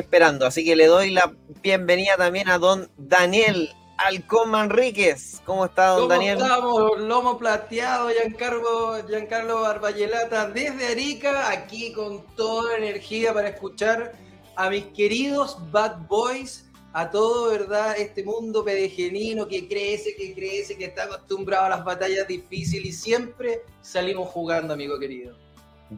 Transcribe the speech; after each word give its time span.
esperando. 0.00 0.46
Así 0.46 0.64
que 0.64 0.76
le 0.76 0.86
doy 0.86 1.10
la 1.10 1.32
bienvenida 1.62 2.16
también 2.16 2.48
a 2.48 2.58
don 2.58 2.90
Daniel 2.96 3.70
Alcón 3.98 4.50
Manríquez. 4.50 5.42
¿Cómo 5.44 5.66
está 5.66 5.88
don 5.88 6.02
¿Cómo 6.02 6.08
Daniel? 6.08 6.38
estamos? 6.38 7.00
Lomo 7.00 7.38
plateado, 7.38 8.08
Giancarlo, 8.10 9.06
Giancarlo 9.06 9.60
Barbayelata, 9.60 10.48
desde 10.48 10.86
Arica, 10.88 11.50
aquí 11.50 11.92
con 11.92 12.24
toda 12.34 12.72
la 12.72 12.78
energía 12.78 13.34
para 13.34 13.48
escuchar 13.48 14.12
a 14.56 14.70
mis 14.70 14.84
queridos 14.86 15.58
Bad 15.70 16.06
Boys, 16.08 16.66
a 16.92 17.10
todo, 17.10 17.50
¿verdad? 17.50 17.96
Este 17.98 18.24
mundo 18.24 18.64
pedejenino 18.64 19.46
que 19.46 19.68
crece, 19.68 20.16
que 20.16 20.34
crece, 20.34 20.76
que 20.76 20.86
está 20.86 21.04
acostumbrado 21.04 21.66
a 21.66 21.68
las 21.68 21.84
batallas 21.84 22.26
difíciles 22.26 22.86
y 22.86 22.92
siempre 22.92 23.62
salimos 23.80 24.28
jugando, 24.28 24.74
amigo 24.74 24.98
querido. 24.98 25.36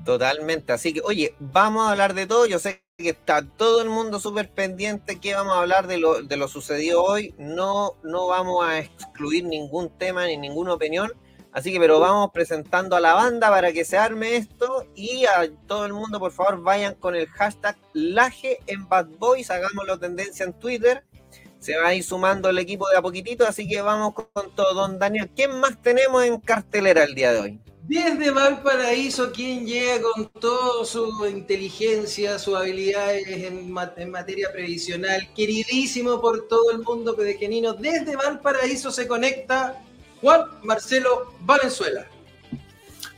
Totalmente. 0.04 0.72
Así 0.72 0.92
que, 0.92 1.00
oye, 1.04 1.34
vamos 1.38 1.86
a 1.86 1.92
hablar 1.92 2.14
de 2.14 2.26
todo. 2.26 2.46
Yo 2.46 2.58
sé 2.58 2.81
que 2.98 3.10
está 3.10 3.42
todo 3.42 3.82
el 3.82 3.88
mundo 3.88 4.20
súper 4.20 4.50
pendiente 4.50 5.20
que 5.20 5.34
vamos 5.34 5.54
a 5.54 5.60
hablar 5.60 5.86
de 5.86 5.98
lo, 5.98 6.22
de 6.22 6.36
lo 6.36 6.48
sucedido 6.48 7.02
hoy. 7.02 7.34
No, 7.38 7.96
no 8.02 8.28
vamos 8.28 8.64
a 8.64 8.78
excluir 8.78 9.44
ningún 9.44 9.90
tema 9.90 10.26
ni 10.26 10.36
ninguna 10.36 10.74
opinión. 10.74 11.12
Así 11.52 11.70
que, 11.70 11.78
pero 11.78 12.00
vamos 12.00 12.30
presentando 12.32 12.96
a 12.96 13.00
la 13.00 13.12
banda 13.12 13.50
para 13.50 13.72
que 13.72 13.84
se 13.84 13.98
arme 13.98 14.36
esto 14.36 14.86
y 14.94 15.26
a 15.26 15.50
todo 15.66 15.84
el 15.84 15.92
mundo, 15.92 16.18
por 16.18 16.32
favor, 16.32 16.62
vayan 16.62 16.94
con 16.94 17.14
el 17.14 17.26
hashtag 17.26 17.76
Laje 17.92 18.60
en 18.66 18.88
Bad 18.88 19.08
Boys, 19.18 19.50
hagámoslo 19.50 19.98
tendencia 19.98 20.46
en 20.46 20.54
Twitter. 20.54 21.04
Se 21.58 21.76
va 21.76 21.88
a 21.88 21.94
ir 21.94 22.02
sumando 22.04 22.48
el 22.48 22.58
equipo 22.58 22.88
de 22.88 22.96
a 22.96 23.02
poquitito, 23.02 23.46
así 23.46 23.68
que 23.68 23.82
vamos 23.82 24.14
con 24.14 24.50
todo. 24.54 24.72
Don 24.72 24.98
Daniel, 24.98 25.30
¿quién 25.36 25.60
más 25.60 25.80
tenemos 25.82 26.24
en 26.24 26.40
cartelera 26.40 27.04
el 27.04 27.14
día 27.14 27.32
de 27.32 27.40
hoy? 27.40 27.60
Desde 27.84 28.30
Valparaíso, 28.30 29.32
quien 29.32 29.66
llega 29.66 30.02
con 30.14 30.28
toda 30.40 30.84
su 30.84 31.26
inteligencia, 31.26 32.38
sus 32.38 32.54
habilidades 32.54 33.26
en, 33.26 33.70
ma- 33.70 33.92
en 33.96 34.10
materia 34.10 34.48
previsional, 34.52 35.28
queridísimo 35.34 36.20
por 36.20 36.46
todo 36.46 36.70
el 36.70 36.78
mundo 36.78 37.16
pedejenino, 37.16 37.72
desde 37.72 38.14
Valparaíso 38.16 38.90
se 38.92 39.08
conecta 39.08 39.82
Juan 40.20 40.42
Marcelo 40.62 41.32
Valenzuela. 41.40 42.06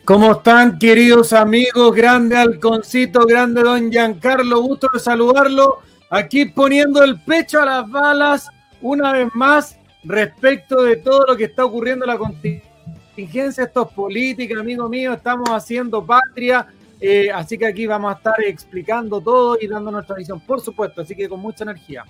¿Cómo 0.04 0.32
están, 0.32 0.78
queridos 0.78 1.32
amigos? 1.34 1.94
Grande 1.94 2.36
Alconcito, 2.36 3.26
grande 3.26 3.62
Don 3.62 3.90
Giancarlo, 3.90 4.60
gusto 4.60 4.88
de 4.92 4.98
saludarlo. 4.98 5.78
Aquí 6.10 6.46
poniendo 6.46 7.02
el 7.04 7.20
pecho 7.22 7.60
a 7.60 7.66
las 7.66 7.90
balas, 7.90 8.48
una 8.80 9.12
vez 9.12 9.28
más, 9.34 9.76
respecto 10.04 10.82
de 10.82 10.96
todo 10.96 11.26
lo 11.26 11.36
que 11.36 11.44
está 11.44 11.64
ocurriendo 11.64 12.04
en 12.06 12.10
la 12.10 12.18
contingencia. 13.14 13.64
Esto 13.64 13.86
es 13.88 13.94
política, 13.94 14.58
amigo 14.60 14.88
mío, 14.88 15.12
estamos 15.12 15.48
haciendo 15.50 16.04
patria. 16.04 16.66
eh, 17.00 17.30
así 17.30 17.58
que 17.58 17.66
aquí 17.66 17.86
vamos 17.86 18.14
a 18.14 18.16
estar 18.16 18.40
explicando 18.42 19.20
todo 19.20 19.58
y 19.60 19.66
dando 19.66 19.90
nuestra 19.90 20.16
visión, 20.16 20.40
por 20.40 20.60
supuesto. 20.60 21.02
Así 21.02 21.14
que 21.14 21.28
con 21.28 21.40
mucha 21.40 21.64
energía. 21.64 22.04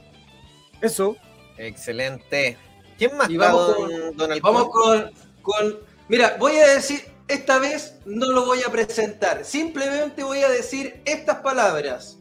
Eso. 0.80 1.16
Excelente. 1.58 2.56
¿Quién 2.98 3.16
más 3.16 3.28
Y 3.28 3.36
vamos 3.36 3.66
don, 3.76 3.90
con- 3.90 4.16
don 4.16 4.32
Alcón? 4.32 4.54
Vamos 4.54 4.68
con, 4.70 5.10
con- 5.42 5.78
Mira, 6.08 6.36
voy 6.38 6.56
a 6.56 6.68
decir, 6.68 7.00
esta 7.26 7.58
vez 7.58 7.98
no 8.04 8.26
lo 8.30 8.44
voy 8.44 8.60
a 8.66 8.70
presentar, 8.70 9.44
simplemente 9.44 10.22
voy 10.22 10.40
a 10.40 10.48
decir 10.48 11.00
estas 11.06 11.36
palabras. 11.38 12.18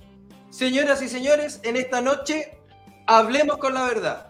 Señoras 0.49 1.01
y 1.01 1.09
señores, 1.09 1.59
en 1.63 1.75
esta 1.75 1.99
noche 2.01 2.57
hablemos 3.05 3.57
con 3.57 3.73
la 3.73 3.83
verdad. 3.83 4.27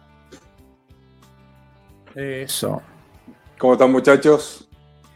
Eso. 2.15 2.81
¿Cómo 3.57 3.73
están 3.73 3.91
muchachos? 3.91 4.67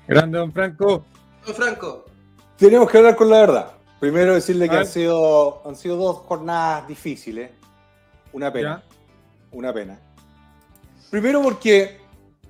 Grande 0.07 0.37
Don 0.37 0.51
Franco. 0.51 1.05
Don 1.45 1.55
Franco, 1.55 2.05
Tenemos 2.57 2.89
que 2.89 2.97
hablar 2.97 3.15
con 3.15 3.29
la 3.29 3.39
verdad. 3.39 3.71
Primero 3.99 4.35
decirle 4.35 4.69
que 4.69 4.75
A 4.75 4.79
han 4.81 4.87
sido, 4.87 5.67
han 5.67 5.75
sido 5.75 5.97
dos 5.97 6.17
jornadas 6.19 6.87
difíciles. 6.87 7.51
Una 8.31 8.51
pena. 8.51 8.83
Una 9.51 9.73
pena. 9.73 9.99
Primero 11.09 11.41
porque, 11.41 11.99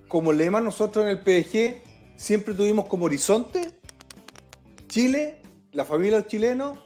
como 0.08 0.34
lema 0.34 0.60
nosotros 0.60 1.06
en 1.06 1.12
el 1.12 1.20
PDG, 1.20 1.82
siempre 2.16 2.54
tuvimos 2.54 2.86
como 2.88 3.06
horizonte 3.06 3.80
Chile, 4.88 5.42
la 5.72 5.86
familia 5.86 6.18
de 6.18 6.22
los 6.24 6.28
chilenos, 6.28 6.80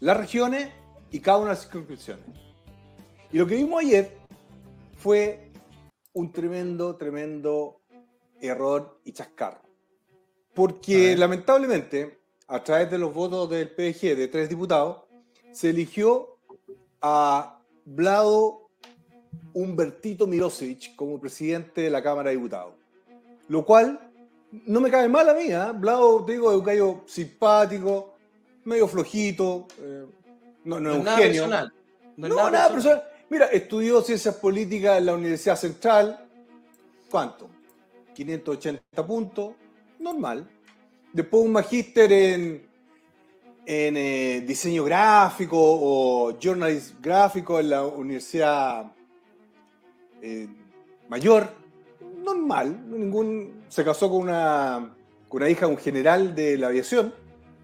las 0.00 0.16
regiones 0.16 0.70
y 1.10 1.20
cada 1.20 1.38
una 1.38 1.50
de 1.50 1.54
las 1.54 1.62
circunscripciones. 1.62 2.24
Y 3.30 3.38
lo 3.38 3.46
que 3.46 3.56
vimos 3.56 3.80
ayer 3.80 4.16
fue 4.96 5.50
un 6.12 6.32
tremendo, 6.32 6.96
tremendo 6.96 7.81
error 8.42 9.00
y 9.04 9.12
chascarro. 9.12 9.60
Porque 10.54 11.16
lamentablemente, 11.16 12.20
a 12.48 12.62
través 12.62 12.90
de 12.90 12.98
los 12.98 13.14
votos 13.14 13.48
del 13.48 13.70
PDG 13.70 14.16
de 14.16 14.28
tres 14.28 14.48
diputados, 14.48 15.04
se 15.52 15.70
eligió 15.70 16.36
a 17.00 17.58
Vlado 17.84 18.68
Humbertito 19.54 20.26
Mirosevic 20.26 20.94
como 20.94 21.18
presidente 21.18 21.82
de 21.82 21.90
la 21.90 22.02
Cámara 22.02 22.30
de 22.30 22.36
Diputados. 22.36 22.74
Lo 23.48 23.64
cual 23.64 24.10
no 24.66 24.80
me 24.80 24.90
cae 24.90 25.08
mal 25.08 25.28
a 25.28 25.34
mí, 25.34 25.50
¿ah? 25.52 25.72
Vlado, 25.72 26.24
te 26.24 26.32
digo, 26.32 26.50
es 26.50 26.58
un 26.58 26.64
gallo 26.64 27.02
simpático, 27.06 28.14
medio 28.64 28.86
flojito, 28.86 29.66
eh, 29.78 30.06
no, 30.64 30.80
no 30.80 30.92
es 30.92 30.98
un 30.98 31.04
nada 31.04 31.16
genio. 31.16 31.42
personal. 31.42 31.72
No, 32.16 32.50
nada, 32.50 32.72
personal. 32.72 33.02
Mira, 33.30 33.46
estudió 33.46 34.02
ciencias 34.02 34.34
políticas 34.36 34.98
en 34.98 35.06
la 35.06 35.14
Universidad 35.14 35.56
Central. 35.56 36.28
¿Cuánto? 37.10 37.48
580 38.14 39.06
puntos. 39.06 39.54
Normal. 39.98 40.48
Después 41.12 41.44
un 41.44 41.52
magíster 41.52 42.10
en, 42.12 42.66
en 43.66 43.96
eh, 43.96 44.44
diseño 44.46 44.84
gráfico 44.84 45.58
o 45.58 46.38
journalism 46.38 47.00
gráfico 47.00 47.60
en 47.60 47.70
la 47.70 47.84
Universidad 47.84 48.92
eh, 50.20 50.48
Mayor. 51.08 51.48
Normal. 52.24 52.88
Ningún, 52.88 53.64
se 53.68 53.84
casó 53.84 54.08
con 54.10 54.22
una, 54.22 54.94
con 55.28 55.42
una 55.42 55.50
hija 55.50 55.66
de 55.66 55.72
un 55.72 55.78
general 55.78 56.34
de 56.34 56.56
la 56.56 56.68
aviación. 56.68 57.12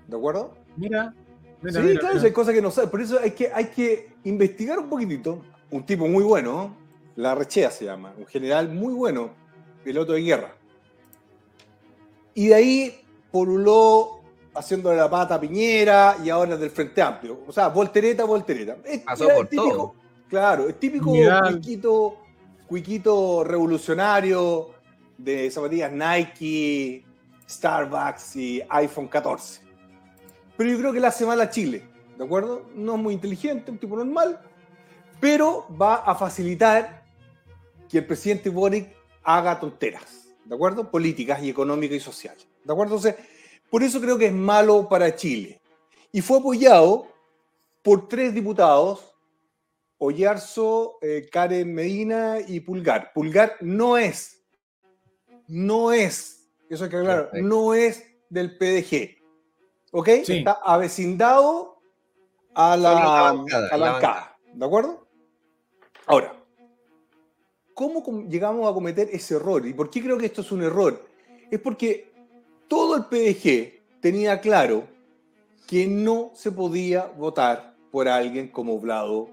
¿De 0.06 0.16
acuerdo? 0.16 0.54
Mira. 0.76 1.14
mira, 1.62 1.80
sí, 1.80 1.86
mira, 1.86 2.00
claro, 2.00 2.14
mira. 2.14 2.26
hay 2.26 2.32
cosas 2.32 2.54
que 2.54 2.62
no 2.62 2.70
sabes. 2.70 2.90
Por 2.90 3.00
eso 3.00 3.18
hay 3.22 3.30
que, 3.32 3.50
hay 3.52 3.66
que 3.66 4.10
investigar 4.24 4.78
un 4.78 4.88
poquitito. 4.88 5.42
Un 5.70 5.84
tipo 5.84 6.08
muy 6.08 6.24
bueno, 6.24 6.74
la 7.18 7.34
Rechea 7.34 7.70
se 7.70 7.84
llama, 7.84 8.14
un 8.16 8.26
general 8.26 8.68
muy 8.68 8.94
bueno, 8.94 9.30
piloto 9.88 10.12
de 10.12 10.20
guerra. 10.20 10.54
Y 12.34 12.48
de 12.48 12.54
ahí 12.54 13.00
poluló 13.32 14.20
haciéndole 14.54 14.98
la 14.98 15.08
pata 15.08 15.36
a 15.36 15.40
Piñera 15.40 16.18
y 16.22 16.28
ahora 16.28 16.58
del 16.58 16.70
Frente 16.70 17.00
Amplio. 17.00 17.40
O 17.46 17.52
sea, 17.52 17.68
voltereta, 17.68 18.24
voltereta. 18.24 18.76
Es, 18.84 19.00
Pasó 19.00 19.24
era 19.24 19.36
por 19.36 19.48
típico, 19.48 19.70
todo. 19.70 19.94
Claro, 20.28 20.68
es 20.68 20.78
típico 20.78 22.18
cuiquito 22.66 23.44
revolucionario 23.44 24.74
de 25.16 25.50
zapatillas 25.50 25.90
Nike, 25.90 27.02
Starbucks 27.48 28.36
y 28.36 28.62
iPhone 28.68 29.08
14. 29.08 29.62
Pero 30.54 30.70
yo 30.70 30.78
creo 30.80 30.92
que 30.92 31.00
le 31.00 31.06
hace 31.06 31.24
mal 31.24 31.40
a 31.40 31.48
Chile, 31.48 31.82
¿de 32.18 32.24
acuerdo? 32.24 32.66
No 32.74 32.96
es 32.96 33.00
muy 33.00 33.14
inteligente, 33.14 33.70
un 33.70 33.78
tipo 33.78 33.96
normal, 33.96 34.38
pero 35.18 35.66
va 35.80 35.94
a 35.94 36.14
facilitar 36.14 37.04
que 37.88 37.98
el 37.98 38.06
presidente 38.06 38.50
Boric 38.50 38.97
haga 39.28 39.60
tonteras, 39.60 40.26
¿de 40.46 40.54
acuerdo? 40.54 40.90
Políticas 40.90 41.42
y 41.42 41.50
económicas 41.50 41.98
y 41.98 42.00
sociales, 42.00 42.48
¿de 42.64 42.72
acuerdo? 42.72 42.96
Entonces, 42.96 43.22
por 43.68 43.82
eso 43.82 44.00
creo 44.00 44.16
que 44.16 44.28
es 44.28 44.32
malo 44.32 44.88
para 44.88 45.14
Chile. 45.14 45.60
Y 46.10 46.22
fue 46.22 46.38
apoyado 46.38 47.06
por 47.82 48.08
tres 48.08 48.32
diputados, 48.32 49.14
Oyarzo, 49.98 50.96
eh, 51.02 51.28
Karen 51.30 51.74
Medina 51.74 52.38
y 52.46 52.60
Pulgar. 52.60 53.12
Pulgar 53.12 53.56
no 53.60 53.98
es, 53.98 54.42
no 55.46 55.92
es, 55.92 56.48
eso 56.70 56.84
hay 56.84 56.90
que 56.90 56.96
aclarar, 56.96 57.30
no 57.34 57.74
es 57.74 58.06
del 58.30 58.56
PDG. 58.56 59.18
¿Ok? 59.92 60.08
Sí. 60.24 60.38
Está 60.38 60.52
avecindado 60.64 61.82
a 62.54 62.78
la, 62.78 62.94
la 62.94 63.22
bancada, 63.32 63.68
a 63.68 63.76
la 63.76 63.84
la 63.84 63.92
bancada. 63.92 64.38
¿De 64.54 64.64
acuerdo? 64.64 65.06
Ahora, 66.06 66.37
¿cómo 67.78 68.24
llegamos 68.28 68.68
a 68.68 68.74
cometer 68.74 69.08
ese 69.12 69.36
error? 69.36 69.64
¿Y 69.64 69.72
por 69.72 69.88
qué 69.88 70.02
creo 70.02 70.18
que 70.18 70.26
esto 70.26 70.40
es 70.40 70.50
un 70.50 70.64
error? 70.64 71.06
Es 71.48 71.60
porque 71.60 72.10
todo 72.66 72.96
el 72.96 73.04
PDG 73.04 74.00
tenía 74.00 74.40
claro 74.40 74.88
que 75.64 75.86
no 75.86 76.32
se 76.34 76.50
podía 76.50 77.06
votar 77.06 77.76
por 77.92 78.08
alguien 78.08 78.48
como 78.48 78.80
Vlado 78.80 79.30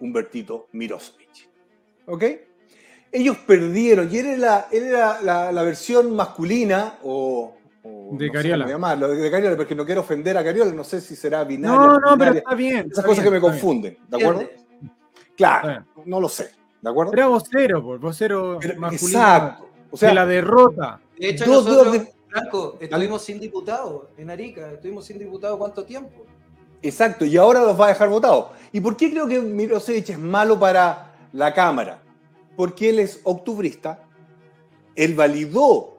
Humbertito 0.00 0.68
Mirosevic. 0.72 1.50
¿Ok? 2.06 2.24
Ellos 3.12 3.36
perdieron, 3.46 4.08
y 4.10 4.16
él 4.16 4.26
era, 4.26 4.68
él 4.72 4.84
era 4.84 5.20
la, 5.20 5.52
la 5.52 5.62
versión 5.62 6.16
masculina 6.16 6.98
o... 7.02 7.54
o 7.82 8.08
De 8.12 8.28
no 8.28 8.32
sé 8.32 8.38
Cariola. 8.38 8.66
llamarlo, 8.68 9.08
de 9.08 9.30
Cariola, 9.30 9.54
porque 9.54 9.74
no 9.74 9.84
quiero 9.84 10.00
ofender 10.00 10.38
a 10.38 10.42
Cariola, 10.42 10.72
no 10.72 10.82
sé 10.82 10.98
si 11.02 11.14
será 11.14 11.44
binaria. 11.44 11.76
No, 11.76 12.00
no, 12.00 12.00
pero 12.00 12.16
binaria, 12.16 12.38
está 12.38 12.54
bien. 12.54 12.76
esas 12.78 12.88
está 12.88 13.02
cosas 13.02 13.22
bien, 13.22 13.24
que 13.24 13.38
me 13.38 13.38
bien. 13.38 13.52
confunden, 13.52 13.98
¿de 14.08 14.16
acuerdo? 14.16 14.48
Claro, 15.36 15.84
no 16.06 16.20
lo 16.20 16.28
sé, 16.30 16.52
¿de 16.82 16.90
acuerdo? 16.90 17.12
Era 17.14 17.28
vocero, 17.28 17.82
pues, 17.82 18.00
vocero 18.00 18.58
Pero- 18.60 18.80
masculino 18.80 19.18
exacto. 19.18 19.68
O 19.90 19.96
sea, 19.96 20.08
de 20.10 20.14
la 20.14 20.26
derrota. 20.26 21.00
De 21.18 21.28
hecho, 21.30 21.44
Dos 21.46 21.64
nosotros, 21.66 21.92
dedos 21.92 22.06
de- 22.06 22.12
Franco, 22.28 22.78
estuvimos 22.80 23.22
sin 23.22 23.40
diputados 23.40 24.04
en 24.16 24.30
Arica. 24.30 24.72
Estuvimos 24.72 25.04
sin 25.04 25.18
diputados 25.18 25.58
cuánto 25.58 25.84
tiempo. 25.84 26.24
Exacto, 26.80 27.24
y 27.24 27.36
ahora 27.36 27.60
los 27.60 27.78
va 27.80 27.86
a 27.86 27.88
dejar 27.88 28.08
votados. 28.08 28.46
¿Y 28.72 28.80
por 28.80 28.96
qué 28.96 29.10
creo 29.10 29.26
que 29.28 29.38
Mirosevic 29.40 30.08
es 30.10 30.18
malo 30.18 30.58
para 30.58 31.14
la 31.32 31.54
Cámara? 31.54 32.02
Porque 32.56 32.88
él 32.90 32.98
es 32.98 33.20
octubrista, 33.22 34.02
él 34.96 35.14
validó, 35.14 35.98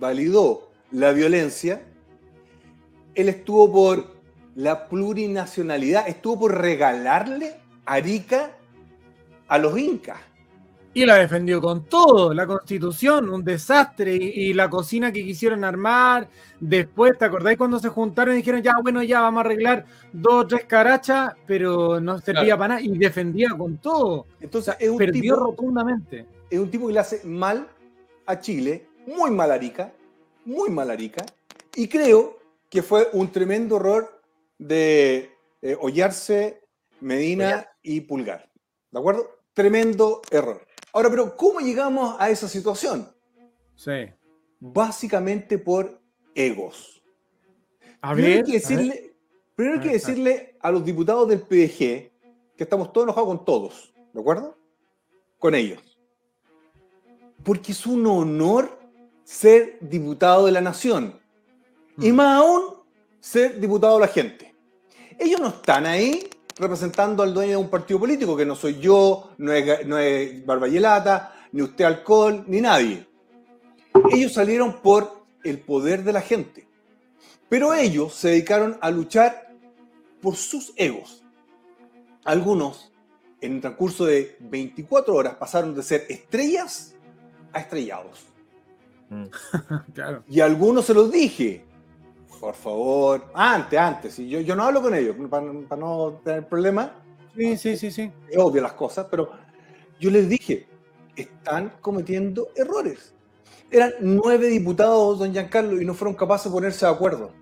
validó 0.00 0.70
la 0.90 1.12
violencia, 1.12 1.82
él 3.14 3.28
estuvo 3.28 3.70
por 3.70 4.14
la 4.56 4.88
plurinacionalidad, 4.88 6.08
estuvo 6.08 6.40
por 6.40 6.58
regalarle 6.60 7.56
Arica 7.84 8.50
a 9.48 9.58
los 9.58 9.78
incas. 9.78 10.18
Y 10.96 11.04
la 11.04 11.16
defendió 11.16 11.60
con 11.60 11.86
todo, 11.86 12.32
la 12.32 12.46
constitución, 12.46 13.28
un 13.28 13.42
desastre, 13.42 14.14
y, 14.14 14.50
y 14.50 14.52
la 14.54 14.70
cocina 14.70 15.10
que 15.10 15.24
quisieron 15.24 15.64
armar. 15.64 16.28
Después, 16.60 17.18
¿te 17.18 17.24
acordáis 17.24 17.58
cuando 17.58 17.80
se 17.80 17.88
juntaron 17.88 18.34
y 18.34 18.36
dijeron, 18.38 18.62
ya, 18.62 18.74
bueno, 18.80 19.02
ya 19.02 19.20
vamos 19.20 19.38
a 19.38 19.46
arreglar 19.46 19.86
dos 20.12 20.44
o 20.44 20.46
tres 20.46 20.66
carachas, 20.66 21.32
pero 21.48 22.00
no 22.00 22.20
servía 22.20 22.44
Claro. 22.44 22.58
para 22.60 22.74
nada? 22.74 22.80
Y 22.86 22.96
defendía 22.96 23.48
con 23.58 23.78
todo. 23.78 24.26
Entonces 24.40 24.76
es 24.78 24.88
un, 24.88 24.96
Perdió 24.98 25.34
tipo, 25.34 25.46
rotundamente. 25.46 26.26
es 26.48 26.58
un 26.60 26.70
tipo 26.70 26.86
que 26.86 26.92
le 26.92 27.00
hace 27.00 27.22
mal 27.24 27.66
a 28.26 28.38
Chile, 28.38 28.86
muy 29.04 29.32
mal 29.32 29.50
a 29.50 29.54
Arica, 29.54 29.92
muy 30.44 30.70
mal 30.70 30.90
a 30.90 30.92
Arica, 30.92 31.26
y 31.74 31.88
creo 31.88 32.38
que 32.70 32.82
fue 32.84 33.08
un 33.14 33.32
tremendo 33.32 33.76
error 33.78 34.20
de 34.58 35.32
eh, 35.60 35.76
Ollarse, 35.80 36.60
Medina 37.00 37.66
y 37.82 38.00
Pulgar. 38.02 38.48
¿De 38.94 39.00
acuerdo? 39.00 39.28
Tremendo 39.52 40.22
error. 40.30 40.64
Ahora, 40.92 41.10
pero 41.10 41.36
¿cómo 41.36 41.58
llegamos 41.58 42.14
a 42.20 42.30
esa 42.30 42.48
situación? 42.48 43.12
Sí. 43.74 44.06
Básicamente 44.60 45.58
por 45.58 46.00
egos. 46.32 47.02
A 48.00 48.12
Primero 48.12 48.36
hay 48.36 48.42
que 48.44 48.50
a 48.50 48.52
ver. 48.52 48.60
decirle, 48.60 49.16
primero 49.56 49.74
hay 49.74 49.80
A 49.80 49.82
que 49.82 49.88
ver, 49.88 50.00
decirle 50.00 50.56
a 50.60 50.70
los 50.70 50.84
diputados 50.84 51.28
del 51.28 51.40
PDG 51.40 51.76
que 52.56 52.62
estamos 52.62 52.92
todos 52.92 53.06
enojados 53.06 53.28
con 53.30 53.44
todos, 53.44 53.92
¿de 54.12 54.20
acuerdo? 54.20 54.56
Con 55.40 55.56
ellos. 55.56 55.98
Porque 57.42 57.72
es 57.72 57.84
un 57.86 58.06
honor 58.06 58.78
ser 59.24 59.76
diputado 59.80 60.46
de 60.46 60.52
la 60.52 60.60
nación. 60.60 61.18
Y 61.98 62.12
Mm. 62.12 62.14
más 62.14 62.40
aún, 62.40 62.62
ser 63.18 63.58
diputado 63.58 63.94
de 63.94 64.00
la 64.02 64.08
gente. 64.08 64.54
Ellos 65.18 65.40
no 65.40 65.48
están 65.48 65.84
ahí 65.84 66.28
representando 66.56 67.22
al 67.22 67.34
dueño 67.34 67.52
de 67.52 67.56
un 67.56 67.70
partido 67.70 67.98
político, 68.00 68.36
que 68.36 68.46
no 68.46 68.54
soy 68.54 68.78
yo, 68.78 69.30
no 69.38 69.52
es, 69.52 69.86
no 69.86 69.98
es 69.98 70.44
Barbayelata, 70.44 71.34
ni 71.52 71.62
usted 71.62 71.84
Alcohol, 71.84 72.44
ni 72.46 72.60
nadie. 72.60 73.06
Ellos 74.10 74.32
salieron 74.32 74.80
por 74.80 75.24
el 75.42 75.60
poder 75.60 76.04
de 76.04 76.12
la 76.12 76.20
gente. 76.20 76.66
Pero 77.48 77.74
ellos 77.74 78.14
se 78.14 78.28
dedicaron 78.28 78.78
a 78.80 78.90
luchar 78.90 79.54
por 80.20 80.36
sus 80.36 80.72
egos. 80.76 81.22
Algunos, 82.24 82.92
en 83.40 83.54
un 83.54 83.60
transcurso 83.60 84.06
de 84.06 84.36
24 84.40 85.14
horas, 85.14 85.34
pasaron 85.34 85.74
de 85.74 85.82
ser 85.82 86.06
estrellas 86.08 86.94
a 87.52 87.60
estrellados. 87.60 88.26
Claro. 89.94 90.24
Y 90.28 90.40
a 90.40 90.46
algunos 90.46 90.86
se 90.86 90.94
los 90.94 91.12
dije. 91.12 91.64
Por 92.40 92.54
favor, 92.54 93.26
antes, 93.34 93.78
antes. 93.78 94.18
Y 94.18 94.28
yo, 94.28 94.40
yo 94.40 94.54
no 94.56 94.64
hablo 94.64 94.82
con 94.82 94.94
ellos 94.94 95.16
para, 95.30 95.46
para 95.68 95.80
no 95.80 96.20
tener 96.24 96.46
problemas. 96.48 96.90
Sí, 97.36 97.56
sí, 97.56 97.76
sí, 97.76 97.90
sí. 97.90 98.10
Es 98.28 98.38
obvio 98.38 98.62
las 98.62 98.74
cosas, 98.74 99.06
pero 99.10 99.30
yo 99.98 100.10
les 100.10 100.28
dije, 100.28 100.66
están 101.16 101.72
cometiendo 101.80 102.48
errores. 102.56 103.14
Eran 103.70 103.92
nueve 104.00 104.48
diputados, 104.48 105.18
don 105.18 105.32
Giancarlo, 105.32 105.80
y 105.80 105.84
no 105.84 105.94
fueron 105.94 106.14
capaces 106.14 106.50
de 106.50 106.54
ponerse 106.54 106.86
de 106.86 106.92
acuerdo. 106.92 107.32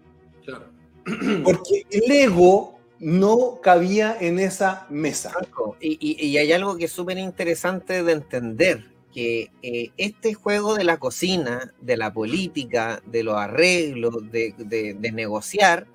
Claro. 0.45 0.67
Porque 1.45 1.85
el 1.91 2.11
ego 2.11 2.79
no 3.01 3.59
cabía 3.61 4.17
en 4.21 4.39
esa 4.39 4.87
mesa. 4.89 5.33
Y, 5.81 5.99
y- 6.01 6.27
y 6.29 6.39
hay 6.39 6.53
algo 6.53 6.77
que 6.77 6.85
es 6.85 6.93
súper 6.93 7.19
interesante 7.19 8.03
de 8.05 8.13
entender, 8.13 8.92
que 9.13 9.51
eh, 9.63 9.91
este 9.97 10.35
juego 10.35 10.75
de 10.75 10.85
la 10.85 10.99
cocina, 10.99 11.73
de 11.81 11.97
la 11.97 12.13
política, 12.13 13.03
de 13.07 13.23
los 13.23 13.37
arreglos, 13.37 14.31
de, 14.31 14.55
de- 14.57 14.95
de 14.95 15.13
negociar, 15.13 15.87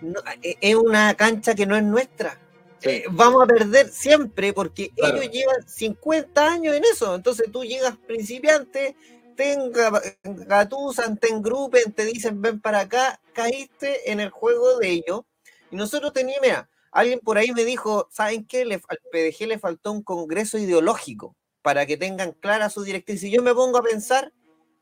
no- 0.00 0.20
eh, 0.42 0.56
es 0.60 0.74
una 0.76 1.14
cancha 1.14 1.54
que 1.54 1.66
no 1.66 1.76
es 1.76 1.82
nuestra. 1.82 2.38
Eh, 2.82 3.04
vamos 3.10 3.42
a 3.42 3.46
perder 3.46 3.88
siempre 3.88 4.52
porque 4.52 4.90
Claro. 4.96 5.20
ellos 5.20 5.32
llevan 5.32 5.68
50 5.68 6.46
años 6.50 6.74
en 6.74 6.84
eso. 6.84 7.14
Entonces 7.14 7.50
tú 7.52 7.62
llegas 7.64 7.96
principiante, 8.06 8.96
tenga 9.36 10.00
gatusan, 10.22 11.18
ten 11.18 11.42
grupen, 11.42 11.92
te 11.92 12.04
dicen 12.06 12.40
ven 12.40 12.60
para 12.60 12.80
acá, 12.80 13.20
caíste 13.34 14.10
en 14.10 14.20
el 14.20 14.30
juego 14.30 14.78
de 14.78 14.90
ellos. 14.90 15.22
Y 15.70 15.76
nosotros 15.76 16.12
teníamos, 16.12 16.42
mira, 16.42 16.70
alguien 16.92 17.20
por 17.20 17.36
ahí 17.36 17.52
me 17.52 17.64
dijo, 17.64 18.08
¿saben 18.10 18.46
qué? 18.46 18.64
Le, 18.64 18.80
al 18.88 18.98
PDG 19.12 19.46
le 19.46 19.58
faltó 19.58 19.92
un 19.92 20.02
congreso 20.02 20.56
ideológico 20.56 21.36
para 21.62 21.86
que 21.86 21.96
tengan 21.96 22.32
clara 22.32 22.70
su 22.70 22.82
directriz. 22.82 23.22
Y 23.22 23.30
yo 23.30 23.42
me 23.42 23.54
pongo 23.54 23.78
a 23.78 23.82
pensar, 23.82 24.32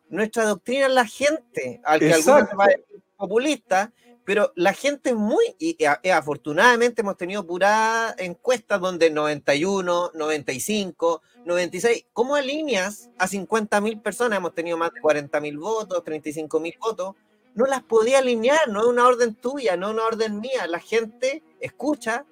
nuestra 0.09 0.45
doctrina 0.45 0.87
es 0.87 0.93
la 0.93 1.07
gente, 1.07 1.81
al 1.85 2.01
que 2.01 2.13
algunos 2.13 2.49
va 2.59 2.65
a 2.65 2.69
decir 2.69 3.03
populista, 3.17 3.93
pero 4.25 4.53
la 4.57 4.75
gente 4.75 5.11
es 5.11 5.17
muy, 5.17 5.57
y, 5.59 5.77
y 6.03 6.09
afortunadamente 6.11 7.01
hemos 7.01 7.17
tenido 7.17 7.47
puras 7.47 8.15
encuestas 8.19 8.79
donde 8.81 9.11
91, 9.11 10.11
95, 10.15 11.23
96, 11.47 12.07
¿cómo 12.13 12.35
alineas 12.35 13.09
a 13.19 13.27
50 13.27 13.81
mil 13.81 14.01
personas? 14.01 14.37
Hemos 14.37 14.55
tenido 14.55 14.77
más 14.77 14.93
de 14.93 15.01
40 15.01 15.41
mil 15.41 15.59
votos, 15.59 16.05
35 16.05 16.61
mil 16.61 16.75
votos, 16.79 17.17
no 17.55 17.65
las 17.65 17.83
podía 17.83 18.19
alinear, 18.19 18.69
no 18.69 18.83
es 18.83 18.87
una 18.87 19.07
orden 19.07 19.35
tuya, 19.35 19.77
no 19.77 19.89
es 19.89 19.95
una 19.95 20.05
orden 20.05 20.41
mía, 20.41 20.67
la 20.69 20.79
gente 20.79 21.43
escucha, 21.59 22.27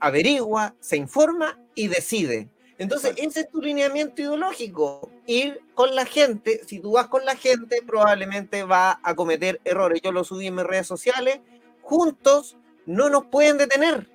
averigua, 0.00 0.74
se 0.80 0.96
informa 0.96 1.58
y 1.74 1.88
decide. 1.88 2.50
Entonces, 2.78 3.14
ese 3.16 3.40
es 3.40 3.50
tu 3.50 3.60
lineamiento 3.60 4.20
ideológico. 4.20 5.10
Ir 5.26 5.60
con 5.74 5.94
la 5.94 6.04
gente, 6.04 6.60
si 6.66 6.78
tú 6.78 6.92
vas 6.92 7.06
con 7.06 7.24
la 7.24 7.34
gente, 7.34 7.82
probablemente 7.86 8.64
va 8.64 9.00
a 9.02 9.14
cometer 9.14 9.60
errores. 9.64 10.00
Yo 10.02 10.12
lo 10.12 10.24
subí 10.24 10.46
en 10.46 10.56
mis 10.56 10.64
redes 10.64 10.86
sociales. 10.86 11.40
Juntos 11.82 12.56
no 12.84 13.08
nos 13.08 13.26
pueden 13.26 13.56
detener. 13.56 14.08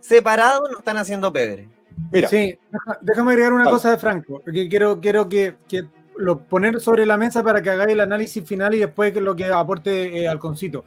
Separados 0.00 0.68
nos 0.68 0.80
están 0.80 0.98
haciendo 0.98 1.32
pebre. 1.32 1.68
Mira, 2.10 2.28
Sí, 2.28 2.58
déjame 3.00 3.32
agregar 3.32 3.52
una 3.52 3.70
cosa 3.70 3.90
de 3.90 3.98
Franco, 3.98 4.40
porque 4.44 4.68
quiero, 4.68 5.00
quiero 5.00 5.28
que, 5.28 5.56
que 5.68 5.84
lo 6.16 6.40
poner 6.40 6.80
sobre 6.80 7.06
la 7.06 7.16
mesa 7.16 7.42
para 7.42 7.62
que 7.62 7.70
hagáis 7.70 7.92
el 7.92 8.00
análisis 8.00 8.44
final 8.46 8.74
y 8.74 8.78
después 8.78 9.12
que 9.12 9.20
lo 9.20 9.36
que 9.36 9.46
aporte 9.46 10.22
eh, 10.22 10.28
al 10.28 10.38
concito. 10.38 10.84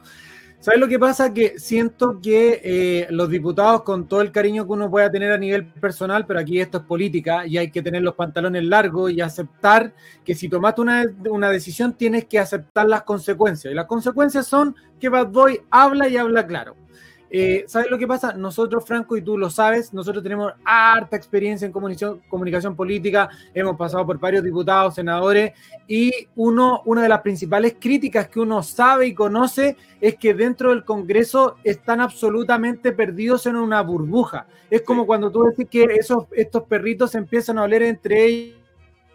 ¿Sabes 0.66 0.80
lo 0.80 0.88
que 0.88 0.98
pasa? 0.98 1.32
Que 1.32 1.60
siento 1.60 2.18
que 2.20 2.60
eh, 2.64 3.06
los 3.10 3.30
diputados, 3.30 3.84
con 3.84 4.08
todo 4.08 4.20
el 4.20 4.32
cariño 4.32 4.66
que 4.66 4.72
uno 4.72 4.90
pueda 4.90 5.08
tener 5.08 5.30
a 5.30 5.38
nivel 5.38 5.64
personal, 5.64 6.26
pero 6.26 6.40
aquí 6.40 6.58
esto 6.58 6.78
es 6.78 6.84
política 6.84 7.46
y 7.46 7.56
hay 7.56 7.70
que 7.70 7.82
tener 7.82 8.02
los 8.02 8.16
pantalones 8.16 8.64
largos 8.64 9.12
y 9.12 9.20
aceptar 9.20 9.94
que 10.24 10.34
si 10.34 10.48
tomaste 10.48 10.80
una, 10.80 11.04
una 11.30 11.50
decisión 11.50 11.92
tienes 11.92 12.24
que 12.24 12.40
aceptar 12.40 12.88
las 12.88 13.04
consecuencias. 13.04 13.70
Y 13.70 13.76
las 13.76 13.86
consecuencias 13.86 14.48
son 14.48 14.74
que 14.98 15.08
Bad 15.08 15.28
Boy 15.28 15.60
habla 15.70 16.08
y 16.08 16.16
habla 16.16 16.44
claro. 16.44 16.74
Eh, 17.30 17.64
¿Sabes 17.66 17.90
lo 17.90 17.98
que 17.98 18.06
pasa? 18.06 18.32
Nosotros, 18.34 18.84
Franco, 18.86 19.16
y 19.16 19.22
tú 19.22 19.36
lo 19.36 19.50
sabes, 19.50 19.92
nosotros 19.92 20.22
tenemos 20.22 20.52
harta 20.64 21.16
experiencia 21.16 21.66
en 21.66 21.72
comunicación, 21.72 22.22
comunicación 22.28 22.76
política, 22.76 23.28
hemos 23.52 23.76
pasado 23.76 24.06
por 24.06 24.18
varios 24.18 24.44
diputados, 24.44 24.94
senadores, 24.94 25.52
y 25.88 26.12
uno, 26.36 26.82
una 26.84 27.02
de 27.02 27.08
las 27.08 27.22
principales 27.22 27.76
críticas 27.80 28.28
que 28.28 28.40
uno 28.40 28.62
sabe 28.62 29.08
y 29.08 29.14
conoce 29.14 29.76
es 30.00 30.16
que 30.16 30.34
dentro 30.34 30.70
del 30.70 30.84
Congreso 30.84 31.56
están 31.64 32.00
absolutamente 32.00 32.92
perdidos 32.92 33.46
en 33.46 33.56
una 33.56 33.82
burbuja. 33.82 34.46
Es 34.70 34.82
como 34.82 35.06
cuando 35.06 35.30
tú 35.30 35.44
decís 35.44 35.68
que 35.70 35.84
esos, 35.84 36.24
estos 36.32 36.62
perritos 36.64 37.14
empiezan 37.14 37.58
a 37.58 37.64
oler 37.64 37.82
entre 37.82 38.54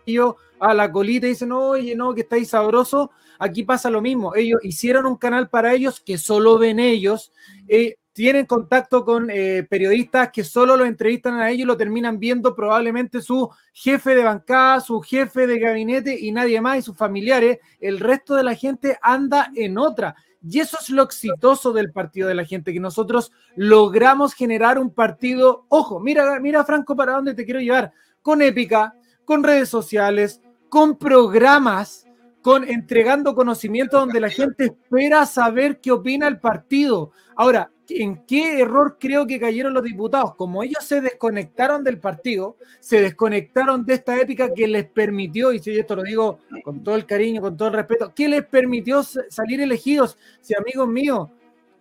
ellos 0.05 0.35
a 0.59 0.73
la 0.73 0.91
colita 0.91 1.25
y 1.25 1.31
dicen, 1.31 1.51
oye, 1.51 1.95
no, 1.95 2.13
que 2.13 2.21
estáis 2.21 2.49
sabroso. 2.49 3.11
Aquí 3.39 3.63
pasa 3.63 3.89
lo 3.89 4.01
mismo. 4.01 4.35
Ellos 4.35 4.59
hicieron 4.63 5.07
un 5.07 5.15
canal 5.15 5.49
para 5.49 5.73
ellos 5.73 5.99
que 5.99 6.19
solo 6.19 6.59
ven 6.59 6.79
ellos. 6.79 7.31
Eh, 7.67 7.95
tienen 8.13 8.45
contacto 8.45 9.05
con 9.05 9.29
eh, 9.29 9.65
periodistas 9.69 10.31
que 10.31 10.43
solo 10.43 10.75
lo 10.75 10.85
entrevistan 10.85 11.39
a 11.39 11.49
ellos 11.49 11.63
y 11.63 11.65
lo 11.65 11.77
terminan 11.77 12.19
viendo 12.19 12.55
probablemente 12.55 13.21
su 13.21 13.49
jefe 13.73 14.15
de 14.15 14.23
bancada, 14.23 14.81
su 14.81 14.99
jefe 15.01 15.47
de 15.47 15.59
gabinete 15.59 16.17
y 16.19 16.31
nadie 16.31 16.59
más 16.59 16.79
y 16.79 16.81
sus 16.81 16.97
familiares. 16.97 17.59
El 17.79 17.99
resto 17.99 18.35
de 18.35 18.43
la 18.43 18.55
gente 18.55 18.97
anda 19.01 19.51
en 19.55 19.77
otra. 19.77 20.15
Y 20.43 20.59
eso 20.59 20.77
es 20.81 20.89
lo 20.89 21.03
exitoso 21.03 21.71
del 21.71 21.91
partido 21.91 22.27
de 22.27 22.35
la 22.35 22.45
gente, 22.45 22.73
que 22.73 22.79
nosotros 22.79 23.31
logramos 23.55 24.33
generar 24.33 24.79
un 24.79 24.91
partido, 24.91 25.65
ojo, 25.69 25.99
mira, 25.99 26.39
mira 26.39 26.65
Franco, 26.65 26.95
para 26.95 27.13
dónde 27.13 27.35
te 27.35 27.45
quiero 27.45 27.59
llevar, 27.59 27.93
con 28.23 28.41
épica, 28.41 28.95
con 29.23 29.43
redes 29.43 29.69
sociales, 29.69 30.41
con 30.67 30.97
programas, 30.97 32.07
con 32.41 32.67
entregando 32.67 33.35
conocimiento 33.35 33.99
donde 33.99 34.19
la 34.19 34.29
gente 34.29 34.65
espera 34.65 35.25
saber 35.25 35.79
qué 35.79 35.91
opina 35.91 36.27
el 36.27 36.39
partido. 36.39 37.11
Ahora, 37.35 37.71
¿en 37.87 38.25
qué 38.25 38.59
error 38.59 38.97
creo 38.99 39.27
que 39.27 39.39
cayeron 39.39 39.73
los 39.73 39.83
diputados? 39.83 40.35
Como 40.35 40.63
ellos 40.63 40.83
se 40.83 41.01
desconectaron 41.01 41.83
del 41.83 41.99
partido, 41.99 42.57
se 42.79 43.01
desconectaron 43.01 43.85
de 43.85 43.95
esta 43.95 44.19
épica 44.19 44.53
que 44.53 44.67
les 44.67 44.85
permitió, 44.85 45.53
y 45.53 45.59
si 45.59 45.77
esto 45.77 45.95
lo 45.95 46.03
digo 46.03 46.39
con 46.63 46.83
todo 46.83 46.95
el 46.95 47.05
cariño, 47.05 47.41
con 47.41 47.55
todo 47.55 47.69
el 47.69 47.75
respeto, 47.75 48.13
que 48.13 48.27
les 48.27 48.45
permitió 48.45 49.03
salir 49.03 49.61
elegidos. 49.61 50.17
Si 50.41 50.55
amigos 50.55 50.87
míos, 50.87 51.29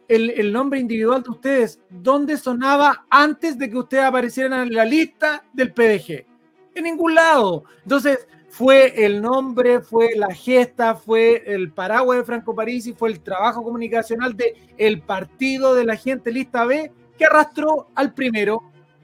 el, 0.08 0.30
el, 0.30 0.52
nombre 0.52 0.80
individual 0.80 1.22
de 1.22 1.30
ustedes, 1.30 1.80
¿dónde 1.88 2.36
sonaba 2.36 3.06
antes 3.08 3.56
de 3.56 3.70
que 3.70 3.78
ustedes 3.78 4.04
aparecieran 4.04 4.66
en 4.66 4.74
la 4.74 4.84
lista 4.84 5.44
del 5.52 5.72
PDG? 5.72 6.26
En 6.74 6.84
ningún 6.84 7.14
lado. 7.14 7.64
Entonces, 7.84 8.26
fue 8.50 9.06
el 9.06 9.22
nombre, 9.22 9.80
fue 9.80 10.16
la 10.16 10.34
gesta, 10.34 10.96
fue 10.96 11.44
el 11.46 11.72
paraguas 11.72 12.18
de 12.18 12.24
Franco 12.24 12.52
Parisi, 12.52 12.92
fue 12.92 13.10
el 13.10 13.20
trabajo 13.20 13.62
comunicacional 13.62 14.36
de 14.36 14.56
el 14.76 15.02
partido 15.02 15.74
de 15.74 15.84
la 15.84 15.96
gente 15.96 16.32
lista 16.32 16.64
B 16.64 16.90
que 17.16 17.24
arrastró 17.24 17.86
al 17.94 18.12
primero. 18.12 18.62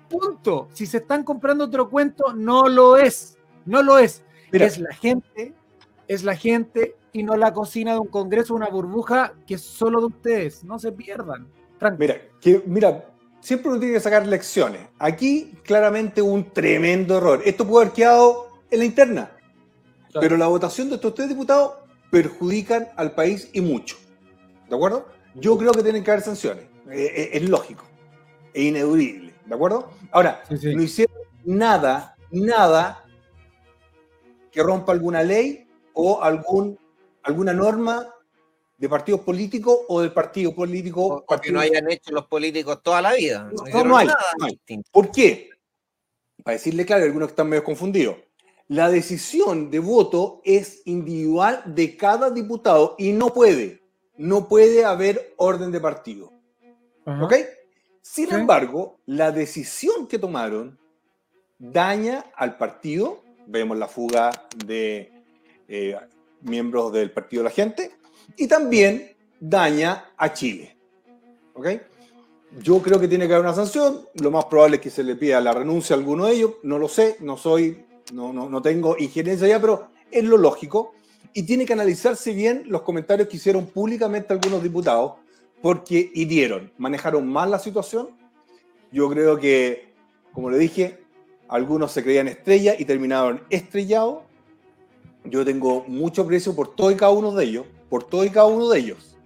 Punto. 0.09 0.69
Si 0.73 0.85
se 0.85 0.99
están 0.99 1.23
comprando 1.23 1.65
otro 1.65 1.89
cuento, 1.89 2.33
no 2.35 2.69
lo 2.69 2.97
es. 2.97 3.39
No 3.65 3.83
lo 3.83 3.99
es. 3.99 4.25
Mira. 4.51 4.67
Es 4.67 4.79
la 4.79 4.93
gente, 4.93 5.55
es 6.09 6.25
la 6.25 6.35
gente 6.35 6.97
y 7.13 7.23
no 7.23 7.37
la 7.37 7.53
cocina 7.53 7.93
de 7.93 8.01
un 8.01 8.09
congreso, 8.09 8.53
una 8.55 8.69
burbuja 8.69 9.33
que 9.47 9.55
es 9.55 9.63
solo 9.63 10.01
de 10.01 10.07
ustedes. 10.07 10.65
No 10.65 10.79
se 10.81 10.91
pierdan. 10.91 11.47
Mira, 11.99 12.17
que, 12.41 12.63
mira, 12.67 13.05
siempre 13.41 13.71
uno 13.71 13.79
tiene 13.79 13.95
que 13.95 14.01
sacar 14.01 14.27
lecciones. 14.27 14.89
Aquí 14.99 15.53
claramente 15.63 16.21
un 16.21 16.51
tremendo 16.53 17.19
error. 17.19 17.43
Esto 17.45 17.67
puede 17.67 17.85
haber 17.85 17.95
quedado 17.95 18.49
en 18.71 18.79
la 18.81 18.85
interna. 18.85 19.36
Claro. 20.17 20.25
Pero 20.25 20.39
la 20.39 20.47
votación 20.47 20.89
de 20.89 20.95
estos 20.95 21.15
tres 21.15 21.29
diputados 21.29 21.75
perjudican 22.11 22.89
al 22.97 23.13
país 23.13 23.51
y 23.53 23.61
mucho. 23.61 23.99
¿De 24.67 24.75
acuerdo? 24.75 25.07
Yo 25.35 25.59
creo 25.59 25.73
que 25.73 25.83
tienen 25.83 26.03
que 26.03 26.11
haber 26.11 26.23
sanciones. 26.23 26.65
Eh, 26.91 27.31
es 27.35 27.47
lógico. 27.47 27.85
Es 28.55 28.63
ineludible. 28.65 29.35
¿De 29.45 29.55
acuerdo? 29.55 29.91
Ahora, 30.11 30.43
sí, 30.49 30.57
sí. 30.57 30.75
no 30.75 30.83
hicieron 30.83 31.17
nada, 31.45 32.17
nada 32.31 33.05
que 34.51 34.63
rompa 34.63 34.93
alguna 34.93 35.23
ley 35.23 35.69
o 35.93 36.23
algún, 36.23 36.79
alguna 37.23 37.53
norma 37.53 38.09
de 38.79 38.89
partidos 38.89 39.21
políticos 39.21 39.81
o 39.89 40.01
del 40.01 40.13
partido 40.15 40.55
político. 40.55 41.05
O, 41.05 41.27
partido... 41.27 41.43
que 41.43 41.53
no 41.53 41.61
hayan 41.61 41.91
hecho 41.91 42.11
los 42.13 42.25
políticos 42.25 42.83
toda 42.83 43.03
la 43.03 43.13
vida. 43.13 43.51
No, 43.53 43.65
no, 43.67 43.85
no 43.85 43.97
hay, 43.99 44.07
no 44.07 44.47
hay. 44.47 44.59
¿Por 44.91 45.11
qué? 45.11 45.51
Para 46.43 46.57
decirle 46.57 46.87
claro, 46.87 47.05
algunos 47.05 47.29
que 47.29 47.33
están 47.33 47.51
medio 47.51 47.63
confundidos. 47.63 48.17
La 48.69 48.91
decisión 48.91 49.71
de 49.71 49.79
voto 49.79 50.41
es 50.45 50.83
individual 50.87 51.63
de 51.67 51.97
cada 51.97 52.31
diputado 52.31 52.97
y 52.99 53.13
no 53.13 53.33
puede, 53.33 53.83
no 54.17 54.49
puede 54.49 54.85
haber 54.85 55.35
orden 55.37 55.71
de 55.71 55.81
partido. 55.81 56.33
Ajá. 57.05 57.25
¿Ok? 57.25 57.35
Sin 58.03 58.29
¿Sí? 58.29 58.35
embargo, 58.35 58.99
la 59.07 59.31
decisión 59.31 60.07
que 60.07 60.19
tomaron 60.19 60.79
daña 61.59 62.27
al 62.35 62.57
partido. 62.57 63.23
Vemos 63.47 63.79
la 63.79 63.89
fuga 63.89 64.31
de 64.65 65.13
eh, 65.69 65.97
miembros 66.43 66.93
del 66.93 67.11
Partido 67.11 67.43
de 67.43 67.49
la 67.49 67.55
Gente 67.55 67.93
y 68.37 68.49
también 68.49 69.15
daña 69.39 70.11
a 70.17 70.33
Chile. 70.33 70.77
¿Ok? 71.55 71.69
Yo 72.59 72.81
creo 72.81 72.99
que 72.99 73.09
tiene 73.09 73.27
que 73.27 73.35
haber 73.35 73.47
una 73.47 73.55
sanción. 73.55 74.07
Lo 74.15 74.31
más 74.31 74.47
probable 74.47 74.77
es 74.77 74.83
que 74.83 74.91
se 74.91 75.05
le 75.05 75.17
pida 75.17 75.41
la 75.41 75.53
renuncia 75.53 75.95
a 75.95 75.99
alguno 75.99 76.27
de 76.27 76.35
ellos. 76.35 76.53
No 76.63 76.79
lo 76.79 76.89
sé, 76.89 77.17
no 77.21 77.37
soy 77.37 77.85
no, 78.13 78.33
no, 78.33 78.49
no 78.49 78.63
tengo 78.63 78.97
injerencia 78.99 79.49
ya, 79.49 79.61
pero 79.61 79.89
es 80.11 80.25
lo 80.25 80.37
lógico. 80.37 80.95
Y 81.33 81.43
tiene 81.43 81.67
que 81.67 81.73
analizarse 81.73 82.33
bien 82.33 82.65
los 82.67 82.83
comentarios 82.83 83.29
que 83.29 83.37
hicieron 83.37 83.67
públicamente 83.67 84.33
algunos 84.33 84.63
diputados, 84.63 85.15
porque 85.61 86.11
hirieron, 86.15 86.73
manejaron 86.79 87.27
mal 87.29 87.51
la 87.51 87.59
situación. 87.59 88.09
Yo 88.93 89.11
creo 89.11 89.37
que, 89.37 89.93
como 90.33 90.51
le 90.51 90.59
dije, 90.59 91.05
algunos 91.49 91.93
se 91.93 92.03
creían 92.03 92.29
estrellas 92.29 92.77
y 92.79 92.85
terminaron 92.85 93.43
estrellados. 93.51 94.23
Yo 95.25 95.45
tengo 95.45 95.85
mucho 95.89 96.23
aprecio 96.23 96.55
por 96.55 96.75
todo 96.75 96.91
y 96.91 96.97
cada 96.97 97.13
uno 97.13 97.33
de 97.33 97.45
ellos, 97.45 97.67
por 97.89 98.05
todo 98.05 98.25
y 98.25 98.31
cada 98.31 98.47
uno 98.47 98.69
de 98.69 98.79
ellos. 98.79 99.17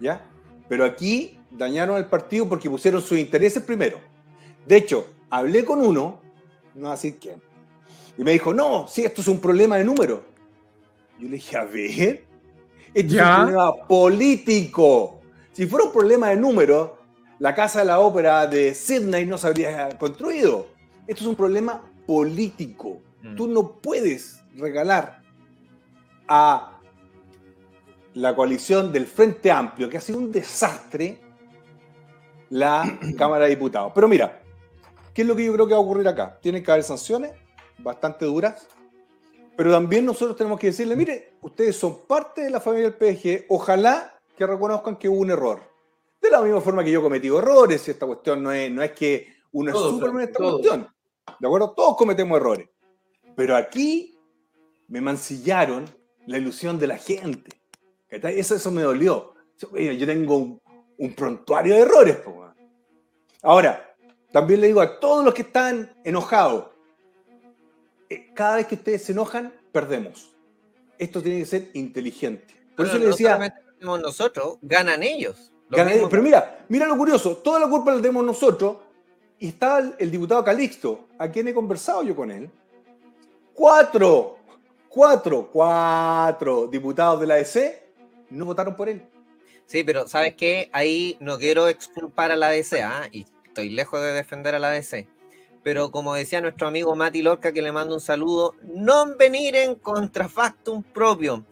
¿Ya? 0.00 0.28
Pero 0.68 0.84
aquí 0.84 1.38
dañaron 1.50 1.96
al 1.96 2.08
partido 2.08 2.48
porque 2.48 2.68
pusieron 2.68 3.00
sus 3.00 3.18
intereses 3.18 3.62
primero. 3.62 3.98
De 4.66 4.76
hecho, 4.76 5.06
hablé 5.30 5.64
con 5.64 5.80
uno, 5.80 6.20
no 6.74 6.90
así 6.90 7.12
que 7.12 7.36
y 8.18 8.24
me 8.24 8.32
dijo, 8.32 8.54
no, 8.54 8.86
si 8.88 9.04
esto 9.04 9.20
es 9.20 9.28
un 9.28 9.40
problema 9.40 9.76
de 9.76 9.84
número. 9.84 10.24
Yo 11.18 11.28
le 11.28 11.36
dije, 11.36 11.56
a 11.56 11.64
ver, 11.64 12.24
esto 12.94 13.14
¿Ya? 13.14 13.22
es 13.22 13.38
un 13.38 13.44
problema 13.44 13.86
político. 13.86 15.20
Si 15.52 15.66
fuera 15.66 15.86
un 15.86 15.92
problema 15.92 16.28
de 16.30 16.36
número, 16.36 16.98
la 17.38 17.54
Casa 17.54 17.80
de 17.80 17.86
la 17.86 18.00
Ópera 18.00 18.46
de 18.46 18.74
Sydney 18.74 19.26
no 19.26 19.38
se 19.38 19.46
habría 19.46 19.88
construido. 19.98 20.68
Esto 21.06 21.24
es 21.24 21.28
un 21.28 21.36
problema 21.36 21.82
político. 22.06 23.00
Mm. 23.22 23.36
Tú 23.36 23.48
no 23.48 23.72
puedes 23.80 24.42
regalar 24.56 25.22
a 26.26 26.80
la 28.14 28.34
coalición 28.34 28.92
del 28.92 29.06
Frente 29.06 29.50
Amplio, 29.50 29.90
que 29.90 29.98
ha 29.98 30.00
sido 30.00 30.18
un 30.18 30.32
desastre, 30.32 31.20
la 32.48 32.98
Cámara 33.18 33.44
de 33.44 33.50
Diputados. 33.50 33.92
Pero 33.94 34.08
mira, 34.08 34.40
¿qué 35.12 35.22
es 35.22 35.28
lo 35.28 35.36
que 35.36 35.44
yo 35.44 35.52
creo 35.52 35.66
que 35.66 35.74
va 35.74 35.78
a 35.78 35.82
ocurrir 35.82 36.08
acá? 36.08 36.38
Tienen 36.40 36.62
que 36.62 36.70
haber 36.70 36.82
sanciones, 36.82 37.32
bastante 37.78 38.24
duras, 38.24 38.68
pero 39.56 39.72
también 39.72 40.04
nosotros 40.04 40.36
tenemos 40.36 40.60
que 40.60 40.68
decirle, 40.68 40.96
mire, 40.96 41.34
ustedes 41.40 41.76
son 41.76 42.06
parte 42.06 42.42
de 42.42 42.50
la 42.50 42.60
familia 42.60 42.90
del 42.90 42.98
PG, 42.98 43.46
ojalá 43.48 44.18
que 44.36 44.46
reconozcan 44.46 44.96
que 44.96 45.08
hubo 45.08 45.20
un 45.20 45.30
error. 45.30 45.62
De 46.20 46.30
la 46.30 46.42
misma 46.42 46.60
forma 46.60 46.84
que 46.84 46.90
yo 46.90 47.00
he 47.00 47.02
cometido 47.02 47.38
errores, 47.38 47.86
y 47.88 47.90
esta 47.90 48.06
cuestión 48.06 48.42
no 48.42 48.52
es, 48.52 48.70
no 48.70 48.82
es 48.82 48.92
que 48.92 49.28
uno 49.52 49.72
todo, 49.72 49.88
es 49.88 49.94
Superman 49.94 50.22
en 50.22 50.28
esta 50.28 50.38
todo. 50.38 50.52
cuestión. 50.52 50.88
¿De 51.38 51.46
acuerdo? 51.46 51.70
Todos 51.70 51.96
cometemos 51.96 52.36
errores. 52.36 52.68
Pero 53.34 53.56
aquí 53.56 54.18
me 54.88 55.00
mancillaron 55.00 55.84
la 56.26 56.38
ilusión 56.38 56.78
de 56.78 56.86
la 56.86 56.98
gente. 56.98 57.50
Eso, 58.08 58.54
eso 58.54 58.70
me 58.70 58.82
dolió. 58.82 59.34
Yo 59.58 60.06
tengo 60.06 60.36
un, 60.36 60.60
un 60.98 61.14
prontuario 61.14 61.74
de 61.74 61.80
errores. 61.80 62.18
Ahora, 63.42 63.94
también 64.32 64.60
le 64.60 64.68
digo 64.68 64.80
a 64.80 64.98
todos 64.98 65.24
los 65.24 65.34
que 65.34 65.42
están 65.42 65.94
enojados, 66.04 66.66
eh, 68.08 68.30
cada 68.34 68.56
vez 68.56 68.66
que 68.66 68.76
ustedes 68.76 69.04
se 69.04 69.12
enojan, 69.12 69.52
perdemos. 69.72 70.34
Esto 70.98 71.22
tiene 71.22 71.40
que 71.40 71.46
ser 71.46 71.70
inteligente. 71.74 72.54
Por 72.76 72.86
pero 72.86 72.88
eso 72.88 72.98
le 72.98 73.06
decía. 73.06 73.54
No 73.80 73.98
nosotros, 73.98 74.56
ganan 74.62 75.02
ellos. 75.02 75.52
Ganan 75.68 75.92
ellos. 75.94 76.08
Pero 76.10 76.22
mira, 76.22 76.64
mira 76.68 76.86
lo 76.86 76.96
curioso, 76.96 77.36
toda 77.36 77.60
la 77.60 77.68
culpa 77.68 77.92
la 77.92 78.00
tenemos 78.00 78.24
nosotros. 78.24 78.78
Y 79.38 79.48
estaba 79.48 79.80
el, 79.80 79.94
el, 79.98 80.10
diputado 80.10 80.42
Calixto, 80.42 81.08
a 81.18 81.28
quien 81.28 81.46
he 81.48 81.52
conversado 81.52 82.02
yo 82.02 82.16
con 82.16 82.30
él. 82.30 82.50
Cuatro, 83.52 84.38
cuatro, 84.88 85.50
cuatro 85.52 86.66
diputados 86.68 87.20
de 87.20 87.26
la 87.26 87.38
EC 87.38 87.86
no 88.30 88.46
votaron 88.46 88.74
por 88.76 88.88
él. 88.88 89.02
Sí, 89.66 89.82
pero 89.84 90.06
¿sabes 90.06 90.34
qué? 90.34 90.70
Ahí 90.72 91.16
no 91.20 91.38
quiero 91.38 91.68
exculpar 91.68 92.30
a 92.30 92.36
la 92.36 92.50
DC, 92.50 92.82
¿ah? 92.82 93.08
y 93.10 93.26
estoy 93.44 93.70
lejos 93.70 94.00
de 94.00 94.12
defender 94.12 94.54
a 94.54 94.58
la 94.58 94.70
DC. 94.70 95.08
Pero 95.66 95.90
como 95.90 96.14
decía 96.14 96.40
nuestro 96.40 96.68
amigo 96.68 96.94
Mati 96.94 97.22
Lorca, 97.22 97.50
que 97.50 97.60
le 97.60 97.72
mando 97.72 97.96
un 97.96 98.00
saludo, 98.00 98.54
non 98.62 99.18
venir 99.18 99.56
en 99.56 99.74
contrafactum 99.74 100.84
propio. 100.94 101.42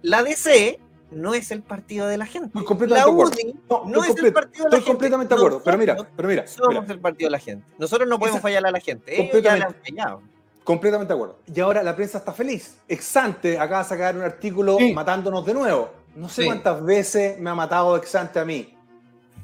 La 0.00 0.22
DC 0.22 0.80
no 1.10 1.34
es 1.34 1.50
el 1.50 1.60
partido 1.60 2.06
de 2.08 2.16
la 2.16 2.24
gente. 2.24 2.46
Estoy 2.48 2.64
completamente 2.64 3.04
La 3.04 3.04
de 3.04 3.12
acuerdo. 3.12 3.32
UDI 3.36 3.54
No, 3.68 3.84
no 3.84 4.00
estoy 4.04 4.16
es 4.16 4.24
el 4.24 4.32
partido 4.32 4.64
de 4.64 4.70
la 4.70 4.76
Estoy 4.78 4.80
gente. 4.80 4.86
completamente 4.88 5.34
de 5.34 5.38
acuerdo. 5.38 5.60
Pero 5.62 5.76
mira, 5.76 5.96
pero 6.16 6.28
mira, 6.30 6.46
Somos 6.46 6.80
mira, 6.80 6.94
el 6.94 6.98
partido 6.98 7.26
de 7.28 7.32
la 7.32 7.38
gente. 7.40 7.66
Nosotros 7.76 8.08
no 8.08 8.18
podemos 8.18 8.38
Esa- 8.38 8.42
fallar 8.48 8.64
a 8.66 8.70
la 8.70 8.80
gente. 8.80 9.12
Ellos 9.20 9.42
ya 9.42 9.54
le 9.56 9.64
han 9.64 9.72
Completamente. 9.74 9.90
fallado. 9.90 10.22
completamente 10.64 11.12
de 11.12 11.14
acuerdo. 11.20 11.38
Y 11.54 11.60
ahora 11.60 11.82
la 11.82 11.94
prensa 11.94 12.16
está 12.16 12.32
feliz. 12.32 12.78
Exante 12.88 13.58
acaba 13.58 13.82
de 13.82 13.88
sacar 13.90 14.16
un 14.16 14.22
artículo 14.22 14.78
Sí. 14.78 14.94
matándonos 14.94 15.44
de 15.44 15.52
nuevo. 15.52 15.90
No 16.16 16.30
sé 16.30 16.40
Sí. 16.40 16.46
cuántas 16.48 16.82
veces 16.82 17.38
me 17.38 17.50
ha 17.50 17.54
matado 17.54 17.98
Exante 17.98 18.38
a 18.38 18.46
mí. 18.46 18.74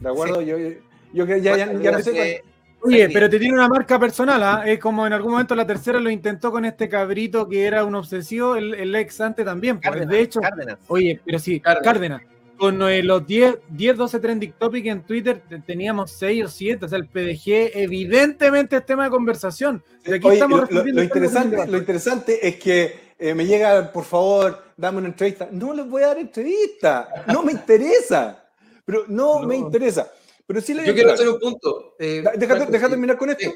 ¿De 0.01 0.09
acuerdo? 0.09 0.41
Yo, 0.41 0.57
yo, 0.57 0.69
yo 1.13 1.27
que 1.27 1.43
ya, 1.43 1.59
ya, 1.59 1.71
ya 1.75 1.93
no 1.93 2.01
sé 2.01 2.43
Oye, 2.85 3.09
pero 3.11 3.29
te 3.31 3.39
tiene 3.39 3.55
una 3.55 3.69
marca 3.69 3.99
personal, 3.99 4.43
¿ah? 4.43 4.63
Es 4.67 4.79
como 4.79 5.07
en 5.07 5.13
algún 5.13 5.33
momento 5.33 5.55
la 5.55 5.67
tercera 5.67 5.99
lo 5.99 6.11
intentó 6.11 6.53
con 6.53 6.65
este 6.65 6.89
cabrito 6.89 7.49
que 7.49 7.65
era 7.65 7.85
un 7.85 7.95
obsesivo, 7.95 8.57
el, 8.57 8.75
el 8.75 8.95
ex 8.95 9.21
ante 9.21 9.43
también. 9.45 9.77
pues. 9.81 9.85
Cárdenas, 9.91 10.09
de 10.11 10.21
hecho, 10.21 10.41
Cárdenas. 10.41 10.79
oye, 10.89 11.21
pero 11.25 11.39
sí, 11.39 11.61
Cárdenas. 11.61 11.85
Cárdenas. 11.85 12.23
Con 12.57 12.81
eh, 12.83 13.03
los 13.03 13.27
10, 13.27 13.57
10, 13.71 13.97
12 13.97 14.21
trending 14.21 14.53
topics 14.53 14.87
en 14.87 15.03
Twitter 15.03 15.43
te- 15.49 15.59
teníamos 15.59 16.13
6 16.13 16.45
o 16.45 16.49
7. 16.49 16.85
O 16.85 16.89
sea, 16.89 16.99
el 16.99 17.07
PDG 17.09 17.73
evidentemente 17.75 18.77
es 18.77 18.87
tema 18.87 19.05
de 19.05 19.11
conversación. 19.11 19.83
De 20.05 20.17
aquí 20.17 20.27
Oye, 20.27 20.35
estamos 20.37 20.61
lo, 20.61 20.63
lo- 20.63 20.67
respondiendo, 20.69 21.01
lo 21.01 21.05
estamos 21.05 21.17
interesante, 21.27 21.57
haciendo 21.57 21.73
lo 21.73 21.79
interesante 21.79 22.49
es 22.49 22.57
que 22.57 23.05
eh, 23.19 23.35
me 23.35 23.47
llega, 23.47 23.91
por 23.93 24.05
favor, 24.05 24.63
dame 24.77 24.99
una 24.99 25.09
entrevista. 25.09 25.49
No 25.51 25.73
les 25.75 25.89
voy 25.89 26.03
a 26.03 26.09
dar 26.09 26.19
entrevista. 26.19 27.09
No 27.33 27.43
me 27.43 27.53
interesa. 27.53 28.45
Pero 28.85 29.05
no, 29.09 29.41
No. 29.41 29.47
me 29.49 29.57
interesa. 29.57 30.09
Pero 30.47 30.61
sí 30.61 30.75
le 30.75 30.87
Yo 30.87 30.95
quiero 30.95 31.13
hacer 31.13 31.29
un 31.29 31.39
punto. 31.39 31.95
eh, 31.99 32.23
Déjate, 32.37 32.67
déjate 32.67 32.79
sí. 32.79 32.91
terminar 32.91 33.17
con 33.19 33.31
esto. 33.31 33.51
Sí. 33.51 33.55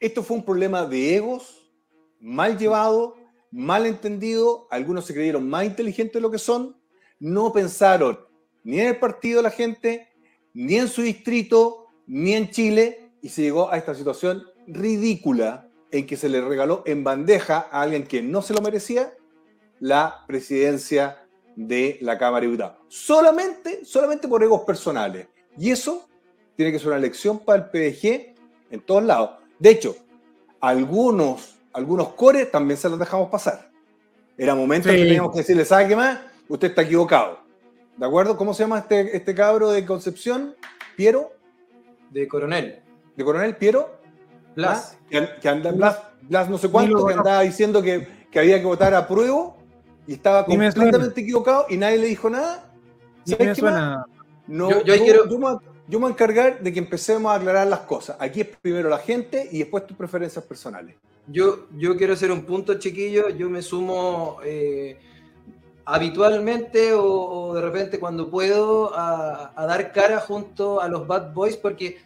Esto 0.00 0.22
fue 0.22 0.36
un 0.36 0.44
problema 0.44 0.84
de 0.86 1.16
egos, 1.16 1.70
mal 2.20 2.56
llevado, 2.58 3.16
mal 3.50 3.86
entendido. 3.86 4.68
Algunos 4.70 5.06
se 5.06 5.14
creyeron 5.14 5.48
más 5.48 5.64
inteligentes 5.64 6.14
de 6.14 6.20
lo 6.20 6.30
que 6.30 6.38
son. 6.38 6.76
No 7.18 7.52
pensaron 7.52 8.18
ni 8.62 8.80
en 8.80 8.88
el 8.88 8.98
partido 8.98 9.38
de 9.38 9.42
la 9.44 9.50
gente, 9.50 10.08
ni 10.52 10.76
en 10.76 10.88
su 10.88 11.02
distrito, 11.02 11.86
ni 12.06 12.34
en 12.34 12.50
Chile. 12.50 13.10
Y 13.22 13.30
se 13.30 13.42
llegó 13.42 13.70
a 13.70 13.76
esta 13.76 13.94
situación 13.94 14.44
ridícula 14.66 15.68
en 15.90 16.06
que 16.06 16.16
se 16.16 16.28
le 16.28 16.40
regaló 16.42 16.82
en 16.86 17.02
bandeja 17.02 17.66
a 17.72 17.82
alguien 17.82 18.06
que 18.06 18.22
no 18.22 18.42
se 18.42 18.52
lo 18.54 18.60
merecía 18.60 19.14
la 19.80 20.24
presidencia 20.28 21.26
de 21.56 21.98
la 22.02 22.18
Cámara 22.18 22.42
de 22.42 22.46
Diputados. 22.48 22.76
Solamente, 22.88 23.84
solamente 23.84 24.28
por 24.28 24.42
egos 24.42 24.62
personales. 24.64 25.26
Y 25.58 25.70
eso 25.70 26.07
tiene 26.58 26.72
que 26.72 26.80
ser 26.80 26.88
una 26.88 26.98
lección 26.98 27.38
para 27.38 27.60
el 27.62 27.70
PDG 27.70 28.34
en 28.72 28.80
todos 28.80 29.04
lados. 29.04 29.30
De 29.60 29.70
hecho, 29.70 29.94
algunos, 30.60 31.54
algunos 31.72 32.08
cores 32.14 32.50
también 32.50 32.76
se 32.76 32.88
los 32.88 32.98
dejamos 32.98 33.30
pasar. 33.30 33.70
Era 34.36 34.56
momento 34.56 34.88
en 34.88 34.96
que 34.96 35.02
Sí. 35.02 35.06
teníamos 35.08 35.30
que 35.32 35.38
decirle, 35.38 35.64
¿sabe 35.64 35.86
qué 35.86 35.94
más? 35.94 36.18
Usted 36.48 36.68
está 36.70 36.82
equivocado. 36.82 37.38
¿De 37.96 38.04
acuerdo? 38.04 38.36
¿Cómo 38.36 38.54
se 38.54 38.64
llama 38.64 38.80
este, 38.80 39.16
este 39.16 39.36
cabro 39.36 39.70
de 39.70 39.86
Concepción? 39.86 40.56
¿Piero? 40.96 41.30
De 42.10 42.26
Coronel. 42.26 42.80
¿De 43.16 43.24
Coronel 43.24 43.54
Piero? 43.56 43.94
Blas. 44.56 44.96
¿Ah? 44.96 45.04
Que, 45.08 45.18
an- 45.18 45.28
que 45.40 45.48
anda 45.48 45.70
Blas, 45.70 45.98
Blas 46.22 46.50
no 46.50 46.58
sé 46.58 46.68
cuánto, 46.68 47.06
que 47.06 47.14
andaba 47.14 47.42
diciendo 47.42 47.80
que, 47.82 48.08
que 48.32 48.38
había 48.40 48.58
que 48.58 48.66
votar 48.66 48.94
a 48.94 49.06
prueba 49.06 49.54
y 50.08 50.14
estaba 50.14 50.44
completamente 50.44 51.20
equivocado 51.20 51.66
y 51.68 51.76
nadie 51.76 51.98
le 51.98 52.06
dijo 52.06 52.28
nada. 52.28 52.64
Sí, 53.24 53.36
¿Sabes 53.38 53.56
qué 53.56 53.62
más? 53.62 54.04
No, 54.48 54.70
Yo- 54.70 54.78
yo, 54.80 54.84
yo 54.86 54.92
ahí 54.94 55.00
quiero- 55.00 55.28
yo 55.28 55.38
me, 55.38 55.46
yo 55.88 55.98
me 55.98 56.04
voy 56.04 56.10
a 56.10 56.12
encargar 56.12 56.60
de 56.60 56.72
que 56.72 56.78
empecemos 56.78 57.32
a 57.32 57.36
aclarar 57.36 57.66
las 57.66 57.80
cosas. 57.80 58.16
Aquí 58.20 58.42
es 58.42 58.48
primero 58.60 58.90
la 58.90 58.98
gente 58.98 59.48
y 59.50 59.58
después 59.60 59.86
tus 59.86 59.96
preferencias 59.96 60.44
personales. 60.44 60.96
Yo, 61.26 61.66
yo 61.76 61.96
quiero 61.96 62.12
hacer 62.12 62.30
un 62.30 62.42
punto, 62.42 62.78
chiquillo. 62.78 63.30
Yo 63.30 63.48
me 63.48 63.62
sumo 63.62 64.38
eh, 64.44 64.98
habitualmente 65.86 66.92
o, 66.92 67.04
o 67.04 67.54
de 67.54 67.62
repente 67.62 67.98
cuando 67.98 68.30
puedo 68.30 68.94
a, 68.94 69.52
a 69.56 69.66
dar 69.66 69.92
cara 69.92 70.20
junto 70.20 70.80
a 70.80 70.88
los 70.88 71.06
Bad 71.06 71.32
Boys 71.32 71.56
porque 71.56 71.96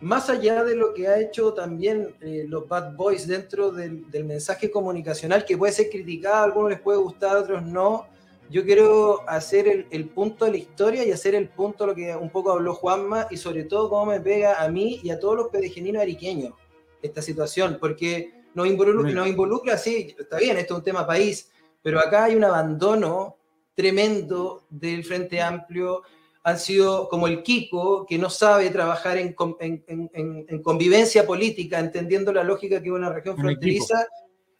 más 0.00 0.28
allá 0.30 0.64
de 0.64 0.74
lo 0.74 0.94
que 0.94 1.06
ha 1.06 1.20
hecho 1.20 1.52
también 1.52 2.14
eh, 2.22 2.44
los 2.48 2.66
Bad 2.66 2.96
Boys 2.96 3.26
dentro 3.26 3.70
del, 3.70 4.10
del 4.10 4.24
mensaje 4.24 4.70
comunicacional 4.70 5.44
que 5.44 5.56
puede 5.56 5.72
ser 5.72 5.90
criticado, 5.90 6.36
a 6.36 6.44
algunos 6.44 6.70
les 6.70 6.80
puede 6.80 6.98
gustar, 6.98 7.36
a 7.36 7.40
otros 7.40 7.62
no, 7.62 8.06
yo 8.50 8.64
quiero 8.64 9.26
hacer 9.28 9.66
el, 9.68 9.86
el 9.90 10.08
punto 10.10 10.44
de 10.44 10.50
la 10.52 10.56
historia 10.58 11.04
y 11.04 11.10
hacer 11.12 11.34
el 11.34 11.48
punto 11.48 11.84
de 11.84 11.90
lo 11.90 11.94
que 11.94 12.14
un 12.16 12.30
poco 12.30 12.50
habló 12.52 12.74
Juanma 12.74 13.26
y 13.30 13.36
sobre 13.36 13.64
todo 13.64 13.88
cómo 13.88 14.06
me 14.06 14.20
pega 14.20 14.62
a 14.62 14.68
mí 14.68 15.00
y 15.02 15.10
a 15.10 15.18
todos 15.18 15.36
los 15.36 15.48
pedegeninos 15.48 16.02
ariqueños 16.02 16.52
esta 17.00 17.22
situación, 17.22 17.78
porque 17.80 18.32
nos 18.54 18.66
involucra, 18.66 19.02
Mira. 19.08 19.20
nos 19.20 19.28
involucra, 19.28 19.78
sí, 19.78 20.14
está 20.18 20.38
bien, 20.38 20.56
esto 20.58 20.74
es 20.74 20.78
un 20.78 20.84
tema 20.84 21.06
país, 21.06 21.50
pero 21.82 21.98
acá 21.98 22.24
hay 22.24 22.36
un 22.36 22.44
abandono 22.44 23.36
tremendo 23.74 24.64
del 24.70 25.02
Frente 25.04 25.40
Amplio, 25.40 26.02
han 26.44 26.58
sido 26.58 27.08
como 27.08 27.26
el 27.28 27.42
Kiko, 27.42 28.04
que 28.06 28.18
no 28.18 28.28
sabe 28.28 28.68
trabajar 28.70 29.16
en, 29.16 29.34
en- 29.60 29.84
en- 29.86 30.10
en- 30.12 30.46
en 30.48 30.62
convivencia 30.62 31.26
política, 31.26 31.78
entendiendo 31.78 32.32
la 32.32 32.44
lógica 32.44 32.82
que 32.82 32.90
una 32.92 33.08
región 33.10 33.36
fronteriza. 33.36 34.06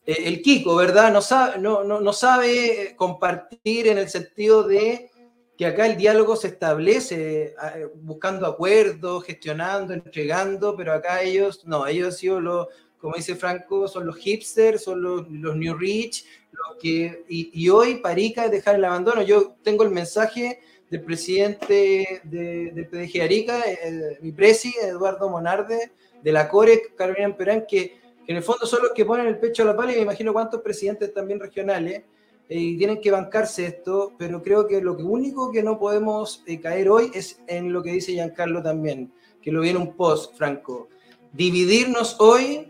Eh, 0.06 0.24
el 0.24 0.42
Kiko, 0.42 0.76
¿verdad? 0.76 1.12
No 1.12 1.22
sabe, 1.22 1.58
no, 1.58 1.84
no, 1.84 2.00
no 2.00 2.12
sabe 2.12 2.94
compartir 2.96 3.88
en 3.88 3.98
el 3.98 4.08
sentido 4.08 4.64
de 4.64 5.10
que 5.56 5.66
acá 5.66 5.86
el 5.86 5.96
diálogo 5.96 6.34
se 6.34 6.48
establece 6.48 7.54
buscando 7.96 8.46
acuerdos, 8.46 9.24
gestionando, 9.24 9.92
entregando, 9.92 10.74
pero 10.76 10.92
acá 10.92 11.22
ellos, 11.22 11.64
no, 11.66 11.86
ellos 11.86 12.06
han 12.06 12.12
sido 12.12 12.40
los, 12.40 12.68
como 12.98 13.16
dice 13.16 13.36
Franco, 13.36 13.86
son 13.86 14.06
los 14.06 14.16
hipsters, 14.16 14.82
son 14.82 15.02
los, 15.02 15.30
los 15.30 15.56
new 15.56 15.76
rich, 15.76 16.24
los 16.50 16.78
que, 16.80 17.24
y, 17.28 17.50
y 17.52 17.68
hoy 17.68 17.96
Parica 17.96 18.46
es 18.46 18.50
dejar 18.50 18.76
el 18.76 18.84
abandono. 18.84 19.22
Yo 19.22 19.54
tengo 19.62 19.84
el 19.84 19.90
mensaje 19.90 20.60
del 20.90 21.02
presidente 21.02 22.20
de, 22.24 22.70
del 22.74 22.86
PDG 22.86 23.22
Arica, 23.22 23.62
eh, 23.66 24.18
mi 24.20 24.30
presi, 24.30 24.74
Eduardo 24.82 25.30
Monarde, 25.30 25.92
de 26.22 26.32
la 26.32 26.48
CORE, 26.48 26.94
Carolina 26.96 27.36
Perán, 27.36 27.64
que, 27.66 28.01
que 28.24 28.32
en 28.32 28.36
el 28.38 28.42
fondo 28.42 28.66
son 28.66 28.82
los 28.82 28.92
que 28.92 29.04
ponen 29.04 29.26
el 29.26 29.38
pecho 29.38 29.62
a 29.62 29.66
la 29.66 29.76
pala 29.76 29.92
y 29.92 29.96
me 29.96 30.02
imagino 30.02 30.32
cuántos 30.32 30.60
presidentes 30.62 31.12
también 31.12 31.40
regionales 31.40 32.02
eh, 32.48 32.76
tienen 32.76 33.00
que 33.00 33.10
bancarse 33.10 33.64
esto, 33.66 34.12
pero 34.18 34.42
creo 34.42 34.66
que 34.66 34.80
lo 34.82 34.94
único 34.94 35.50
que 35.50 35.62
no 35.62 35.78
podemos 35.78 36.42
eh, 36.46 36.60
caer 36.60 36.88
hoy 36.90 37.10
es 37.14 37.40
en 37.46 37.72
lo 37.72 37.82
que 37.82 37.92
dice 37.92 38.12
Giancarlo 38.12 38.62
también, 38.62 39.12
que 39.40 39.50
lo 39.52 39.60
viene 39.60 39.78
un 39.78 39.94
post, 39.94 40.36
Franco. 40.36 40.88
Dividirnos 41.32 42.16
hoy 42.20 42.68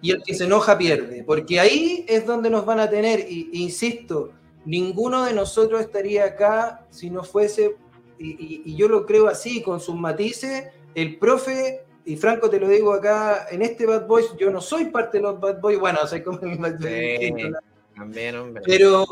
y 0.00 0.10
el 0.12 0.22
que 0.22 0.34
se 0.34 0.44
enoja 0.44 0.78
pierde, 0.78 1.24
porque 1.24 1.58
ahí 1.58 2.04
es 2.08 2.24
donde 2.24 2.48
nos 2.50 2.64
van 2.64 2.78
a 2.78 2.88
tener, 2.88 3.20
y, 3.28 3.50
e 3.52 3.58
insisto, 3.58 4.30
ninguno 4.64 5.24
de 5.24 5.32
nosotros 5.32 5.80
estaría 5.80 6.24
acá 6.24 6.86
si 6.90 7.10
no 7.10 7.24
fuese, 7.24 7.74
y, 8.18 8.28
y- 8.30 8.62
y 8.64 8.76
yo 8.76 8.86
lo 8.88 9.04
creo 9.06 9.26
así, 9.26 9.60
con 9.60 9.80
sus 9.80 9.96
matices, 9.96 10.66
el 10.94 11.18
profe, 11.18 11.80
y 12.06 12.16
Franco 12.16 12.48
te 12.48 12.58
lo 12.58 12.68
digo 12.68 12.92
acá, 12.92 13.46
en 13.50 13.62
este 13.62 13.84
Bad 13.84 14.06
Boys, 14.06 14.26
yo 14.38 14.50
no 14.50 14.60
soy 14.60 14.86
parte 14.86 15.18
de 15.18 15.22
los 15.24 15.38
Bad 15.40 15.60
Boys, 15.60 15.78
bueno, 15.78 15.98
soy 16.06 16.22
como 16.22 16.38
mi 16.40 16.56
Bad 16.56 16.78
Boy 16.78 16.88
Sí. 16.88 17.08
distinto, 17.10 17.50
¿no? 17.50 17.58
También, 17.96 18.36
hombre. 18.36 18.62
pero 18.64 19.04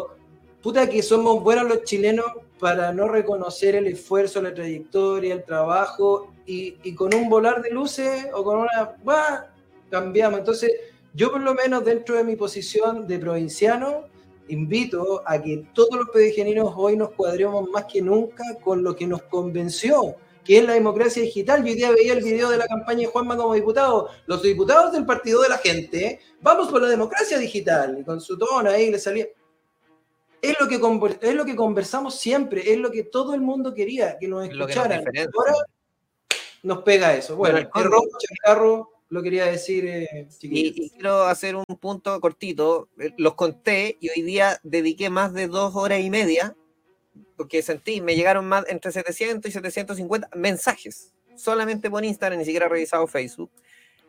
puta 0.63 0.89
que 0.89 1.03
somos 1.03 1.43
buenos 1.43 1.69
los 1.69 1.85
chilenos 1.85 2.27
para 2.59 2.93
no 2.93 3.09
reconocer 3.09 3.75
el 3.77 3.87
esfuerzo, 3.89 4.41
la 4.41 4.55
trayectoria, 4.55 5.35
el 5.35 5.45
trabajo 5.45 6.33
y, 6.47 6.77
y 6.83 6.95
con 6.95 7.15
un 7.15 7.29
volar 7.29 7.61
de 7.63 7.71
luces 7.71 8.27
o 8.33 8.43
con 8.45 8.61
una... 8.61 8.97
¡buah! 9.03 9.47
cambiamos. 9.91 10.39
Entonces, 10.41 10.73
yo 11.15 11.31
por 11.31 11.41
lo 11.41 11.55
menos 11.55 11.85
dentro 11.85 12.17
de 12.17 12.25
mi 12.25 12.37
posición 12.37 13.07
de 13.07 13.19
provinciano, 13.19 14.05
invito 14.49 15.23
a 15.27 15.41
que 15.41 15.65
todos 15.73 15.95
los 15.97 16.09
pedegeninos 16.11 16.73
hoy 16.77 16.97
nos 16.97 17.11
cuadremos 17.13 17.69
más 17.71 17.85
que 17.85 18.03
nunca 18.03 18.45
con 18.63 18.83
lo 18.83 18.95
que 18.97 19.07
nos 19.07 19.23
convenció, 19.23 20.17
que 20.45 20.59
es 20.59 20.65
la 20.65 20.75
democracia 20.75 21.23
digital. 21.23 21.65
Yo 21.65 21.71
hoy 21.71 21.77
día 21.77 21.91
veía 21.91 22.13
el 22.13 22.23
video 22.23 22.51
de 22.51 22.59
la 22.59 22.67
campaña 22.67 23.01
de 23.01 23.07
Juanma 23.07 23.37
como 23.37 23.55
diputado. 23.55 24.11
Los 24.27 24.43
diputados 24.43 24.93
del 24.93 25.07
Partido 25.07 25.41
de 25.43 25.49
la 25.49 25.59
Gente, 25.59 26.21
vamos 26.41 26.69
por 26.69 26.83
la 26.83 26.89
democracia 26.89 27.39
digital. 27.39 27.99
Y 28.01 28.05
con 28.05 28.21
su 28.21 28.39
tono 28.39 28.71
ahí 28.71 28.91
le 28.91 28.99
salía... 28.99 29.27
Es 30.43 30.55
lo, 30.61 30.69
que 30.69 30.79
es 31.23 31.35
lo 31.35 31.45
que 31.47 31.57
conversamos 31.57 32.17
siempre, 32.17 32.71
es 32.71 32.79
lo 32.79 32.91
que 32.91 33.05
todo 33.05 33.33
el 33.33 33.41
mundo 33.41 33.73
quería, 33.73 34.19
que 34.19 34.29
nos 34.29 34.47
Es 34.47 34.55
lo 34.55 34.67
que 34.67 34.75
nos 34.75 34.85
escucharan. 34.85 35.05
Ahora 35.35 35.55
nos 36.63 36.83
pega 36.83 37.15
eso. 37.15 37.35
Bueno, 37.37 37.57
el 37.59 37.85
rojo 37.85 38.09
chacarro 38.19 38.91
lo 39.09 39.23
quería 39.23 39.47
decir, 39.47 39.87
eh. 39.87 40.29
Y, 40.43 40.85
y 40.85 40.91
quiero 40.91 41.23
hacer 41.23 41.57
un 41.57 41.65
punto 41.81 42.21
cortito. 42.21 42.89
Eh, 42.99 43.13
Los 43.17 43.37
conté 43.37 43.97
y 44.01 44.11
hoy 44.11 44.21
día 44.21 44.61
dediqué 44.63 45.09
más 45.09 45.33
de 45.33 45.49
dos 45.49 45.75
horas 45.77 46.01
y 46.01 46.11
media 46.11 46.55
porque 47.37 47.63
sentí, 47.63 48.01
me 48.01 48.17
llegaron 48.17 48.47
más 48.47 48.65
entre 48.69 48.93
700 48.93 49.49
y 49.49 49.53
750 49.53 50.31
mensajes, 50.35 51.13
solamente 51.37 51.91
por 51.91 52.05
Instagram, 52.05 52.39
ni 52.39 52.45
siquiera 52.45 52.67
he 52.67 52.69
revisado 52.69 53.07
Facebook. 53.07 53.51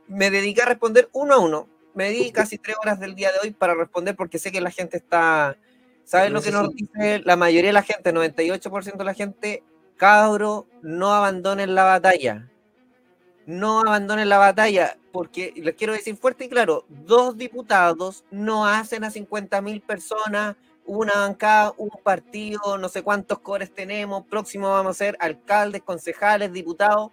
Me 0.08 0.30
dediqué 0.30 0.62
a 0.62 0.66
responder 0.66 1.10
uno 1.14 1.34
a 1.36 1.40
uno. 1.40 1.70
Me 1.94 2.10
di 2.10 2.32
casi 2.32 2.58
tres 2.58 2.76
horas 2.82 3.00
del 3.00 3.16
día 3.16 3.32
de 3.32 3.40
hoy 3.42 3.52
para 3.52 3.74
responder 3.74 4.16
porque 4.16 4.40
sé 4.40 4.52
que 4.52 4.62
la 4.62 4.72
gente 4.72 4.98
está... 4.98 5.58
¿Sabes 6.04 6.30
lo 6.30 6.42
que 6.42 6.52
nos 6.52 6.70
dice 6.76 7.20
la 7.26 7.36
mayoría 7.36 7.70
de 7.70 7.74
la 7.74 7.82
gente? 7.82 8.14
98% 8.14 8.96
de 8.98 9.04
la 9.04 9.14
gente 9.16 9.64
cabro, 9.98 10.68
no 10.82 11.14
abandonen 11.14 11.74
la 11.74 11.84
batalla. 11.84 12.50
No 13.46 13.80
abandonen 13.80 14.30
la 14.30 14.38
batalla, 14.38 14.98
porque 15.12 15.54
les 15.56 15.76
quiero 15.76 15.94
decir 15.94 16.18
fuerte 16.18 16.46
y 16.46 16.50
claro, 16.50 16.86
dos 16.90 17.38
diputados 17.38 18.24
no 18.32 18.66
hacen 18.66 19.04
a 19.04 19.12
50 19.12 19.62
mil 19.62 19.82
personas 19.82 20.56
una 20.86 21.14
bancada, 21.14 21.74
un 21.78 21.90
partido, 22.04 22.78
no 22.78 22.90
sé 22.90 23.02
cuántos 23.02 23.40
cores 23.40 23.74
tenemos, 23.74 24.26
próximo 24.28 24.70
vamos 24.70 24.92
a 24.92 24.94
ser 24.94 25.18
alcaldes, 25.20 25.82
concejales, 25.82 26.54
diputados. 26.54 27.12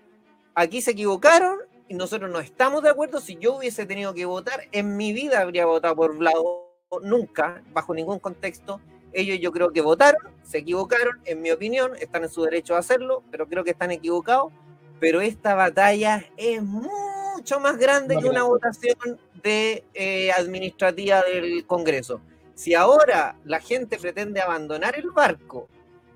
Aquí 0.55 0.83
se 0.83 0.91
equivocaron 0.93 1.59
y 1.89 1.95
nosotros 1.95 2.31
no 2.31 2.41
estamos 2.41 2.83
de 2.83 2.91
acuerdo. 2.91 3.21
Si 3.21 3.37
yo 3.37 3.57
hubiese 3.57 3.87
tenido 3.87 4.15
que 4.15 4.27
votar, 4.27 4.63
en 4.73 4.97
mi 4.97 5.13
vida 5.13 5.41
habría 5.41 5.67
votado 5.67 5.97
por 5.97 6.17
Vlado, 6.17 6.69
nunca, 7.03 7.63
bajo 7.73 7.95
ningún 7.95 8.19
contexto. 8.19 8.81
Ellos 9.13 9.39
yo 9.41 9.53
creo 9.53 9.73
que 9.73 9.81
votaron, 9.81 10.21
se 10.43 10.59
equivocaron, 10.59 11.21
en 11.25 11.41
mi 11.41 11.51
opinión, 11.51 11.93
están 12.01 12.23
en 12.23 12.31
su 12.31 12.43
derecho 12.43 12.75
a 12.75 12.79
hacerlo, 12.79 13.23
pero 13.31 13.47
creo 13.47 13.65
que 13.65 13.71
están 13.71 13.91
equivocados. 13.91 14.53
Pero 15.01 15.21
esta 15.21 15.55
batalla 15.55 16.25
es 16.37 16.63
mucho 16.63 17.61
más 17.61 17.77
grande 17.77 18.17
que 18.19 18.29
una 18.29 18.45
votación 18.45 19.19
de 19.43 19.85
eh, 19.95 20.31
administrativa 20.33 21.23
del 21.23 21.67
Congreso. 21.67 22.21
Si 22.55 22.75
ahora 22.75 23.37
la 23.45 23.61
gente 23.61 23.99
pretende 23.99 24.41
abandonar 24.41 24.97
el 24.99 25.11
barco, 25.11 25.69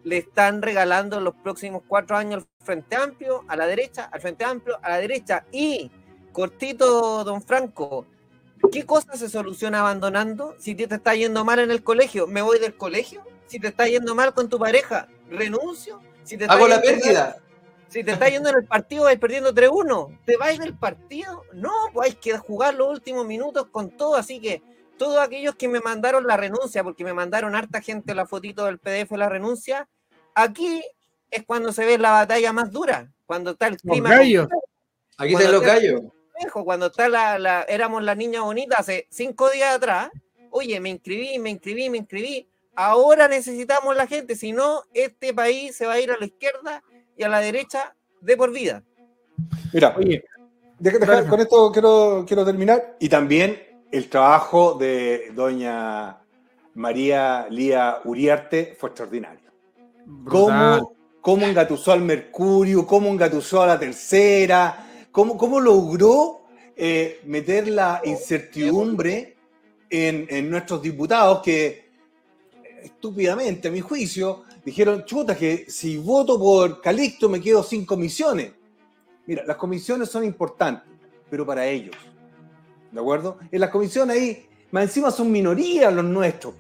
le 0.05 0.19
están 0.19 0.63
regalando 0.63 1.21
los 1.21 1.35
próximos 1.35 1.83
cuatro 1.87 2.17
años 2.17 2.45
al 2.45 2.65
Frente 2.65 2.97
Amplio, 2.97 3.45
a 3.49 3.57
la 3.57 3.67
derecha, 3.67 4.05
al 4.13 4.21
Frente 4.21 4.45
Amplio, 4.45 4.79
a 4.83 4.91
la 4.91 4.99
derecha. 4.99 5.45
Y, 5.51 5.91
cortito, 6.33 7.25
don 7.25 7.43
Franco, 7.43 8.07
¿qué 8.71 8.85
cosa 8.85 9.17
se 9.17 9.29
soluciona 9.29 9.81
abandonando? 9.81 10.55
Si 10.59 10.75
te 10.75 10.85
está 10.95 11.15
yendo 11.15 11.45
mal 11.45 11.59
en 11.59 11.71
el 11.71 11.83
colegio, 11.83 12.27
me 12.27 12.43
voy 12.43 12.59
del 12.59 12.77
colegio. 12.77 13.23
Si 13.47 13.59
te 13.59 13.69
está 13.69 13.87
yendo 13.89 14.15
mal 14.15 14.35
con 14.35 14.49
tu 14.49 14.59
pareja, 14.59 15.09
renuncio. 15.31 16.01
Si 16.23 16.37
te 16.37 16.45
está 16.45 16.55
Hago 16.55 16.69
la 16.69 16.81
yendo 16.83 16.91
mal- 16.93 17.01
pérdida. 17.03 17.37
si 17.89 18.05
te 18.05 18.13
está 18.13 18.29
yendo 18.29 18.51
en 18.51 18.57
el 18.59 18.65
partido, 18.67 19.05
vais 19.05 19.19
perdiendo 19.19 19.53
3-1. 19.55 20.19
¿Te 20.25 20.37
vais 20.37 20.59
del 20.59 20.75
partido? 20.77 21.43
No, 21.55 21.73
pues 21.93 22.11
hay 22.11 22.15
que 22.17 22.37
jugar 22.39 22.75
los 22.75 22.89
últimos 22.91 23.27
minutos 23.27 23.67
con 23.73 23.91
todo. 23.91 24.17
Así 24.17 24.41
que 24.41 24.63
todos 24.97 25.19
aquellos 25.19 25.55
que 25.57 25.69
me 25.69 25.81
mandaron 25.81 26.27
la 26.27 26.37
renuncia, 26.37 26.83
porque 26.85 27.05
me 27.05 27.13
mandaron 27.15 27.55
harta 27.55 27.81
gente 27.81 28.15
la 28.15 28.27
fotito 28.27 28.65
del 28.65 28.79
PDF 28.79 29.11
de 29.11 29.19
la 29.19 29.29
renuncia, 29.29 29.89
aquí 30.35 30.83
es 31.31 31.45
cuando 31.45 31.73
se 31.73 31.85
ve 31.85 31.99
la 31.99 32.11
batalla 32.13 32.53
más 32.53 32.71
dura. 32.71 33.11
Cuando 33.27 33.51
está 33.53 33.67
el 33.67 33.73
Los 33.75 33.83
clima 33.83 34.11
gallos. 34.11 34.49
Aquí 35.19 35.35
están 35.35 35.53
los 35.53 35.63
gallos. 35.63 36.01
cuando 36.65 36.87
está 36.87 37.09
la, 37.09 37.39
la- 37.39 37.63
éramos 37.63 38.03
la 38.03 38.15
niña 38.15 38.43
bonita 38.43 38.77
hace 38.79 39.07
cinco 39.11 39.51
días 39.51 39.75
atrás. 39.75 40.11
Oye, 40.51 40.79
me 40.81 40.91
inscribí, 40.91 41.39
me 41.39 41.51
inscribí, 41.51 41.91
me 41.91 41.99
inscribí. 41.99 42.49
Ahora 42.75 43.27
necesitamos 43.27 43.97
la 43.97 44.07
gente, 44.07 44.37
si 44.37 44.53
no, 44.53 44.83
este 44.95 45.33
país 45.35 45.75
se 45.77 45.87
va 45.87 45.95
a 45.95 46.01
ir 46.01 46.11
a 46.13 46.17
la 46.19 46.27
izquierda 46.27 46.83
y 47.17 47.23
a 47.25 47.29
la 47.29 47.41
derecha 47.41 47.95
de 48.21 48.37
por 48.37 48.53
vida. 48.53 48.83
Mira, 49.73 49.95
Oye, 49.97 50.25
deja- 50.79 51.27
con 51.29 51.41
esto 51.41 51.73
quiero, 51.73 52.25
quiero 52.27 52.45
terminar. 52.45 52.97
Y 53.01 53.09
también 53.09 53.66
el 53.91 54.09
trabajo 54.09 54.75
de 54.75 55.33
doña 55.35 56.19
María 56.75 57.47
Lía 57.51 58.01
Uriarte 58.05 58.77
fue 58.79 58.91
extraordinario. 58.91 59.51
brutal. 60.05 60.81
cómo, 60.81 60.93
cómo 61.21 61.47
engatusó 61.47 61.93
al 61.93 62.03
Mercurio, 62.03 62.87
cómo 62.87 63.09
engatusó 63.09 63.63
a 63.63 63.67
la 63.67 63.79
tercera, 63.79 64.87
cómo, 65.11 65.37
cómo 65.37 65.61
logró 65.61 66.43
eh, 66.77 67.21
meter 67.25 67.69
la 67.69 68.03
incertidumbre 68.05 69.37
en, 69.89 70.27
en 70.29 70.51
nuestros 70.51 70.83
diputados 70.83 71.41
que 71.43 71.87
estúpidamente, 72.83 73.69
a 73.69 73.71
mi 73.71 73.81
juicio, 73.81 74.45
dijeron, 74.65 75.05
chuta, 75.05 75.37
que 75.37 75.67
si 75.69 75.97
voto 75.97 76.39
por 76.39 76.81
Calixto 76.81 77.29
me 77.29 77.41
quedo 77.41 77.63
sin 77.63 77.85
comisiones. 77.85 78.53
Mira, 79.27 79.45
las 79.45 79.57
comisiones 79.57 80.09
son 80.09 80.25
importantes, 80.25 80.89
pero 81.29 81.45
para 81.45 81.67
ellos. 81.67 81.97
¿De 82.97 83.03
acuerdo? 83.03 83.37
En 83.53 83.61
las 83.61 83.69
comisiones 83.69 84.17
ahí, 84.17 84.47
más 84.71 84.85
encima 84.85 85.11
son 85.11 85.31
minorías 85.31 85.93
los 85.93 86.05
nuestros. 86.07 86.55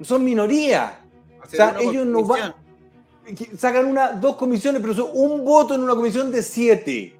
Son 0.00 0.24
minorías. 0.24 0.94
O 1.44 1.46
sea, 1.46 1.76
ellos 1.78 2.06
no 2.06 2.24
van, 2.24 2.54
sacan 3.58 3.84
una, 3.84 4.12
dos 4.12 4.36
comisiones, 4.36 4.80
pero 4.80 4.94
son 4.94 5.10
un 5.12 5.44
voto 5.44 5.74
en 5.74 5.82
una 5.82 5.94
comisión 5.94 6.32
de 6.32 6.42
siete. 6.42 7.18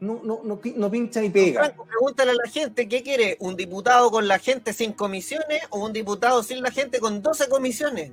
No, 0.00 0.20
no, 0.22 0.42
no, 0.44 0.60
no 0.76 0.90
pincha 0.90 1.22
ni 1.22 1.30
pega. 1.30 1.64
Franco, 1.64 1.86
pregúntale 1.86 2.32
a 2.32 2.34
la 2.34 2.50
gente, 2.50 2.86
¿qué 2.86 3.02
quiere? 3.02 3.38
¿Un 3.40 3.56
diputado 3.56 4.10
con 4.10 4.28
la 4.28 4.38
gente 4.38 4.74
sin 4.74 4.92
comisiones 4.92 5.62
o 5.70 5.78
un 5.78 5.94
diputado 5.94 6.42
sin 6.42 6.60
la 6.60 6.70
gente 6.70 7.00
con 7.00 7.22
12 7.22 7.48
comisiones? 7.48 8.12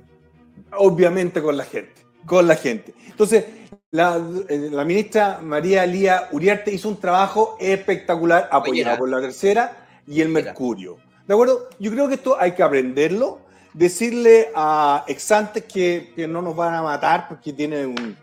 Obviamente 0.74 1.42
con 1.42 1.58
la 1.58 1.64
gente. 1.64 2.00
Con 2.24 2.48
la 2.48 2.56
gente. 2.56 2.94
Entonces, 3.08 3.44
la, 3.90 4.18
eh, 4.48 4.70
la 4.72 4.86
ministra 4.86 5.40
María 5.42 5.84
Lía 5.84 6.30
Uriarte 6.32 6.72
hizo 6.72 6.88
un 6.88 6.98
trabajo 6.98 7.58
espectacular, 7.60 8.48
apoyada 8.50 8.92
Oye, 8.92 8.98
por 8.98 9.10
la 9.10 9.20
tercera 9.20 9.81
y 10.06 10.20
el. 10.20 10.28
Mercurio. 10.28 10.98
¿De 11.26 11.34
acuerdo? 11.34 11.68
Yo 11.78 11.90
creo 11.90 12.08
que 12.08 12.14
esto 12.14 12.36
hay 12.38 12.52
que 12.52 12.62
aprenderlo. 12.62 13.40
Decirle 13.74 14.48
a 14.54 15.04
exantes 15.06 15.64
que, 15.64 16.12
que 16.14 16.28
no 16.28 16.42
nos 16.42 16.54
van 16.54 16.74
a 16.74 16.82
matar 16.82 17.28
porque 17.28 17.52
tienen 17.52 17.86
un, 17.86 18.16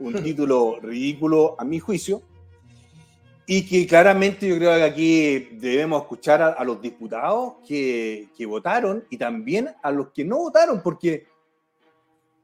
un 0.00 0.22
título 0.22 0.80
ridículo, 0.80 1.54
a 1.58 1.64
mi 1.64 1.78
juicio. 1.78 2.22
Y 3.46 3.66
que 3.66 3.86
claramente 3.86 4.48
yo 4.48 4.56
creo 4.56 4.76
que 4.76 4.82
aquí 4.82 5.38
debemos 5.58 6.02
escuchar 6.02 6.40
a, 6.40 6.48
a 6.50 6.64
los 6.64 6.80
diputados 6.80 7.54
que, 7.66 8.28
que 8.36 8.46
votaron 8.46 9.04
y 9.10 9.16
también 9.16 9.70
a 9.82 9.90
los 9.90 10.10
que 10.10 10.24
no 10.24 10.38
votaron, 10.38 10.82
porque 10.82 11.26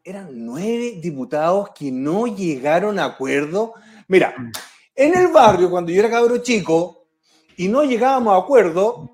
eran 0.04 0.28
nueve 0.32 0.98
diputados 1.00 1.70
que 1.70 1.90
no 1.90 2.26
llegaron 2.26 2.98
a 2.98 3.06
acuerdo. 3.06 3.74
Mira, 4.08 4.34
en 4.94 5.16
el 5.16 5.28
barrio, 5.28 5.68
cuando 5.68 5.90
yo 5.90 6.00
era 6.00 6.10
cabro 6.10 6.38
chico 6.38 7.05
y 7.56 7.68
no 7.68 7.84
llegábamos 7.84 8.34
a 8.34 8.38
acuerdo, 8.38 9.10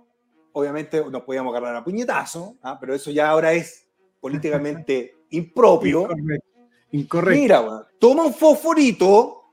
obviamente 0.52 1.02
nos 1.10 1.22
podíamos 1.22 1.54
agarrar 1.54 1.76
a 1.76 1.84
puñetazo, 1.84 2.56
¿ah? 2.62 2.76
pero 2.80 2.94
eso 2.94 3.10
ya 3.10 3.30
ahora 3.30 3.52
es 3.52 3.86
políticamente 4.20 5.16
impropio. 5.30 6.02
Incorrecto. 6.02 6.46
Incorrecto. 6.92 7.40
Mira, 7.40 7.88
toma 7.98 8.24
un 8.24 8.34
fosforito 8.34 9.44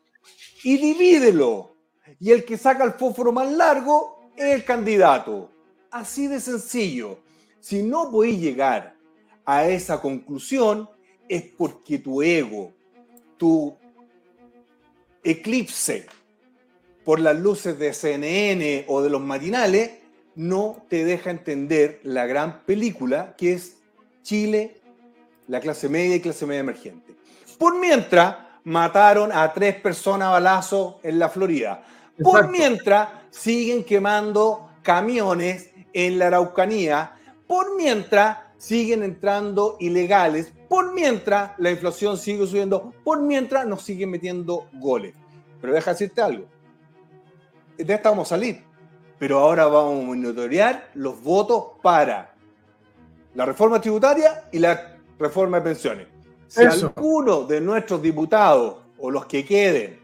y 0.64 0.78
divídelo. 0.78 1.76
Y 2.20 2.32
el 2.32 2.44
que 2.44 2.58
saca 2.58 2.84
el 2.84 2.94
fósforo 2.94 3.32
más 3.32 3.52
largo 3.52 4.32
es 4.36 4.56
el 4.56 4.66
candidato. 4.66 5.50
Así 5.92 6.28
de 6.28 6.40
sencillo. 6.40 7.20
Si 7.60 7.84
no 7.84 8.12
podéis 8.12 8.40
llegar 8.40 8.96
a 9.46 9.68
esa 9.68 10.02
conclusión, 10.02 10.90
es 11.28 11.44
porque 11.58 12.00
tu 12.00 12.22
ego, 12.22 12.74
tu 13.38 13.78
eclipse 15.24 16.08
por 17.10 17.20
las 17.20 17.40
luces 17.40 17.80
de 17.80 17.92
CNN 17.92 18.86
o 18.88 19.02
de 19.02 19.10
los 19.10 19.20
matinales, 19.20 19.94
no 20.36 20.86
te 20.90 21.04
deja 21.04 21.32
entender 21.32 22.00
la 22.04 22.28
gran 22.28 22.60
película 22.68 23.34
que 23.36 23.54
es 23.54 23.78
Chile, 24.22 24.80
la 25.48 25.60
clase 25.60 25.90
media 25.90 26.18
y 26.18 26.20
clase 26.20 26.46
media 26.46 26.60
emergente. 26.60 27.16
Por 27.58 27.80
mientras, 27.80 28.38
mataron 28.64 29.32
a 29.34 29.52
tres 29.54 29.74
personas 29.78 30.28
a 30.28 30.32
balazo 30.34 31.00
en 31.02 31.18
la 31.18 31.30
Florida. 31.30 31.84
Por 32.22 32.42
Exacto. 32.42 32.52
mientras, 32.52 33.10
siguen 33.32 33.84
quemando 33.84 34.70
camiones 34.84 35.72
en 35.92 36.20
la 36.20 36.28
Araucanía. 36.28 37.14
Por 37.48 37.76
mientras, 37.76 38.38
siguen 38.60 39.02
entrando 39.02 39.78
ilegales. 39.80 40.54
Por 40.68 40.94
mientras, 40.94 41.54
la 41.58 41.72
inflación 41.72 42.20
sigue 42.20 42.46
subiendo. 42.46 42.94
Por 43.04 43.20
mientras, 43.24 43.66
nos 43.66 43.82
siguen 43.82 44.12
metiendo 44.12 44.68
goles. 44.74 45.16
Pero 45.60 45.74
deja 45.74 45.94
decirte 45.94 46.22
algo. 46.22 46.59
De 47.84 47.94
esta 47.94 48.10
vamos 48.10 48.28
a 48.28 48.36
salir. 48.36 48.64
Pero 49.18 49.40
ahora 49.40 49.66
vamos 49.66 50.04
a 50.04 50.08
monitorear 50.08 50.92
los 50.96 51.22
votos 51.22 51.80
para 51.82 52.34
la 53.34 53.46
reforma 53.46 53.80
tributaria 53.80 54.50
y 54.52 54.60
la 54.60 54.98
reforma 55.18 55.58
de 55.58 55.64
pensiones. 55.64 56.08
Si 56.48 56.64
Eso. 56.64 56.88
alguno 56.96 57.44
de 57.44 57.62
nuestros 57.62 58.02
diputados 58.02 58.78
o 58.98 59.10
los 59.10 59.26
que 59.26 59.46
queden 59.46 60.00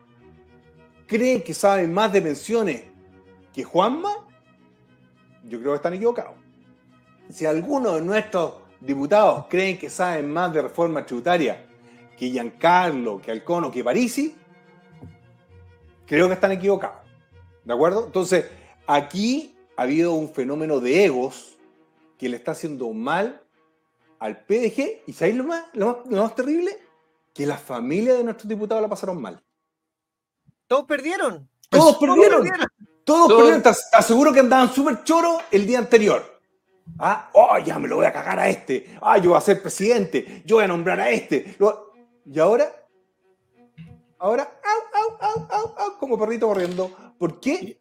creen 1.07 1.43
que 1.43 1.53
saben 1.53 1.93
más 1.93 2.11
de 2.13 2.21
pensiones 2.21 2.83
que 3.53 3.63
Juanma, 3.63 4.11
yo 5.43 5.59
creo 5.59 5.71
que 5.71 5.77
están 5.77 5.93
equivocados. 5.93 6.35
Si 7.29 7.45
alguno 7.45 7.93
de 7.93 8.01
nuestros 8.01 8.53
diputados 8.79 9.45
creen 9.49 9.77
que 9.77 9.89
saben 9.89 10.31
más 10.31 10.53
de 10.53 10.61
reforma 10.61 11.05
tributaria 11.05 11.65
que 12.17 12.29
Giancarlo, 12.29 13.21
que 13.21 13.31
Alcono, 13.31 13.71
que 13.71 13.83
Parisi, 13.83 14.35
creo 16.05 16.27
que 16.27 16.33
están 16.35 16.51
equivocados. 16.51 17.04
¿De 17.65 17.73
acuerdo? 17.73 18.05
Entonces, 18.05 18.45
aquí 18.87 19.55
ha 19.75 19.81
habido 19.83 20.13
un 20.13 20.31
fenómeno 20.33 20.79
de 20.79 21.05
egos 21.05 21.57
que 22.17 22.29
le 22.29 22.37
está 22.37 22.51
haciendo 22.51 22.91
mal 22.93 23.41
al 24.19 24.45
PDG. 24.45 25.01
¿Y 25.07 25.13
sabéis 25.13 25.35
lo 25.37 25.43
más, 25.45 25.65
lo 25.73 25.87
más, 25.87 25.97
lo 26.07 26.23
más 26.23 26.35
terrible? 26.35 26.77
Que 27.33 27.45
las 27.45 27.61
familias 27.61 28.17
de 28.17 28.23
nuestros 28.23 28.47
diputados 28.47 28.81
la 28.81 28.87
pasaron 28.87 29.21
mal. 29.21 29.43
Todos 30.67 30.85
perdieron. 30.85 31.49
Todos 31.69 31.97
perdieron. 31.97 32.47
Todos 33.03 33.27
Todos- 33.27 33.33
perdieron. 33.37 33.61
Te 33.63 33.69
as- 33.69 33.89
te 33.91 33.97
aseguro 33.97 34.31
que 34.31 34.39
andaban 34.39 34.71
súper 34.73 35.03
choros 35.03 35.41
el 35.51 35.65
día 35.65 35.79
anterior. 35.79 36.39
Ah, 36.99 37.29
oh, 37.33 37.57
ya 37.59 37.77
me 37.79 37.87
lo 37.87 37.97
voy 37.97 38.05
a 38.05 38.13
cagar 38.13 38.39
a 38.39 38.47
este. 38.47 38.95
Ah, 39.01 39.17
yo 39.17 39.31
voy 39.31 39.37
a 39.37 39.41
ser 39.41 39.61
presidente. 39.61 40.43
Yo 40.45 40.57
voy 40.57 40.65
a 40.65 40.67
nombrar 40.67 40.99
a 40.99 41.09
este. 41.09 41.55
Lo- 41.59 41.91
Y 42.25 42.39
ahora, 42.39 42.71
Ahora, 44.17 44.59
au, 44.63 45.01
au, 45.01 45.17
au, 45.19 45.47
au, 45.49 45.75
au, 45.77 45.97
como 45.97 46.17
perrito 46.17 46.47
corriendo. 46.47 46.91
¿Por 47.17 47.39
qué? 47.39 47.79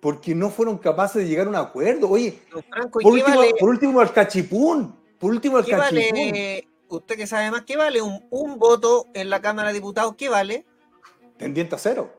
Porque 0.00 0.34
no 0.34 0.50
fueron 0.50 0.78
capaces 0.78 1.22
de 1.22 1.28
llegar 1.28 1.46
a 1.46 1.50
un 1.50 1.56
acuerdo. 1.56 2.08
Oye, 2.10 2.40
Don 2.50 2.62
Franco, 2.64 3.00
¿y 3.00 3.04
por 3.04 3.12
último, 3.12 3.36
vale, 3.36 3.54
por 3.58 3.68
último, 3.68 4.02
el 4.02 4.12
cachipún. 4.12 4.96
Por 5.18 5.30
último, 5.30 5.58
el 5.58 5.64
qué 5.64 5.70
cachipún. 5.72 6.30
vale, 6.30 6.68
usted 6.88 7.16
que 7.16 7.26
sabe 7.26 7.50
más, 7.50 7.62
qué 7.62 7.76
vale 7.76 8.02
un, 8.02 8.26
un 8.30 8.58
voto 8.58 9.06
en 9.14 9.30
la 9.30 9.40
Cámara 9.40 9.68
de 9.68 9.74
Diputados? 9.74 10.14
¿Qué 10.16 10.28
vale? 10.28 10.66
Tendiente 11.38 11.76
a 11.76 11.78
cero. 11.78 12.12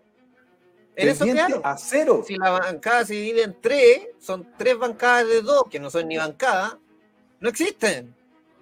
En 0.95 1.09
eso 1.09 1.25
quedaron. 1.25 1.61
a 1.63 1.77
cero. 1.77 2.23
Si 2.25 2.35
la 2.35 2.51
bancada 2.51 3.05
se 3.05 3.15
divide 3.15 3.43
en 3.43 3.59
tres, 3.59 4.07
son 4.19 4.47
tres 4.57 4.77
bancadas 4.77 5.27
de 5.27 5.41
dos, 5.41 5.63
que 5.69 5.79
no 5.79 5.89
son 5.89 6.07
ni 6.07 6.17
bancadas, 6.17 6.77
no 7.39 7.49
existen. 7.49 8.15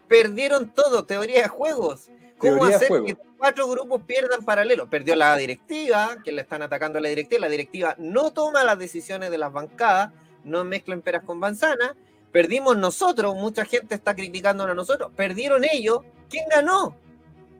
Perdieron 0.08 0.74
todo, 0.74 1.06
teoría 1.06 1.44
de 1.44 1.48
juegos. 1.48 2.10
¿Cómo 2.42 2.66
hacer 2.66 2.90
que 3.06 3.16
cuatro 3.38 3.68
grupos 3.68 4.02
pierdan 4.04 4.44
paralelo? 4.44 4.90
Perdió 4.90 5.16
la 5.16 5.36
directiva, 5.38 6.18
que 6.24 6.32
le 6.32 6.42
están 6.42 6.62
atacando 6.62 6.98
a 6.98 7.02
la 7.02 7.10
directiva. 7.10 7.42
La 7.42 7.50
directiva 7.50 7.96
no 7.98 8.32
toma 8.32 8.64
las 8.64 8.80
decisiones 8.80 9.30
de 9.30 9.38
las 9.38 9.54
bancadas, 9.54 10.12
no 10.44 10.64
mezclen 10.64 11.02
peras 11.02 11.24
con 11.24 11.38
manzanas. 11.38 11.92
Perdimos 12.32 12.78
nosotros, 12.78 13.36
mucha 13.36 13.66
gente 13.66 13.96
está 13.96 14.16
criticándonos 14.16 14.72
a 14.72 14.76
nosotros. 14.76 15.12
Perdieron 15.16 15.64
ellos. 15.64 16.00
¿Quién 16.30 16.46
ganó? 16.50 16.96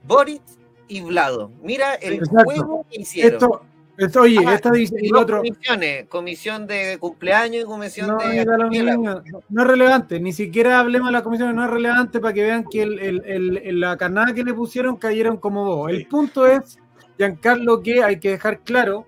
Boris 0.04 0.42
y 0.88 1.02
Vlado. 1.02 1.52
Mira 1.62 1.96
el 1.96 2.14
Exacto. 2.14 2.44
juego 2.44 2.86
que 2.90 3.02
hicieron. 3.02 3.34
Esto, 3.34 3.62
esto, 4.06 4.22
oye, 4.22 4.40
Ah, 4.46 4.54
esta 4.56 4.72
dice, 4.72 4.96
y 5.02 5.10
Dos 5.10 5.22
otro, 5.22 5.38
comisiones, 5.38 6.08
comisión 6.08 6.68
de 6.68 6.98
cumpleaños 7.00 7.64
y 7.64 7.66
comisión 7.66 8.08
no, 8.08 8.18
de... 8.18 8.44
da 8.46 8.58
lo 8.58 8.66
actividad. 8.66 8.98
mismo, 8.98 9.22
no- 9.32 9.42
no 9.50 9.62
es 9.62 9.68
relevante, 9.68 10.20
ni 10.20 10.34
siquiera 10.34 10.80
hablemos 10.80 11.08
de 11.10 11.14
la 11.14 11.24
comisión, 11.24 11.56
no 11.56 11.64
es 11.64 11.70
relevante 11.70 12.20
para 12.20 12.34
que 12.34 12.44
vean 12.44 12.66
que 12.70 12.82
el, 12.84 13.00
el- 13.00 13.24
el- 13.26 13.58
el- 13.58 13.80
la 13.80 13.98
canada 13.98 14.34
que 14.34 14.44
le 14.44 14.54
pusieron 14.54 14.98
cayeron 14.98 15.38
como 15.38 15.66
vos. 15.66 15.90
El 15.92 16.06
punto 16.08 16.46
es, 16.48 16.78
Giancarlo, 17.18 17.82
que 17.82 18.04
hay 18.04 18.20
que 18.20 18.32
dejar 18.32 18.60
claro 18.62 19.06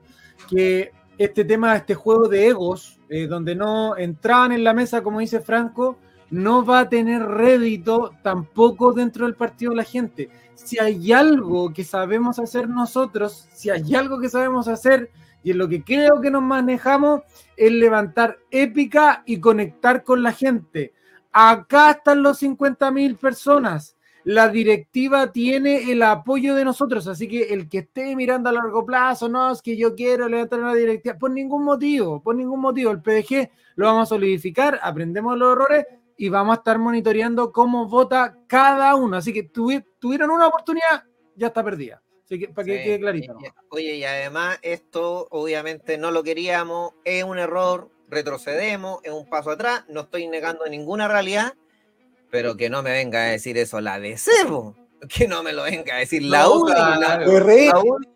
que 0.49 0.91
este 1.17 1.45
tema, 1.45 1.75
este 1.75 1.95
juego 1.95 2.27
de 2.27 2.47
egos, 2.47 2.99
eh, 3.09 3.27
donde 3.27 3.55
no 3.55 3.95
entraban 3.97 4.51
en 4.51 4.63
la 4.63 4.73
mesa, 4.73 5.01
como 5.03 5.19
dice 5.19 5.39
Franco, 5.39 5.97
no 6.33 6.65
va 6.65 6.79
a 6.79 6.89
tener 6.89 7.21
rédito 7.21 8.11
tampoco 8.23 8.91
dentro 8.91 9.27
del 9.27 9.35
partido 9.35 9.69
de 9.69 9.77
la 9.77 9.83
gente. 9.83 10.29
Si 10.55 10.79
hay 10.79 11.13
algo 11.13 11.71
que 11.71 11.83
sabemos 11.83 12.39
hacer 12.39 12.67
nosotros, 12.67 13.47
si 13.53 13.69
hay 13.69 13.93
algo 13.93 14.19
que 14.19 14.29
sabemos 14.29 14.67
hacer, 14.67 15.11
y 15.43 15.51
en 15.51 15.59
lo 15.59 15.69
que 15.69 15.83
creo 15.83 16.21
que 16.21 16.31
nos 16.31 16.41
manejamos, 16.41 17.21
es 17.55 17.71
levantar 17.71 18.39
épica 18.49 19.21
y 19.27 19.39
conectar 19.39 20.03
con 20.03 20.23
la 20.23 20.31
gente. 20.31 20.93
Acá 21.31 21.91
están 21.91 22.23
los 22.23 22.39
50 22.39 22.89
mil 22.89 23.15
personas. 23.15 23.95
La 24.23 24.47
directiva 24.47 25.31
tiene 25.31 25.91
el 25.91 26.01
apoyo 26.01 26.55
de 26.55 26.65
nosotros, 26.65 27.07
así 27.07 27.27
que 27.27 27.53
el 27.53 27.69
que 27.69 27.79
esté 27.79 28.15
mirando 28.15 28.49
a 28.49 28.53
largo 28.53 28.83
plazo, 28.83 29.29
no, 29.29 29.51
es 29.51 29.61
que 29.61 29.77
yo 29.77 29.93
quiero 29.93 30.27
levantar 30.27 30.61
una 30.61 30.73
directiva, 30.73 31.15
por 31.15 31.29
ningún 31.29 31.63
motivo, 31.63 32.23
por 32.23 32.35
ningún 32.35 32.59
motivo. 32.59 32.89
El 32.89 33.03
PDG 33.03 33.51
lo 33.75 33.85
vamos 33.85 34.03
a 34.07 34.15
solidificar, 34.15 34.79
aprendemos 34.81 35.37
los 35.37 35.51
errores 35.51 35.85
y 36.17 36.29
vamos 36.29 36.55
a 36.55 36.59
estar 36.59 36.77
monitoreando 36.79 37.51
cómo 37.51 37.87
vota 37.87 38.37
cada 38.47 38.95
uno. 38.95 39.17
Así 39.17 39.33
que 39.33 39.51
tuvi- 39.51 39.85
tuvieron 39.99 40.29
una 40.31 40.47
oportunidad, 40.47 41.03
ya 41.35 41.47
está 41.47 41.63
perdida. 41.63 42.01
Así 42.25 42.39
que 42.39 42.47
para 42.49 42.65
que 42.65 42.77
Sí, 42.77 42.83
quede 42.83 42.99
clarito. 42.99 43.37
Oye, 43.69 43.95
y 43.97 44.03
además 44.05 44.57
esto 44.61 45.27
obviamente 45.31 45.97
no 45.97 46.11
lo 46.11 46.23
queríamos, 46.23 46.93
es 47.03 47.23
un 47.23 47.37
error, 47.37 47.89
retrocedemos, 48.07 48.99
es 49.03 49.11
un 49.11 49.27
paso 49.27 49.51
atrás, 49.51 49.83
no 49.89 50.01
estoy 50.01 50.27
negando 50.27 50.65
ninguna 50.67 51.07
realidad, 51.07 51.53
pero 52.31 52.55
que 52.57 52.69
no 52.69 52.81
me 52.81 52.91
venga 52.91 53.19
a 53.23 53.25
decir 53.27 53.57
eso 53.57 53.81
la 53.81 53.99
DC, 53.99 54.31
po. 54.47 54.75
que 55.09 55.27
no 55.27 55.43
me 55.43 55.51
lo 55.53 55.63
venga 55.63 55.95
a 55.95 55.99
decir 55.99 56.23
la. 56.23 56.47
La. 56.47 57.17
RN, 57.17 57.29
la 57.29 57.71
RN. 57.73 58.12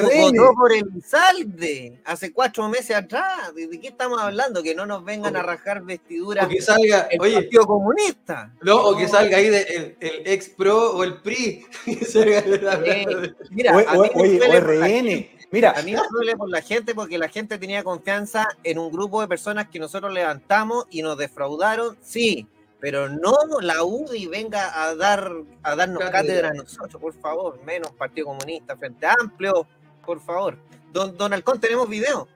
Votó 0.00 0.54
por 0.54 0.72
el 0.72 0.84
salde 1.04 2.00
hace 2.04 2.32
cuatro 2.32 2.68
meses 2.68 2.96
atrás. 2.96 3.54
¿De 3.54 3.80
qué 3.80 3.88
estamos 3.88 4.20
hablando? 4.20 4.62
Que 4.62 4.74
no 4.74 4.86
nos 4.86 5.04
vengan 5.04 5.36
a 5.36 5.42
rajar 5.42 5.82
vestiduras 5.82 6.46
O 6.46 6.48
que 6.48 6.60
salga, 6.62 7.08
el 7.10 7.20
oye, 7.20 7.34
Partido 7.34 7.66
Comunista. 7.66 8.52
no, 8.62 8.76
o 8.84 8.96
que 8.96 9.08
salga 9.08 9.36
ahí 9.38 9.48
de- 9.48 9.62
el, 9.62 9.96
el 10.00 10.22
ex 10.26 10.48
pro 10.50 10.92
o 10.92 11.02
el 11.04 11.20
PRI. 11.22 11.64
Eh, 11.86 13.32
mira, 13.50 13.74
Oye, 13.76 13.86
a 13.88 13.92
mí 13.92 13.98
oye, 13.98 14.10
me 14.14 14.22
oye, 14.22 14.38
duele 14.38 14.60
por 14.60 14.74
la 14.76 14.86
RN. 14.88 15.30
Mira, 15.52 15.70
A 15.72 15.82
mí 15.82 15.92
me 15.92 16.00
duele 16.10 16.36
por 16.36 16.48
la 16.48 16.62
gente 16.62 16.94
porque 16.94 17.18
la 17.18 17.28
gente 17.28 17.58
tenía 17.58 17.82
confianza 17.82 18.46
en 18.62 18.78
un 18.78 18.90
grupo 18.92 19.20
de 19.20 19.28
personas 19.28 19.68
que 19.68 19.78
nosotros 19.80 20.12
levantamos 20.12 20.86
y 20.90 21.02
nos 21.02 21.16
defraudaron, 21.18 21.96
sí, 22.00 22.46
pero 22.78 23.08
no 23.08 23.34
la 23.60 23.82
UDI 23.84 24.26
venga 24.28 24.82
a 24.84 24.94
dar 24.94 25.32
a 25.62 25.74
darnos 25.76 26.08
cátedra 26.10 26.48
a 26.50 26.54
nosotros, 26.54 27.00
por 27.00 27.12
favor, 27.14 27.60
menos 27.64 27.90
Partido 27.92 28.28
Comunista, 28.28 28.76
Frente 28.76 29.06
Amplio, 29.06 29.66
por 30.10 30.20
favor. 30.20 30.58
Don, 30.92 31.16
don 31.16 31.32
Halcón, 31.32 31.60
tenemos 31.60 31.88
video. 31.88 32.26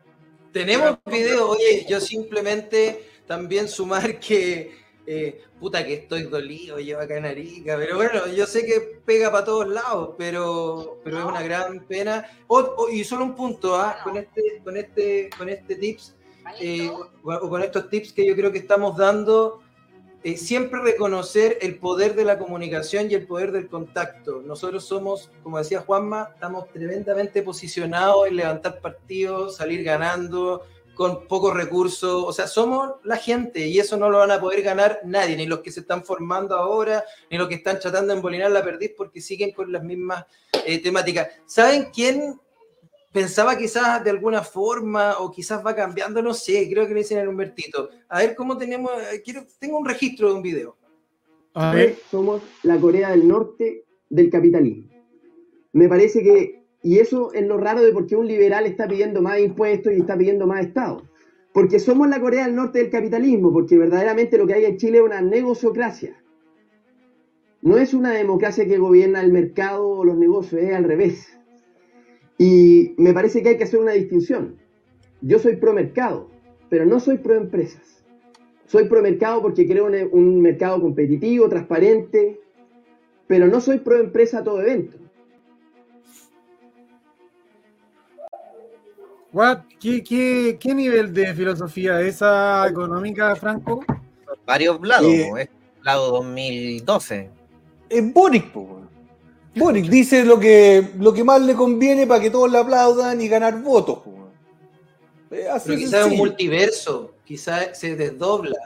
Tenemos 0.53 0.97
video, 1.07 1.49
oye, 1.49 1.85
yo 1.89 2.01
simplemente 2.01 3.05
también 3.27 3.69
sumar 3.69 4.21
que, 4.21 4.77
eh, 5.05 5.43
puta 5.59 5.85
que 5.85 5.95
estoy 5.95 6.23
dolido 6.23 6.79
yo 6.79 7.01
acá 7.01 7.17
en 7.17 7.25
Arica, 7.25 7.77
pero 7.77 7.97
bueno, 7.97 8.29
yo 8.29 8.47
sé 8.47 8.65
que 8.65 9.01
pega 9.05 9.33
para 9.33 9.45
todos 9.45 9.67
lados, 9.67 10.15
pero, 10.17 11.01
pero 11.03 11.19
es 11.19 11.25
una 11.25 11.43
gran 11.43 11.81
pena. 11.81 12.31
Y 12.93 13.03
solo 13.03 13.25
un 13.25 13.35
punto, 13.35 13.75
¿ah? 13.75 13.99
con 14.05 14.17
este, 14.19 14.61
con 14.63 14.77
este, 14.77 15.31
con 15.37 15.49
este 15.49 15.75
tips, 15.75 16.15
eh, 16.61 16.89
o 16.89 17.09
o 17.25 17.51
con 17.51 17.61
estos 17.61 17.91
tips 17.91 18.13
que 18.13 18.25
yo 18.25 18.37
creo 18.37 18.53
que 18.53 18.59
estamos 18.59 18.97
dando, 18.97 19.64
eh, 20.25 20.39
siempre 20.39 20.81
reconocer 20.81 21.59
el 21.61 21.77
poder 21.77 22.15
de 22.15 22.25
la 22.25 22.39
comunicación 22.39 23.11
y 23.11 23.15
el 23.15 23.27
poder 23.27 23.53
del 23.53 23.69
contacto. 23.69 24.41
Nosotros 24.43 24.87
somos, 24.87 25.31
como 25.43 25.59
decía 25.59 25.81
Juanma, 25.81 26.31
estamos 26.33 26.67
tremendamente 26.71 27.43
posicionados 27.43 28.27
en 28.27 28.37
levantar 28.37 28.81
partidos, 28.81 29.57
salir 29.57 29.85
ganando 29.85 30.63
con 30.95 31.29
pocos 31.29 31.55
recursos. 31.55 32.25
O 32.27 32.33
sea, 32.33 32.47
somos 32.47 32.95
la 33.03 33.19
gente 33.19 33.67
y 33.67 33.79
eso 33.79 33.99
no 33.99 34.09
lo 34.09 34.17
van 34.17 34.31
a 34.31 34.41
poder 34.41 34.63
ganar 34.63 35.01
nadie, 35.05 35.37
ni 35.37 35.45
los 35.45 35.61
que 35.61 35.71
se 35.71 35.81
están 35.81 36.03
formando 36.03 36.57
ahora, 36.57 37.05
ni 37.31 37.37
los 37.37 37.47
que 37.47 37.57
están 37.57 37.79
tratando 37.79 38.15
de 38.15 38.17
embolinar 38.17 38.51
la 38.51 38.65
perdiz 38.65 38.93
porque 38.97 39.21
siguen 39.21 39.53
con 39.53 39.71
las 39.71 39.85
mismas 39.85 40.25
eh, 40.65 40.79
temáticas. 40.83 41.29
¿Saben 41.45 41.91
quién 41.93 42.41
pensaba 43.15 43.57
quizás 43.57 44.03
de 44.03 44.11
alguna 44.11 44.43
forma 44.43 45.19
o 45.21 45.31
quizás 45.31 45.65
va 45.65 45.75
cambiando? 45.75 46.21
No 46.21 46.35
sé, 46.35 46.69
creo 46.69 46.87
que 46.87 46.95
le 46.95 47.01
dicen 47.01 47.25
a 47.25 47.31
Humbertito. 47.31 47.89
A 48.09 48.19
ver 48.19 48.35
cómo 48.35 48.59
tenemos, 48.59 48.91
eh, 49.13 49.23
quiero, 49.25 49.47
tengo 49.61 49.79
un 49.79 49.87
registro 49.87 50.29
de 50.29 50.35
un 50.35 50.43
video. 50.43 50.77
A 51.55 51.73
ver, 51.73 51.95
somos 52.11 52.43
la 52.65 52.77
Corea 52.77 53.11
del 53.11 53.29
Norte 53.29 53.85
del 54.11 54.29
capitalismo. 54.29 54.91
Me 55.73 55.89
parece 55.89 56.25
que, 56.25 56.65
y 56.83 56.99
eso 56.99 57.33
es 57.33 57.47
lo 57.47 57.57
raro 57.57 57.83
de 57.83 57.93
por 57.93 58.09
qué 58.09 58.17
un 58.17 58.27
liberal 58.27 58.67
está 58.67 58.89
pidiendo 58.89 59.23
más 59.23 59.39
impuestos 59.39 59.93
y 59.93 60.01
está 60.01 60.19
pidiendo 60.19 60.49
más 60.49 60.67
Estado. 60.67 61.09
Porque 61.53 61.79
somos 61.79 62.09
la 62.09 62.21
Corea 62.21 62.47
del 62.47 62.57
Norte 62.57 62.81
del 62.81 62.91
capitalismo, 62.91 63.53
porque 63.53 63.79
verdaderamente 63.79 64.37
lo 64.37 64.49
que 64.49 64.55
hay 64.55 64.65
en 64.65 64.77
Chile 64.77 64.99
es 64.99 65.05
una 65.05 65.21
negociocracia. 65.21 66.21
No 67.63 67.79
es 67.79 67.95
una 67.95 68.11
democracia 68.11 68.67
que 68.67 68.77
gobierna 68.77 69.21
el 69.21 69.31
mercado 69.31 69.89
o 69.89 70.05
los 70.05 70.17
negocios, 70.17 70.61
es 70.61 70.75
al 70.75 70.83
revés. 70.83 71.39
Y 72.39 72.95
me 72.99 73.13
parece 73.13 73.43
que 73.43 73.51
hay 73.51 73.57
que 73.59 73.65
hacer 73.65 73.81
una 73.81 73.93
distinción. 73.93 74.57
Yo 75.21 75.39
soy 75.39 75.57
pro 75.57 75.73
mercado, 75.73 76.29
pero 76.69 76.85
no 76.85 77.01
soy 77.01 77.19
pro 77.19 77.35
empresas. 77.35 78.05
Soy 78.67 78.89
pro 78.89 79.03
mercado 79.03 79.41
porque 79.43 79.67
creo 79.67 79.87
un, 79.87 79.95
un 80.13 80.41
mercado 80.41 80.81
competitivo, 80.81 81.49
transparente, 81.49 82.41
pero 83.27 83.47
no 83.47 83.61
soy 83.61 83.79
pro 83.79 83.99
empresa 83.99 84.39
a 84.39 84.45
todo 84.45 84.61
evento. 84.61 84.97
what? 89.33 89.59
¿Qué, 89.81 90.03
qué, 90.03 90.57
qué 90.61 90.75
nivel 90.75 91.13
de 91.13 91.35
filosofía 91.35 92.01
esa 92.01 92.67
económica, 92.69 93.35
Franco? 93.37 93.85
Varios 94.47 94.81
lados, 94.87 95.11
Eh. 95.11 95.49
lado 95.83 96.13
2012. 96.13 97.31
es 97.91 98.13
Boric, 98.15 98.53
po. 98.53 98.84
Boric 99.57 99.87
dice 99.87 100.25
lo 100.25 100.39
que, 100.39 100.91
lo 100.99 101.13
que 101.13 101.25
más 101.25 101.41
le 101.43 101.55
conviene 101.55 102.07
para 102.07 102.21
que 102.21 102.31
todos 102.31 102.51
le 102.51 102.59
aplaudan 102.59 103.21
y 103.21 103.29
ganar 103.29 103.61
votos. 103.63 104.01
así 105.53 105.77
quizás 105.77 106.07
es 106.07 106.13
un 106.13 106.19
multiverso, 106.19 107.15
quizás 107.25 107.79
se 107.79 107.97
desdobla. 107.97 108.57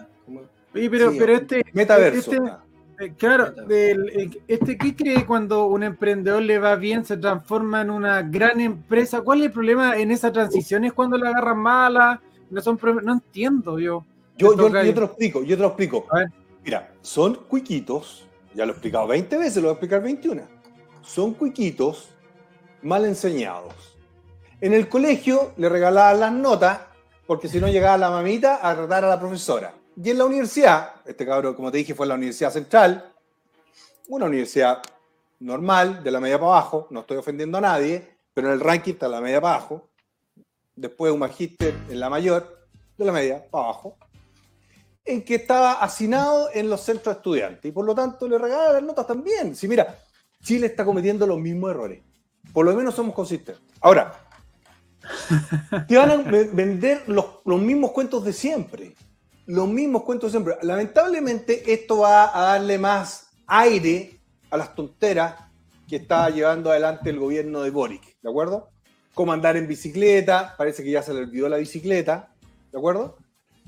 Oye, 0.74 0.90
pero, 0.90 1.10
Sí, 1.12 1.16
pero 1.18 1.34
este, 1.34 1.62
Metaverso. 1.72 2.32
este- 2.32 2.68
Eh, 3.00 3.12
Claro, 3.16 3.52
del- 3.52 4.08
el- 4.10 4.40
este, 4.48 4.76
¿qué 4.76 4.96
cree 4.96 5.24
cuando 5.24 5.66
un 5.66 5.84
emprendedor 5.84 6.42
le 6.42 6.58
va 6.58 6.74
bien, 6.74 7.04
se 7.04 7.16
transforma 7.16 7.82
en 7.82 7.90
una 7.90 8.22
gran 8.22 8.60
empresa? 8.60 9.20
¿Cuál 9.20 9.38
es 9.38 9.46
el 9.46 9.52
problema 9.52 9.96
en 9.96 10.10
esa 10.10 10.32
transición? 10.32 10.84
¿Es 10.84 10.92
cuando 10.92 11.16
la 11.16 11.28
agarran 11.28 11.58
mala? 11.58 12.20
No, 12.50 12.60
son 12.60 12.76
no 13.04 13.12
entiendo 13.12 13.78
yo. 13.78 14.04
Yo, 14.36 14.56
yo, 14.56 14.68
yo 14.68 14.94
te 14.94 15.00
lo 15.00 15.06
explico, 15.06 15.44
yo 15.44 15.54
te 15.56 15.62
lo 15.62 15.68
explico. 15.68 16.06
A 16.10 16.18
ver. 16.18 16.28
Mira, 16.64 16.92
son 17.00 17.36
cuiquitos, 17.48 18.26
ya 18.52 18.66
lo 18.66 18.72
he 18.72 18.74
explicado 18.74 19.06
20 19.06 19.36
veces, 19.36 19.56
lo 19.56 19.62
voy 19.62 19.68
a 19.68 19.72
explicar 19.74 20.02
21. 20.02 20.42
Son 21.08 21.32
cuiquitos 21.32 22.10
mal 22.82 23.06
enseñados. 23.06 23.72
En 24.60 24.74
el 24.74 24.90
colegio 24.90 25.52
le 25.56 25.70
regalaban 25.70 26.20
las 26.20 26.32
notas 26.32 26.80
porque 27.26 27.48
si 27.48 27.58
no 27.58 27.66
llegaba 27.68 27.96
la 27.96 28.10
mamita 28.10 28.60
a 28.62 28.74
tratar 28.74 29.06
a 29.06 29.08
la 29.08 29.18
profesora. 29.18 29.72
Y 29.96 30.10
en 30.10 30.18
la 30.18 30.26
universidad, 30.26 30.96
este 31.06 31.24
cabrón, 31.24 31.54
como 31.54 31.72
te 31.72 31.78
dije, 31.78 31.94
fue 31.94 32.04
en 32.04 32.10
la 32.10 32.14
Universidad 32.16 32.52
Central, 32.52 33.10
una 34.08 34.26
universidad 34.26 34.82
normal, 35.40 36.04
de 36.04 36.10
la 36.10 36.20
media 36.20 36.38
para 36.38 36.52
abajo, 36.52 36.88
no 36.90 37.00
estoy 37.00 37.16
ofendiendo 37.16 37.56
a 37.56 37.62
nadie, 37.62 38.16
pero 38.34 38.48
en 38.48 38.54
el 38.54 38.60
ranking 38.60 38.92
está 38.92 39.08
la 39.08 39.22
media 39.22 39.40
para 39.40 39.54
abajo. 39.54 39.88
Después 40.76 41.10
un 41.10 41.20
magíster 41.20 41.74
en 41.88 42.00
la 42.00 42.10
mayor, 42.10 42.66
de 42.98 43.04
la 43.06 43.12
media 43.12 43.42
para 43.50 43.64
abajo. 43.64 43.96
En 45.06 45.24
que 45.24 45.36
estaba 45.36 45.72
hacinado 45.72 46.50
en 46.52 46.68
los 46.68 46.82
centros 46.82 47.16
estudiantes. 47.16 47.64
Y 47.64 47.72
por 47.72 47.86
lo 47.86 47.94
tanto 47.94 48.28
le 48.28 48.36
regala 48.36 48.74
las 48.74 48.82
notas 48.82 49.06
también. 49.06 49.56
Si 49.56 49.66
mira, 49.66 50.04
Chile 50.42 50.66
está 50.66 50.84
cometiendo 50.84 51.26
los 51.26 51.38
mismos 51.38 51.70
errores. 51.70 52.02
Por 52.52 52.64
lo 52.64 52.74
menos 52.74 52.94
somos 52.94 53.14
consistentes. 53.14 53.62
Ahora, 53.80 54.12
te 55.88 55.96
van 55.96 56.10
a 56.10 56.16
ve- 56.16 56.50
vender 56.52 57.02
los, 57.06 57.26
los 57.44 57.60
mismos 57.60 57.92
cuentos 57.92 58.24
de 58.24 58.32
siempre. 58.32 58.94
Los 59.46 59.68
mismos 59.68 60.02
cuentos 60.04 60.32
de 60.32 60.38
siempre. 60.38 60.56
Lamentablemente, 60.62 61.72
esto 61.72 61.98
va 61.98 62.36
a 62.36 62.52
darle 62.52 62.78
más 62.78 63.30
aire 63.46 64.20
a 64.50 64.56
las 64.56 64.74
tonteras 64.74 65.34
que 65.88 65.96
está 65.96 66.28
llevando 66.30 66.70
adelante 66.70 67.10
el 67.10 67.18
gobierno 67.18 67.62
de 67.62 67.70
Boric. 67.70 68.16
¿De 68.22 68.28
acuerdo? 68.28 68.70
Como 69.14 69.32
andar 69.32 69.56
en 69.56 69.66
bicicleta, 69.66 70.54
parece 70.56 70.84
que 70.84 70.90
ya 70.90 71.02
se 71.02 71.14
le 71.14 71.20
olvidó 71.20 71.48
la 71.48 71.56
bicicleta. 71.56 72.34
¿De 72.70 72.78
acuerdo? 72.78 73.16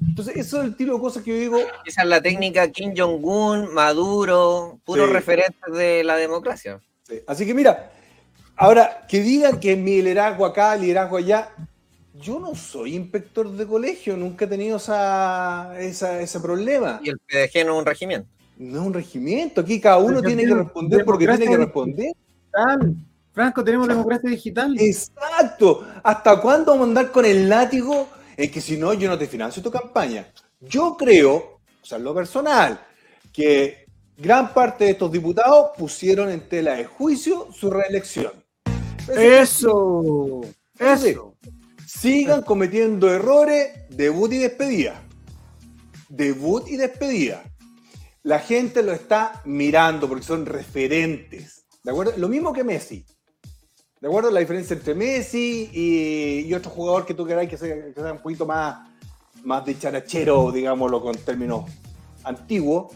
Entonces, 0.06 0.36
eso 0.36 0.60
es 0.60 0.64
el 0.68 0.76
tipo 0.76 0.94
de 0.94 1.00
cosas 1.00 1.22
que 1.22 1.30
yo 1.30 1.36
digo. 1.36 1.58
Esa 1.84 2.02
es 2.02 2.08
la 2.08 2.20
técnica 2.22 2.70
Kim 2.70 2.94
Jong-un, 2.96 3.72
Maduro, 3.74 4.78
puros 4.84 5.06
Sí. 5.08 5.12
referentes 5.12 5.72
de 5.74 6.02
la 6.04 6.16
democracia. 6.16 6.80
Sí. 7.06 7.20
Así 7.26 7.44
que 7.46 7.52
mira, 7.54 7.90
ahora 8.56 9.04
que 9.08 9.20
digan 9.20 9.60
que 9.60 9.76
mi 9.76 10.00
liderazgo 10.02 10.46
acá, 10.46 10.74
liderazgo 10.76 11.16
allá, 11.18 11.50
yo 12.20 12.38
no 12.40 12.54
soy 12.54 12.96
inspector 12.96 13.50
de 13.50 13.66
colegio, 13.66 14.16
nunca 14.16 14.44
he 14.44 14.48
tenido 14.48 14.76
esa, 14.78 15.78
esa- 15.80 16.20
ese 16.20 16.40
problema. 16.40 17.00
Y 17.02 17.10
el 17.10 17.18
PDG 17.18 17.64
no 17.64 17.72
es 17.74 17.78
un 17.80 17.86
regimiento. 17.86 18.28
No 18.58 18.80
es 18.80 18.86
un 18.86 18.92
regimiento, 18.94 19.60
aquí 19.62 19.80
cada 19.80 19.98
uno 19.98 20.20
tiene 20.22 20.44
que 20.44 20.54
responder 20.54 21.04
porque 21.04 21.26
tiene 21.26 21.46
que 21.46 21.56
responder. 21.56 22.12
Digital. 22.14 22.94
Franco, 23.32 23.62
tenemos 23.64 23.86
democracia 23.88 24.28
digital. 24.28 24.74
Exacto. 24.78 25.86
¿Hasta 26.02 26.40
cuándo 26.40 26.72
vamos 26.72 26.86
a 26.86 26.88
andar 26.88 27.10
con 27.12 27.24
el 27.24 27.48
látigo? 27.48 28.08
Es 28.40 28.50
que 28.50 28.62
si 28.62 28.78
no, 28.78 28.94
yo 28.94 29.06
no 29.06 29.18
te 29.18 29.26
financio 29.26 29.62
tu 29.62 29.70
campaña. 29.70 30.32
Yo 30.60 30.96
creo, 30.96 31.60
o 31.82 31.84
sea, 31.84 31.98
lo 31.98 32.14
personal, 32.14 32.80
que 33.34 33.84
gran 34.16 34.54
parte 34.54 34.84
de 34.84 34.92
estos 34.92 35.12
diputados 35.12 35.72
pusieron 35.76 36.30
en 36.30 36.48
tela 36.48 36.72
de 36.72 36.86
juicio 36.86 37.48
su 37.52 37.68
reelección. 37.68 38.32
Eso. 39.14 40.40
Eso. 40.78 41.36
Sigan 41.86 42.40
cometiendo 42.40 43.12
errores, 43.12 43.74
debut 43.90 44.32
y 44.32 44.38
despedida. 44.38 45.02
Debut 46.08 46.66
y 46.66 46.78
despedida. 46.78 47.44
La 48.22 48.38
gente 48.38 48.82
lo 48.82 48.92
está 48.92 49.42
mirando 49.44 50.08
porque 50.08 50.24
son 50.24 50.46
referentes. 50.46 51.66
¿De 51.84 51.90
acuerdo? 51.90 52.14
Lo 52.16 52.28
mismo 52.28 52.54
que 52.54 52.64
Messi. 52.64 53.04
¿De 54.00 54.08
acuerdo? 54.08 54.30
La 54.30 54.40
diferencia 54.40 54.74
entre 54.74 54.94
Messi 54.94 55.70
y, 55.72 56.54
otro 56.54 56.70
jugador 56.70 57.04
que 57.04 57.12
tú 57.14 57.26
queráis 57.26 57.50
que 57.50 57.56
sea, 57.58 57.74
un 58.12 58.18
poquito 58.18 58.46
más, 58.46 58.88
más 59.44 59.64
de 59.66 59.78
charachero, 59.78 60.50
digámoslo 60.50 61.02
con 61.02 61.14
términos 61.16 61.70
antiguos, 62.24 62.94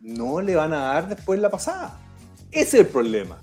no 0.00 0.40
le 0.40 0.54
van 0.54 0.72
a 0.72 0.78
dar 0.78 1.08
después 1.08 1.40
la 1.40 1.50
pasada. 1.50 2.00
Ese 2.50 2.62
es 2.78 2.86
el 2.86 2.86
problema. 2.86 3.42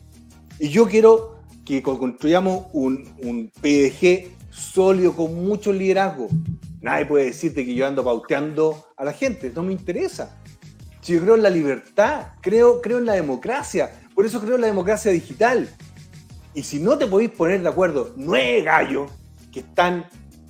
Y 0.60 0.69
yo 0.69 0.88
quiero 0.88 1.39
que 1.65 1.84
co- 1.84 1.99
construyamos 1.99 2.67
un, 2.73 3.13
un 3.23 3.52
PDG 3.62 4.38
sólido 4.49 5.13
con 5.15 5.34
mucho 5.45 5.73
liderazgo. 5.73 6.28
Nadie 6.82 7.06
puede 7.06 7.25
decirte 7.25 7.65
que 7.65 7.75
yo 7.75 7.86
ando 7.86 8.04
pauteando 8.04 8.86
a 8.95 9.04
la 9.04 9.12
gente, 9.13 9.52
no 9.54 9.63
me 9.63 9.73
interesa. 9.73 10.38
Si 11.02 11.13
yo 11.13 11.21
creo 11.21 11.36
en 11.36 11.43
la 11.43 11.49
libertad, 11.49 12.28
creo, 12.41 12.82
creo 12.82 12.99
en 12.99 13.06
la 13.06 13.13
democracia, 13.13 13.91
por 14.15 14.25
eso 14.25 14.39
creo 14.39 14.56
en 14.56 14.62
la 14.62 14.67
democracia 14.67 15.12
digital. 15.12 15.69
Y 16.53 16.63
si 16.63 16.79
no 16.79 16.97
te 16.97 17.05
podéis 17.07 17.31
poner 17.31 17.62
de 17.62 17.69
acuerdo, 17.69 18.13
nueve 18.15 18.62
gallos 18.63 19.12
que 19.51 19.59
están 19.62 20.05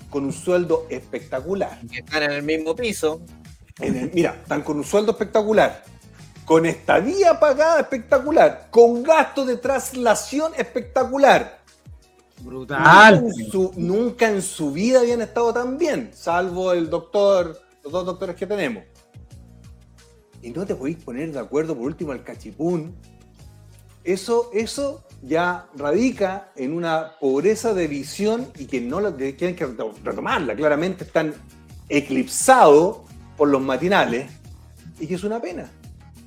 con 0.09 0.25
un 0.25 0.33
sueldo 0.33 0.85
espectacular. 0.89 1.79
Que 1.91 1.99
están 1.99 2.23
en 2.23 2.31
el 2.31 2.43
mismo 2.43 2.75
piso. 2.75 3.21
En 3.79 3.95
el- 3.95 4.11
mira, 4.13 4.37
están 4.41 4.61
con 4.61 4.77
un 4.77 4.83
sueldo 4.83 5.11
espectacular, 5.11 5.83
con 6.45 6.65
estadía 6.65 7.39
pagada 7.39 7.81
espectacular, 7.81 8.67
con 8.71 9.03
gasto 9.03 9.45
de 9.45 9.57
traslación 9.57 10.53
espectacular. 10.57 11.59
Brutal. 12.41 13.21
Nunca 13.21 13.41
en, 13.41 13.51
su, 13.51 13.73
nunca 13.75 14.29
en 14.29 14.41
su 14.41 14.71
vida 14.71 15.01
habían 15.01 15.21
estado 15.21 15.53
tan 15.53 15.77
bien, 15.77 16.11
salvo 16.13 16.71
el 16.71 16.89
doctor, 16.89 17.61
los 17.83 17.91
dos 17.91 18.05
doctores 18.05 18.35
que 18.35 18.47
tenemos. 18.47 18.83
Y 20.41 20.51
no 20.51 20.65
te 20.65 20.73
podéis 20.73 20.97
poner 20.97 21.33
de 21.33 21.39
acuerdo 21.39 21.75
por 21.75 21.83
último 21.85 22.13
al 22.13 22.23
cachipún. 22.23 22.95
Eso, 24.05 24.49
eso 24.53 25.03
ya 25.21 25.67
radica 25.75 26.51
en 26.55 26.73
una 26.73 27.13
pobreza 27.19 27.73
de 27.73 27.87
visión 27.87 28.51
y 28.57 28.65
que 28.65 28.81
no 28.81 28.99
la 28.99 29.15
que 29.15 29.33
tienen 29.33 29.55
que 29.55 29.67
retomarla. 30.03 30.55
Claramente 30.55 31.03
están 31.03 31.33
eclipsados 31.89 32.99
por 33.37 33.49
los 33.49 33.61
matinales 33.61 34.31
y 34.99 35.07
que 35.07 35.15
es 35.15 35.23
una 35.23 35.41
pena. 35.41 35.69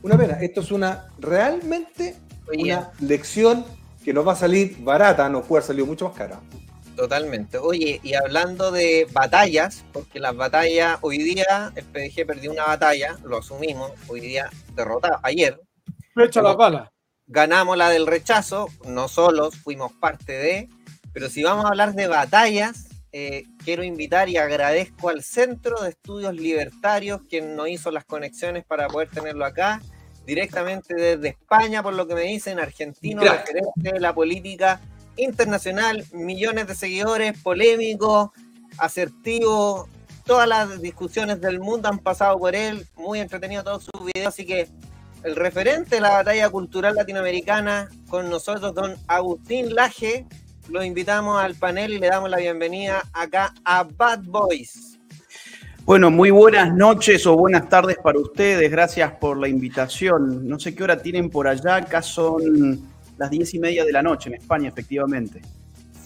Una 0.03 0.17
pena. 0.19 0.35
Esto 0.41 0.61
es 0.61 0.73
una 0.73 1.09
realmente 1.19 2.17
Oye. 2.49 2.65
una 2.65 2.91
lección 3.01 3.65
que 4.05 4.13
nos 4.13 4.27
va 4.27 4.33
a 4.33 4.37
salir 4.37 4.77
barata, 4.81 5.29
nos 5.29 5.47
puede 5.47 5.61
haber 5.61 5.67
salido 5.69 5.87
mucho 5.87 6.07
más 6.09 6.17
cara. 6.17 6.41
Totalmente. 6.97 7.59
Oye, 7.59 8.01
y 8.03 8.15
hablando 8.15 8.71
de 8.71 9.07
batallas, 9.13 9.85
porque 9.93 10.21
las 10.21 10.37
batallas, 10.37 10.99
hoy 11.01 11.19
día 11.19 11.73
el 11.75 11.85
PDG 11.85 12.27
perdió 12.27 12.51
una 12.51 12.67
batalla, 12.67 13.17
lo 13.25 13.39
asumimos, 13.39 13.93
hoy 14.09 14.21
día 14.21 14.51
derrotado, 14.75 15.19
ayer 15.23 15.59
Fecha 16.15 16.43
las 16.43 16.57
balas. 16.57 16.92
Ganamos 17.33 17.79
la 17.79 17.89
del 17.89 18.07
rechazo, 18.07 18.69
no 18.87 19.09
solos, 19.09 19.57
fuimos 19.57 19.91
parte 19.93 20.33
de, 20.33 20.69
pero 21.15 21.31
si 21.31 21.43
vamos 21.43 21.65
a 21.65 21.69
hablar 21.69 21.95
de 21.95 22.07
batallas, 22.07 22.89
eh, 23.11 23.45
quiero 23.65 23.83
invitar 23.83 24.29
y 24.29 24.37
agradezco 24.37 25.09
al 25.09 25.23
Centro 25.23 25.81
de 25.83 25.91
Estudios 25.91 26.35
Libertarios 26.35 27.23
quien 27.29 27.57
nos 27.57 27.69
hizo 27.69 27.91
las 27.91 28.05
conexiones 28.05 28.65
para 28.65 28.87
poder 28.89 29.09
tenerlo 29.09 29.47
acá, 29.47 29.81
directamente 30.27 30.95
desde 30.95 31.29
España, 31.29 31.83
por 31.83 31.95
lo 31.95 32.07
que 32.07 32.15
me 32.15 32.23
dicen, 32.23 32.61
argentino, 32.61 33.23
Crack. 33.23 33.47
referente 33.47 33.93
de 33.95 34.01
la 34.01 34.15
política 34.15 34.83
internacional, 35.17 36.05
millones 36.13 36.67
de 36.67 36.75
seguidores, 36.75 37.39
polémico, 37.39 38.35
asertivo, 38.77 39.89
todas 40.27 40.47
las 40.47 40.83
discusiones 40.83 41.41
del 41.41 41.61
mundo 41.61 41.89
han 41.89 41.99
pasado 41.99 42.39
por 42.39 42.55
él, 42.55 42.87
muy 42.95 43.21
entretenido 43.21 43.65
todos 43.65 43.85
sus 43.85 44.05
videos, 44.05 44.29
así 44.29 44.45
que 44.45 44.69
el 45.25 45.37
referente 45.37 45.97
de 45.97 46.01
la 46.01 46.11
batalla 46.11 46.51
cultural 46.51 46.95
latinoamericana 46.95 47.89
con 48.09 48.29
nosotros, 48.29 48.75
don 48.75 48.97
Agustín 49.07 49.75
Laje. 49.75 50.27
Lo 50.69 50.83
invitamos 50.83 51.43
al 51.43 51.55
panel 51.55 51.93
y 51.93 51.99
le 51.99 52.09
damos 52.09 52.31
la 52.31 52.39
bienvenida 52.39 53.03
acá 53.13 53.55
a 53.65 53.85
Bad 53.85 54.25
Boys. 54.25 54.99
Bueno, 55.85 56.11
muy 56.11 56.31
buenas 56.31 56.73
noches 56.73 57.27
o 57.27 57.37
buenas 57.37 57.69
tardes 57.69 57.99
para 58.03 58.19
ustedes. 58.19 58.71
Gracias 58.71 59.13
por 59.21 59.37
la 59.37 59.49
invitación. 59.49 60.47
No 60.47 60.59
sé 60.59 60.75
qué 60.75 60.85
hora 60.85 61.03
tienen 61.03 61.29
por 61.29 61.49
allá. 61.49 61.77
Acá 61.77 62.03
son 62.03 62.81
las 63.19 63.31
diez 63.31 63.53
y 63.55 63.59
media 63.59 63.85
de 63.85 63.93
la 63.93 64.03
noche 64.03 64.29
en 64.29 64.37
España, 64.37 64.69
efectivamente. 64.69 65.43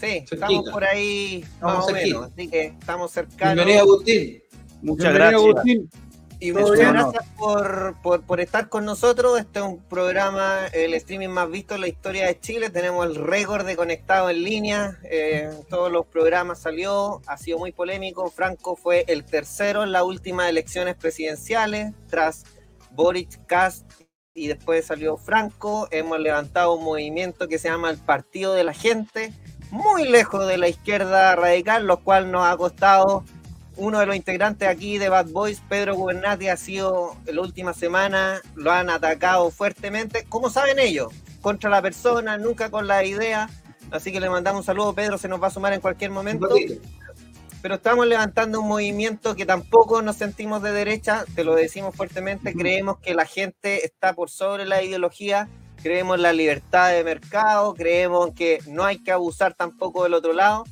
Sí, 0.01 0.25
estamos 0.31 0.71
por 0.71 0.85
ahí 0.85 1.43
Estamos 1.43 1.77
más 1.77 1.89
o 1.89 1.93
menos, 1.93 2.31
así 2.33 2.49
que 2.49 2.65
estamos 2.67 3.11
cercanos. 3.11 3.55
Bienvenido, 3.55 3.83
Agustín. 3.83 4.43
Muchas 4.83 5.13
Bienvenido, 5.13 5.43
gracias. 5.43 5.43
Agustín. 5.43 5.91
Y 6.39 6.53
muchas 6.53 6.93
gracias 6.93 7.25
por, 7.39 7.97
por, 8.03 8.23
por 8.23 8.41
estar 8.41 8.69
con 8.69 8.85
nosotros. 8.85 9.39
Este 9.39 9.59
es 9.61 9.65
un 9.65 9.79
programa, 9.79 10.67
el 10.73 10.93
streaming 10.95 11.29
más 11.29 11.51
visto 11.51 11.75
en 11.75 11.81
la 11.81 11.89
historia 11.89 12.27
de 12.27 12.39
Chile. 12.39 12.69
Tenemos 12.69 13.07
el 13.07 13.15
récord 13.15 13.65
de 13.65 13.75
conectados 13.77 14.31
en 14.31 14.45
línea. 14.45 14.99
eh, 15.05 15.51
todos 15.71 15.91
los 15.91 16.07
programas 16.07 16.61
salió. 16.61 17.23
Ha 17.27 17.39
sido 17.39 17.59
muy 17.59 17.73
polémico. 17.73 18.31
Franco 18.31 18.77
fue 18.77 19.05
el 19.09 19.25
tercero 19.25 19.83
en 19.83 19.93
las 19.93 20.03
últimas 20.03 20.51
elecciones 20.51 20.95
presidenciales, 20.97 21.93
tras 22.09 22.45
Boric 22.91 23.47
Cast 23.47 23.91
y 24.35 24.49
después 24.49 24.87
salió 24.87 25.17
Franco. 25.17 25.89
Hemos 25.91 26.21
levantado 26.21 26.75
un 26.75 26.85
movimiento 26.85 27.49
que 27.49 27.59
se 27.59 27.69
llama 27.69 27.91
el 27.91 27.97
Partido 27.97 28.53
de 28.53 28.65
la 28.65 28.75
Gente, 28.75 29.33
muy 29.71 30.07
lejos 30.07 30.47
de 30.47 30.59
la 30.59 30.69
izquierda 30.69 31.35
radical, 31.35 31.87
lo 31.87 32.05
cual 32.05 32.31
nos 32.31 32.47
ha 32.47 32.57
costado 32.57 33.25
uno 33.77 34.01
de 34.01 34.07
los 34.07 34.17
integrantes 34.17 34.69
aquí 34.69 34.99
de 34.99 35.09
Bad 35.09 35.27
Boys, 35.27 35.63
Pedro 35.69 35.95
Gubernati, 35.97 36.49
ha 36.49 36.57
sido 36.57 37.17
en 37.27 37.37
la 37.37 37.43
última 37.43 37.75
semana, 37.75 38.41
lo 38.55 38.73
han 38.73 38.91
atacado 38.91 39.51
fuertemente, 39.51 40.25
como 40.29 40.51
saben 40.51 40.79
ellos, 40.79 41.13
contra 41.43 41.71
la 41.71 41.83
persona, 41.83 42.39
nunca 42.39 42.71
con 42.71 42.87
la 42.87 43.05
idea. 43.05 43.51
Así 43.91 44.13
que 44.13 44.21
le 44.21 44.29
mandamos 44.29 44.61
un 44.61 44.67
saludo, 44.67 44.95
Pedro 44.95 45.19
se 45.19 45.29
nos 45.29 45.43
va 45.43 45.49
a 45.49 45.51
sumar 45.51 45.73
en 45.73 45.81
cualquier 45.81 46.11
momento. 46.11 46.49
ratito. 46.49 46.83
Pero 47.63 47.77
estamos 47.77 48.07
levantando 48.07 48.61
un 48.61 48.69
movimiento 48.69 49.35
que 49.35 49.45
tampoco 49.45 50.01
nos 50.01 50.17
sentimos 50.17 50.63
de 50.63 50.73
derecha, 50.73 51.25
te 51.35 51.45
lo 51.45 51.55
decimos 51.55 51.95
fuertemente, 51.97 52.55
creemos 52.55 52.99
que 52.99 53.15
la 53.15 53.27
gente 53.27 53.85
está 53.85 54.13
por 54.13 54.31
sobre 54.31 54.67
la 54.67 54.83
ideología, 54.83 55.49
creemos 55.83 56.17
en 56.17 56.23
la 56.23 56.33
libertad 56.33 56.91
de 56.91 57.03
mercado, 57.03 57.75
creemos 57.75 58.31
que 58.35 58.61
no 58.69 58.85
hay 58.85 59.03
que 59.03 59.11
abusar 59.11 59.55
tampoco 59.55 60.05
del 60.05 60.15
otro 60.15 60.33
lado. 60.33 60.65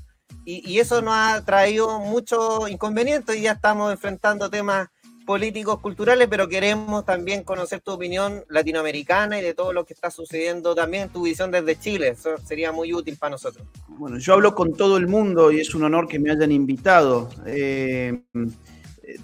Y, 0.44 0.70
y 0.70 0.78
eso 0.78 1.00
nos 1.02 1.14
ha 1.14 1.44
traído 1.44 1.98
muchos 2.00 2.68
inconvenientes 2.70 3.36
y 3.36 3.42
ya 3.42 3.52
estamos 3.52 3.92
enfrentando 3.92 4.50
temas 4.50 4.88
políticos 5.24 5.80
culturales, 5.80 6.28
pero 6.28 6.48
queremos 6.48 7.04
también 7.04 7.44
conocer 7.44 7.80
tu 7.80 7.92
opinión 7.92 8.44
latinoamericana 8.48 9.38
y 9.38 9.42
de 9.42 9.54
todo 9.54 9.72
lo 9.72 9.84
que 9.84 9.94
está 9.94 10.10
sucediendo 10.10 10.74
también, 10.74 11.08
tu 11.08 11.22
visión 11.22 11.50
desde 11.50 11.78
Chile. 11.78 12.08
Eso 12.08 12.36
sería 12.44 12.72
muy 12.72 12.92
útil 12.92 13.16
para 13.16 13.30
nosotros. 13.30 13.66
Bueno, 13.88 14.18
yo 14.18 14.34
hablo 14.34 14.54
con 14.54 14.74
todo 14.74 14.96
el 14.96 15.08
mundo 15.08 15.50
y 15.50 15.60
es 15.60 15.74
un 15.74 15.84
honor 15.84 16.06
que 16.08 16.18
me 16.18 16.30
hayan 16.30 16.52
invitado. 16.52 17.30
Eh, 17.46 18.22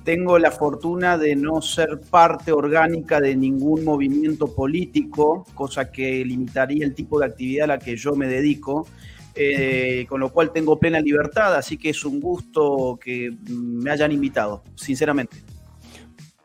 tengo 0.05 0.39
la 0.39 0.51
fortuna 0.51 1.18
de 1.18 1.37
no 1.37 1.62
ser 1.62 2.01
parte 2.11 2.53
orgánica 2.53 3.21
de 3.21 3.37
ningún 3.37 3.85
movimiento 3.85 4.55
político, 4.55 5.47
cosa 5.55 5.91
que 5.91 6.25
limitaría 6.25 6.85
el 6.85 6.95
tipo 6.95 7.18
de 7.21 7.27
actividad 7.27 7.64
a 7.64 7.75
la 7.75 7.79
que 7.79 7.97
yo 7.97 8.14
me 8.14 8.27
dedico. 8.27 8.87
Eh, 9.35 10.07
con 10.09 10.18
lo 10.18 10.33
cual 10.33 10.53
tengo 10.53 10.78
plena 10.78 11.01
libertad, 11.01 11.55
así 11.55 11.78
que 11.78 11.91
es 11.91 12.05
un 12.05 12.20
gusto 12.20 12.99
que 13.01 13.31
me 13.49 13.91
hayan 13.91 14.11
invitado, 14.11 14.64
sinceramente. 14.74 15.37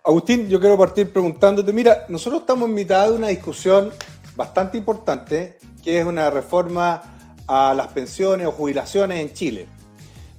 Agustín, 0.04 0.48
yo 0.48 0.60
quiero 0.60 0.78
partir 0.78 1.12
preguntándote, 1.12 1.74
mira, 1.74 2.06
nosotros 2.10 2.42
estamos 2.42 2.70
en 2.70 2.76
mitad 2.76 3.10
de 3.10 3.16
una 3.16 3.30
discusión 3.30 3.90
bastante 4.36 4.78
importante, 4.78 5.58
que 5.84 6.00
es 6.00 6.06
una 6.06 6.30
reforma 6.30 7.02
a 7.48 7.74
las 7.74 7.88
pensiones 7.88 8.46
o 8.46 8.52
jubilaciones 8.52 9.20
en 9.20 9.34
Chile, 9.34 9.68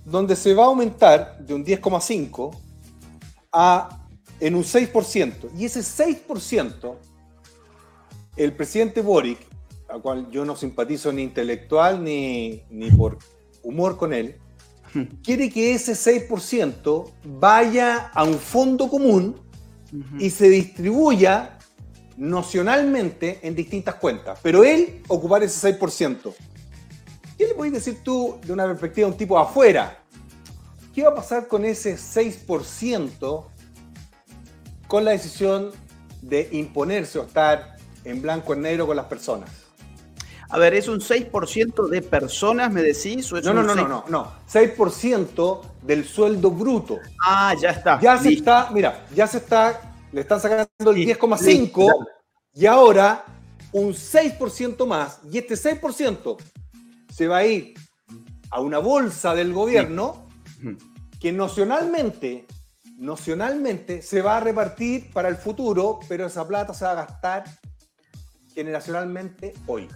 donde 0.05 0.37
se 0.37 0.55
va 0.55 0.65
a 0.65 0.67
aumentar 0.67 1.39
de 1.41 1.53
un 1.53 1.65
10,5 1.65 2.57
a 3.53 4.07
en 4.39 4.55
un 4.55 4.63
6%. 4.63 5.51
Y 5.57 5.65
ese 5.65 5.81
6%, 5.81 6.95
el 8.37 8.53
presidente 8.53 9.01
Boric, 9.01 9.39
al 9.89 10.03
cual 10.03 10.31
yo 10.31 10.45
no 10.45 10.57
simpatizo 10.57 11.13
ni 11.13 11.23
intelectual 11.23 12.03
ni, 12.03 12.63
ni 12.71 12.91
por 12.91 13.19
humor 13.63 13.97
con 13.97 14.13
él, 14.13 14.37
quiere 15.23 15.51
que 15.51 15.75
ese 15.75 15.93
6% 15.93 17.11
vaya 17.25 18.11
a 18.15 18.25
un 18.25 18.39
fondo 18.39 18.89
común 18.89 19.41
y 20.19 20.31
se 20.31 20.49
distribuya 20.49 21.59
nocionalmente 22.17 23.41
en 23.43 23.55
distintas 23.55 23.97
cuentas. 23.97 24.39
Pero 24.43 24.65
él 24.65 25.03
ocupar 25.09 25.43
ese 25.43 25.79
6%. 25.79 26.35
¿Qué 27.39 27.47
le 27.47 27.55
puedes 27.55 27.73
decir 27.73 27.99
tú 28.03 28.39
de 28.45 28.53
una 28.53 28.67
perspectiva 28.67 29.07
de 29.07 29.13
un 29.13 29.19
tipo 29.19 29.39
afuera? 29.39 30.03
¿Qué 30.95 31.03
va 31.03 31.11
a 31.11 31.15
pasar 31.15 31.47
con 31.47 31.65
ese 31.65 31.97
6% 31.97 33.47
con 34.89 35.05
la 35.05 35.11
decisión 35.11 35.73
de 36.23 36.49
imponerse 36.53 37.19
o 37.19 37.25
estar 37.25 37.77
en 38.05 38.23
blanco 38.23 38.55
y 38.55 38.59
negro 38.59 38.87
con 38.87 38.97
las 38.97 39.07
personas? 39.07 39.66
A 40.49 40.59
ver, 40.59 40.75
¿es 40.75 40.87
un 40.89 41.01
6% 41.01 41.89
de 41.89 42.03
personas, 42.03 42.73
me 42.73 42.83
decís? 42.83 43.33
O 43.33 43.37
es 43.39 43.45
No, 43.45 43.53
no, 43.53 43.61
un 43.63 43.67
no, 43.67 43.75
no, 43.75 43.83
6? 43.83 43.89
no, 43.89 44.05
no. 44.09 44.33
6% 44.51 45.61
del 45.83 46.05
sueldo 46.05 46.51
bruto. 46.51 46.99
Ah, 47.25 47.55
ya 47.61 47.71
está. 47.71 48.01
Ya 48.01 48.17
se 48.19 48.31
Listo. 48.31 48.41
está, 48.51 48.71
mira, 48.73 49.07
ya 49.15 49.27
se 49.27 49.39
está, 49.39 49.81
le 50.13 50.21
están 50.21 50.41
sacando 50.41 50.67
el 50.91 50.95
Sí, 50.97 51.05
10,5 51.07 51.47
listo. 51.47 51.87
y 52.55 52.67
ahora 52.67 53.25
un 53.73 53.93
6% 53.93 54.87
más. 54.87 55.19
Y 55.31 55.39
este 55.39 55.55
6% 55.57 56.37
se 57.13 57.27
va 57.29 57.39
a 57.39 57.45
ir 57.47 57.75
a 58.51 58.61
una 58.61 58.79
bolsa 58.79 59.35
del 59.35 59.53
gobierno 59.53 60.29
que 61.21 61.33
nocionalmente, 61.33 62.47
nocionalmente 62.99 64.01
se 64.03 64.23
va 64.23 64.37
a 64.37 64.41
repartir 64.41 65.11
para 65.13 65.29
el 65.29 65.37
futuro, 65.37 65.99
pero 66.09 66.27
esa 66.27 66.47
plata 66.47 66.73
se 66.73 66.85
va 66.85 66.93
a 66.93 66.95
gastar 66.95 67.45
generacionalmente 68.55 69.53
hoy. 69.67 69.89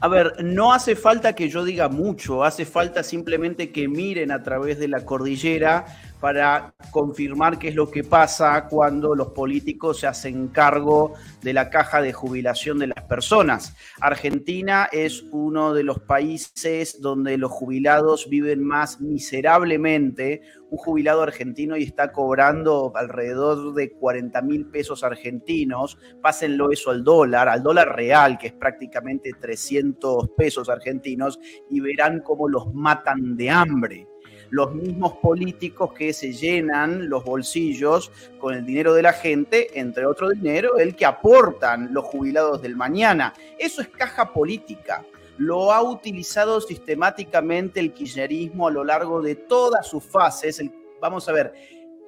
A 0.00 0.08
ver, 0.08 0.42
no 0.42 0.72
hace 0.72 0.96
falta 0.96 1.34
que 1.34 1.48
yo 1.48 1.64
diga 1.64 1.88
mucho, 1.88 2.42
hace 2.42 2.64
falta 2.64 3.02
simplemente 3.02 3.70
que 3.70 3.86
miren 3.86 4.32
a 4.32 4.42
través 4.42 4.78
de 4.78 4.88
la 4.88 5.04
cordillera 5.04 5.86
para 6.22 6.72
confirmar 6.92 7.58
qué 7.58 7.66
es 7.66 7.74
lo 7.74 7.90
que 7.90 8.04
pasa 8.04 8.68
cuando 8.68 9.16
los 9.16 9.32
políticos 9.32 9.98
se 9.98 10.06
hacen 10.06 10.46
cargo 10.48 11.14
de 11.42 11.52
la 11.52 11.68
caja 11.68 12.00
de 12.00 12.12
jubilación 12.12 12.78
de 12.78 12.86
las 12.86 13.02
personas. 13.06 13.74
Argentina 14.00 14.88
es 14.92 15.24
uno 15.32 15.74
de 15.74 15.82
los 15.82 15.98
países 15.98 17.02
donde 17.02 17.36
los 17.38 17.50
jubilados 17.50 18.28
viven 18.30 18.62
más 18.62 19.00
miserablemente. 19.00 20.42
Un 20.70 20.78
jubilado 20.78 21.22
argentino 21.22 21.76
y 21.76 21.82
está 21.82 22.12
cobrando 22.12 22.92
alrededor 22.94 23.74
de 23.74 23.90
40 23.90 24.42
mil 24.42 24.66
pesos 24.66 25.02
argentinos. 25.02 25.98
Pásenlo 26.22 26.70
eso 26.70 26.92
al 26.92 27.02
dólar, 27.02 27.48
al 27.48 27.64
dólar 27.64 27.96
real, 27.96 28.38
que 28.38 28.46
es 28.46 28.52
prácticamente 28.52 29.32
300 29.40 30.30
pesos 30.36 30.68
argentinos, 30.68 31.40
y 31.68 31.80
verán 31.80 32.20
cómo 32.20 32.48
los 32.48 32.72
matan 32.72 33.36
de 33.36 33.50
hambre 33.50 34.06
los 34.52 34.74
mismos 34.74 35.14
políticos 35.14 35.94
que 35.94 36.12
se 36.12 36.34
llenan 36.34 37.08
los 37.08 37.24
bolsillos 37.24 38.12
con 38.38 38.52
el 38.52 38.66
dinero 38.66 38.92
de 38.92 39.00
la 39.00 39.14
gente, 39.14 39.80
entre 39.80 40.04
otro 40.04 40.28
dinero, 40.28 40.76
el 40.76 40.94
que 40.94 41.06
aportan 41.06 41.88
los 41.94 42.04
jubilados 42.04 42.60
del 42.60 42.76
mañana. 42.76 43.32
Eso 43.58 43.80
es 43.80 43.88
caja 43.88 44.30
política. 44.30 45.06
Lo 45.38 45.72
ha 45.72 45.82
utilizado 45.82 46.60
sistemáticamente 46.60 47.80
el 47.80 47.94
kirchnerismo 47.94 48.68
a 48.68 48.70
lo 48.70 48.84
largo 48.84 49.22
de 49.22 49.36
todas 49.36 49.86
sus 49.86 50.04
fases. 50.04 50.62
Vamos 51.00 51.26
a 51.30 51.32
ver, 51.32 51.54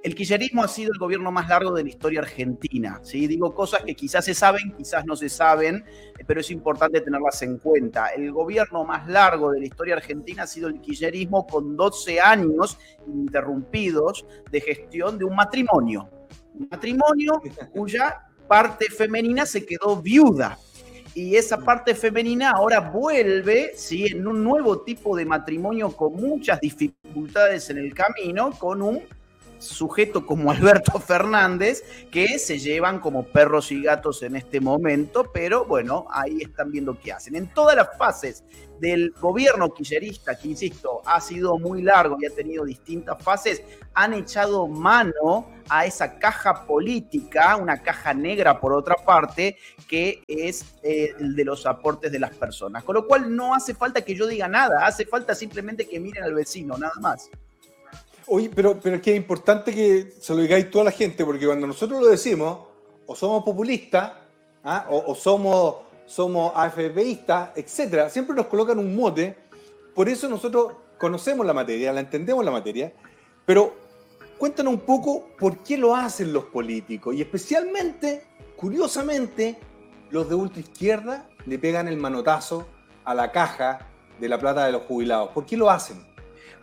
el 0.04 0.14
kirchnerismo 0.14 0.62
ha 0.62 0.68
sido 0.68 0.92
el 0.92 0.98
gobierno 0.98 1.32
más 1.32 1.48
largo 1.48 1.72
de 1.72 1.82
la 1.82 1.88
historia 1.88 2.20
argentina. 2.20 3.00
¿sí? 3.02 3.26
Digo 3.26 3.54
cosas 3.54 3.84
que 3.84 3.94
quizás 3.94 4.22
se 4.22 4.34
saben, 4.34 4.74
quizás 4.76 5.06
no 5.06 5.16
se 5.16 5.30
saben, 5.30 5.76
eh, 6.18 6.24
pero 6.26 6.40
es 6.40 6.50
importante 6.50 7.00
tenerlas 7.00 7.40
en 7.40 7.56
cuenta. 7.56 8.08
El 8.08 8.30
gobierno 8.30 8.84
más 8.84 9.08
largo 9.08 9.50
de 9.50 9.60
la 9.60 9.66
historia 9.66 9.94
argentina 9.94 10.42
ha 10.42 10.46
sido 10.46 10.68
el 10.68 10.78
kirchnerismo 10.78 11.46
con 11.46 11.74
12 11.74 12.20
años 12.20 12.78
interrumpidos 13.06 14.26
de 14.50 14.60
gestión 14.60 15.16
de 15.16 15.24
un 15.24 15.34
matrimonio. 15.34 16.10
Un 16.52 16.68
matrimonio 16.70 17.40
cuya 17.72 18.26
parte 18.46 18.90
femenina 18.90 19.46
se 19.46 19.64
quedó 19.64 20.02
viuda. 20.02 20.58
Y 21.14 21.36
esa 21.36 21.56
parte 21.56 21.94
femenina 21.94 22.50
ahora 22.50 22.80
vuelve 22.80 23.72
¿sí? 23.74 24.04
en 24.08 24.26
un 24.26 24.44
nuevo 24.44 24.82
tipo 24.82 25.16
de 25.16 25.24
matrimonio 25.24 25.96
con 25.96 26.12
muchas 26.12 26.60
dificultades 26.60 27.70
en 27.70 27.78
el 27.78 27.94
camino, 27.94 28.50
con 28.50 28.82
un 28.82 29.00
sujeto 29.58 30.26
como 30.26 30.50
Alberto 30.50 30.98
Fernández, 31.00 31.82
que 32.10 32.38
se 32.38 32.58
llevan 32.58 33.00
como 33.00 33.24
perros 33.24 33.72
y 33.72 33.82
gatos 33.82 34.22
en 34.22 34.36
este 34.36 34.60
momento, 34.60 35.30
pero 35.32 35.64
bueno, 35.64 36.06
ahí 36.10 36.38
están 36.40 36.70
viendo 36.70 36.98
qué 36.98 37.12
hacen. 37.12 37.36
En 37.36 37.52
todas 37.52 37.76
las 37.76 37.96
fases 37.96 38.44
del 38.80 39.12
gobierno 39.12 39.72
kirchnerista, 39.72 40.36
que 40.36 40.48
insisto, 40.48 41.00
ha 41.06 41.20
sido 41.20 41.58
muy 41.58 41.82
largo 41.82 42.16
y 42.20 42.26
ha 42.26 42.30
tenido 42.30 42.64
distintas 42.64 43.22
fases, 43.22 43.62
han 43.94 44.12
echado 44.12 44.66
mano 44.66 45.48
a 45.68 45.86
esa 45.86 46.18
caja 46.18 46.66
política, 46.66 47.56
una 47.56 47.82
caja 47.82 48.12
negra 48.12 48.60
por 48.60 48.72
otra 48.72 48.96
parte, 48.96 49.56
que 49.88 50.22
es 50.26 50.64
eh, 50.82 51.14
el 51.18 51.34
de 51.34 51.44
los 51.44 51.66
aportes 51.66 52.12
de 52.12 52.18
las 52.18 52.34
personas. 52.34 52.84
Con 52.84 52.96
lo 52.96 53.06
cual 53.06 53.34
no 53.34 53.54
hace 53.54 53.74
falta 53.74 54.02
que 54.02 54.14
yo 54.14 54.26
diga 54.26 54.48
nada, 54.48 54.86
hace 54.86 55.06
falta 55.06 55.34
simplemente 55.34 55.88
que 55.88 56.00
miren 56.00 56.24
al 56.24 56.34
vecino, 56.34 56.76
nada 56.76 56.94
más. 57.00 57.30
Oye, 58.26 58.50
pero, 58.54 58.78
pero 58.80 58.96
es 58.96 59.02
que 59.02 59.10
es 59.10 59.16
importante 59.16 59.74
que 59.74 60.14
se 60.18 60.34
lo 60.34 60.40
digáis 60.40 60.70
toda 60.70 60.84
la 60.84 60.90
gente, 60.90 61.24
porque 61.24 61.46
cuando 61.46 61.66
nosotros 61.66 62.00
lo 62.00 62.06
decimos, 62.08 62.58
o 63.06 63.14
somos 63.14 63.44
populistas, 63.44 64.12
¿ah? 64.64 64.86
o, 64.88 65.14
somos, 65.14 65.76
somos 66.06 66.52
AFPistas, 66.54 67.50
etcétera, 67.54 68.08
siempre 68.08 68.34
nos 68.34 68.46
colocan 68.46 68.78
un 68.78 68.96
mote. 68.96 69.36
Por 69.94 70.08
eso 70.08 70.28
nosotros 70.28 70.72
conocemos 70.98 71.44
la 71.44 71.52
materia, 71.52 71.92
la 71.92 72.00
entendemos 72.00 72.44
la 72.44 72.50
materia, 72.50 72.92
pero 73.44 73.74
cuéntanos 74.38 74.72
un 74.72 74.80
poco 74.80 75.28
por 75.38 75.58
qué 75.58 75.76
lo 75.76 75.94
hacen 75.94 76.32
los 76.32 76.44
políticos 76.46 77.14
y 77.14 77.20
especialmente, 77.20 78.24
curiosamente, 78.56 79.58
los 80.10 80.28
de 80.28 80.34
ultraizquierda 80.34 81.28
le 81.44 81.58
pegan 81.58 81.88
el 81.88 81.98
manotazo 81.98 82.66
a 83.04 83.14
la 83.14 83.30
caja 83.32 83.88
de 84.18 84.28
la 84.28 84.38
plata 84.38 84.64
de 84.64 84.72
los 84.72 84.82
jubilados. 84.82 85.30
¿Por 85.30 85.44
qué 85.44 85.56
lo 85.56 85.70
hacen? 85.70 86.13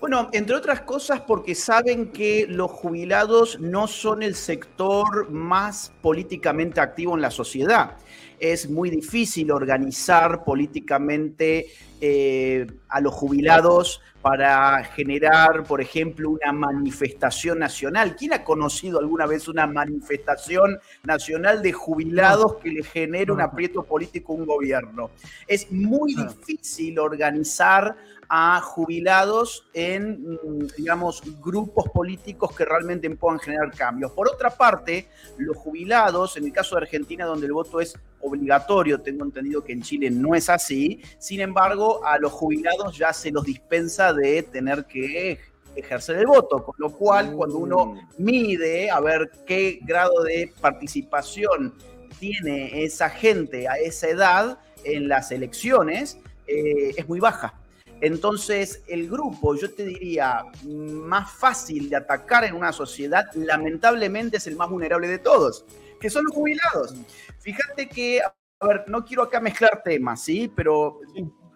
Bueno, 0.02 0.30
entre 0.32 0.56
otras 0.56 0.82
cosas 0.82 1.22
porque 1.22 1.54
saben 1.54 2.08
que 2.08 2.48
los 2.50 2.72
jubilados 2.72 3.60
no 3.60 3.86
son 3.86 4.24
el 4.24 4.34
sector 4.34 5.30
más 5.30 5.94
políticamente 6.02 6.82
activo 6.82 7.14
en 7.14 7.22
la 7.22 7.30
sociedad. 7.30 7.98
Es 8.42 8.68
muy 8.68 8.90
difícil 8.90 9.52
organizar 9.52 10.44
políticamente 10.44 11.68
eh, 12.02 12.66
a 12.90 13.00
los 13.00 13.14
jubilados 13.14 14.02
para 14.24 14.84
generar, 14.84 15.64
por 15.64 15.80
ejemplo, 15.80 16.32
una 16.32 16.52
manifestación 16.52 17.60
nacional. 17.60 18.16
¿Quién 18.16 18.34
ha 18.34 18.44
conocido 18.44 18.98
alguna 18.98 19.28
vez 19.28 19.48
una 19.48 19.68
manifestación 19.68 20.80
nacional 21.04 21.62
de 21.62 21.72
jubilados 21.72 22.56
que 22.56 22.70
le 22.70 22.84
genere 22.84 23.32
un 23.32 23.42
aprieto 23.42 23.84
político 23.84 24.34
a 24.34 24.38
un 24.38 24.46
gobierno? 24.48 25.12
Es 25.46 25.72
muy 25.72 26.16
difícil 26.16 26.98
organizar 26.98 27.96
a 28.28 28.60
jubilados 28.62 29.68
en, 29.72 30.40
digamos, 30.76 31.22
grupos 31.40 31.86
políticos 31.94 32.56
que 32.56 32.66
realmente 32.66 33.08
puedan 33.12 33.40
generar 33.40 33.70
cambios. 33.72 34.12
Por 34.14 34.28
otra 34.28 34.50
parte, 34.50 35.08
los 35.38 35.58
jubilados, 35.58 36.38
en 36.38 36.46
el 36.46 36.52
caso 36.52 36.76
de 36.76 36.84
Argentina, 36.84 37.26
donde 37.26 37.46
el 37.46 37.54
voto 37.54 37.80
es 37.80 37.96
obligatorio, 38.22 39.02
tengo 39.02 39.26
entendido 39.26 39.64
que 39.64 39.74
en 39.74 39.82
Chile 39.82 40.10
no 40.10 40.36
es 40.36 40.50
así, 40.50 41.02
sin 41.18 41.42
embargo, 41.42 42.06
a 42.06 42.18
los 42.18 42.32
jubilados 42.32 42.98
ya 42.98 43.14
se 43.14 43.32
los 43.32 43.44
dispensa 43.44 44.14
de 44.14 44.44
tener 44.44 44.86
que 44.86 45.40
ejercer 45.76 46.18
el 46.18 46.28
voto, 46.28 46.64
con 46.64 46.76
lo 46.78 46.92
cual 46.92 47.34
cuando 47.34 47.60
Mm. 47.60 47.64
uno 47.64 48.10
mide 48.18 48.90
a 48.92 49.00
ver 49.00 49.32
qué 49.46 49.80
grado 49.84 50.24
de 50.24 50.52
participación 50.60 51.74
tiene 52.20 52.84
esa 52.84 53.10
gente 53.10 53.68
a 53.68 53.76
esa 53.76 54.10
edad 54.10 54.60
en 54.84 55.08
las 55.08 55.32
elecciones, 55.32 56.18
eh, 56.48 56.94
es 56.98 57.08
muy 57.08 57.20
baja. 57.20 57.54
Entonces, 58.02 58.82
el 58.88 59.08
grupo, 59.10 59.56
yo 59.56 59.72
te 59.72 59.86
diría, 59.86 60.44
más 60.66 61.32
fácil 61.32 61.88
de 61.90 61.96
atacar 61.96 62.44
en 62.44 62.56
una 62.56 62.74
sociedad, 62.74 63.26
lamentablemente 63.36 64.38
es 64.38 64.48
el 64.48 64.56
más 64.56 64.70
vulnerable 64.70 65.08
de 65.08 65.20
todos, 65.20 65.66
que 66.02 66.10
son 66.10 66.26
los 66.26 66.34
jubilados. 66.34 66.96
Fíjate 67.40 67.88
que, 67.88 68.20
a 68.22 68.68
ver, 68.68 68.84
no 68.88 69.06
quiero 69.06 69.24
acá 69.24 69.40
mezclar 69.40 69.82
temas, 69.84 70.24
¿sí? 70.24 70.52
Pero 70.54 71.00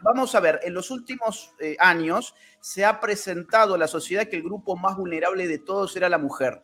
vamos 0.01 0.35
a 0.35 0.39
ver, 0.39 0.59
en 0.63 0.73
los 0.73 0.91
últimos 0.91 1.53
eh, 1.59 1.75
años 1.79 2.35
se 2.61 2.85
ha 2.85 2.99
presentado 3.01 3.73
a 3.73 3.77
la 3.77 3.87
sociedad 3.87 4.27
que 4.27 4.37
el 4.37 4.43
grupo 4.43 4.77
más 4.77 4.95
vulnerable 4.95 5.47
de 5.47 5.57
todos 5.57 5.95
era 5.97 6.07
la 6.07 6.19
mujer. 6.19 6.63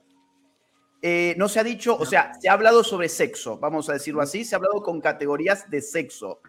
Eh, 1.01 1.33
no 1.37 1.49
se 1.49 1.59
ha 1.59 1.63
dicho, 1.63 1.97
o 1.97 2.05
sea, 2.05 2.31
se 2.39 2.47
ha 2.47 2.53
hablado 2.53 2.83
sobre 2.83 3.09
sexo, 3.09 3.57
vamos 3.57 3.89
a 3.89 3.93
decirlo 3.93 4.21
así, 4.21 4.45
se 4.45 4.53
ha 4.53 4.57
hablado 4.57 4.83
con 4.83 5.01
categorías 5.01 5.67
de 5.69 5.81
sexo. 5.81 6.39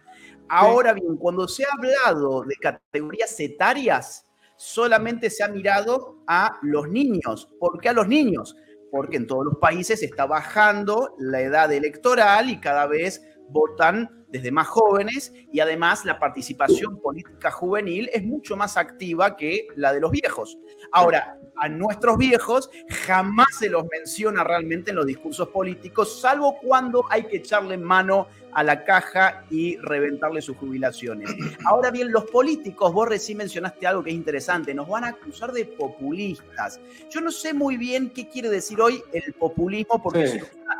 Ahora 0.47 0.93
bien, 0.93 1.17
cuando 1.17 1.47
se 1.47 1.65
ha 1.65 1.69
hablado 1.75 2.43
de 2.43 2.55
categorías 2.57 3.39
etarias, 3.39 4.27
solamente 4.55 5.31
se 5.31 5.43
ha 5.43 5.47
mirado 5.47 6.19
a 6.27 6.59
los 6.61 6.87
niños. 6.87 7.49
¿Por 7.59 7.79
qué 7.81 7.89
a 7.89 7.93
los 7.93 8.07
niños? 8.07 8.55
Porque 8.93 9.17
en 9.17 9.25
todos 9.25 9.43
los 9.43 9.57
países 9.57 10.03
está 10.03 10.27
bajando 10.27 11.15
la 11.17 11.41
edad 11.41 11.73
electoral 11.73 12.51
y 12.51 12.59
cada 12.59 12.85
vez 12.85 13.23
votan 13.49 14.22
desde 14.33 14.51
más 14.51 14.67
jóvenes 14.67 15.31
y 15.51 15.59
además 15.59 16.05
la 16.05 16.17
participación 16.17 16.99
política 16.99 17.51
juvenil 17.51 18.09
es 18.11 18.23
mucho 18.23 18.57
más 18.57 18.77
activa 18.77 19.37
que 19.37 19.67
la 19.75 19.93
de 19.93 19.99
los 19.99 20.09
viejos. 20.09 20.57
Ahora, 20.91 21.37
a 21.55 21.69
nuestros 21.69 22.17
viejos 22.17 22.71
jamás 23.05 23.49
se 23.59 23.69
los 23.69 23.85
menciona 23.85 24.43
realmente 24.43 24.89
en 24.89 24.95
los 24.95 25.05
discursos 25.05 25.49
políticos, 25.49 26.19
salvo 26.19 26.57
cuando 26.63 27.05
hay 27.11 27.25
que 27.25 27.37
echarle 27.37 27.77
mano 27.77 28.25
a 28.53 28.63
la 28.63 28.83
caja 28.83 29.45
y 29.51 29.77
reventarle 29.77 30.41
sus 30.41 30.57
jubilaciones. 30.57 31.29
Ahora 31.65 31.91
bien, 31.91 32.11
los 32.11 32.25
políticos, 32.25 32.91
vos 32.91 33.07
recién 33.07 33.37
mencionaste 33.37 33.85
algo 33.85 34.03
que 34.03 34.09
es 34.09 34.15
interesante, 34.15 34.73
nos 34.73 34.87
van 34.87 35.03
a 35.03 35.09
acusar 35.09 35.51
de 35.51 35.65
populistas. 35.65 36.79
Yo 37.11 37.21
no 37.21 37.31
sé 37.31 37.53
muy 37.53 37.77
bien 37.77 38.09
qué 38.09 38.27
quiere 38.29 38.49
decir 38.49 38.81
hoy 38.81 39.03
el 39.11 39.33
populismo, 39.33 40.01
porque 40.01 40.27
Sí. 40.27 40.39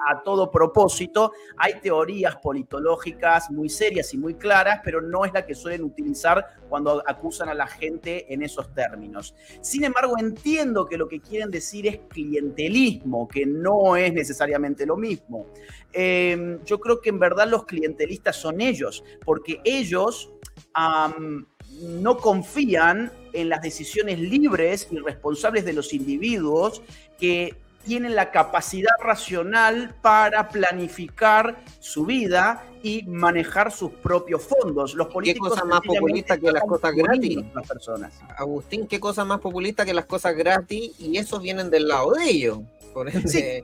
a 0.10 0.22
todo 0.22 0.52
propósito. 0.52 1.34
Hay 1.58 1.80
teorías 1.80 2.36
politológicas 2.38 3.43
muy 3.50 3.70
serias 3.70 4.14
y 4.14 4.18
muy 4.18 4.36
claras, 4.36 4.82
pero 4.84 5.02
no 5.02 5.26
es 5.26 5.34
la 5.34 5.46
que 5.46 5.56
suelen 5.56 5.84
utilizar 5.84 6.46
cuando 6.70 7.04
acusan 7.06 7.50
a 7.50 7.54
la 7.54 7.68
gente 7.68 8.34
en 8.34 8.42
esos 8.44 8.74
términos. 8.74 9.36
Sin 9.62 9.84
embargo, 9.84 10.16
entiendo 10.18 10.86
que 10.86 10.98
lo 10.98 11.08
que 11.08 11.20
quieren 11.20 11.50
decir 11.50 11.88
es 11.88 12.00
clientelismo, 12.10 13.28
que 13.28 13.46
no 13.46 13.96
es 13.96 14.14
necesariamente 14.14 14.86
lo 14.86 14.98
mismo. 14.98 15.48
Eh, 15.92 16.60
yo 16.66 16.80
creo 16.80 17.02
que 17.02 17.10
en 17.10 17.20
verdad 17.20 17.48
los 17.48 17.66
clientelistas 17.66 18.36
son 18.36 18.62
ellos, 18.62 19.04
porque 19.24 19.62
ellos 19.64 20.32
no 21.82 22.18
confían 22.18 23.12
en 23.34 23.50
las 23.50 23.62
decisiones 23.62 24.20
libres 24.20 24.88
y 24.92 24.98
responsables 25.00 25.66
de 25.66 25.74
los 25.74 25.94
individuos 25.94 26.82
que 27.20 27.56
tienen 27.86 28.16
la 28.16 28.32
capacidad 28.32 28.94
racional 29.00 29.94
para 30.02 30.50
planificar 30.50 31.58
su 31.80 32.06
vida 32.06 32.64
y 32.82 33.04
manejar 33.04 33.72
sus 33.72 33.92
propios 33.92 34.42
fondos. 34.44 34.94
Los 34.94 35.08
políticos 35.08 35.50
cosa 35.50 35.66
más 35.66 35.82
populista 35.82 36.38
que 36.38 36.52
las 36.52 36.64
cosas 36.64 36.94
gratis? 36.94 37.40
las 37.54 37.68
personas. 37.68 38.14
Agustín, 38.38 38.88
qué 38.88 39.00
cosa 39.00 39.26
más 39.26 39.40
populista 39.40 39.86
que 39.86 39.94
las 39.94 40.06
cosas 40.06 40.36
gratis 40.36 40.92
y 41.00 41.18
esos 41.18 41.42
vienen 41.42 41.70
del 41.70 41.88
lado 41.88 42.12
de 42.12 42.30
ellos. 42.30 42.60
Por 42.94 43.10
ende, 43.10 43.28
Sí. 43.28 43.64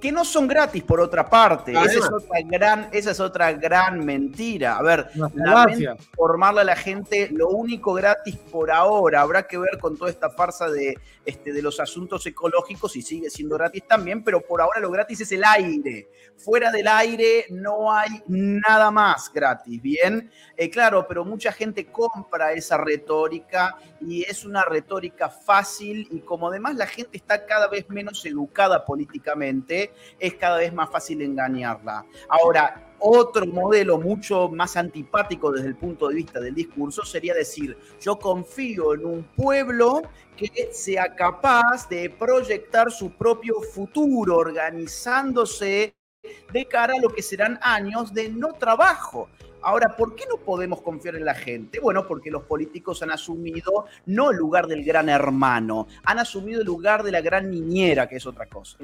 Que 0.00 0.12
no 0.12 0.24
son 0.24 0.46
gratis 0.46 0.82
por 0.82 1.00
otra 1.00 1.28
parte. 1.28 1.72
Esa 1.72 1.98
es, 1.98 2.10
otra 2.12 2.40
gran, 2.44 2.88
esa 2.92 3.10
es 3.10 3.20
otra 3.20 3.52
gran 3.52 4.04
mentira. 4.04 4.76
A 4.76 4.82
ver, 4.82 5.08
informarle 5.14 6.60
a 6.60 6.64
la 6.64 6.76
gente 6.76 7.28
lo 7.32 7.48
único 7.48 7.94
gratis 7.94 8.36
por 8.36 8.70
ahora. 8.70 9.22
Habrá 9.22 9.46
que 9.46 9.58
ver 9.58 9.78
con 9.80 9.96
toda 9.96 10.10
esta 10.10 10.30
farsa 10.30 10.70
de, 10.70 10.98
este, 11.24 11.52
de 11.52 11.62
los 11.62 11.80
asuntos 11.80 12.24
ecológicos 12.26 12.96
y 12.96 13.02
sigue 13.02 13.30
siendo 13.30 13.56
gratis 13.56 13.82
también, 13.86 14.22
pero 14.22 14.40
por 14.40 14.60
ahora 14.60 14.80
lo 14.80 14.90
gratis 14.90 15.20
es 15.20 15.32
el 15.32 15.44
aire. 15.44 16.08
Fuera 16.36 16.70
del 16.70 16.86
aire 16.86 17.46
no 17.50 17.92
hay 17.92 18.22
nada 18.28 18.90
más 18.90 19.30
gratis, 19.32 19.82
¿bien? 19.82 20.30
Eh, 20.56 20.70
claro, 20.70 21.06
pero 21.08 21.24
mucha 21.24 21.52
gente 21.52 21.86
compra 21.86 22.52
esa 22.52 22.78
retórica 22.78 23.76
y 24.00 24.22
es 24.22 24.44
una 24.44 24.64
retórica 24.64 25.28
fácil 25.28 26.06
y 26.10 26.20
como 26.20 26.48
además 26.48 26.76
la 26.76 26.86
gente 26.86 27.16
está 27.16 27.44
cada 27.44 27.68
vez 27.68 27.88
menos 27.90 28.24
educada 28.24 28.84
políticamente, 28.84 29.87
es 30.18 30.34
cada 30.34 30.58
vez 30.58 30.72
más 30.72 30.90
fácil 30.90 31.22
engañarla. 31.22 32.04
Ahora, 32.28 32.94
otro 33.00 33.46
modelo 33.46 33.98
mucho 33.98 34.48
más 34.48 34.76
antipático 34.76 35.52
desde 35.52 35.68
el 35.68 35.76
punto 35.76 36.08
de 36.08 36.16
vista 36.16 36.40
del 36.40 36.54
discurso 36.54 37.04
sería 37.04 37.34
decir, 37.34 37.76
yo 38.00 38.18
confío 38.18 38.94
en 38.94 39.06
un 39.06 39.22
pueblo 39.36 40.02
que 40.36 40.70
sea 40.72 41.14
capaz 41.14 41.88
de 41.88 42.10
proyectar 42.10 42.90
su 42.90 43.10
propio 43.10 43.60
futuro, 43.72 44.36
organizándose 44.36 45.94
de 46.52 46.66
cara 46.66 46.94
a 46.96 47.00
lo 47.00 47.10
que 47.10 47.22
serán 47.22 47.58
años 47.62 48.12
de 48.12 48.28
no 48.28 48.52
trabajo. 48.54 49.28
Ahora, 49.62 49.96
¿por 49.96 50.14
qué 50.14 50.24
no 50.28 50.36
podemos 50.36 50.80
confiar 50.80 51.16
en 51.16 51.24
la 51.24 51.34
gente? 51.34 51.80
Bueno, 51.80 52.06
porque 52.06 52.30
los 52.30 52.44
políticos 52.44 53.02
han 53.02 53.10
asumido 53.10 53.86
no 54.06 54.30
el 54.30 54.36
lugar 54.36 54.66
del 54.66 54.84
gran 54.84 55.08
hermano, 55.08 55.86
han 56.04 56.18
asumido 56.18 56.60
el 56.60 56.66
lugar 56.66 57.02
de 57.02 57.12
la 57.12 57.20
gran 57.20 57.50
niñera, 57.50 58.08
que 58.08 58.16
es 58.16 58.26
otra 58.26 58.46
cosa. 58.46 58.78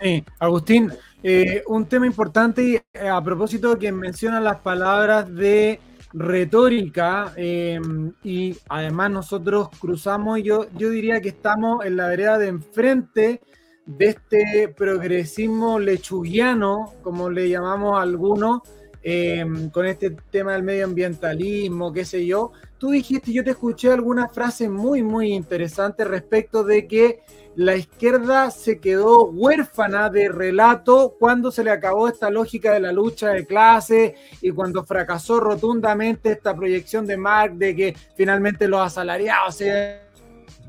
Sí, 0.00 0.24
Agustín, 0.38 0.92
eh, 1.22 1.62
un 1.66 1.86
tema 1.86 2.06
importante 2.06 2.62
y, 2.62 2.74
eh, 2.74 3.08
a 3.08 3.22
propósito 3.22 3.78
que 3.78 3.92
mencionan 3.92 4.44
las 4.44 4.58
palabras 4.60 5.32
de 5.34 5.80
retórica 6.12 7.32
eh, 7.36 7.80
y 8.24 8.56
además 8.68 9.10
nosotros 9.10 9.68
cruzamos, 9.78 10.42
yo, 10.42 10.66
yo 10.76 10.90
diría 10.90 11.20
que 11.20 11.28
estamos 11.28 11.84
en 11.84 11.96
la 11.96 12.08
vereda 12.08 12.38
de 12.38 12.48
enfrente 12.48 13.40
de 13.86 14.06
este 14.06 14.68
progresismo 14.68 15.78
lechugiano, 15.78 16.94
como 17.02 17.30
le 17.30 17.48
llamamos 17.48 18.00
algunos, 18.00 18.60
eh, 19.02 19.44
con 19.72 19.86
este 19.86 20.10
tema 20.30 20.52
del 20.52 20.62
medioambientalismo, 20.62 21.92
qué 21.92 22.04
sé 22.04 22.26
yo. 22.26 22.52
Tú 22.78 22.90
dijiste, 22.90 23.32
yo 23.32 23.42
te 23.44 23.50
escuché 23.50 23.90
algunas 23.92 24.32
frases 24.32 24.70
muy, 24.70 25.02
muy 25.02 25.32
interesantes 25.32 26.06
respecto 26.06 26.64
de 26.64 26.86
que 26.86 27.20
la 27.56 27.76
izquierda 27.76 28.50
se 28.50 28.78
quedó 28.78 29.24
huérfana 29.26 30.08
de 30.08 30.28
relato 30.28 31.16
cuando 31.18 31.50
se 31.50 31.64
le 31.64 31.70
acabó 31.70 32.08
esta 32.08 32.30
lógica 32.30 32.72
de 32.72 32.80
la 32.80 32.92
lucha 32.92 33.30
de 33.30 33.44
clases 33.44 34.12
y 34.40 34.50
cuando 34.50 34.84
fracasó 34.84 35.40
rotundamente 35.40 36.32
esta 36.32 36.54
proyección 36.54 37.06
de 37.06 37.16
Marx 37.16 37.58
de 37.58 37.74
que 37.74 37.96
finalmente 38.14 38.68
los 38.68 38.80
asalariados 38.80 39.56
se 39.56 40.00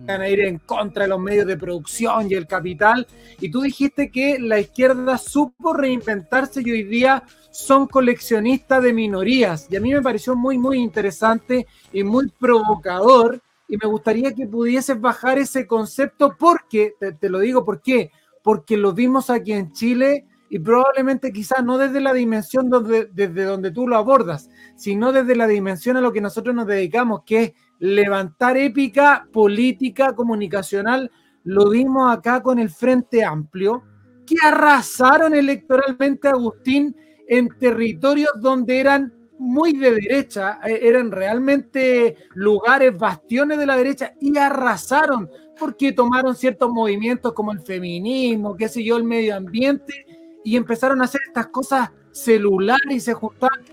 van 0.05 0.21
a 0.21 0.29
ir 0.29 0.41
en 0.41 0.57
contra 0.57 1.03
de 1.03 1.09
los 1.09 1.19
medios 1.19 1.45
de 1.45 1.57
producción 1.57 2.29
y 2.29 2.33
el 2.33 2.47
capital. 2.47 3.05
Y 3.39 3.51
tú 3.51 3.61
dijiste 3.61 4.09
que 4.09 4.39
la 4.39 4.59
izquierda 4.59 5.17
supo 5.17 5.73
reinventarse 5.73 6.61
y 6.65 6.71
hoy 6.71 6.83
día 6.83 7.23
son 7.51 7.87
coleccionistas 7.87 8.81
de 8.81 8.93
minorías. 8.93 9.67
Y 9.69 9.75
a 9.75 9.81
mí 9.81 9.93
me 9.93 10.01
pareció 10.01 10.35
muy, 10.35 10.57
muy 10.57 10.79
interesante 10.79 11.67
y 11.93 12.03
muy 12.03 12.29
provocador. 12.39 13.41
Y 13.67 13.77
me 13.77 13.87
gustaría 13.87 14.33
que 14.33 14.47
pudieses 14.47 14.99
bajar 14.99 15.37
ese 15.37 15.67
concepto 15.67 16.35
porque, 16.37 16.95
te, 16.99 17.13
te 17.13 17.29
lo 17.29 17.39
digo, 17.39 17.63
¿por 17.63 17.81
qué? 17.81 18.11
Porque 18.43 18.77
lo 18.77 18.93
vimos 18.93 19.29
aquí 19.29 19.53
en 19.53 19.71
Chile 19.71 20.25
y 20.49 20.59
probablemente 20.59 21.31
quizás 21.31 21.63
no 21.63 21.77
desde 21.77 22.01
la 22.01 22.11
dimensión 22.11 22.69
donde, 22.69 23.05
desde 23.13 23.45
donde 23.45 23.71
tú 23.71 23.87
lo 23.87 23.95
abordas, 23.95 24.49
sino 24.75 25.13
desde 25.13 25.37
la 25.37 25.47
dimensión 25.47 25.95
a 25.95 26.01
lo 26.01 26.11
que 26.11 26.19
nosotros 26.19 26.53
nos 26.53 26.67
dedicamos, 26.67 27.21
que 27.25 27.41
es 27.41 27.53
levantar 27.79 28.57
épica 28.57 29.25
política 29.31 30.13
comunicacional. 30.13 31.09
Lo 31.45 31.69
vimos 31.69 32.11
acá 32.11 32.43
con 32.43 32.59
el 32.59 32.69
Frente 32.69 33.23
Amplio, 33.23 33.83
que 34.25 34.35
arrasaron 34.43 35.33
electoralmente 35.33 36.27
a 36.27 36.31
Agustín 36.31 36.97
en 37.31 37.47
territorios 37.57 38.29
donde 38.41 38.77
eran 38.81 39.13
muy 39.39 39.71
de 39.71 39.91
derecha, 39.91 40.59
eh, 40.67 40.79
eran 40.83 41.11
realmente 41.11 42.17
lugares, 42.33 42.95
bastiones 42.97 43.57
de 43.57 43.65
la 43.65 43.77
derecha 43.77 44.13
y 44.19 44.37
arrasaron 44.37 45.29
porque 45.57 45.93
tomaron 45.93 46.35
ciertos 46.35 46.69
movimientos 46.69 47.31
como 47.31 47.53
el 47.53 47.61
feminismo, 47.61 48.57
qué 48.57 48.67
sé 48.67 48.83
yo, 48.83 48.97
el 48.97 49.05
medio 49.05 49.37
ambiente 49.37 50.05
y 50.43 50.57
empezaron 50.57 50.99
a 51.01 51.05
hacer 51.05 51.21
estas 51.25 51.47
cosas 51.47 51.89
celulares 52.11 52.91
y 52.91 52.99
se 52.99 53.13
juntaron. 53.13 53.63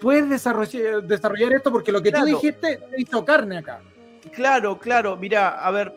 Puedes 0.00 0.28
desarrollar, 0.28 1.04
desarrollar 1.04 1.52
esto 1.52 1.70
porque 1.70 1.92
lo 1.92 2.02
que 2.02 2.10
Claro. 2.10 2.26
tú 2.26 2.32
dijiste 2.32 2.80
te 2.90 3.00
hizo 3.00 3.24
carne 3.24 3.58
acá. 3.58 3.80
Claro, 4.32 4.76
claro. 4.76 5.16
Mira, 5.16 5.64
a 5.64 5.70
ver, 5.70 5.94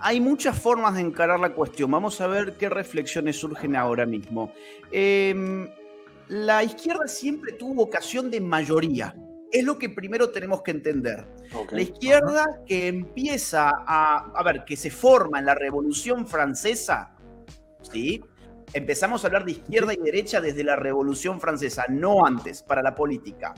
hay 0.00 0.20
muchas 0.20 0.58
formas 0.58 0.94
de 0.94 1.02
encarar 1.02 1.38
la 1.38 1.50
cuestión. 1.50 1.90
Vamos 1.90 2.18
a 2.22 2.28
ver 2.28 2.54
qué 2.56 2.70
reflexiones 2.70 3.36
surgen 3.38 3.76
ahora 3.76 4.06
mismo. 4.06 4.54
Eh, 4.90 5.68
la 6.32 6.64
izquierda 6.64 7.06
siempre 7.08 7.52
tuvo 7.52 7.74
vocación 7.74 8.30
de 8.30 8.40
mayoría. 8.40 9.14
Es 9.50 9.64
lo 9.64 9.78
que 9.78 9.90
primero 9.90 10.30
tenemos 10.30 10.62
que 10.62 10.70
entender. 10.70 11.26
La 11.70 11.82
izquierda 11.82 12.62
que 12.66 12.88
empieza 12.88 13.70
a, 13.86 14.32
a 14.34 14.42
ver, 14.42 14.64
que 14.64 14.74
se 14.74 14.90
forma 14.90 15.40
en 15.40 15.44
la 15.44 15.54
Revolución 15.54 16.26
Francesa, 16.26 17.14
¿sí? 17.82 18.24
Empezamos 18.72 19.22
a 19.22 19.26
hablar 19.26 19.44
de 19.44 19.52
izquierda 19.52 19.92
y 19.92 19.98
derecha 19.98 20.40
desde 20.40 20.64
la 20.64 20.74
Revolución 20.74 21.38
Francesa, 21.38 21.84
no 21.90 22.24
antes, 22.24 22.62
para 22.62 22.80
la 22.80 22.94
política. 22.94 23.52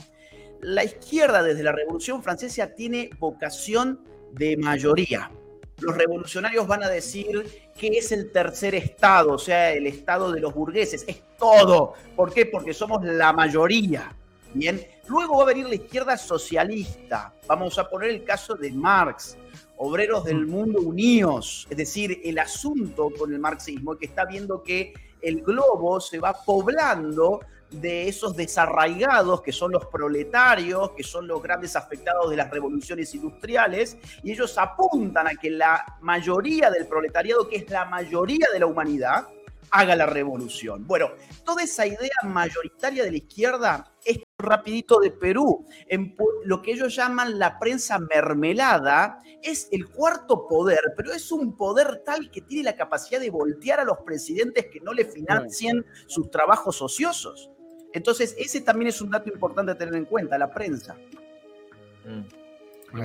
La 0.60 0.82
izquierda 0.82 1.44
desde 1.44 1.62
la 1.62 1.70
Revolución 1.70 2.24
Francesa 2.24 2.74
tiene 2.74 3.08
vocación 3.20 4.00
de 4.32 4.56
mayoría. 4.56 5.30
Los 5.78 5.96
revolucionarios 5.96 6.66
van 6.66 6.84
a 6.84 6.88
decir 6.88 7.70
que 7.76 7.88
es 7.88 8.12
el 8.12 8.30
tercer 8.30 8.74
estado, 8.74 9.32
o 9.32 9.38
sea, 9.38 9.72
el 9.72 9.86
estado 9.86 10.30
de 10.32 10.40
los 10.40 10.54
burgueses. 10.54 11.04
Es 11.06 11.22
todo. 11.38 11.94
¿Por 12.14 12.32
qué? 12.32 12.46
Porque 12.46 12.72
somos 12.72 13.04
la 13.04 13.32
mayoría. 13.32 14.14
Bien. 14.52 14.86
Luego 15.08 15.36
va 15.36 15.42
a 15.42 15.46
venir 15.46 15.68
la 15.68 15.74
izquierda 15.74 16.16
socialista. 16.16 17.34
Vamos 17.46 17.78
a 17.78 17.88
poner 17.88 18.10
el 18.10 18.24
caso 18.24 18.54
de 18.54 18.70
Marx. 18.72 19.36
Obreros 19.76 20.24
del 20.24 20.46
mundo 20.46 20.80
unidos. 20.80 21.66
Es 21.68 21.76
decir, 21.76 22.20
el 22.24 22.38
asunto 22.38 23.10
con 23.18 23.32
el 23.32 23.40
marxismo 23.40 23.94
es 23.94 23.98
que 23.98 24.06
está 24.06 24.24
viendo 24.24 24.62
que 24.62 24.94
el 25.20 25.42
globo 25.42 26.00
se 26.00 26.20
va 26.20 26.32
poblando 26.32 27.40
de 27.80 28.08
esos 28.08 28.36
desarraigados 28.36 29.42
que 29.42 29.52
son 29.52 29.72
los 29.72 29.86
proletarios, 29.86 30.90
que 30.92 31.02
son 31.02 31.26
los 31.26 31.42
grandes 31.42 31.76
afectados 31.76 32.30
de 32.30 32.36
las 32.36 32.50
revoluciones 32.50 33.14
industriales, 33.14 33.96
y 34.22 34.32
ellos 34.32 34.56
apuntan 34.58 35.26
a 35.26 35.34
que 35.34 35.50
la 35.50 35.98
mayoría 36.00 36.70
del 36.70 36.86
proletariado, 36.86 37.48
que 37.48 37.56
es 37.56 37.70
la 37.70 37.84
mayoría 37.84 38.46
de 38.52 38.60
la 38.60 38.66
humanidad, 38.66 39.28
haga 39.70 39.96
la 39.96 40.06
revolución. 40.06 40.86
Bueno, 40.86 41.10
toda 41.44 41.64
esa 41.64 41.84
idea 41.84 42.10
mayoritaria 42.22 43.02
de 43.02 43.10
la 43.10 43.16
izquierda 43.16 43.92
es 44.04 44.20
rapidito 44.38 45.00
de 45.00 45.10
Perú. 45.10 45.66
En 45.88 46.14
lo 46.44 46.62
que 46.62 46.72
ellos 46.72 46.94
llaman 46.94 47.38
la 47.38 47.58
prensa 47.58 47.98
mermelada 47.98 49.18
es 49.42 49.68
el 49.72 49.88
cuarto 49.88 50.46
poder, 50.46 50.94
pero 50.96 51.12
es 51.12 51.32
un 51.32 51.56
poder 51.56 52.02
tal 52.04 52.30
que 52.30 52.40
tiene 52.40 52.64
la 52.64 52.76
capacidad 52.76 53.20
de 53.20 53.30
voltear 53.30 53.80
a 53.80 53.84
los 53.84 53.98
presidentes 53.98 54.66
que 54.66 54.80
no 54.80 54.92
le 54.92 55.04
financien 55.04 55.84
sus 56.06 56.30
trabajos 56.30 56.80
ociosos. 56.80 57.50
Entonces, 57.94 58.34
ese 58.36 58.60
también 58.60 58.88
es 58.88 59.00
un 59.00 59.08
dato 59.08 59.30
importante 59.30 59.70
a 59.70 59.78
tener 59.78 59.94
en 59.94 60.04
cuenta, 60.04 60.36
la 60.36 60.52
prensa. 60.52 60.96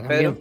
Pedro. 0.08 0.36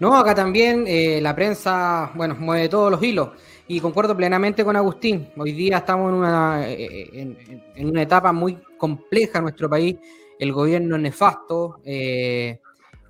No, 0.00 0.16
acá 0.16 0.34
también 0.34 0.84
eh, 0.86 1.20
la 1.20 1.36
prensa, 1.36 2.10
bueno, 2.14 2.34
mueve 2.38 2.70
todos 2.70 2.90
los 2.90 3.02
hilos. 3.02 3.28
Y 3.66 3.78
concuerdo 3.80 4.16
plenamente 4.16 4.64
con 4.64 4.74
Agustín. 4.74 5.28
Hoy 5.36 5.52
día 5.52 5.76
estamos 5.76 6.08
en 6.10 6.14
una, 6.14 6.66
eh, 6.66 7.36
en, 7.74 7.86
una 7.86 8.00
etapa 8.00 8.32
muy 8.32 8.58
compleja 8.78 9.38
en 9.38 9.44
nuestro 9.44 9.68
país. 9.68 9.96
El 10.38 10.50
gobierno 10.54 10.96
es 10.96 11.02
nefasto, 11.02 11.82
eh, 11.84 12.60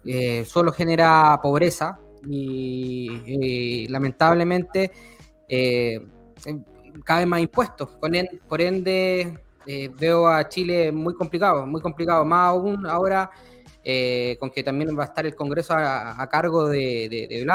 eh, 0.04 0.44
solo 0.44 0.72
genera 0.72 1.38
pobreza 1.40 2.00
y 2.28 3.86
lamentablemente 3.88 4.90
cada 7.04 7.20
vez 7.20 7.28
más 7.28 7.40
impuestos. 7.40 7.90
Por 8.48 8.60
ende, 8.60 9.38
eh, 9.70 9.90
veo 10.00 10.26
a 10.26 10.48
Chile 10.48 10.90
muy 10.90 11.12
complicado, 11.12 11.66
muy 11.66 11.82
complicado. 11.82 12.24
Más 12.24 12.48
aún 12.48 12.86
ahora 12.86 13.30
eh, 13.84 14.38
con 14.40 14.50
que 14.50 14.62
también 14.62 14.98
va 14.98 15.02
a 15.02 15.06
estar 15.08 15.26
el 15.26 15.34
Congreso 15.34 15.74
a, 15.76 16.26
cargo 16.30 16.68
de, 16.68 17.06
de. 17.10 17.46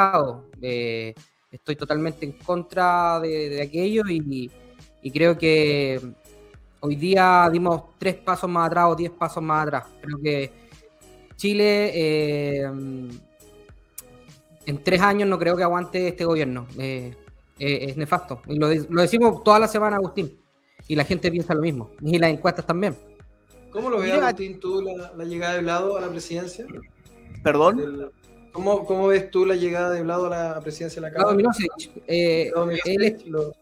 Eh, 0.61 1.16
estoy 1.49 1.76
totalmente 1.76 2.24
en 2.24 2.34
contra 2.34 3.20
de, 3.20 3.59
aquello 3.59 4.03
y, 4.07 4.51
creo 5.11 5.36
que 5.36 5.99
hoy 6.82 6.95
día 6.97 7.49
dimos 7.51 7.82
tres 7.97 8.14
pasos 8.14 8.47
más 8.47 8.68
atrás 8.68 8.86
o 8.89 8.95
diez 8.95 9.11
pasos 9.11 9.41
más 9.41 9.66
atrás. 9.66 9.86
Creo 9.99 10.20
que 10.22 10.51
Chile 11.36 12.64
en 12.64 13.09
tres 14.84 15.01
años 15.01 15.28
no 15.28 15.39
creo 15.39 15.57
que 15.57 15.64
aguante 15.64 16.09
este 16.09 16.26
gobierno. 16.26 16.68
Es 16.78 17.97
nefasto. 17.97 18.43
Y 18.45 18.59
lo 18.59 18.68
decimos 18.68 19.43
toda 19.43 19.57
la 19.57 19.68
semana, 19.68 19.95
Agustín. 19.95 20.43
Y 20.88 20.95
la 20.95 21.03
gente 21.05 21.31
piensa 21.31 21.53
lo 21.53 21.61
mismo. 21.61 21.91
Y 22.01 22.17
las 22.19 22.29
encuestas 22.31 22.65
también. 22.65 22.95
¿Cómo 23.71 23.89
lo 23.89 23.99
ves, 23.99 24.13
Agustín, 24.13 24.59
tú, 24.59 24.81
la, 24.81 25.13
la 25.15 25.23
llegada 25.25 25.55
de 25.55 25.61
Blado 25.61 25.97
a 25.97 26.01
la 26.01 26.09
presidencia? 26.09 26.65
¿Perdón? 27.43 27.77
Del- 27.77 28.11
¿Cómo, 28.51 28.86
¿Cómo 28.86 29.07
ves 29.07 29.31
tú 29.31 29.45
la 29.47 29.55
llegada 29.55 29.89
de 29.91 30.03
Blado 30.03 30.27
a 30.27 30.29
la 30.53 30.59
presidencia 30.61 31.01
de 31.01 31.09
la 31.09 31.13
Cámara? 31.13 31.36
Eh, 32.07 32.51
Blado 32.53 32.69
él 32.86 33.03
es 33.03 33.25
lo- 33.25 33.53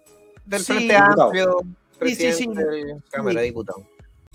Del 0.46 0.60
Sí, 0.62 0.74
Frente. 0.74 0.96
Amplio, 0.96 1.58
Sí, 1.62 1.68
sí, 1.68 1.98
presidente 2.00 2.34
sí. 2.64 2.84
de 2.88 2.96
Cámara 3.12 3.40
de 3.40 3.46
Diputados. 3.46 3.84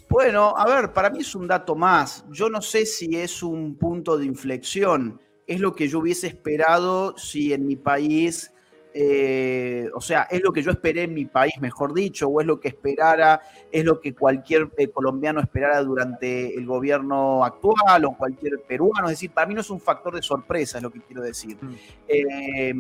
Bueno, 0.09 0.55
a 0.57 0.65
ver, 0.67 0.93
para 0.93 1.11
mí 1.11 1.19
es 1.21 1.35
un 1.35 1.47
dato 1.49 1.75
más. 1.75 2.25
Yo 2.31 2.49
no 2.49 2.63
sé 2.63 2.87
si 2.87 3.17
es 3.17 3.43
un 3.43 3.75
punto 3.75 4.17
de 4.17 4.25
inflexión. 4.25 5.21
Es 5.49 5.61
lo 5.61 5.75
que 5.75 5.89
yo 5.89 5.99
hubiese 5.99 6.29
esperado 6.29 7.19
si 7.19 7.53
en 7.53 7.67
mi 7.67 7.77
país, 7.77 8.53
eh, 8.99 9.91
o 9.93 10.01
sea, 10.01 10.23
es 10.31 10.43
lo 10.43 10.55
que 10.55 10.63
yo 10.63 10.71
esperé 10.71 11.03
en 11.03 11.13
mi 11.13 11.27
país, 11.27 11.53
mejor 11.61 11.93
dicho, 11.93 12.29
o 12.29 12.41
es 12.41 12.47
lo 12.47 12.59
que 12.59 12.69
esperara, 12.69 13.43
es 13.71 13.85
lo 13.85 14.01
que 14.01 14.15
cualquier 14.15 14.71
eh, 14.79 14.89
colombiano 14.89 15.39
esperara 15.39 15.83
durante 15.83 16.57
el 16.57 16.65
gobierno 16.65 17.45
actual 17.45 18.07
o 18.07 18.17
cualquier 18.17 18.63
peruano. 18.67 19.09
Es 19.09 19.17
decir, 19.17 19.33
para 19.33 19.47
mí 19.49 19.53
no 19.53 19.61
es 19.61 19.69
un 19.69 19.81
factor 19.81 20.15
de 20.15 20.23
sorpresa, 20.23 20.79
es 20.79 20.83
lo 20.83 20.91
que 20.91 21.03
quiero 21.03 21.21
decir. 21.21 21.59
Mm. 21.61 21.75
Eh, 22.09 22.75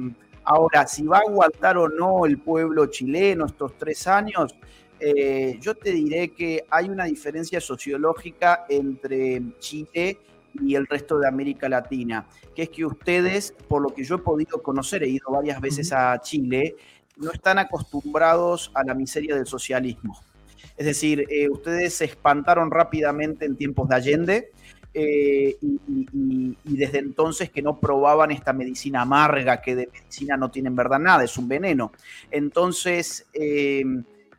ahora, 0.44 0.86
si 0.86 1.04
va 1.04 1.18
a 1.18 1.20
aguantar 1.20 1.76
o 1.76 1.86
no 1.86 2.24
el 2.24 2.38
pueblo 2.38 2.86
chileno 2.86 3.44
estos 3.44 3.76
tres 3.76 4.06
años, 4.06 4.56
eh, 4.98 5.58
yo 5.60 5.74
te 5.74 5.90
diré 5.90 6.30
que 6.30 6.64
hay 6.70 6.88
una 6.88 7.04
diferencia 7.04 7.60
sociológica 7.60 8.64
entre 8.70 9.42
Chile 9.58 10.18
y 10.18 10.35
el 10.74 10.86
resto 10.86 11.18
de 11.18 11.28
América 11.28 11.68
Latina, 11.68 12.26
que 12.54 12.62
es 12.64 12.68
que 12.70 12.84
ustedes, 12.84 13.52
por 13.68 13.82
lo 13.82 13.94
que 13.94 14.04
yo 14.04 14.16
he 14.16 14.18
podido 14.18 14.62
conocer, 14.62 15.02
he 15.02 15.08
ido 15.08 15.30
varias 15.30 15.60
veces 15.60 15.92
a 15.92 16.20
Chile, 16.20 16.76
no 17.16 17.30
están 17.30 17.58
acostumbrados 17.58 18.70
a 18.74 18.84
la 18.84 18.94
miseria 18.94 19.34
del 19.34 19.46
socialismo. 19.46 20.18
Es 20.76 20.84
decir, 20.86 21.24
eh, 21.30 21.48
ustedes 21.48 21.94
se 21.94 22.04
espantaron 22.04 22.70
rápidamente 22.70 23.46
en 23.46 23.56
tiempos 23.56 23.88
de 23.88 23.94
Allende 23.94 24.50
eh, 24.92 25.56
y, 25.60 25.80
y- 25.88 26.06
y- 26.12 26.58
y 26.64 26.76
desde 26.76 26.98
entonces 26.98 27.50
que 27.50 27.62
no 27.62 27.78
probaban 27.80 28.30
esta 28.30 28.52
medicina 28.52 29.02
amarga, 29.02 29.60
que 29.60 29.74
de 29.74 29.88
medicina 29.92 30.36
no 30.36 30.50
tienen 30.50 30.74
verdad 30.76 30.98
nada, 30.98 31.24
es 31.24 31.36
un 31.38 31.48
veneno. 31.48 31.92
Entonces, 32.30 33.26
eh, 33.32 33.84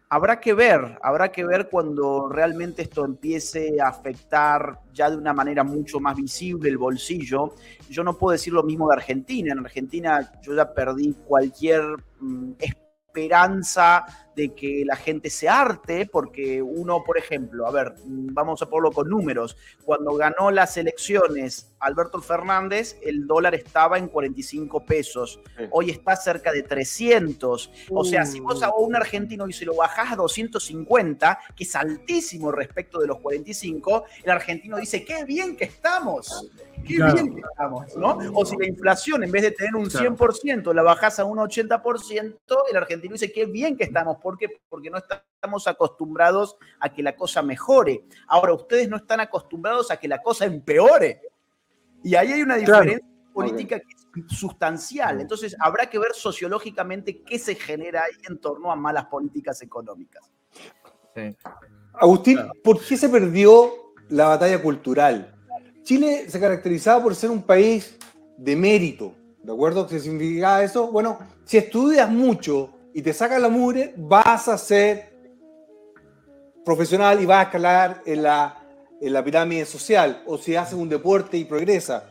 habrá 0.10 0.40
que 0.40 0.54
ver, 0.54 0.98
habrá 1.02 1.32
que 1.32 1.46
ver 1.46 1.70
cuando 1.70 2.30
realmente 2.30 2.82
esto 2.82 3.04
empiece 3.06 3.82
a 3.82 3.90
afectar 3.90 4.80
ya 4.94 5.10
de 5.10 5.18
una 5.18 5.34
manera 5.34 5.64
mucho 5.64 6.00
más 6.00 6.16
visible 6.16 6.70
el 6.70 6.78
bolsillo. 6.78 7.54
Yo 7.90 8.04
no 8.04 8.18
puedo 8.18 8.32
decir 8.32 8.54
lo 8.54 8.64
mismo 8.64 8.88
de 8.88 8.96
Argentina. 8.96 9.54
En 9.54 9.60
Argentina 9.60 10.32
yo 10.42 10.56
ya 10.56 10.74
perdí 10.74 11.14
cualquier 11.26 11.84
mm, 12.20 12.52
de 14.36 14.54
que 14.54 14.84
la 14.86 14.96
gente 14.96 15.32
se 15.32 15.50
arte, 15.50 16.06
porque 16.06 16.62
uno, 16.62 17.04
por 17.04 17.18
ejemplo, 17.18 17.66
a 17.66 17.72
ver, 17.72 17.96
vamos 18.06 18.62
a 18.62 18.70
ponerlo 18.70 18.92
con 18.92 19.10
números, 19.10 19.58
cuando 19.84 20.14
ganó 20.14 20.52
las 20.52 20.78
elecciones 20.78 21.74
Alberto 21.80 22.22
Fernández, 22.22 22.98
el 23.02 23.26
dólar 23.26 23.56
estaba 23.56 23.98
en 23.98 24.08
45 24.08 24.86
pesos, 24.86 25.40
Sí. 25.58 25.64
hoy 25.72 25.90
está 25.90 26.16
cerca 26.16 26.52
de 26.52 26.62
300. 26.64 27.72
O 27.90 28.04
sea, 28.04 28.26
si 28.26 28.40
vos 28.40 28.62
a 28.62 28.74
un 28.76 28.96
argentino 28.96 29.48
y 29.48 29.54
se 29.54 29.66
lo 29.66 29.76
bajás 29.76 30.12
a 30.12 30.16
250, 30.16 31.40
que 31.56 31.64
es 31.64 31.76
altísimo 31.76 32.52
respecto 32.52 33.00
de 33.00 33.08
los 33.08 33.20
45, 33.20 34.06
el 34.24 34.30
argentino 34.32 34.78
dice, 34.78 35.04
qué 35.04 35.24
bien 35.26 35.56
que 35.58 35.66
estamos, 35.66 36.52
qué 36.88 36.96
Claro. 36.96 37.14
bien 37.14 37.36
que 37.36 37.42
estamos, 37.42 37.96
¿no? 37.98 38.18
O 38.34 38.46
si 38.46 38.56
la 38.58 38.68
inflación 38.68 39.24
en 39.24 39.32
vez 39.32 39.44
de 39.44 39.52
tener 39.52 39.76
un 39.76 39.86
Claro. 39.88 40.16
100% 40.16 40.74
la 40.74 40.82
bajás 40.84 41.20
a 41.20 41.26
un 41.26 41.38
80%, 41.40 42.64
el 42.72 42.78
argentino 42.78 43.14
dice, 43.14 43.32
qué 43.32 43.46
bien 43.46 43.76
que 43.78 43.84
estamos, 43.84 44.18
¿por 44.18 44.38
qué? 44.38 44.48
Porque 44.70 44.90
no 44.90 44.98
estamos 44.98 45.68
acostumbrados 45.68 46.58
a 46.80 46.90
que 46.94 47.04
la 47.04 47.16
cosa 47.16 47.42
mejore. 47.42 48.06
Ahora, 48.28 48.54
ustedes 48.54 48.90
no 48.90 48.98
están 48.98 49.20
acostumbrados 49.20 49.92
a 49.92 49.98
que 49.98 50.08
la 50.08 50.22
cosa 50.22 50.46
empeore. 50.46 51.22
Y 52.04 52.16
ahí 52.16 52.32
hay 52.32 52.42
una 52.42 52.58
Claro. 52.58 52.84
diferencia 52.86 53.08
política 53.34 53.80
que 53.80 53.86
es 53.94 54.38
sustancial. 54.38 55.22
Entonces, 55.22 55.56
habrá 55.60 55.88
que 55.88 56.00
ver 56.00 56.14
sociológicamente 56.14 57.22
qué 57.22 57.38
se 57.38 57.54
genera 57.54 58.04
ahí 58.04 58.14
en 58.28 58.40
torno 58.40 58.72
a 58.72 58.76
malas 58.76 59.06
políticas 59.06 59.62
económicas. 59.62 60.32
Agustín, 61.94 62.40
¿por 62.64 62.80
qué 62.84 62.96
se 62.98 63.10
perdió 63.10 63.72
la 64.10 64.28
batalla 64.28 64.62
cultural? 64.62 65.34
Chile 65.88 66.30
se 66.30 66.38
caracterizaba 66.38 67.02
por 67.02 67.16
ser 67.16 67.32
un 67.32 67.42
país 67.42 67.96
de 68.36 68.58
mérito, 68.58 69.14
¿de 69.42 69.54
acuerdo? 69.54 69.88
¿Qué 69.88 70.02
significa 70.02 70.62
eso? 70.62 70.92
Bueno, 70.92 71.18
si 71.46 71.56
estudias 71.56 72.12
mucho 72.12 72.72
y 72.94 73.02
te 73.02 73.14
sacas 73.14 73.42
la 73.42 73.48
mugre, 73.48 73.94
vas 73.96 74.50
a 74.50 74.58
ser 74.58 75.14
profesional 76.66 77.22
y 77.22 77.26
vas 77.26 77.38
a 77.38 77.44
escalar 77.44 78.02
en 78.06 78.24
la, 78.24 78.62
en 79.00 79.14
la 79.14 79.24
pirámide 79.24 79.64
social, 79.64 80.24
o 80.26 80.38
si 80.38 80.58
haces 80.58 80.74
un 80.74 80.90
deporte 80.90 81.38
y 81.38 81.46
progresa. 81.46 82.10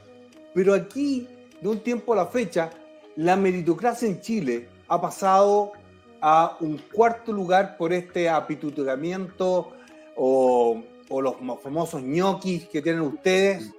Pero 0.55 0.72
aquí, 0.72 1.29
de 1.61 1.68
un 1.68 1.81
tiempo 1.81 2.14
a 2.14 2.16
la 2.16 2.27
fecha, 2.29 2.70
la 3.16 3.37
meritocracia 3.37 4.09
en 4.09 4.22
Chile 4.22 4.70
ha 4.89 4.99
pasado 4.99 5.72
a 6.22 6.57
un 6.61 6.79
cuarto 6.79 7.31
lugar 7.31 7.77
por 7.77 7.93
este 7.93 8.27
apitutamiento 8.27 9.74
o 10.16 10.83
o 11.09 11.20
los 11.22 11.40
mo- 11.40 11.57
famosos 11.59 12.02
ñoquis 12.02 12.68
que 12.68 12.82
tienen 12.82 13.02
ustedes. 13.02 13.70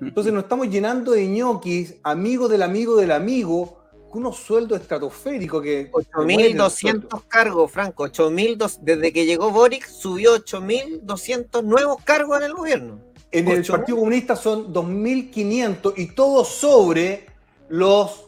Entonces 0.00 0.32
nos 0.32 0.44
estamos 0.44 0.68
llenando 0.68 1.12
de 1.12 1.26
ñoquis, 1.28 1.94
amigos 2.02 2.50
del 2.50 2.62
amigo 2.62 2.96
del 2.96 3.12
amigo, 3.12 3.78
con 4.10 4.20
unos 4.22 4.36
sueldos 4.38 4.80
estratosféricos 4.80 5.62
que... 5.62 5.90
que 5.90 6.22
mueren 6.22 6.58
los 6.58 6.74
sueldos. 6.74 7.10
8.200 7.10 7.22
cargos, 7.28 7.70
Franco. 7.70 8.04
8.200 8.06 8.78
desde 8.82 9.12
que 9.12 9.24
llegó 9.24 9.50
Boric 9.50 9.86
subió 9.88 10.36
8.200 10.36 11.62
nuevos 11.64 12.02
cargos 12.04 12.38
en 12.38 12.44
el 12.44 12.54
gobierno. 12.54 12.98
En 13.30 13.48
el 13.48 13.64
Partido 13.64 13.96
Comunista 13.98 14.36
son 14.36 14.72
2.500 14.74 15.94
y 15.96 16.06
todo 16.08 16.44
sobre 16.44 17.26
los... 17.68 18.26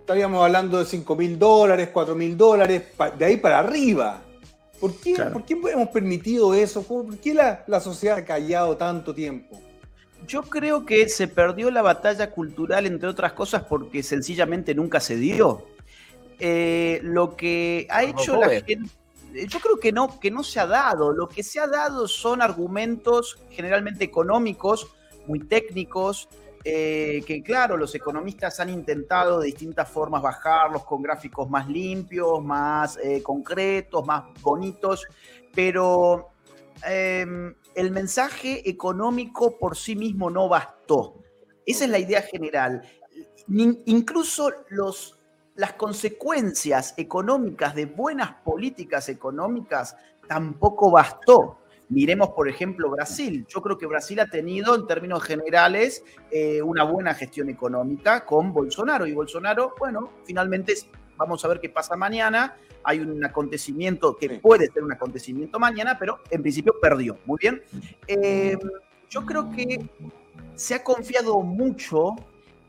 Estaríamos 0.00 0.42
hablando 0.42 0.78
de 0.78 0.84
5.000 0.84 1.36
dólares, 1.38 1.90
4.000 1.92 2.36
dólares, 2.36 2.82
de 3.18 3.24
ahí 3.24 3.36
para 3.38 3.58
arriba. 3.60 4.22
¿Por 4.80 4.94
qué, 5.00 5.14
Claro. 5.14 5.32
¿por 5.32 5.44
qué 5.44 5.54
hemos 5.54 5.88
permitido 5.88 6.54
eso? 6.54 6.82
¿Por 6.82 7.16
qué 7.18 7.34
la, 7.34 7.64
la 7.66 7.80
sociedad 7.80 8.18
ha 8.18 8.24
callado 8.24 8.76
tanto 8.76 9.14
tiempo? 9.14 9.60
Yo 10.26 10.42
creo 10.42 10.84
que 10.84 11.08
se 11.08 11.28
perdió 11.28 11.70
la 11.70 11.82
batalla 11.82 12.30
cultural, 12.30 12.86
entre 12.86 13.08
otras 13.08 13.32
cosas, 13.32 13.62
porque 13.64 14.02
sencillamente 14.02 14.74
nunca 14.74 15.00
se 15.00 15.16
dio. 15.16 15.64
Eh, 16.40 17.00
lo 17.02 17.36
que 17.36 17.86
ha 17.90 18.04
hecho 18.04 18.36
la 18.36 18.48
gente. 18.48 18.78
Yo 19.48 19.60
creo 19.60 19.78
que 19.78 19.92
no, 19.92 20.18
que 20.20 20.30
no 20.30 20.42
se 20.42 20.58
ha 20.60 20.66
dado. 20.66 21.12
Lo 21.12 21.28
que 21.28 21.42
se 21.42 21.60
ha 21.60 21.66
dado 21.66 22.08
son 22.08 22.42
argumentos 22.42 23.38
generalmente 23.50 24.04
económicos, 24.04 24.88
muy 25.26 25.40
técnicos, 25.40 26.28
eh, 26.64 27.22
que 27.26 27.42
claro, 27.42 27.76
los 27.76 27.94
economistas 27.94 28.58
han 28.60 28.68
intentado 28.70 29.40
de 29.40 29.46
distintas 29.46 29.88
formas 29.88 30.22
bajarlos 30.22 30.84
con 30.84 31.02
gráficos 31.02 31.48
más 31.48 31.68
limpios, 31.68 32.42
más 32.42 32.98
eh, 33.02 33.22
concretos, 33.22 34.04
más 34.04 34.24
bonitos, 34.42 35.06
pero 35.54 36.30
eh, 36.86 37.26
el 37.74 37.90
mensaje 37.90 38.68
económico 38.68 39.56
por 39.58 39.76
sí 39.76 39.94
mismo 39.94 40.30
no 40.30 40.48
bastó. 40.48 41.22
Esa 41.64 41.84
es 41.84 41.90
la 41.90 41.98
idea 41.98 42.22
general. 42.22 42.82
Incluso 43.48 44.50
los, 44.70 45.18
las 45.54 45.74
consecuencias 45.74 46.94
económicas 46.96 47.74
de 47.74 47.86
buenas 47.86 48.32
políticas 48.44 49.08
económicas 49.08 49.96
tampoco 50.26 50.90
bastó. 50.90 51.58
Miremos, 51.90 52.30
por 52.30 52.48
ejemplo, 52.48 52.90
Brasil. 52.90 53.46
Yo 53.48 53.62
creo 53.62 53.78
que 53.78 53.86
Brasil 53.86 54.20
ha 54.20 54.26
tenido, 54.26 54.74
en 54.74 54.86
términos 54.86 55.22
generales, 55.22 56.04
eh, 56.30 56.60
una 56.60 56.84
buena 56.84 57.14
gestión 57.14 57.48
económica 57.48 58.24
con 58.26 58.52
Bolsonaro. 58.52 59.06
Y 59.06 59.12
Bolsonaro, 59.12 59.74
bueno, 59.78 60.10
finalmente 60.24 60.74
vamos 61.16 61.44
a 61.44 61.48
ver 61.48 61.60
qué 61.60 61.70
pasa 61.70 61.96
mañana. 61.96 62.56
Hay 62.84 63.00
un 63.00 63.24
acontecimiento 63.24 64.16
que 64.16 64.28
Sí. 64.28 64.38
puede 64.38 64.66
ser 64.70 64.84
un 64.84 64.92
acontecimiento 64.92 65.58
mañana, 65.58 65.98
pero 65.98 66.18
en 66.30 66.42
principio 66.42 66.74
perdió. 66.80 67.18
Muy 67.24 67.38
bien. 67.40 67.62
Eh, 68.06 68.56
yo 69.08 69.24
creo 69.24 69.50
que 69.50 69.88
se 70.54 70.74
ha 70.74 70.84
confiado 70.84 71.40
mucho 71.40 72.16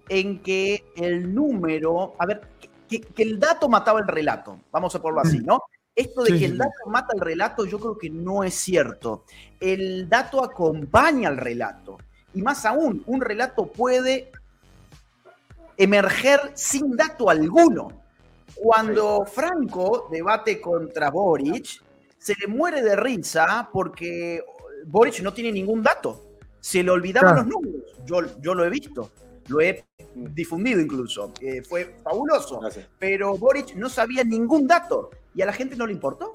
en 0.08 0.40
que 0.40 0.86
el 0.96 1.34
número, 1.36 2.16
a 2.18 2.26
ver, 2.26 2.42
que, 2.88 3.02
que 3.02 3.24
el 3.24 3.40
dato 3.40 3.68
mataba 3.70 4.00
el 4.00 4.08
relato, 4.08 4.60
vamos 4.72 4.96
a 4.96 5.02
ponerlo 5.02 5.22
así, 5.22 5.40
¿no? 5.40 5.62
Esto 5.96 6.24
de 6.24 6.32
Sí, 6.32 6.40
que 6.40 6.46
el 6.46 6.58
dato 6.58 6.86
mata 6.88 7.14
el 7.14 7.20
relato, 7.22 7.66
yo 7.66 7.80
creo 7.80 7.98
que 7.98 8.10
no 8.10 8.44
es 8.44 8.54
cierto. 8.56 9.26
El 9.60 10.08
dato 10.08 10.44
acompaña 10.44 11.28
al 11.30 11.38
relato. 11.38 11.98
Y 12.34 12.42
más 12.42 12.66
aún, 12.66 13.04
un 13.08 13.20
relato 13.22 13.66
puede 13.68 14.32
emerger 15.78 16.52
sin 16.54 16.96
dato 16.96 17.30
alguno. 17.30 17.92
Cuando 18.56 19.26
Franco 19.26 20.08
debate 20.12 20.60
contra 20.60 21.10
Boric, 21.10 21.82
se 22.18 22.36
le 22.40 22.48
muere 22.48 22.82
de 22.82 22.96
risa 22.96 23.70
porque 23.72 24.44
Boric 24.86 25.22
no 25.22 25.34
tiene 25.34 25.52
ningún 25.52 25.82
dato. 25.82 26.26
Se 26.60 26.84
le 26.84 26.92
olvidaban 26.92 27.34
Claro. 27.36 27.48
los 27.50 27.56
números. 27.56 27.84
Yo, 28.06 28.42
yo 28.42 28.54
lo 28.54 28.66
he 28.66 28.70
visto, 28.70 29.12
lo 29.48 29.62
he 29.62 29.86
difundido 30.14 30.82
incluso. 30.82 31.32
Eh, 31.40 31.62
fue 31.62 31.96
fabuloso. 32.04 32.60
Gracias. 32.60 32.88
Pero 33.00 33.38
Boric 33.38 33.76
no 33.76 33.88
sabía 33.90 34.24
ningún 34.24 34.68
dato 34.68 35.10
y 35.40 35.42
a 35.42 35.46
la 35.46 35.54
gente 35.54 35.78
no 35.78 35.88
le 35.88 35.94
importó. 35.94 36.34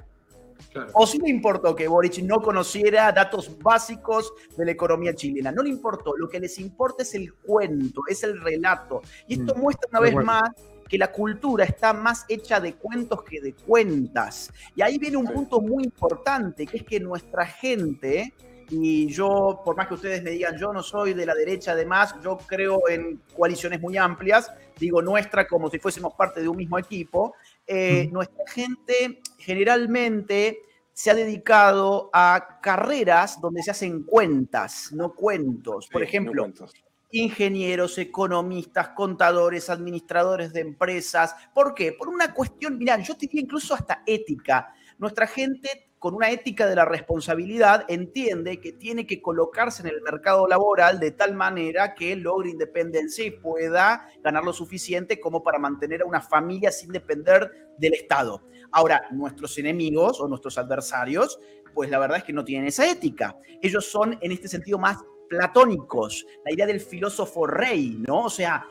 Claro. 0.72 0.90
O 0.94 1.06
sí 1.06 1.18
le 1.18 1.28
importó 1.28 1.76
que 1.76 1.86
Boric 1.86 2.22
no 2.22 2.40
conociera 2.40 3.12
datos 3.12 3.58
básicos 3.58 4.32
de 4.56 4.64
la 4.64 4.70
economía 4.70 5.14
chilena. 5.14 5.52
No 5.52 5.62
le 5.62 5.68
importó. 5.68 6.16
Lo 6.16 6.26
que 6.26 6.40
les 6.40 6.58
importa 6.58 7.02
es 7.02 7.14
el 7.14 7.34
cuento, 7.34 8.00
es 8.08 8.24
el 8.24 8.40
relato. 8.40 9.02
Y 9.28 9.34
esto 9.40 9.54
Mm, 9.54 9.60
muestra 9.60 9.90
una 9.90 10.00
vez 10.00 10.14
más 10.14 10.50
que 10.88 10.96
la 10.96 11.12
cultura 11.12 11.66
está 11.66 11.92
más 11.92 12.24
hecha 12.30 12.60
de 12.60 12.76
cuentos 12.76 13.24
que 13.24 13.42
de 13.42 13.52
cuentas. 13.52 14.50
Y 14.74 14.80
ahí 14.80 14.96
viene 14.96 15.18
un 15.18 15.26
punto 15.26 15.60
muy 15.60 15.84
importante, 15.84 16.66
que 16.66 16.78
es 16.78 16.82
que 16.84 16.98
nuestra 16.98 17.44
gente, 17.44 18.32
y 18.70 19.08
yo, 19.08 19.60
por 19.66 19.76
más 19.76 19.86
que 19.86 19.94
ustedes 19.94 20.22
me 20.22 20.30
digan, 20.30 20.56
yo 20.56 20.72
no 20.72 20.82
soy 20.82 21.12
de 21.12 21.26
la 21.26 21.34
derecha, 21.34 21.72
además, 21.72 22.14
yo 22.22 22.38
creo 22.38 22.88
en 22.88 23.20
coaliciones 23.36 23.82
muy 23.82 23.98
amplias, 23.98 24.50
digo 24.78 25.02
nuestra 25.02 25.46
como 25.46 25.68
si 25.68 25.78
fuésemos 25.78 26.14
parte 26.14 26.40
de 26.40 26.48
un 26.48 26.56
mismo 26.56 26.78
equipo, 26.78 27.34
eh, 27.66 28.08
nuestra 28.12 28.44
gente 28.46 29.20
generalmente 29.38 30.60
se 30.92 31.10
ha 31.10 31.14
dedicado 31.14 32.10
a 32.12 32.60
carreras 32.62 33.40
donde 33.40 33.62
se 33.62 33.70
hacen 33.72 34.04
cuentas, 34.04 34.92
no 34.92 35.14
cuentos. 35.14 35.88
Por 35.88 36.02
Sí, 36.02 36.04
ejemplo, 36.04 36.34
no 36.34 36.42
cuentos. 36.42 36.72
ingenieros, 37.10 37.98
economistas, 37.98 38.88
contadores, 38.90 39.70
administradores 39.70 40.52
de 40.52 40.60
empresas. 40.60 41.34
¿Por 41.54 41.74
qué? 41.74 41.92
Por 41.92 42.08
una 42.08 42.34
cuestión, 42.34 42.76
mirá, 42.78 42.98
yo 42.98 43.14
te 43.16 43.26
diría 43.26 43.42
incluso 43.42 43.74
hasta 43.74 44.02
ética. 44.06 44.74
Nuestra 44.98 45.26
gente 45.26 45.92
con 46.04 46.14
una 46.14 46.28
ética 46.28 46.66
de 46.66 46.76
la 46.76 46.84
responsabilidad 46.84 47.86
entiende 47.88 48.60
que 48.60 48.72
tiene 48.72 49.06
que 49.06 49.22
colocarse 49.22 49.80
en 49.80 49.88
el 49.88 50.02
mercado 50.02 50.46
laboral 50.46 51.00
de 51.00 51.12
tal 51.12 51.32
manera 51.32 51.94
que 51.94 52.14
logre 52.14 52.50
independencia 52.50 53.24
y 53.24 53.30
pueda 53.30 54.06
ganar 54.22 54.44
lo 54.44 54.52
suficiente 54.52 55.18
como 55.18 55.42
para 55.42 55.58
mantener 55.58 56.02
a 56.02 56.04
una 56.04 56.20
familia 56.20 56.70
sin 56.70 56.92
depender 56.92 57.50
del 57.78 57.94
Estado. 57.94 58.42
Ahora, 58.70 59.06
nuestros 59.12 59.56
enemigos 59.56 60.20
o 60.20 60.28
nuestros 60.28 60.58
adversarios, 60.58 61.38
pues 61.72 61.88
la 61.88 61.98
verdad 61.98 62.18
es 62.18 62.24
que 62.24 62.34
no 62.34 62.44
tienen 62.44 62.68
esa 62.68 62.86
ética. 62.86 63.38
Ellos 63.62 63.86
son 63.86 64.18
en 64.20 64.30
este 64.30 64.46
sentido 64.46 64.78
más 64.78 64.98
platónicos, 65.30 66.26
la 66.44 66.52
idea 66.52 66.66
del 66.66 66.80
filósofo 66.80 67.46
rey, 67.46 67.96
¿no? 68.06 68.24
O 68.24 68.30
sea, 68.30 68.66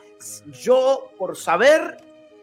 yo 0.62 1.10
por 1.18 1.36
saber, 1.36 1.96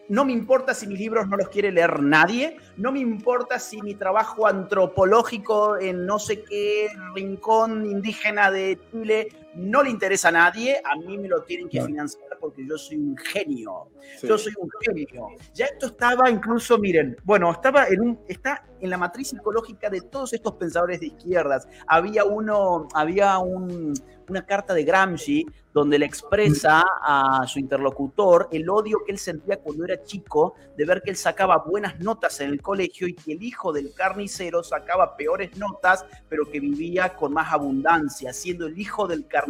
no 0.09 0.25
me 0.25 0.33
importa 0.33 0.73
si 0.73 0.87
mis 0.87 0.99
libros 0.99 1.27
no 1.27 1.37
los 1.37 1.49
quiere 1.49 1.71
leer 1.71 2.01
nadie, 2.01 2.57
no 2.77 2.91
me 2.91 2.99
importa 2.99 3.59
si 3.59 3.81
mi 3.81 3.95
trabajo 3.95 4.47
antropológico 4.47 5.77
en 5.77 6.05
no 6.05 6.19
sé 6.19 6.43
qué 6.43 6.89
rincón 7.15 7.85
indígena 7.85 8.51
de 8.51 8.79
Chile 8.91 9.29
no 9.55 9.83
le 9.83 9.89
interesa 9.89 10.29
a 10.29 10.31
nadie, 10.31 10.81
a 10.83 10.95
mí 10.95 11.17
me 11.17 11.27
lo 11.27 11.43
tienen 11.43 11.67
que 11.69 11.81
financiar 11.81 12.37
porque 12.39 12.65
yo 12.65 12.77
soy 12.77 12.97
un 12.97 13.17
genio. 13.17 13.89
Sí. 14.19 14.27
Yo 14.27 14.37
soy 14.37 14.53
un 14.57 14.69
genio. 14.81 15.27
Ya 15.53 15.65
esto 15.65 15.87
estaba 15.87 16.29
incluso, 16.29 16.77
miren, 16.77 17.17
bueno, 17.23 17.51
estaba 17.51 17.87
en 17.87 18.01
un, 18.01 18.19
está 18.27 18.63
en 18.79 18.89
la 18.89 18.97
matriz 18.97 19.29
psicológica 19.29 19.89
de 19.89 20.01
todos 20.01 20.33
estos 20.33 20.53
pensadores 20.53 20.99
de 20.99 21.07
izquierdas. 21.07 21.67
Había 21.87 22.25
uno, 22.25 22.87
había 22.93 23.37
un- 23.39 23.93
una 24.29 24.45
carta 24.45 24.73
de 24.73 24.85
Gramsci 24.85 25.45
donde 25.73 25.99
le 25.99 26.05
expresa 26.05 26.83
a 27.01 27.45
su 27.47 27.59
interlocutor 27.59 28.47
el 28.51 28.69
odio 28.69 28.99
que 29.05 29.11
él 29.11 29.17
sentía 29.17 29.57
cuando 29.57 29.83
era 29.83 30.01
chico 30.03 30.55
de 30.77 30.85
ver 30.85 31.01
que 31.01 31.09
él 31.11 31.17
sacaba 31.17 31.57
buenas 31.57 31.99
notas 31.99 32.39
en 32.39 32.49
el 32.49 32.61
colegio 32.61 33.07
y 33.09 33.13
que 33.13 33.33
el 33.33 33.43
hijo 33.43 33.73
del 33.73 33.93
carnicero 33.93 34.63
sacaba 34.63 35.17
peores 35.17 35.57
notas, 35.57 36.05
pero 36.29 36.45
que 36.45 36.61
vivía 36.61 37.13
con 37.15 37.33
más 37.33 37.51
abundancia, 37.51 38.31
siendo 38.31 38.67
el 38.67 38.79
hijo 38.79 39.05
del 39.05 39.27
carnicero, 39.27 39.40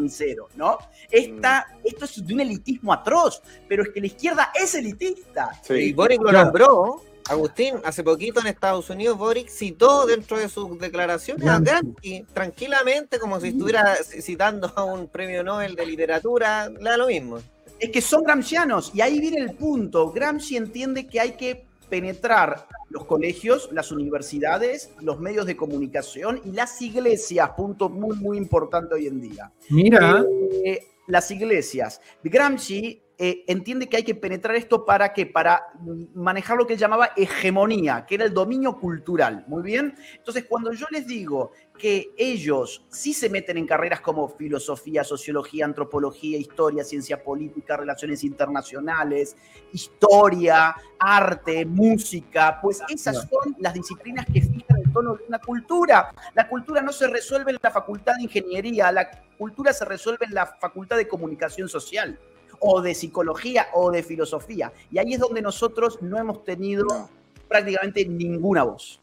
¿no? 0.55 0.77
Esta, 1.09 1.67
esto 1.83 2.05
es 2.05 2.25
de 2.25 2.33
un 2.33 2.41
elitismo 2.41 2.93
atroz, 2.93 3.41
pero 3.67 3.83
es 3.83 3.89
que 3.89 3.99
la 3.99 4.07
izquierda 4.07 4.51
es 4.53 4.75
elitista. 4.75 5.51
Sí. 5.63 5.73
Y 5.73 5.93
Boric 5.93 6.21
lo 6.21 6.31
nombró, 6.31 7.01
Agustín, 7.29 7.75
hace 7.83 8.03
poquito 8.03 8.41
en 8.41 8.47
Estados 8.47 8.89
Unidos, 8.89 9.17
Boric 9.17 9.49
citó 9.49 10.05
dentro 10.05 10.37
de 10.37 10.49
sus 10.49 10.77
declaraciones 10.79 11.47
a 11.47 11.59
Gramsci. 11.59 11.91
Gramsci, 11.91 12.25
tranquilamente, 12.33 13.19
como 13.19 13.39
si 13.39 13.49
estuviera 13.49 13.95
citando 14.03 14.71
a 14.75 14.83
un 14.83 15.07
premio 15.07 15.43
Nobel 15.43 15.75
de 15.75 15.85
literatura, 15.85 16.69
le 16.69 16.89
da 16.89 16.97
lo 16.97 17.07
mismo. 17.07 17.39
Es 17.79 17.89
que 17.89 18.01
son 18.01 18.23
gramscianos 18.23 18.91
y 18.93 19.01
ahí 19.01 19.19
viene 19.19 19.39
el 19.39 19.55
punto. 19.55 20.11
Gramsci 20.11 20.55
entiende 20.55 21.07
que 21.07 21.19
hay 21.19 21.31
que 21.31 21.65
penetrar 21.91 22.67
los 22.89 23.05
colegios, 23.05 23.69
las 23.73 23.91
universidades, 23.91 24.91
los 25.01 25.19
medios 25.19 25.45
de 25.45 25.57
comunicación 25.57 26.41
y 26.45 26.53
las 26.53 26.81
iglesias, 26.81 27.49
punto 27.51 27.89
muy, 27.89 28.15
muy 28.15 28.37
importante 28.37 28.95
hoy 28.95 29.07
en 29.07 29.19
día. 29.19 29.51
Mira, 29.69 30.25
Eh, 30.63 30.87
las 31.07 31.29
iglesias. 31.31 31.99
Gramsci 32.23 33.01
eh, 33.23 33.45
entiende 33.45 33.87
que 33.87 33.97
hay 33.97 34.03
que 34.03 34.15
penetrar 34.15 34.55
esto 34.55 34.83
para 34.83 35.13
que 35.13 35.27
para 35.27 35.67
manejar 36.15 36.57
lo 36.57 36.65
que 36.65 36.73
él 36.73 36.79
llamaba 36.79 37.11
hegemonía, 37.15 38.03
que 38.07 38.15
era 38.15 38.25
el 38.25 38.33
dominio 38.33 38.79
cultural. 38.79 39.45
Muy 39.47 39.61
bien. 39.61 39.93
Entonces, 40.15 40.45
cuando 40.49 40.73
yo 40.73 40.87
les 40.89 41.05
digo 41.05 41.51
que 41.77 42.15
ellos 42.17 42.83
sí 42.89 43.13
se 43.13 43.29
meten 43.29 43.59
en 43.59 43.67
carreras 43.67 44.01
como 44.01 44.27
filosofía, 44.27 45.03
sociología, 45.03 45.65
antropología, 45.65 46.35
historia, 46.39 46.83
ciencia 46.83 47.23
política, 47.23 47.77
relaciones 47.77 48.23
internacionales, 48.23 49.37
historia, 49.71 50.75
arte, 50.97 51.63
música, 51.63 52.57
pues 52.59 52.81
esas 52.89 53.17
son 53.29 53.55
las 53.59 53.75
disciplinas 53.75 54.25
que 54.25 54.41
fijan 54.41 54.79
el 54.83 54.91
tono 54.91 55.13
de 55.13 55.25
una 55.27 55.37
cultura. 55.37 56.11
La 56.33 56.47
cultura 56.47 56.81
no 56.81 56.91
se 56.91 57.07
resuelve 57.07 57.51
en 57.51 57.59
la 57.61 57.69
facultad 57.69 58.15
de 58.15 58.23
ingeniería, 58.23 58.91
la 58.91 59.11
cultura 59.37 59.73
se 59.73 59.85
resuelve 59.85 60.25
en 60.25 60.33
la 60.33 60.47
facultad 60.47 60.97
de 60.97 61.07
comunicación 61.07 61.69
social 61.69 62.17
o 62.61 62.81
de 62.81 62.93
psicología 62.95 63.67
o 63.73 63.91
de 63.91 64.03
filosofía. 64.03 64.71
Y 64.91 64.97
ahí 64.99 65.13
es 65.13 65.19
donde 65.19 65.41
nosotros 65.41 66.01
no 66.01 66.17
hemos 66.17 66.43
tenido 66.43 66.85
No. 66.85 67.09
prácticamente 67.47 68.05
ninguna 68.05 68.63
voz. 68.63 69.01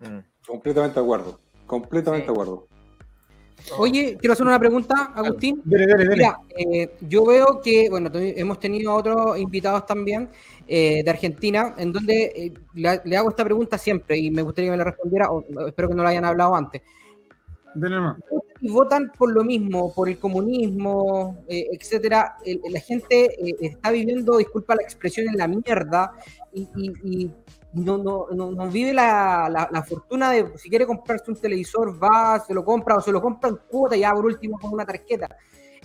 Mm. 0.00 0.18
Completamente 0.46 0.98
de 0.98 1.04
acuerdo. 1.04 1.38
Completamente 1.66 2.26
Sí. 2.26 2.26
de 2.26 2.32
acuerdo. 2.32 2.66
Oye, 3.78 4.16
quiero 4.18 4.32
hacer 4.32 4.44
una 4.44 4.58
pregunta, 4.58 5.12
Agustín. 5.14 5.62
Dele, 5.64 5.86
dele, 5.86 6.04
dele. 6.04 6.16
Mira, 6.16 6.38
eh, 6.58 6.96
yo 7.02 7.24
veo 7.24 7.60
que, 7.62 7.88
bueno, 7.88 8.10
hemos 8.12 8.58
tenido 8.58 8.90
a 8.90 8.96
otros 8.96 9.38
invitados 9.38 9.86
también 9.86 10.28
eh, 10.66 11.02
de 11.04 11.10
Argentina, 11.10 11.72
en 11.78 11.92
donde 11.92 12.24
eh, 12.34 12.52
le, 12.74 13.00
le 13.04 13.16
hago 13.16 13.30
esta 13.30 13.44
pregunta 13.44 13.78
siempre 13.78 14.18
y 14.18 14.32
me 14.32 14.42
gustaría 14.42 14.66
que 14.68 14.72
me 14.72 14.78
la 14.78 14.84
respondiera, 14.90 15.30
o 15.30 15.44
espero 15.68 15.88
que 15.88 15.94
no 15.94 16.02
la 16.02 16.08
hayan 16.08 16.24
hablado 16.24 16.56
antes. 16.56 16.82
Y 18.64 18.70
votan 18.70 19.10
por 19.18 19.32
lo 19.32 19.42
mismo, 19.42 19.92
por 19.92 20.08
el 20.08 20.18
comunismo, 20.20 21.44
eh, 21.48 21.66
etcétera, 21.72 22.36
el- 22.44 22.60
la 22.70 22.78
gente 22.80 23.24
eh, 23.44 23.56
está 23.60 23.90
viviendo, 23.90 24.36
disculpa 24.38 24.76
la 24.76 24.82
expresión, 24.82 25.26
en 25.28 25.36
la 25.36 25.48
mierda 25.48 26.12
y, 26.52 26.62
y- 26.76 26.92
y 27.24 27.30
no, 27.74 27.98
no, 27.98 28.26
no, 28.30 28.52
no 28.52 28.68
vive 28.68 28.92
la, 28.92 29.48
la- 29.50 29.68
la 29.72 29.82
fortuna 29.82 30.30
de, 30.30 30.56
si 30.58 30.68
quiere 30.70 30.86
comprarse 30.86 31.30
un 31.32 31.36
televisor, 31.40 32.00
va, 32.00 32.38
se 32.46 32.54
lo 32.54 32.64
compra 32.64 32.96
o 32.96 33.00
se 33.00 33.10
lo 33.10 33.20
compra 33.20 33.50
en 33.50 33.58
cuota, 33.68 33.96
ya 33.96 34.12
por 34.12 34.26
último 34.26 34.58
con 34.60 34.72
una 34.72 34.86
tarjeta. 34.86 35.28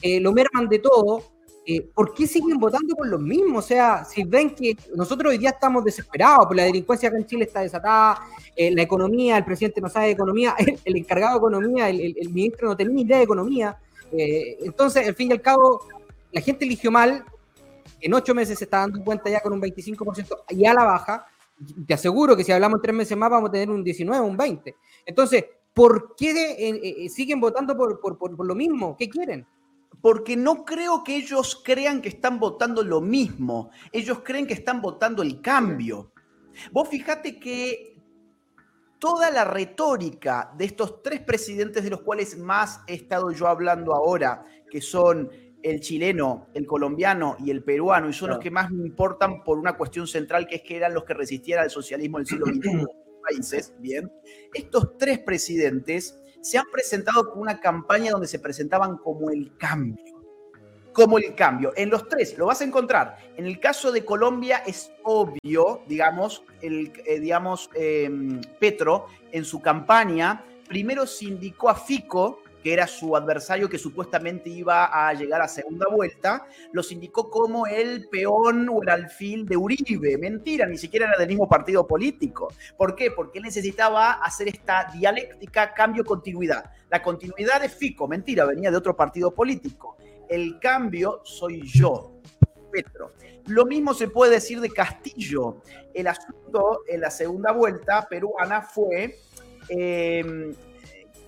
Eh, 0.01 0.19
lo 0.19 0.31
merman 0.31 0.69
de 0.69 0.77
todo. 0.79 1.23
Eh, 1.69 1.81
¿Por 1.93 2.13
qué 2.13 2.25
siguen 2.25 2.57
votando 2.59 2.95
por 2.95 3.07
los 3.09 3.19
mismos? 3.21 3.65
O 3.65 3.67
sea, 3.67 4.05
si 4.05 4.23
ven 4.23 4.55
que 4.55 4.77
nosotros 4.95 5.31
hoy 5.31 5.37
día 5.37 5.49
estamos 5.49 5.83
desesperados, 5.83 6.45
por 6.47 6.55
la 6.55 6.63
delincuencia 6.63 7.09
acá 7.09 7.17
en 7.17 7.25
Chile 7.25 7.43
está 7.43 7.59
desatada, 7.59 8.21
eh, 8.55 8.71
la 8.71 8.83
economía, 8.83 9.37
el 9.37 9.43
presidente 9.43 9.81
no 9.81 9.89
sabe 9.89 10.05
de 10.05 10.11
economía, 10.13 10.55
el, 10.85 10.95
encargado 10.95 11.33
de 11.33 11.37
economía, 11.39 11.89
el, 11.89 12.29
ministro 12.31 12.69
no 12.69 12.77
tenía 12.77 12.93
ni 12.93 13.01
idea 13.01 13.17
de 13.17 13.23
economía. 13.25 13.77
Eh, 14.13 14.59
entonces, 14.61 15.05
al 15.05 15.13
fin 15.15 15.27
y 15.29 15.33
al 15.33 15.41
cabo, 15.41 15.81
la 16.31 16.39
gente 16.39 16.63
eligió 16.63 16.89
mal, 16.89 17.25
en 17.99 18.13
ocho 18.13 18.33
meses 18.33 18.57
se 18.57 18.63
está 18.63 18.77
dando 18.79 19.03
cuenta 19.03 19.29
ya 19.29 19.41
con 19.41 19.51
un 19.51 19.61
25% 19.61 20.43
y 20.51 20.65
a 20.65 20.73
la 20.73 20.85
baja. 20.85 21.25
Te 21.85 21.93
aseguro 21.95 22.37
que 22.37 22.45
si 22.45 22.53
hablamos 22.53 22.81
tres 22.81 22.95
meses 22.95 23.17
más 23.17 23.29
vamos 23.29 23.49
a 23.49 23.51
tener 23.51 23.69
un 23.69 23.83
19, 23.83 24.25
un 24.25 24.37
20. 24.37 24.73
Entonces, 25.05 25.43
¿por 25.73 26.15
qué 26.15 27.09
siguen 27.13 27.41
votando 27.41 27.75
por, 27.75 27.99
por- 27.99 28.17
por- 28.17 28.37
por 28.37 28.45
lo 28.45 28.55
mismo? 28.55 28.95
¿Qué 28.95 29.09
quieren? 29.09 29.45
Porque 30.07 30.37
no 30.37 30.63
creo 30.63 31.03
que 31.03 31.17
ellos 31.17 31.61
crean 31.65 32.01
que 32.01 32.07
están 32.07 32.39
votando 32.39 32.81
lo 32.81 33.01
mismo. 33.01 33.71
Ellos 33.91 34.21
creen 34.23 34.47
que 34.47 34.53
están 34.53 34.81
votando 34.81 35.21
el 35.21 35.41
cambio. 35.41 36.13
Vos 36.71 36.87
fijate 36.87 37.37
que 37.37 37.97
toda 38.99 39.29
la 39.29 39.43
retórica 39.43 40.53
de 40.57 40.63
estos 40.63 41.03
tres 41.03 41.19
presidentes 41.19 41.83
de 41.83 41.89
los 41.89 42.03
cuales 42.03 42.37
más 42.37 42.79
he 42.87 42.93
estado 42.93 43.31
yo 43.31 43.49
hablando 43.49 43.93
ahora, 43.93 44.45
que 44.71 44.79
son 44.79 45.29
el 45.61 45.81
chileno, 45.81 46.47
el 46.53 46.65
colombiano 46.65 47.35
y 47.43 47.51
el 47.51 47.61
peruano, 47.61 48.07
y 48.07 48.13
son 48.13 48.29
los 48.29 48.39
que 48.39 48.49
más 48.49 48.71
me 48.71 48.87
importan 48.87 49.43
por 49.43 49.59
una 49.59 49.75
cuestión 49.75 50.07
central, 50.07 50.47
que 50.47 50.55
es 50.55 50.61
que 50.61 50.77
eran 50.77 50.93
los 50.93 51.03
que 51.03 51.15
resistieran 51.15 51.65
al 51.65 51.69
socialismo 51.69 52.17
del 52.19 52.27
siglo 52.27 52.45
XXI 52.45 52.85
países, 53.27 53.73
bien, 53.79 54.09
estos 54.53 54.97
tres 54.97 55.19
presidentes 55.19 56.17
se 56.47 56.57
han 56.57 56.65
presentado 56.71 57.29
con 57.29 57.41
una 57.41 57.59
campaña 57.59 58.11
donde 58.11 58.27
se 58.27 58.39
presentaban 58.39 58.97
como 58.97 59.29
el 59.29 59.57
cambio. 59.57 60.05
Como 60.93 61.17
el 61.17 61.35
cambio. 61.35 61.73
En 61.75 61.89
los 61.89 62.07
tres 62.07 62.37
lo 62.37 62.45
vas 62.45 62.61
a 62.61 62.63
encontrar. 62.63 63.17
En 63.35 63.45
el 63.45 63.59
caso 63.59 63.91
de 63.91 64.05
Colombia 64.05 64.63
es 64.65 64.91
obvio, 65.03 65.81
digamos, 65.87 66.43
el, 66.61 66.93
eh, 67.05 67.19
digamos 67.19 67.69
eh, 67.75 68.09
Petro 68.59 69.07
en 69.31 69.43
su 69.43 69.61
campaña 69.61 70.43
primero 70.67 71.07
se 71.07 71.25
indicó 71.25 71.69
a 71.69 71.75
Fico, 71.75 72.41
que 72.63 72.73
era 72.73 72.87
su 72.87 73.15
adversario 73.15 73.69
que 73.69 73.77
supuestamente 73.77 74.49
iba 74.49 74.85
a 74.85 75.13
llegar 75.13 75.41
a 75.41 75.47
segunda 75.47 75.87
vuelta, 75.87 76.47
los 76.71 76.91
indicó 76.91 77.29
como 77.29 77.67
el 77.67 78.07
peón 78.09 78.67
o 78.69 78.81
el 78.81 78.89
alfil 78.89 79.45
de 79.45 79.57
Uribe. 79.57 80.17
Mentira, 80.17 80.65
ni 80.65 80.77
siquiera 80.77 81.07
era 81.07 81.17
del 81.17 81.27
mismo 81.27 81.47
partido 81.47 81.87
político. 81.87 82.53
¿Por 82.77 82.95
qué? 82.95 83.11
Porque 83.11 83.39
él 83.39 83.45
necesitaba 83.45 84.13
hacer 84.13 84.47
esta 84.47 84.89
dialéctica 84.93 85.73
cambio-continuidad. 85.73 86.71
La 86.89 87.01
continuidad 87.01 87.61
de 87.61 87.69
Fico, 87.69 88.07
mentira, 88.07 88.45
venía 88.45 88.71
de 88.71 88.77
otro 88.77 88.95
partido 88.95 89.33
político. 89.33 89.97
El 90.29 90.59
cambio 90.59 91.21
soy 91.23 91.61
yo, 91.65 92.21
Petro. 92.71 93.13
Lo 93.47 93.65
mismo 93.65 93.93
se 93.93 94.09
puede 94.09 94.33
decir 94.33 94.59
de 94.59 94.69
Castillo. 94.69 95.61
El 95.93 96.07
asunto 96.07 96.81
en 96.87 97.01
la 97.01 97.09
segunda 97.09 97.51
vuelta 97.53 98.07
peruana 98.09 98.61
fue, 98.61 99.15
eh, 99.69 100.53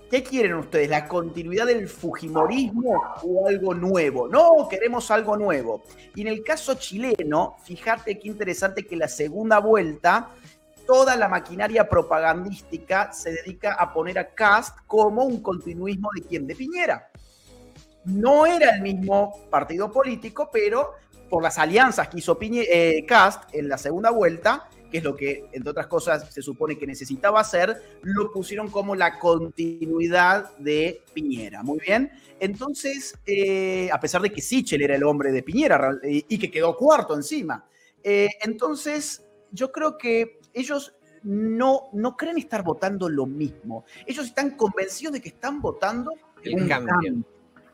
¿qué 0.10 0.24
quieren 0.24 0.56
ustedes? 0.56 0.90
¿La 0.90 1.08
continuidad 1.08 1.68
del 1.68 1.88
Fujimorismo 1.88 3.02
o 3.24 3.48
algo 3.48 3.74
nuevo? 3.74 4.28
No, 4.28 4.68
queremos 4.70 5.10
algo 5.12 5.38
nuevo. 5.38 5.84
Y 6.16 6.22
en 6.22 6.28
el 6.28 6.44
caso 6.44 6.76
chileno, 6.76 7.58
fíjate 7.64 8.18
qué 8.18 8.28
interesante 8.28 8.86
que 8.86 8.96
la 8.96 9.08
segunda 9.08 9.60
vuelta 9.60 10.32
toda 10.86 11.16
la 11.16 11.28
maquinaria 11.28 11.88
propagandística 11.88 13.14
se 13.14 13.32
dedica 13.32 13.74
a 13.74 13.94
poner 13.94 14.18
a 14.18 14.34
Cast 14.34 14.76
como 14.88 15.24
un 15.24 15.40
continuismo 15.42 16.10
de 16.16 16.24
quién? 16.24 16.48
De 16.48 16.56
Piñera. 16.56 17.12
No 18.06 18.48
era 18.48 18.72
el 18.72 18.82
mismo 18.82 19.48
partido 19.52 19.92
político, 19.92 20.50
pero 20.52 20.94
por 21.30 21.44
las 21.44 21.60
alianzas 21.60 22.08
que 22.08 22.18
hizo 22.18 22.40
eh, 22.42 23.06
Cast 23.08 23.54
en 23.54 23.70
la 23.70 23.78
segunda 23.78 24.10
vuelta, 24.10 24.68
que 24.90 24.98
es 25.00 25.04
lo 25.04 25.16
que, 25.16 25.46
entre 25.52 25.70
otras 25.72 25.88
cosas, 25.88 26.34
se 26.34 26.42
supone 26.42 26.78
que 26.78 26.88
necesitaba 26.88 27.40
hacer, 27.40 27.82
lo 28.02 28.32
pusieron 28.32 28.70
como 28.70 28.96
la 28.96 29.20
continuidad 29.20 30.56
de 30.58 31.02
Piñera. 31.14 31.64
Muy 31.64 31.80
bien. 31.80 32.12
Entonces, 32.40 33.18
eh, 33.26 33.90
a 33.92 34.00
pesar 34.00 34.22
de 34.22 34.32
que 34.32 34.42
Sichel 34.42 34.82
era 34.82 34.96
el 34.96 35.04
hombre 35.04 35.32
de 35.32 35.44
Piñera 35.44 35.98
y 36.04 36.38
que 36.40 36.50
quedó 36.50 36.76
cuarto 36.76 37.14
encima. 37.16 37.66
Eh, 38.04 38.30
entonces, 38.42 39.24
yo 39.52 39.72
creo 39.72 39.98
que 39.98 40.40
ellos 40.54 40.96
no, 41.24 41.90
no 41.94 42.16
creen 42.16 42.38
estar 42.38 42.64
votando 42.64 43.10
lo 43.10 43.26
mismo. 43.26 43.84
Ellos 44.06 44.26
están 44.26 44.52
convencidos 44.52 45.14
de 45.14 45.22
que 45.22 45.30
están 45.30 45.62
votando 45.62 46.12
El 46.44 46.56
un 46.64 46.68
cambio. 46.68 47.16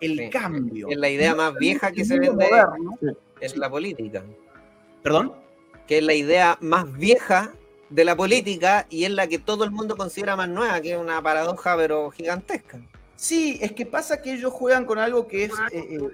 El 0.02 0.18
Sí. 0.20 0.30
cambio. 0.30 0.88
Es 0.90 0.98
la 0.98 1.10
idea 1.10 1.36
más 1.36 1.54
vieja 1.56 1.92
que 1.92 2.04
se 2.04 2.20
vende 2.20 2.32
moderno. 2.46 2.98
en 3.40 3.60
la 3.60 3.70
política. 3.70 4.26
¿Perdón? 5.04 5.45
Que 5.88 6.00
es 6.00 6.04
la 6.04 6.14
idea 6.14 6.58
más 6.62 6.92
vieja 6.94 7.52
de 7.90 8.06
la 8.06 8.16
política 8.16 8.88
y 8.90 9.06
es 9.06 9.12
la 9.12 9.28
que 9.28 9.40
todo 9.40 9.64
el 9.64 9.72
mundo 9.72 9.96
considera 9.96 10.36
más 10.36 10.50
nueva, 10.50 10.82
que 10.82 10.94
es 10.94 10.98
una 10.98 11.22
paradoja 11.22 11.76
pero 11.78 12.12
gigantesca. 12.12 12.80
Sí, 13.16 13.58
es 13.62 13.72
que 13.72 13.86
pasa 13.86 14.22
que 14.22 14.34
ellos 14.34 14.52
juegan 14.52 14.86
con 14.86 15.00
algo 15.00 15.28
que 15.28 15.46
es 15.46 15.52
eh, 15.72 15.88
eh, 15.92 16.10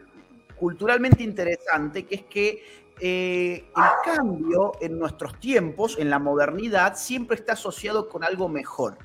culturalmente 0.56 1.24
interesante, 1.24 2.06
que 2.06 2.16
es 2.16 2.24
que 2.24 2.64
eh, 3.00 3.66
el 3.76 4.14
cambio 4.14 4.74
en 4.80 5.00
nuestros 5.00 5.40
tiempos, 5.40 5.98
en 5.98 6.12
la 6.12 6.20
modernidad, 6.20 6.96
siempre 6.96 7.36
está 7.36 7.54
asociado 7.54 8.08
con 8.08 8.24
algo 8.24 8.48
mejor. 8.48 8.98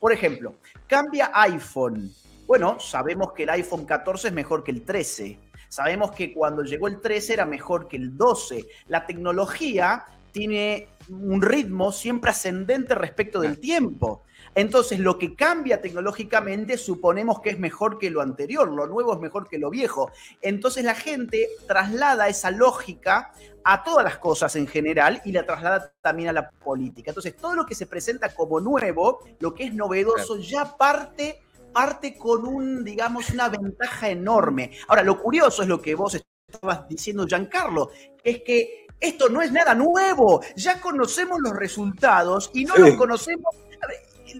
Por 0.00 0.12
ejemplo, 0.12 0.54
cambia 0.88 1.30
iPhone. 1.34 2.12
Bueno, 2.46 2.80
sabemos 2.80 3.32
que 3.32 3.44
el 3.44 3.50
iPhone 3.50 3.86
14 3.86 4.28
es 4.28 4.34
mejor 4.34 4.64
que 4.64 4.72
el 4.72 4.82
13. 4.82 5.38
Sabemos 5.74 6.12
que 6.12 6.32
cuando 6.32 6.62
llegó 6.62 6.86
el 6.86 7.00
13 7.00 7.32
era 7.32 7.46
mejor 7.46 7.88
que 7.88 7.96
el 7.96 8.16
12. 8.16 8.64
La 8.86 9.06
tecnología 9.06 10.04
tiene 10.30 10.86
un 11.08 11.42
ritmo 11.42 11.90
siempre 11.90 12.30
ascendente 12.30 12.94
respecto 12.94 13.40
del 13.40 13.58
tiempo. 13.58 14.22
Entonces, 14.54 15.00
lo 15.00 15.18
que 15.18 15.34
cambia 15.34 15.80
tecnológicamente 15.80 16.78
suponemos 16.78 17.40
que 17.40 17.50
es 17.50 17.58
mejor 17.58 17.98
que 17.98 18.08
lo 18.08 18.20
anterior, 18.20 18.70
lo 18.70 18.86
nuevo 18.86 19.14
es 19.14 19.18
mejor 19.18 19.48
que 19.48 19.58
lo 19.58 19.68
viejo. 19.68 20.12
Entonces, 20.42 20.84
la 20.84 20.94
gente 20.94 21.48
traslada 21.66 22.28
esa 22.28 22.52
lógica 22.52 23.32
a 23.64 23.82
todas 23.82 24.04
las 24.04 24.18
cosas 24.18 24.54
en 24.54 24.68
general 24.68 25.22
y 25.24 25.32
la 25.32 25.44
traslada 25.44 25.92
también 26.02 26.28
a 26.28 26.32
la 26.32 26.50
política. 26.50 27.10
Entonces, 27.10 27.36
todo 27.36 27.56
lo 27.56 27.66
que 27.66 27.74
se 27.74 27.86
presenta 27.86 28.32
como 28.32 28.60
nuevo, 28.60 29.24
lo 29.40 29.52
que 29.52 29.64
es 29.64 29.74
novedoso, 29.74 30.38
ya 30.38 30.76
parte, 30.76 31.40
parte 31.74 32.16
con 32.16 32.46
un, 32.46 32.82
digamos, 32.84 33.28
una 33.30 33.50
ventaja 33.50 34.08
enorme. 34.08 34.70
Ahora, 34.88 35.02
lo 35.02 35.20
curioso 35.20 35.60
es 35.62 35.68
lo 35.68 35.82
que 35.82 35.94
vos 35.94 36.18
estabas 36.48 36.88
diciendo, 36.88 37.26
Giancarlo, 37.26 37.90
es 38.22 38.40
que 38.42 38.86
esto 38.98 39.28
no 39.28 39.42
es 39.42 39.52
nada 39.52 39.74
nuevo, 39.74 40.40
ya 40.56 40.80
conocemos 40.80 41.38
los 41.42 41.52
resultados 41.54 42.50
y 42.54 42.64
no 42.64 42.74
Sí. 42.76 42.80
los 42.80 42.94
conocemos. 42.96 43.54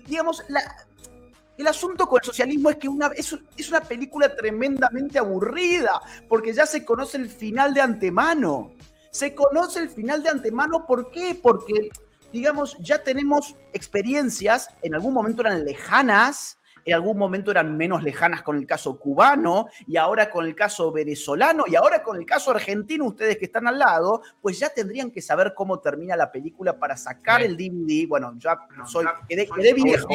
Digamos, 0.07 0.43
la- 0.49 0.75
el 1.59 1.67
asunto 1.67 2.07
con 2.07 2.21
el 2.21 2.25
socialismo 2.25 2.71
es 2.71 2.77
que 2.77 2.89
una, 2.89 3.09
es, 3.15 3.37
es 3.57 3.69
una 3.69 3.81
película 3.83 4.35
tremendamente 4.35 5.19
aburrida, 5.19 6.01
porque 6.29 6.53
ya 6.53 6.67
se 6.67 6.85
conoce 6.85 7.17
el 7.19 7.29
final 7.29 7.75
de 7.75 7.81
antemano. 7.81 8.73
Se 9.11 9.35
conoce 9.35 9.81
el 9.81 9.89
final 9.91 10.23
de 10.23 10.31
antemano, 10.31 10.87
¿por 10.87 11.11
qué? 11.11 11.39
Porque, 11.41 11.91
digamos, 12.33 12.77
ya 12.81 13.03
tenemos 13.05 13.55
experiencias, 13.73 14.69
en 14.83 14.95
algún 14.95 15.15
momento 15.15 15.43
eran 15.43 15.65
lejanas, 15.65 16.59
en 16.85 16.95
algún 16.95 17.17
momento 17.17 17.51
eran 17.51 17.77
menos 17.77 18.03
lejanas 18.03 18.43
con 18.43 18.57
el 18.57 18.67
caso 18.67 18.99
cubano 18.99 19.69
y 19.87 19.97
ahora 19.97 20.31
con 20.31 20.45
el 20.45 20.55
caso 20.55 20.93
venezolano 20.93 21.65
y 21.67 21.77
ahora 21.77 22.03
con 22.03 22.17
el 22.17 22.27
caso 22.27 22.51
argentino, 22.51 23.07
ustedes 23.07 23.39
que 23.39 23.47
están 23.47 23.67
al 23.67 23.79
lado, 23.79 24.23
pues 24.41 24.59
ya 24.59 24.69
tendrían 24.69 25.11
que 25.11 25.23
saber 25.23 25.55
cómo 25.55 25.81
termina 25.81 26.17
la 26.17 26.31
película 26.31 26.79
para 26.79 26.97
sacar 26.97 27.43
el 27.43 27.57
DVD. 27.57 28.07
Bueno, 28.09 28.35
ya 28.39 28.59
soy, 28.87 29.07
quedé, 29.29 29.49
quedé 29.49 29.73
viejo, 29.75 30.09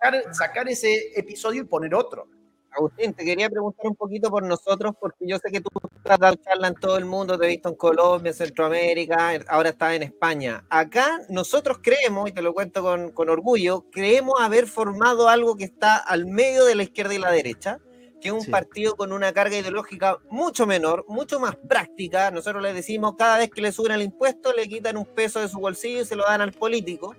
sacar, 0.00 0.34
sacar 0.34 0.68
ese 0.68 1.18
episodio 1.18 1.62
y 1.62 1.66
poner 1.66 1.94
otro. 1.94 2.28
Agustín, 2.76 3.14
te 3.14 3.24
quería 3.24 3.48
preguntar 3.48 3.86
un 3.86 3.94
poquito 3.96 4.30
por 4.30 4.42
nosotros, 4.42 4.94
porque 5.00 5.26
yo 5.26 5.38
sé 5.38 5.50
que 5.50 5.60
tú 5.60 5.68
estás 5.96 6.18
dando 6.18 6.40
charla 6.42 6.68
en 6.68 6.74
todo 6.74 6.96
el 6.96 7.04
mundo, 7.04 7.38
te 7.38 7.44
he 7.46 7.48
visto 7.48 7.68
en 7.68 7.76
Colombia, 7.76 8.30
en 8.30 8.36
Centroamérica, 8.36 9.32
ahora 9.48 9.70
estás 9.70 9.94
en 9.94 10.02
España. 10.02 10.64
Acá 10.68 11.20
nosotros 11.28 11.78
creemos, 11.82 12.28
y 12.28 12.32
te 12.32 12.42
lo 12.42 12.52
cuento 12.52 12.82
con, 12.82 13.10
con 13.12 13.28
orgullo, 13.28 13.84
creemos 13.92 14.40
haber 14.40 14.66
formado 14.66 15.28
algo 15.28 15.56
que 15.56 15.64
está 15.64 15.96
al 15.96 16.26
medio 16.26 16.64
de 16.64 16.74
la 16.74 16.82
izquierda 16.82 17.14
y 17.14 17.18
la 17.18 17.30
derecha, 17.30 17.78
que 18.20 18.28
es 18.28 18.34
un 18.34 18.40
Sí. 18.40 18.50
partido 18.50 18.96
con 18.96 19.12
una 19.12 19.32
carga 19.32 19.56
ideológica 19.58 20.18
mucho 20.30 20.66
menor, 20.66 21.04
mucho 21.08 21.38
más 21.38 21.56
práctica. 21.56 22.30
Nosotros 22.30 22.62
le 22.62 22.72
decimos, 22.72 23.14
cada 23.18 23.38
vez 23.38 23.50
que 23.50 23.60
le 23.60 23.70
suben 23.70 23.92
el 23.92 24.02
impuesto, 24.02 24.52
le 24.52 24.66
quitan 24.66 24.96
un 24.96 25.04
peso 25.04 25.40
de 25.40 25.48
su 25.48 25.58
bolsillo 25.60 26.00
y 26.00 26.06
se 26.06 26.16
lo 26.16 26.24
dan 26.24 26.40
al 26.40 26.52
político. 26.52 27.14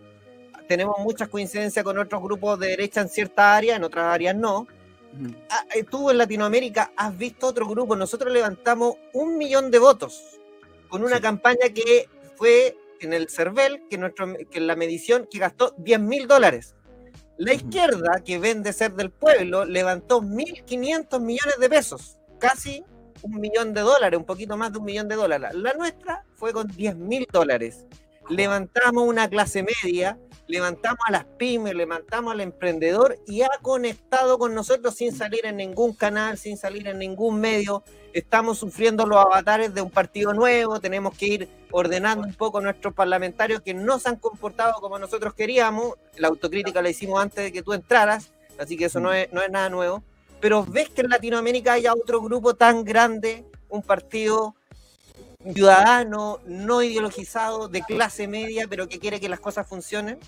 Tenemos 0.68 0.98
muchas 0.98 1.30
coincidencias 1.30 1.86
con 1.86 2.00
otros 2.00 2.24
grupos 2.24 2.60
de 2.60 2.70
derecha 2.70 3.02
en 3.02 3.10
ciertas 3.10 3.46
áreas, 3.46 3.78
en 3.78 3.84
otras 3.84 4.06
áreas 4.06 4.36
no. 4.36 4.66
Ah, 5.50 5.66
eh, 5.74 5.84
tú 5.84 6.10
en 6.10 6.18
Latinoamérica 6.18 6.92
has 6.96 7.18
visto 7.18 7.48
otro 7.48 7.68
grupo. 7.68 7.96
Nosotros 7.96 8.32
levantamos 8.34 8.96
un 9.14 9.38
millón 9.38 9.72
de 9.72 9.80
votos 9.80 10.40
con 10.90 11.04
una 11.04 11.18
Sí. 11.18 11.22
campaña 11.22 11.70
que 11.74 12.10
fue 12.36 12.78
en 13.00 13.14
el 13.14 13.30
CERVEL, 13.30 13.84
que, 13.90 13.98
nuestro, 13.98 14.34
que 14.50 14.60
la 14.60 14.76
medición 14.76 15.28
que 15.30 15.40
gastó 15.40 15.74
10 15.78 16.00
mil 16.00 16.28
dólares. 16.28 16.76
La 17.38 17.54
izquierda, 17.54 18.22
que 18.24 18.40
vende 18.40 18.72
ser 18.72 18.94
del 18.94 19.12
pueblo, 19.12 19.66
levantó 19.66 20.22
1.500 20.22 21.20
millones 21.20 21.56
de 21.60 21.70
pesos, 21.70 22.18
casi 22.40 22.84
un 23.22 23.40
millón 23.42 23.74
de 23.74 23.82
dólares, 23.82 24.18
un 24.18 24.26
poquito 24.26 24.56
más 24.56 24.72
de 24.72 24.80
un 24.80 24.86
millón 24.86 25.08
de 25.10 25.16
dólares. 25.16 25.54
La 25.54 25.74
nuestra 25.74 26.24
fue 26.36 26.54
con 26.54 26.68
10 26.68 26.96
mil 26.96 27.28
dólares. 27.32 27.86
Levantamos 28.30 29.08
una 29.08 29.28
clase 29.30 29.64
media, 29.84 30.18
levantamos 30.48 31.00
a 31.08 31.12
las 31.12 31.26
pymes, 31.26 31.76
levantamos 31.76 32.34
al 32.34 32.42
emprendedor 32.42 33.18
y 33.28 33.42
ha 33.42 33.50
conectado 33.62 34.38
con 34.38 34.54
nosotros 34.54 34.96
sin 34.96 35.16
salir 35.16 35.46
en 35.46 35.58
ningún 35.58 35.94
canal, 35.94 36.38
sin 36.38 36.58
salir 36.58 36.88
en 36.88 37.00
ningún 37.00 37.40
medio. 37.40 37.84
Estamos 38.14 38.60
sufriendo 38.60 39.06
los 39.06 39.18
avatares 39.18 39.74
de 39.74 39.82
un 39.82 39.90
partido 39.90 40.34
nuevo, 40.34 40.80
tenemos 40.80 41.18
que 41.18 41.26
ir 41.26 41.50
ordenando 41.72 42.26
un 42.28 42.34
poco 42.34 42.62
nuestros 42.62 42.94
parlamentarios 42.94 43.62
que 43.62 43.74
no 43.74 44.00
se 44.00 44.10
han 44.10 44.16
comportado 44.16 44.74
como 44.80 45.00
nosotros 45.00 45.34
queríamos. 45.34 45.96
La 46.18 46.30
autocrítica 46.30 46.82
la 46.82 46.90
hicimos 46.90 47.22
antes 47.22 47.44
de 47.44 47.52
que 47.52 47.64
tú 47.64 47.74
entraras, 47.74 48.32
así 48.58 48.78
que 48.78 48.86
eso 48.86 49.00
no 49.00 49.12
es, 49.12 49.32
no 49.34 49.42
es 49.42 49.50
nada 49.50 49.70
nuevo. 49.70 50.04
Pero 50.40 50.66
ves 50.66 50.90
que 50.90 51.02
en 51.02 51.10
Latinoamérica 51.10 51.74
haya 51.74 51.94
otro 51.94 52.22
grupo 52.22 52.54
tan 52.54 52.84
grande, 52.84 53.46
un 53.68 53.82
partido 53.82 54.56
ciudadano, 55.54 56.40
no 56.46 56.82
ideologizado, 56.82 57.68
de 57.68 57.82
clase 57.82 58.28
media, 58.28 58.68
pero 58.70 58.88
que 58.88 59.00
quiere 59.00 59.20
que 59.20 59.30
las 59.30 59.40
cosas 59.40 59.68
funcionen. 59.68 60.20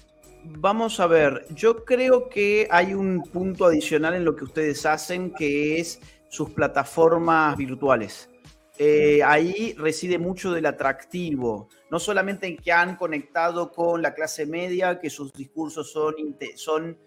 Vamos 0.44 1.00
a 1.00 1.08
ver, 1.08 1.46
yo 1.50 1.84
creo 1.84 2.30
que 2.30 2.68
hay 2.72 2.94
un 2.94 3.24
punto 3.24 3.66
adicional 3.66 4.14
en 4.14 4.24
lo 4.24 4.36
que 4.36 4.46
ustedes 4.46 4.86
hacen, 4.86 5.34
que 5.34 5.80
es 5.80 6.00
sus 6.30 6.52
plataformas 6.52 7.58
virtuales. 7.58 8.30
Eh, 8.80 9.22
ahí 9.24 9.74
reside 9.78 10.20
mucho 10.20 10.52
del 10.52 10.68
atractivo, 10.68 11.68
no 11.90 12.00
solamente 12.00 12.46
en 12.46 12.58
que 12.58 12.72
han 12.72 12.96
conectado 12.96 13.72
con 13.72 14.02
la 14.04 14.14
clase 14.14 14.46
media, 14.46 15.00
que 15.00 15.10
sus 15.10 15.34
discursos 15.34 15.92
son, 15.92 16.16
son 16.56 16.98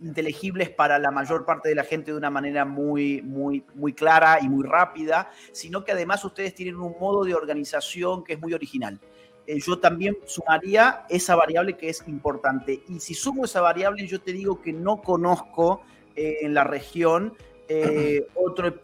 inteligibles 0.00 0.70
para 0.70 0.98
la 0.98 1.10
mayor 1.10 1.44
parte 1.44 1.68
de 1.68 1.74
la 1.74 1.84
gente 1.84 2.10
de 2.10 2.16
una 2.18 2.30
manera 2.30 2.64
muy, 2.64 3.22
muy, 3.22 3.64
muy 3.74 3.92
clara 3.92 4.38
y 4.42 4.48
muy 4.48 4.66
rápida, 4.66 5.30
sino 5.52 5.84
que 5.84 5.92
además 5.92 6.24
ustedes 6.24 6.54
tienen 6.54 6.76
un 6.76 6.94
modo 7.00 7.24
de 7.24 7.34
organización 7.34 8.24
que 8.24 8.34
es 8.34 8.40
muy 8.40 8.52
original 8.52 9.00
eh, 9.46 9.60
yo 9.60 9.78
también 9.78 10.18
sumaría 10.26 11.04
esa 11.08 11.36
variable 11.36 11.76
que 11.76 11.88
es 11.88 12.02
importante. 12.08 12.82
Y 12.88 12.98
si 13.00 13.14
sumo 13.14 13.44
esa 13.44 13.60
variable, 13.60 14.06
yo 14.06 14.20
te 14.20 14.32
digo 14.32 14.60
que 14.60 14.72
no 14.72 15.00
conozco 15.00 15.82
eh, 16.16 16.38
en 16.42 16.54
la 16.54 16.64
región 16.64 17.34
eh, 17.68 18.26
otro 18.34 18.74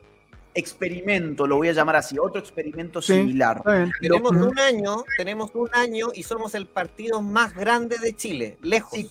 experimento, 0.54 1.46
lo 1.46 1.56
voy 1.56 1.68
a 1.68 1.72
llamar 1.72 1.96
así, 1.96 2.18
otro 2.18 2.38
experimento 2.38 3.00
Sí, 3.00 3.14
similar. 3.14 3.62
Tenemos 4.00 4.32
un 4.32 4.58
año, 4.58 5.04
tenemos 5.16 5.50
un 5.54 5.70
año 5.72 6.08
y 6.14 6.24
somos 6.24 6.54
el 6.54 6.66
partido 6.66 7.22
más 7.22 7.54
grande 7.54 7.96
de 7.98 8.14
Chile, 8.14 8.58
lejos. 8.60 8.98
Sí, 8.98 9.10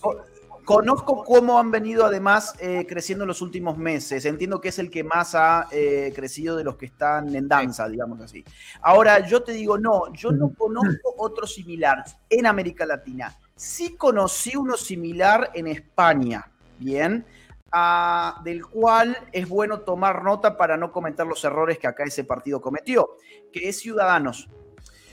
conozco 0.65 1.23
cómo 1.23 1.59
han 1.59 1.71
venido 1.71 2.05
además 2.05 2.55
eh, 2.59 2.85
creciendo 2.87 3.23
en 3.23 3.29
los 3.29 3.41
últimos 3.41 3.77
meses. 3.77 4.25
Entiendo 4.25 4.61
que 4.61 4.69
es 4.69 4.79
el 4.79 4.89
que 4.89 5.03
más 5.03 5.35
ha 5.35 5.67
eh, 5.71 6.11
crecido 6.15 6.55
de 6.55 6.63
los 6.63 6.77
que 6.77 6.87
están 6.87 7.33
en 7.35 7.47
danza, 7.47 7.87
digamos 7.87 8.19
así. 8.21 8.43
Ahora, 8.81 9.25
yo 9.25 9.43
te 9.43 9.51
digo, 9.53 9.77
no, 9.77 10.13
yo 10.13 10.31
no 10.31 10.53
conozco 10.53 11.15
otro 11.17 11.47
similar 11.47 12.03
en 12.29 12.45
América 12.45 12.85
Latina. 12.85 13.37
Sí 13.55 13.95
conocí 13.95 14.55
uno 14.55 14.77
similar 14.77 15.51
en 15.53 15.67
España, 15.67 16.49
¿bien? 16.79 17.25
Ah, 17.71 18.41
del 18.43 18.65
cual 18.65 19.17
es 19.31 19.47
bueno 19.47 19.79
tomar 19.81 20.23
nota 20.23 20.57
para 20.57 20.75
no 20.75 20.91
cometer 20.91 21.25
los 21.25 21.43
errores 21.45 21.79
que 21.79 21.87
acá 21.87 22.03
ese 22.03 22.25
partido 22.25 22.59
cometió, 22.59 23.11
que 23.51 23.69
es 23.69 23.79
Ciudadanos. 23.79 24.49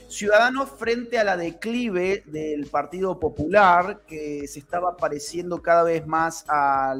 Ciudadanos 0.09 0.71
frente 0.71 1.19
a 1.19 1.23
la 1.23 1.37
declive 1.37 2.23
del 2.25 2.65
Partido 2.65 3.19
Popular, 3.19 4.01
que 4.07 4.47
se 4.47 4.57
estaba 4.57 4.97
pareciendo 4.97 5.61
cada 5.61 5.83
vez 5.83 6.07
más 6.07 6.45
a 6.47 6.95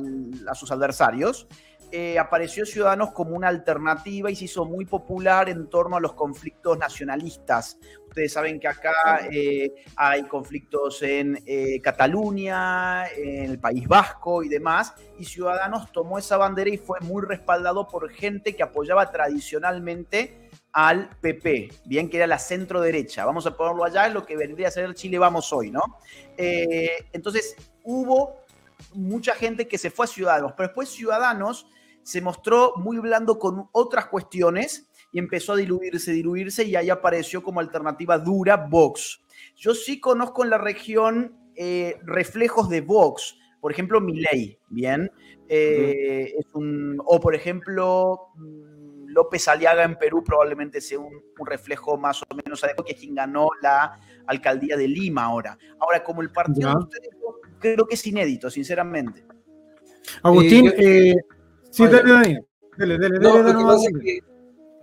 sus 0.54 0.72
adversarios, 0.72 1.48
eh, 1.92 2.20
apareció 2.20 2.68
Ciudadanos 2.68 3.12
como 3.14 3.36
una 3.36 3.48
alternativa 3.48 4.30
y 4.30 4.36
se 4.36 4.46
hizo 4.46 4.64
muy 4.64 4.86
popular 4.86 5.50
en 5.50 5.68
torno 5.70 5.98
a 5.98 6.00
los 6.00 6.14
conflictos 6.14 6.78
nacionalistas. 6.78 7.80
Ustedes 8.08 8.32
saben 8.32 8.60
que 8.60 8.68
acá 8.68 9.28
eh, 9.32 9.74
hay 9.96 10.22
conflictos 10.24 11.02
en 11.02 11.42
eh, 11.48 11.82
Cataluña, 11.82 13.08
en 13.08 13.50
el 13.50 13.60
País 13.60 13.88
Vasco 13.88 14.44
y 14.44 14.50
demás, 14.50 14.94
y 15.18 15.26
Ciudadanos 15.26 15.92
tomó 15.92 16.20
esa 16.20 16.38
bandera 16.38 16.70
y 16.70 16.78
fue 16.78 17.00
muy 17.00 17.26
respaldado 17.26 17.88
por 17.88 18.08
gente 18.12 18.56
que 18.56 18.62
apoyaba 18.62 19.10
tradicionalmente 19.10 20.39
al 20.72 21.10
PP, 21.22 21.70
bien 21.86 22.10
que 22.10 22.18
era 22.18 22.28
la 22.28 22.40
centro 22.40 22.82
derecha. 22.82 23.26
Vamos 23.26 23.46
a 23.46 23.56
ponerlo 23.56 23.84
allá 23.84 24.08
en 24.08 24.14
lo 24.14 24.26
que 24.26 24.38
vendría 24.38 24.68
a 24.68 24.72
ser 24.72 24.86
el 24.86 24.96
Chile 24.96 25.18
Vamos 25.18 25.52
hoy, 25.52 25.72
¿no? 25.72 25.82
Eh, 26.38 27.08
entonces 27.12 27.56
hubo 27.84 28.38
mucha 28.94 29.36
gente 29.36 29.68
que 29.68 29.78
se 29.78 29.92
fue 29.92 30.06
a 30.06 30.08
Ciudadanos, 30.08 30.54
pero 30.56 30.70
después 30.70 30.90
Ciudadanos 30.90 31.68
se 32.04 32.22
mostró 32.22 32.74
muy 32.78 32.98
blando 32.98 33.38
con 33.40 33.70
otras 33.72 34.08
cuestiones 34.08 34.90
y 35.12 35.20
empezó 35.20 35.54
a 35.54 35.58
diluirse, 35.58 36.12
diluirse 36.12 36.64
y 36.64 36.76
ahí 36.76 36.90
apareció 36.90 37.44
como 37.44 37.60
alternativa 37.60 38.18
dura 38.18 38.58
Vox. 38.58 39.22
Yo 39.56 39.74
sí 39.74 40.00
conozco 40.00 40.44
en 40.44 40.52
la 40.52 40.58
región 40.58 41.36
eh, 41.56 41.98
reflejos 42.04 42.70
de 42.70 42.82
Vox, 42.82 43.36
por 43.60 43.72
ejemplo, 43.72 44.00
Milei, 44.00 44.58
¿bien? 44.70 45.12
Eh, 45.50 46.34
es 46.38 46.46
un, 46.54 47.02
o 47.06 47.20
por 47.20 47.36
ejemplo, 47.36 48.30
mm, 48.36 48.69
López 49.20 49.48
Aliaga 49.50 49.84
en 49.84 49.98
Perú 49.98 50.24
probablemente 50.24 50.80
sea 50.80 51.00
un, 51.00 51.14
un 51.38 51.46
reflejo 51.46 51.98
más 51.98 52.22
o 52.22 52.36
menos 52.36 52.64
adecuado, 52.64 52.86
que 52.86 52.94
es 52.94 53.00
quien 53.00 53.16
ganó 53.16 53.50
la 53.62 54.00
alcaldía 54.28 54.78
de 54.78 54.88
Lima 54.88 55.26
ahora. 55.26 55.58
Ahora, 55.80 56.02
como 56.04 56.22
el 56.22 56.32
partido 56.32 56.70
Ya. 56.70 56.74
de 56.76 56.80
ustedes, 56.80 57.10
creo 57.60 57.86
que 57.86 57.96
es 57.96 58.08
inédito, 58.08 58.50
sinceramente. 58.50 59.26
Agustín, 60.24 60.68
Eh, 60.68 61.12
eh, 61.12 61.16
sí, 61.70 61.86
dale, 61.86 62.12
Dani. 62.12 62.38
Dale, 62.78 62.98
dale, 62.98 63.20
No, 63.20 63.44
dale, 63.44 64.22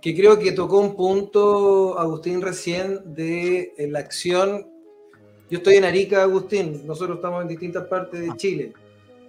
que 0.01 0.15
creo 0.15 0.37
que 0.37 0.51
tocó 0.51 0.79
un 0.79 0.95
punto, 0.95 1.97
Agustín, 1.97 2.41
recién 2.41 3.13
de 3.15 3.73
eh, 3.77 3.87
la 3.87 3.99
acción. 3.99 4.67
Yo 5.49 5.57
estoy 5.57 5.75
en 5.77 5.85
Arica, 5.85 6.21
Agustín, 6.21 6.85
nosotros 6.85 7.17
estamos 7.17 7.41
en 7.41 7.47
distintas 7.47 7.85
partes 7.87 8.19
de 8.21 8.29
Chile. 8.37 8.73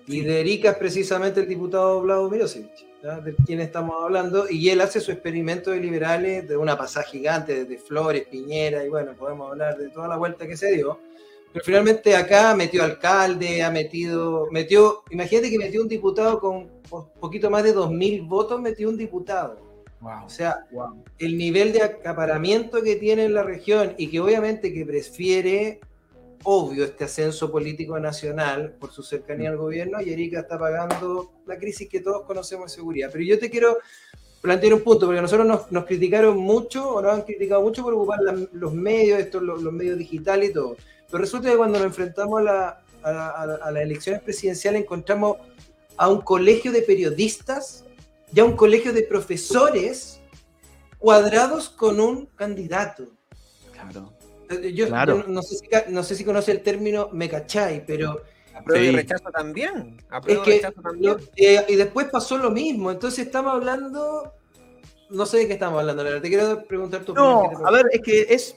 Y 0.07 0.21
de 0.21 0.41
Arica 0.41 0.71
es 0.71 0.77
precisamente 0.77 1.41
el 1.41 1.49
diputado 1.49 2.01
Vlado 2.03 2.29
Mirosevich, 2.31 2.87
¿ya? 3.03 3.21
de 3.21 3.35
quien 3.35 3.61
estamos 3.61 3.97
hablando, 4.03 4.47
y 4.51 4.69
él 4.71 4.81
hace 4.81 5.01
su 5.01 5.11
experimento 5.13 5.71
de 5.71 5.81
liberales 5.81 6.49
de 6.49 6.57
una 6.57 6.77
pasada 6.77 7.07
gigante, 7.07 7.65
desde 7.65 7.79
Flores, 7.83 8.27
Piñera, 8.29 8.85
y 8.85 8.89
bueno, 8.89 9.13
podemos 9.15 9.51
hablar 9.51 9.77
de 9.79 9.89
toda 9.91 10.09
la 10.09 10.17
vuelta 10.17 10.47
que 10.47 10.57
se 10.57 10.73
dio. 10.73 10.99
Pero 11.53 11.65
finalmente 11.65 12.15
acá 12.15 12.55
metió 12.55 12.85
alcalde, 12.85 13.63
ha 13.63 13.71
metido, 13.71 14.49
metió, 14.51 15.03
imagínate 15.11 15.51
que 15.51 15.59
metió 15.59 15.81
un 15.81 15.89
diputado 15.89 16.39
con 16.41 16.69
po- 16.89 17.09
poquito 17.19 17.49
más 17.49 17.65
de 17.65 17.75
2.000 17.75 18.29
votos, 18.29 18.61
metió 18.61 18.89
un 18.89 18.99
diputado. 18.99 19.67
O 20.25 20.29
sea, 20.29 20.67
el 21.19 21.37
nivel 21.39 21.73
de 21.73 21.83
acaparamiento 21.83 22.83
que 22.83 22.97
tiene 22.97 23.25
en 23.25 23.35
la 23.35 23.43
región 23.43 23.95
y 23.97 24.09
que 24.11 24.21
obviamente 24.21 24.73
que 24.73 24.85
prefiere, 24.87 25.81
obvio, 26.45 26.85
este 26.85 27.05
ascenso 27.05 27.51
político 27.51 27.99
nacional 27.99 28.73
por 28.79 28.93
su 28.93 29.03
cercanía 29.03 29.51
al 29.51 29.57
gobierno 29.57 30.01
y 30.01 30.13
Erika 30.13 30.41
está 30.41 30.59
pagando 30.59 31.33
la 31.47 31.59
crisis 31.59 31.89
que 31.89 32.01
todos 32.01 32.23
conocemos 32.23 32.71
de 32.71 32.77
seguridad. 32.77 33.11
Pero 33.13 33.25
yo 33.25 33.39
te 33.39 33.51
quiero 33.51 33.79
plantear 34.41 34.75
un 34.75 34.81
punto, 34.83 35.07
porque 35.07 35.21
nosotros 35.21 35.69
nos, 35.71 35.85
criticaron 35.85 36.39
mucho 36.39 36.89
o 36.95 37.03
nos 37.03 37.13
han 37.13 37.23
criticado 37.23 37.61
mucho 37.63 37.83
por 37.83 37.95
ocupar 37.95 38.21
los 38.53 38.73
medios, 38.73 39.19
estos, 39.19 39.43
los, 39.43 39.61
medios 39.73 39.99
digitales 39.99 40.51
y 40.51 40.53
todo. 40.53 40.77
Pero 41.11 41.19
resulta 41.19 41.51
que 41.51 41.57
cuando 41.57 41.79
nos 41.79 41.87
enfrentamos 41.87 42.41
a, 42.41 42.43
la- 42.43 42.83
a 43.03 43.43
a 43.63 43.71
las 43.71 43.83
elecciones 43.83 44.23
presidenciales 44.23 44.83
encontramos 44.83 45.39
a 45.97 46.09
un 46.09 46.21
colegio 46.21 46.71
de 46.73 46.83
periodistas 46.83 47.85
y 48.33 48.41
a 48.41 48.45
un 48.45 48.57
colegio 48.57 48.93
de 48.93 49.03
profesores 49.03 50.21
cuadrados 50.99 51.69
con 51.69 52.01
un 52.01 52.27
candidato. 52.27 53.09
Claro. 53.73 54.13
Eh, 54.51 54.73
Yo, 54.73 54.87
Claro. 54.87 55.19
yo 55.19 55.25
no, 55.29 55.43
sé 55.43 55.57
si, 55.57 55.69
no 55.93 56.03
sé 56.03 56.15
si 56.15 56.25
conoce 56.25 56.53
el 56.53 56.63
término 56.63 57.09
me 57.13 57.29
cachai, 57.29 57.85
pero 57.87 58.23
Apruebo 58.55 58.83
y 58.85 58.89
Sí. 58.89 58.97
rechazo 58.97 59.31
también. 59.31 59.97
es 59.99 60.05
Apruebo 60.11 60.43
y 60.43 60.45
que 60.45 60.53
rechazo 60.57 60.83
también. 60.83 61.13
lo- 61.13 61.21
eh, 61.37 61.65
y 61.69 61.77
después 61.77 62.09
pasó 62.11 62.37
lo 62.39 62.51
mismo. 62.51 62.91
Entonces 62.91 63.27
estamos 63.27 63.55
hablando, 63.55 64.33
no 65.11 65.27
sé 65.27 65.39
de 65.39 65.47
qué 65.47 65.53
estamos 65.55 65.79
hablando, 65.81 66.03
la 66.03 66.11
verdad. 66.11 66.23
Te 66.23 66.29
quiero 66.29 66.65
preguntar 66.65 67.05
tu 67.05 67.15
No, 67.15 67.39
opinión, 67.41 67.51
¿qué 67.51 67.57
te 67.57 67.69
a 67.69 67.71
ver, 67.71 67.87
es 67.93 68.01
que 68.03 68.35
es, 68.35 68.55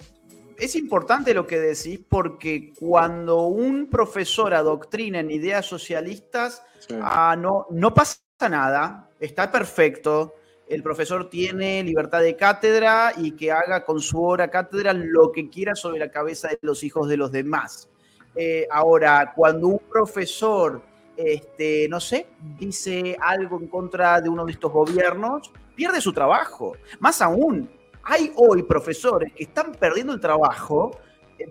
es 0.58 0.76
importante 0.76 1.34
lo 1.36 1.46
que 1.46 1.60
decís 1.60 2.00
porque 2.10 2.74
cuando 2.80 3.44
un 3.48 3.90
profesor 3.90 4.54
adoctrina 4.56 5.20
en 5.20 5.30
ideas 5.30 5.66
socialistas, 5.68 6.64
ah, 7.00 7.36
no, 7.38 7.68
no 7.70 7.94
pasa 7.94 8.20
nada, 8.50 9.10
está 9.20 9.52
perfecto. 9.52 10.34
El 10.72 10.84
profesor 10.84 11.30
tiene 11.30 11.84
libertad 11.84 12.22
de 12.22 12.38
cátedra 12.38 13.12
y 13.18 13.32
que 13.32 13.52
haga 13.52 13.84
con 13.84 14.00
su 14.00 14.24
hora 14.24 14.50
cátedra 14.50 14.94
lo 14.94 15.34
que 15.34 15.50
quiera 15.50 15.76
sobre 15.76 16.00
la 16.00 16.10
cabeza 16.10 16.48
de 16.48 16.60
los 16.62 16.86
hijos 16.86 17.10
de 17.10 17.18
los 17.18 17.30
demás. 17.30 17.90
Eh, 18.36 18.70
ahora, 18.72 19.34
cuando 19.36 19.68
un 19.68 19.80
profesor, 19.80 20.82
este, 21.18 21.90
no 21.90 22.00
sé, 22.00 22.28
dice 22.58 23.18
algo 23.20 23.60
en 23.60 23.68
contra 23.68 24.22
de 24.22 24.30
uno 24.30 24.46
de 24.46 24.54
estos 24.54 24.72
gobiernos, 24.72 25.52
pierde 25.76 26.00
su 26.00 26.14
trabajo. 26.14 26.78
Más 27.02 27.22
aún, 27.22 27.70
hay 28.04 28.32
hoy 28.38 28.64
profesores 28.64 29.34
que 29.34 29.44
están 29.44 29.74
perdiendo 29.74 30.14
el 30.14 30.22
trabajo 30.22 30.98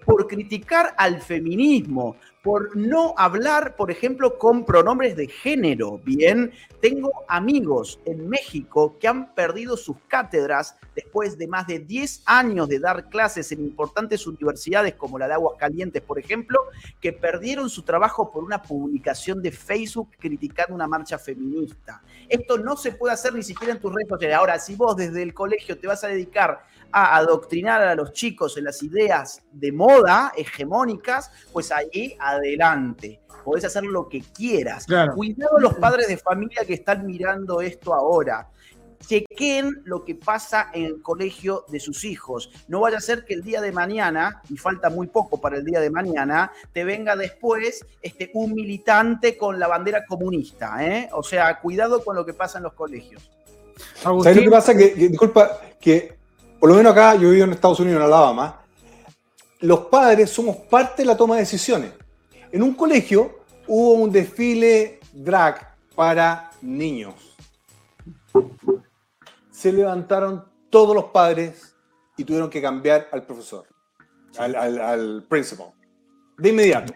por 0.05 0.27
criticar 0.27 0.95
al 0.97 1.21
feminismo, 1.21 2.17
por 2.43 2.75
no 2.75 3.15
hablar, 3.19 3.77
por 3.77 3.91
ejemplo, 3.91 4.39
con 4.39 4.65
pronombres 4.65 5.15
de 5.15 5.29
género. 5.29 5.99
Bien, 5.99 6.53
tengo 6.81 7.13
amigos 7.29 8.01
en 8.07 8.29
México 8.29 8.97
que 8.99 9.09
han 9.09 9.35
perdido 9.35 9.77
sus 9.77 9.97
cátedras 10.09 10.77
después 10.95 11.37
de 11.37 11.47
más 11.47 11.67
de 11.67 11.81
10 11.81 12.23
años 12.25 12.69
de 12.69 12.79
dar 12.79 13.11
clases 13.11 13.53
en 13.53 13.61
importantes 13.61 14.27
universidades 14.27 14.95
como 14.95 15.19
la 15.19 15.27
de 15.27 15.35
Aguascalientes, 15.35 16.03
por 16.03 16.19
ejemplo, 16.19 16.61
que 17.01 17.13
perdieron 17.13 17.69
su 17.69 17.83
trabajo 17.83 18.31
por 18.31 18.43
una 18.43 18.63
publicación 18.63 19.43
de 19.43 19.53
Facebook 19.53 20.11
criticando 20.19 20.75
una 20.75 20.89
marcha 20.89 21.19
feminista. 21.19 22.03
Esto 22.29 22.57
no 22.57 22.77
se 22.77 22.93
puede 22.93 23.15
hacer 23.15 23.35
ni 23.35 23.43
siquiera 23.43 23.75
en 23.75 23.81
tus 23.81 23.93
redes 23.93 24.09
sociales. 24.09 24.37
Ahora, 24.37 24.59
si 24.59 24.75
vos 24.75 24.97
desde 24.97 25.23
el 25.23 25.35
colegio 25.35 25.79
te 25.79 25.87
vas 25.87 26.05
a 26.05 26.09
dedicar 26.09 26.65
a 26.93 27.17
adoctrinar 27.17 27.83
a 27.83 27.95
los 27.95 28.13
chicos 28.13 28.57
en 28.57 28.65
las 28.65 28.83
ideas 28.83 29.43
de 29.53 29.73
moda 29.73 30.33
hegemónicas, 30.37 31.31
pues 31.53 31.71
ahí 31.73 32.17
adelante. 32.19 33.21
Podés 33.45 33.65
hacer 33.65 33.85
lo 33.85 34.09
que 34.09 34.21
quieras. 34.21 34.85
Claro. 34.87 35.15
Cuidado 35.15 35.59
los 35.59 35.75
padres 35.75 36.09
de 36.09 36.17
familia 36.17 36.65
que 36.67 36.75
están 36.75 37.07
mirando 37.07 37.61
esto 37.61 37.95
ahora. 37.95 38.49
Chequen 39.07 39.81
lo 39.85 40.05
que 40.05 40.15
pasa 40.15 40.69
en 40.75 40.85
el 40.85 41.01
colegio 41.03 41.65
de 41.69 41.81
sus 41.81 42.05
hijos. 42.05 42.51
No 42.69 42.81
vaya 42.81 42.99
a 42.99 43.01
ser 43.01 43.25
que 43.25 43.33
el 43.33 43.43
día 43.43 43.63
de 43.63 43.73
mañana, 43.73 44.43
y 44.51 44.59
falta 44.59 44.91
muy 44.91 45.07
poco 45.07 45.41
para 45.41 45.57
el 45.57 45.65
día 45.65 45.81
de 45.81 45.91
mañana, 45.91 46.53
te 46.75 46.85
venga 46.85 47.17
después 47.17 47.85
este, 48.03 48.31
un 48.35 48.53
militante 48.53 49.39
con 49.39 49.59
la 49.59 49.69
bandera 49.69 50.05
comunista. 50.05 50.85
¿eh? 50.87 51.09
O 51.13 51.23
sea, 51.23 51.61
cuidado 51.61 52.05
con 52.05 52.15
lo 52.15 52.27
que 52.27 52.35
pasa 52.35 52.59
en 52.59 52.65
los 52.65 52.75
colegios. 52.75 53.31
¿Sabes 53.95 54.37
lo 54.37 54.43
que 54.43 54.51
pasa? 54.51 54.77
Que, 54.77 54.93
que- 54.93 55.09
disculpa, 55.09 55.59
que 55.81 56.20
por 56.61 56.69
lo 56.69 56.77
menos 56.77 56.93
acá, 56.93 57.15
yo 57.15 57.31
vivo 57.31 57.45
en 57.45 57.53
Estados 57.53 57.81
Unidos, 57.81 58.01
en 58.01 58.07
Alabama, 58.07 58.61
los 59.61 59.81
padres 59.87 60.29
somos 60.29 60.57
parte 60.57 61.03
de 61.03 61.07
la 61.07 61.17
toma 61.17 61.37
de 61.37 61.41
decisiones. 61.41 61.93
En 62.53 62.63
un 62.63 62.75
colegio 62.75 63.41
hubo 63.67 63.95
un 63.95 64.13
desfile 64.13 65.01
drag 65.13 65.75
para 65.95 66.51
niños. 66.61 67.15
Se 69.51 69.73
levantaron 69.73 70.45
todos 70.69 70.95
los 70.95 71.05
padres 71.07 71.75
y 72.19 72.25
tuvieron 72.25 72.51
que 72.51 72.61
cambiar 72.61 73.09
al 73.11 73.25
profesor, 73.25 73.67
al, 74.37 74.55
al, 74.55 74.81
al 74.81 75.27
principal, 75.29 75.73
de 76.37 76.49
inmediato. 76.51 76.93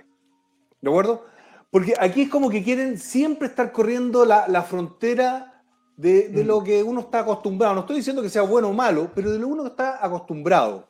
¿De 0.82 0.90
acuerdo? 0.90 1.24
Porque 1.70 1.94
aquí 1.98 2.22
es 2.22 2.28
como 2.28 2.50
que 2.50 2.62
quieren 2.62 2.98
siempre 2.98 3.48
estar 3.48 3.72
corriendo 3.72 4.26
la 4.26 4.62
frontera 4.62 5.53
de, 5.96 6.28
de 6.28 6.44
lo 6.44 6.62
que 6.64 6.82
uno 6.82 7.00
está 7.00 7.20
acostumbrado. 7.20 7.74
No 7.74 7.80
estoy 7.80 7.96
diciendo 7.96 8.22
que 8.22 8.28
sea 8.28 8.42
bueno 8.42 8.68
o 8.68 8.72
malo, 8.72 9.10
pero 9.14 9.30
de 9.30 9.38
lo 9.38 9.48
uno 9.48 9.66
está 9.66 10.04
acostumbrado. 10.04 10.88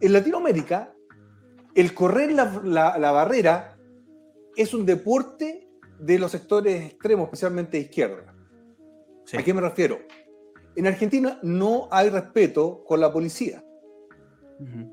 En 0.00 0.12
Latinoamérica, 0.12 0.92
el 1.74 1.92
correr 1.94 2.32
la, 2.32 2.60
la- 2.64 2.98
la 2.98 3.12
barrera 3.12 3.76
es 4.56 4.72
un 4.74 4.86
deporte 4.86 5.68
de 5.98 6.18
los 6.18 6.30
sectores 6.30 6.86
extremos, 6.92 7.24
especialmente 7.24 7.76
de 7.78 7.84
izquierda. 7.84 8.34
¿A 9.36 9.42
qué 9.42 9.52
me 9.54 9.60
refiero? 9.60 9.98
En 10.76 10.86
Argentina 10.86 11.38
no 11.42 11.88
hay 11.90 12.10
respeto 12.10 12.84
con 12.84 13.00
la 13.00 13.10
policía, 13.12 13.64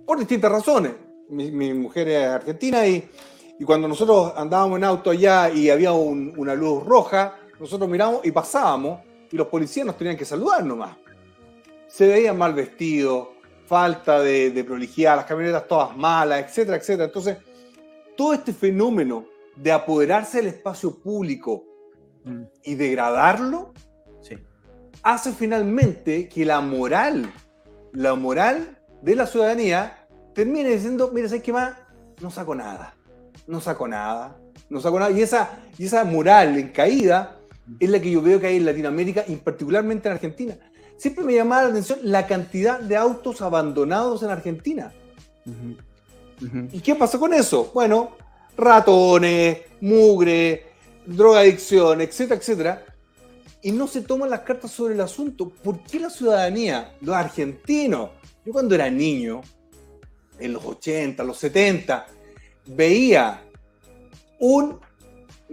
por 0.06 0.18
distintas 0.18 0.52
razones. 0.52 0.94
Mi, 1.30 1.52
mi 1.52 1.74
mujer 1.74 2.08
es 2.10 2.26
argentina 2.28 2.86
y, 2.88 3.10
y 3.60 3.64
cuando 3.66 3.88
nosotros 3.88 4.34
andábamos 4.36 4.78
en 4.78 4.84
auto 4.86 5.10
allá 5.10 5.50
y 5.50 5.70
había 5.70 5.92
un- 5.94 6.34
una 6.38 6.56
luz 6.56 6.84
roja, 6.86 7.36
nosotros 7.60 7.90
miramos 7.90 8.26
y 8.26 8.32
pasábamos 8.32 9.02
y 9.32 9.36
los 9.38 9.48
policías 9.48 9.86
nos 9.86 9.98
tenían 9.98 10.18
que 10.18 10.26
saludar 10.26 10.64
nomás. 10.64 10.96
Se 11.88 12.08
veían 12.08 12.38
mal 12.38 12.54
vestidos, 12.54 13.30
falta 13.66 14.20
de, 14.22 14.52
de 14.52 14.64
prolijidad, 14.64 15.16
las 15.16 15.26
camionetas 15.26 15.68
todas 15.68 15.96
malas, 15.96 16.46
etcétera, 16.46 16.78
etcétera. 16.78 17.06
Entonces, 17.06 17.38
todo 18.18 18.34
este 18.34 18.54
fenómeno 18.54 19.26
de 19.56 19.72
apoderarse 19.72 20.38
del 20.38 20.48
espacio 20.48 21.00
público 21.00 21.66
Mm. 22.26 22.44
y 22.64 22.76
degradarlo, 22.76 23.74
Sí. 24.22 24.38
hace 25.02 25.34
finalmente 25.34 26.30
que 26.30 26.46
la 26.46 26.62
moral, 26.62 27.30
la 27.92 28.16
moral 28.16 28.78
de 29.02 29.16
la 29.18 29.28
ciudadanía 29.28 30.08
termine 30.34 30.70
diciendo, 30.70 31.12
mira, 31.14 31.28
¿sabes 31.28 31.44
qué 31.44 31.52
más? 31.52 31.76
No 32.22 32.32
saco 32.32 32.56
nada, 32.56 32.96
no 33.46 33.60
saco 33.60 33.90
nada, 33.90 34.38
no 34.70 34.80
saco 34.80 35.00
nada. 35.00 35.12
Y 35.12 35.22
esa, 35.22 35.60
y 35.78 35.86
esa 35.86 36.06
moral 36.06 36.58
en 36.58 36.70
caída 36.70 37.40
es 37.80 37.90
la 37.90 38.00
que 38.00 38.12
yo 38.12 38.22
veo 38.22 38.40
que 38.40 38.48
hay 38.48 38.58
en 38.58 38.66
Latinoamérica 38.66 39.24
y 39.28 39.36
particularmente 39.38 40.08
en 40.08 40.14
Argentina. 40.14 40.58
Siempre 40.98 41.24
me 41.24 41.34
llamaba 41.34 41.64
la 41.64 41.70
atención 41.70 42.00
la 42.04 42.28
cantidad 42.28 42.80
de 42.80 42.96
autos 42.96 43.42
abandonados 43.42 44.24
en 44.24 44.30
Argentina. 44.30 44.94
¿Y 46.72 46.80
qué 46.80 46.96
pasa 46.96 47.18
con 47.18 47.34
eso? 47.34 47.72
Bueno, 47.74 48.16
ratones, 48.58 49.60
mugre, 49.82 50.66
drogadicción, 51.06 52.02
etcétera, 52.02 52.40
etcétera. 52.40 52.86
Y 53.62 53.72
no 53.72 53.88
se 53.88 54.02
toman 54.02 54.30
las 54.30 54.42
cartas 54.42 54.72
sobre 54.72 54.94
el 54.94 55.02
asunto. 55.02 55.50
¿Por 55.50 55.84
qué 55.84 56.00
la 56.00 56.10
ciudadanía, 56.10 56.96
los 57.02 57.16
argentinos, 57.16 58.12
yo 58.46 58.52
cuando 58.52 58.76
era 58.76 58.90
niño, 58.90 59.42
en 60.40 60.54
los 60.54 60.66
80, 60.66 61.24
los 61.24 61.38
70, 61.38 62.06
veía 62.66 63.42
un 64.40 64.80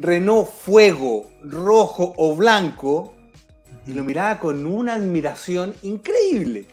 Renault 0.00 0.48
Fuego 0.48 1.30
rojo 1.42 2.14
o 2.16 2.34
blanco 2.34 3.14
y 3.86 3.92
lo 3.92 4.02
miraba 4.02 4.38
con 4.38 4.66
una 4.66 4.94
admiración 4.94 5.74
increíble. 5.82 6.66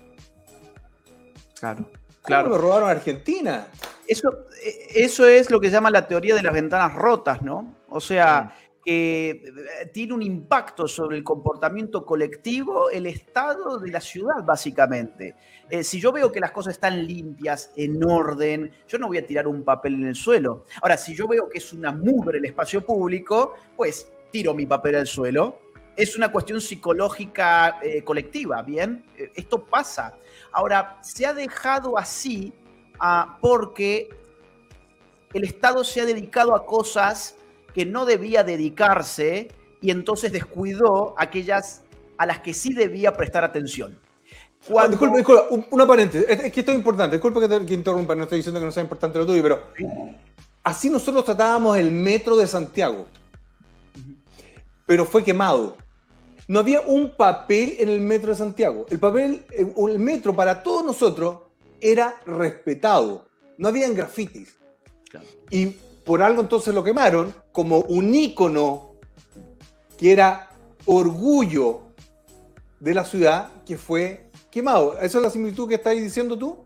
Claro. 1.60 1.90
Claro. 2.22 2.50
lo 2.50 2.58
robaron 2.58 2.90
a 2.90 2.92
Argentina? 2.92 3.68
Eso, 4.06 4.48
eh, 4.64 4.88
eso 4.96 5.26
es 5.28 5.50
lo 5.50 5.60
que 5.62 5.70
llama 5.70 5.90
la 5.90 6.08
teoría 6.08 6.36
de 6.36 6.44
las 6.44 6.54
ventanas 6.54 6.94
rotas, 6.94 7.42
¿no? 7.42 7.76
O 7.90 8.02
sea, 8.02 8.54
que 8.84 9.30
eh, 9.30 9.86
tiene 9.94 10.14
un 10.14 10.22
impacto 10.22 10.88
sobre 10.88 11.18
el 11.18 11.24
comportamiento 11.24 12.06
colectivo, 12.06 12.90
el 12.90 13.06
estado 13.06 13.78
de 13.80 13.92
la 13.92 14.02
ciudad, 14.02 14.44
básicamente. 14.44 15.36
Eh, 15.70 15.84
si 15.84 16.00
yo 16.00 16.14
veo 16.14 16.32
que 16.32 16.40
las 16.40 16.52
cosas 16.52 16.76
están 16.76 17.06
limpias, 17.06 17.72
en 17.76 18.02
orden, 18.04 18.72
yo 18.88 18.98
no 18.98 19.08
voy 19.08 19.18
a 19.18 19.26
tirar 19.26 19.48
un 19.48 19.64
papel 19.64 19.96
en 19.96 20.08
el 20.08 20.16
suelo. 20.16 20.66
Ahora, 20.82 20.98
si 20.98 21.14
yo 21.14 21.28
veo 21.28 21.50
que 21.50 21.58
es 21.58 21.74
una 21.74 21.92
mugre 21.92 22.38
el 22.38 22.46
espacio 22.46 22.86
público, 22.86 23.56
pues 23.76 24.10
tiro 24.32 24.54
mi 24.54 24.66
papel 24.66 24.96
al 24.96 25.08
suelo. 25.08 25.60
Es 25.98 26.16
una 26.16 26.32
cuestión 26.32 26.62
psicológica 26.62 27.80
eh, 27.82 28.04
colectiva, 28.04 28.62
¿bien? 28.62 29.04
Eh, 29.18 29.32
esto 29.36 29.66
pasa. 29.66 30.16
Ahora, 30.54 31.00
se 31.02 31.26
ha 31.26 31.34
dejado 31.34 31.98
así 31.98 32.54
ah, 33.00 33.38
porque 33.42 34.10
el 35.34 35.44
Estado 35.44 35.84
se 35.84 36.00
ha 36.00 36.06
dedicado 36.06 36.56
a 36.56 36.66
cosas 36.66 37.36
que 37.74 37.86
no 37.86 38.06
debía 38.06 38.44
dedicarse 38.44 39.50
y 39.82 39.92
entonces 39.92 40.32
descuidó 40.32 41.14
aquellas 41.18 41.84
a 42.18 42.26
las 42.26 42.40
que 42.40 42.54
sí 42.54 42.74
debía 42.74 43.18
prestar 43.18 43.44
atención. 43.44 44.00
Ah, 44.76 44.88
disculpa, 44.88 45.18
disculpa, 45.18 45.46
un- 45.50 45.66
una 45.72 45.86
paréntesis. 45.88 46.28
Es, 46.30 46.44
es 46.46 46.52
que 46.52 46.60
esto 46.60 46.72
es 46.72 46.78
importante. 46.78 47.16
Disculpa 47.16 47.40
que, 47.42 47.48
te, 47.48 47.66
que 47.66 47.74
interrumpa, 47.74 48.16
no 48.16 48.24
estoy 48.24 48.40
diciendo 48.40 48.60
que 48.60 48.66
no 48.66 48.72
sea 48.72 48.84
importante 48.84 49.18
lo 49.20 49.26
tuyo, 49.26 49.42
pero 49.44 49.64
así 50.64 50.90
nosotros 50.90 51.24
tratábamos 51.26 51.78
el 51.78 51.92
metro 51.92 52.36
de 52.36 52.48
Santiago. 52.48 53.06
Pero 54.86 55.06
fue 55.06 55.24
quemado. 55.24 55.78
No 56.48 56.60
había 56.60 56.82
un 56.82 57.12
papel 57.16 57.76
en 57.80 57.90
el 57.90 58.00
metro 58.00 58.30
de 58.30 58.36
Santiago. 58.38 58.86
El 58.90 59.00
papel, 59.00 59.46
eh, 59.52 59.74
el 59.90 60.00
metro 60.00 60.34
para 60.36 60.64
todos 60.64 60.86
nosotros 60.86 61.40
era 61.82 62.16
respetado. 62.26 63.28
No 63.58 63.68
habían 63.68 63.94
grafitis. 63.94 64.56
Y 65.50 65.68
por 66.06 66.22
algo 66.22 66.42
entonces 66.42 66.74
lo 66.74 66.84
quemaron 66.84 67.34
como 67.52 67.80
un 67.80 68.14
ícono 68.16 68.92
que 69.98 70.12
era 70.14 70.50
orgullo 70.86 71.82
de 72.80 72.94
la 72.94 73.04
ciudad 73.04 73.50
que 73.66 73.78
fue 73.78 74.27
quemado. 74.58 74.98
¿Esa 75.00 75.18
es 75.20 75.24
la 75.24 75.30
similitud 75.30 75.68
que 75.70 75.76
estás 75.76 75.94
diciendo 75.96 76.38
tú? 76.38 76.66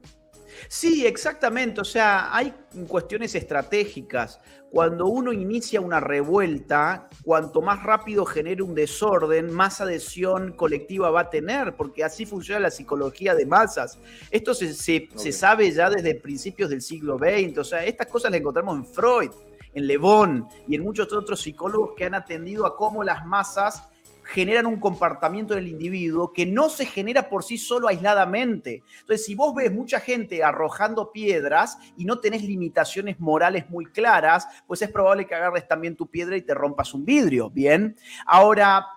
Sí, 0.69 1.05
exactamente. 1.05 1.81
O 1.81 1.85
sea, 1.85 2.35
hay 2.35 2.53
cuestiones 2.88 3.34
estratégicas. 3.35 4.39
Cuando 4.69 5.07
uno 5.07 5.34
inicia 5.34 5.81
una 5.81 5.99
revuelta, 5.99 7.09
cuanto 7.23 7.61
más 7.61 7.84
rápido 7.84 8.23
genere 8.26 8.63
un 8.63 8.73
desorden, 8.73 9.51
más 9.51 9.81
adhesión 9.81 10.53
colectiva 10.53 11.11
va 11.11 11.22
a 11.22 11.30
tener, 11.30 11.76
porque 11.76 12.05
así 12.05 12.26
funciona 12.26 12.61
la 12.61 12.72
psicología 12.72 13.35
de 13.35 13.45
masas. 13.45 13.97
Esto 14.30 14.53
se, 14.53 14.73
se- 14.73 15.09
se 15.13 15.31
sabe 15.34 15.69
ya 15.72 15.89
desde 15.89 16.15
principios 16.15 16.69
del 16.69 16.81
siglo 16.81 17.18
XX. 17.18 17.57
O 17.57 17.63
sea, 17.65 17.84
estas 17.85 18.07
cosas 18.07 18.31
las 18.31 18.39
encontramos 18.39 18.77
en 18.77 18.85
Freud, 18.85 19.31
en 19.73 19.88
Le 19.88 19.97
Bon 19.97 20.47
y 20.68 20.76
en 20.76 20.84
muchos 20.84 21.11
otros 21.11 21.41
psicólogos 21.41 21.91
que 21.97 22.05
han 22.05 22.13
atendido 22.15 22.65
a 22.65 22.77
cómo 22.77 23.03
las 23.03 23.26
masas 23.26 23.84
generan 24.32 24.66
un 24.66 24.80
comportamiento 24.80 25.56
del 25.56 25.68
individuo 25.68 26.32
que 26.32 26.45
no 26.45 26.70
se 26.70 26.86
genera 26.86 27.28
por 27.28 27.44
sí 27.44 27.58
solo 27.58 27.90
aisladamente. 27.90 28.82
Entonces, 29.02 29.26
si 29.26 29.36
vos 29.36 29.53
ves 29.53 29.72
mucha 29.74 29.99
gente 29.99 30.41
arrojando 30.41 31.12
piedras 31.12 31.78
y 31.98 32.06
no 32.06 32.20
tenés 32.20 32.44
limitaciones 32.44 33.20
morales 33.20 33.70
muy 33.70 33.86
claras, 33.88 34.48
pues 34.66 34.82
es 34.82 34.90
probable 34.90 35.28
que 35.28 35.36
agarres 35.36 35.68
también 35.68 35.98
tu 35.98 36.08
piedra 36.08 36.38
y 36.38 36.41
te 36.41 36.53
rompas 36.53 36.94
un 36.94 37.03
vidrio, 37.03 37.49
¿bien? 37.49 37.98
Ahora, 38.26 38.88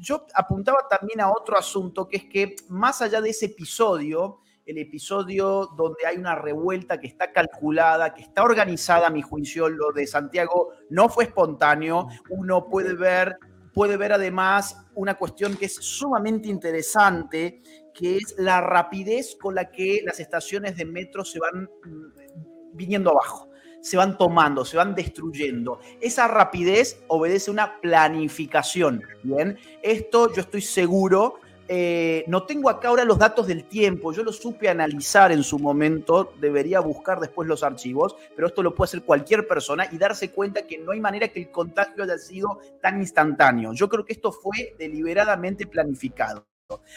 yo 0.00 0.26
apuntaba 0.34 0.88
también 0.88 1.20
a 1.20 1.30
otro 1.30 1.56
asunto, 1.56 2.08
que 2.08 2.16
es 2.16 2.24
que 2.24 2.56
más 2.68 3.00
allá 3.02 3.20
de 3.20 3.30
ese 3.30 3.46
episodio, 3.46 4.40
el 4.64 4.78
episodio 4.78 5.70
donde 5.76 6.06
hay 6.06 6.16
una 6.16 6.34
revuelta 6.34 6.98
que 6.98 7.06
está 7.06 7.30
calculada, 7.30 8.12
que 8.12 8.22
está 8.22 8.42
organizada, 8.42 9.06
a 9.06 9.10
mi 9.10 9.22
juicio, 9.22 9.68
lo 9.68 9.92
de 9.92 10.08
Santiago 10.08 10.70
no 10.90 11.08
fue 11.08 11.24
espontáneo, 11.24 12.08
uno 12.30 12.68
puede 12.68 12.94
ver 12.94 13.38
puede 13.76 13.98
ver 13.98 14.14
además 14.14 14.78
una 14.94 15.18
cuestión 15.18 15.54
que 15.54 15.66
es 15.66 15.74
sumamente 15.74 16.48
interesante, 16.48 17.60
que 17.92 18.16
es 18.16 18.34
la 18.38 18.62
rapidez 18.62 19.36
con 19.38 19.54
la 19.54 19.70
que 19.70 20.00
las 20.02 20.18
estaciones 20.18 20.78
de 20.78 20.86
metro 20.86 21.26
se 21.26 21.38
van 21.38 21.64
mm, 21.84 22.72
viniendo 22.72 23.10
abajo, 23.10 23.50
se 23.82 23.98
van 23.98 24.16
tomando, 24.16 24.64
se 24.64 24.78
van 24.78 24.94
destruyendo. 24.94 25.78
Esa 26.00 26.26
rapidez 26.26 27.04
obedece 27.08 27.50
a 27.50 27.52
una 27.52 27.80
planificación, 27.82 29.02
¿bien? 29.22 29.58
Esto 29.82 30.32
yo 30.32 30.40
estoy 30.40 30.62
seguro 30.62 31.40
eh, 31.68 32.24
no 32.28 32.44
tengo 32.44 32.70
acá 32.70 32.88
ahora 32.88 33.04
los 33.04 33.18
datos 33.18 33.46
del 33.46 33.64
tiempo, 33.64 34.12
yo 34.12 34.22
lo 34.22 34.32
supe 34.32 34.68
analizar 34.68 35.32
en 35.32 35.42
su 35.42 35.58
momento, 35.58 36.32
debería 36.40 36.78
buscar 36.80 37.18
después 37.18 37.48
los 37.48 37.64
archivos, 37.64 38.16
pero 38.36 38.46
esto 38.46 38.62
lo 38.62 38.74
puede 38.74 38.90
hacer 38.90 39.02
cualquier 39.02 39.48
persona 39.48 39.88
y 39.90 39.98
darse 39.98 40.30
cuenta 40.30 40.66
que 40.66 40.78
no 40.78 40.92
hay 40.92 41.00
manera 41.00 41.28
que 41.28 41.40
el 41.40 41.50
contagio 41.50 42.04
haya 42.04 42.18
sido 42.18 42.60
tan 42.80 43.00
instantáneo. 43.00 43.72
Yo 43.72 43.88
creo 43.88 44.04
que 44.04 44.12
esto 44.12 44.30
fue 44.30 44.76
deliberadamente 44.78 45.66
planificado. 45.66 46.46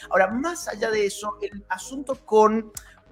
Ahora, 0.10 0.28
más 0.28 0.68
allá 0.68 0.92
de 0.92 1.06
eso, 1.06 1.38
el 1.42 1.64
asunto 1.70 2.16
con 2.26 2.72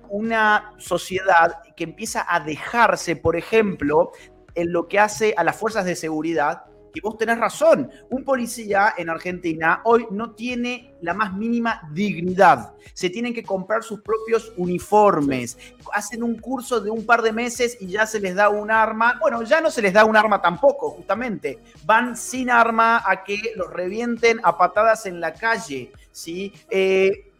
una 0.10 0.74
sociedad 0.78 1.62
que 1.76 1.84
empieza 1.84 2.26
a 2.28 2.40
dejarse, 2.40 3.16
por 3.16 3.36
ejemplo, 3.36 4.12
en 4.56 4.72
lo 4.72 4.88
que 4.88 5.00
hace 5.00 5.34
a 5.38 5.44
las 5.44 5.56
fuerzas 5.56 5.86
de 5.86 5.96
seguridad, 5.96 6.66
que 6.98 7.07
vos 7.07 7.18
tenés 7.18 7.38
razón, 7.38 7.91
un 8.10 8.24
policía 8.24 8.95
en 8.98 9.10
Argentina 9.10 9.82
hoy 9.84 10.07
no 10.10 10.32
tiene 10.32 10.95
la 11.02 11.14
más 11.14 11.34
mínima 11.34 11.88
dignidad. 11.94 12.74
Se 12.94 13.11
tienen 13.11 13.34
que 13.36 13.44
comprar 13.44 13.84
sus 13.84 14.02
propios 14.02 14.52
uniformes, 14.57 15.57
hacen 15.94 16.24
un 16.24 16.40
curso 16.40 16.82
de 16.82 16.90
un 16.90 17.06
par 17.06 17.22
de 17.22 17.32
meses 17.32 17.78
y 17.80 17.88
ya 17.88 18.07
se 18.07 18.19
les 18.19 18.34
da 18.34 18.49
un 18.49 18.72
arma. 18.72 19.18
Bueno, 19.22 19.44
ya 19.44 19.61
no 19.61 19.69
se 19.69 19.82
les 19.82 19.94
da 19.94 20.06
un 20.06 20.18
arma 20.18 20.41
tampoco, 20.41 20.90
justamente. 20.90 21.60
Van 21.86 22.18
sin 22.18 22.49
arma 22.49 23.03
a 23.06 23.24
que 23.24 23.53
los 23.56 23.72
revienten 23.72 24.40
a 24.44 24.57
patadas 24.57 25.06
en 25.06 25.19
la 25.19 25.34
calle, 25.34 25.91
¿sí? 26.11 26.52
Eh, 26.69 27.32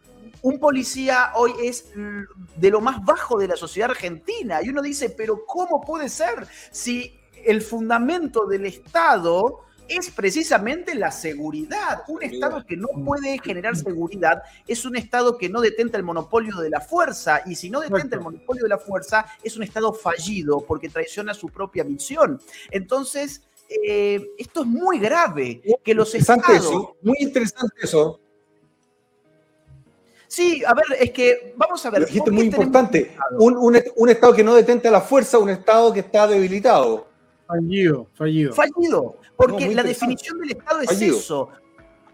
un 0.42 0.60
policía 0.60 1.32
hoy 1.34 1.52
es 1.64 1.90
de 2.56 2.70
lo 2.70 2.80
más 2.80 3.04
bajo 3.04 3.38
de 3.38 3.48
la 3.48 3.56
sociedad 3.56 3.90
argentina. 3.90 4.62
Y 4.62 4.68
uno 4.68 4.82
dice, 4.82 5.10
pero 5.10 5.44
¿cómo 5.44 5.80
puede 5.80 6.08
ser 6.08 6.46
si 6.70 7.17
el 7.46 7.62
fundamento 7.62 8.46
del 8.46 8.66
Estado 8.66 9.60
es 9.88 10.10
precisamente 10.10 10.94
la 10.94 11.10
seguridad. 11.10 12.02
Un 12.08 12.22
Estado 12.22 12.64
que 12.66 12.76
no 12.76 12.88
puede 13.04 13.38
generar 13.38 13.74
seguridad 13.74 14.42
es 14.66 14.84
un 14.84 14.96
Estado 14.96 15.38
que 15.38 15.48
no 15.48 15.62
detenta 15.62 15.96
el 15.96 16.04
monopolio 16.04 16.56
de 16.58 16.68
la 16.68 16.80
fuerza. 16.80 17.40
Y 17.46 17.54
si 17.54 17.70
no 17.70 17.80
detenta 17.80 18.16
el 18.16 18.22
monopolio 18.22 18.64
de 18.64 18.68
la 18.68 18.78
fuerza, 18.78 19.24
es 19.42 19.56
un 19.56 19.62
Estado 19.62 19.94
fallido 19.94 20.60
porque 20.60 20.90
traiciona 20.90 21.32
su 21.32 21.48
propia 21.48 21.84
misión. 21.84 22.38
Entonces, 22.70 23.42
eh, 23.68 24.28
esto 24.36 24.60
es 24.60 24.66
muy 24.66 24.98
grave. 24.98 25.62
Que 25.82 25.94
los 25.94 26.14
Interesante 26.14 26.52
estados... 26.56 26.66
eso, 26.70 26.96
muy 27.00 27.16
interesante 27.20 27.74
eso. 27.82 28.20
Sí, 30.26 30.62
a 30.66 30.74
ver, 30.74 30.84
es 31.00 31.10
que 31.12 31.54
vamos 31.56 31.84
a 31.86 31.90
ver. 31.90 32.00
Lo 32.02 32.06
dijiste 32.06 32.26
¿por 32.26 32.34
muy 32.34 32.44
importante. 32.44 33.16
Un- 33.38 33.56
un 33.96 34.08
Estado 34.10 34.34
que 34.34 34.44
no 34.44 34.54
detenta 34.54 34.90
la 34.90 35.00
fuerza, 35.00 35.38
un 35.38 35.48
Estado 35.48 35.90
que 35.94 36.00
está 36.00 36.26
debilitado. 36.26 37.07
Fallido, 37.48 38.06
fallido. 38.14 38.52
Fallido, 38.52 39.16
porque 39.36 39.68
No, 39.68 39.72
la 39.74 39.82
definición 39.82 40.38
del 40.38 40.50
Estado 40.50 40.80
es 40.82 40.86
Fallido. 40.90 41.16
eso. 41.16 41.48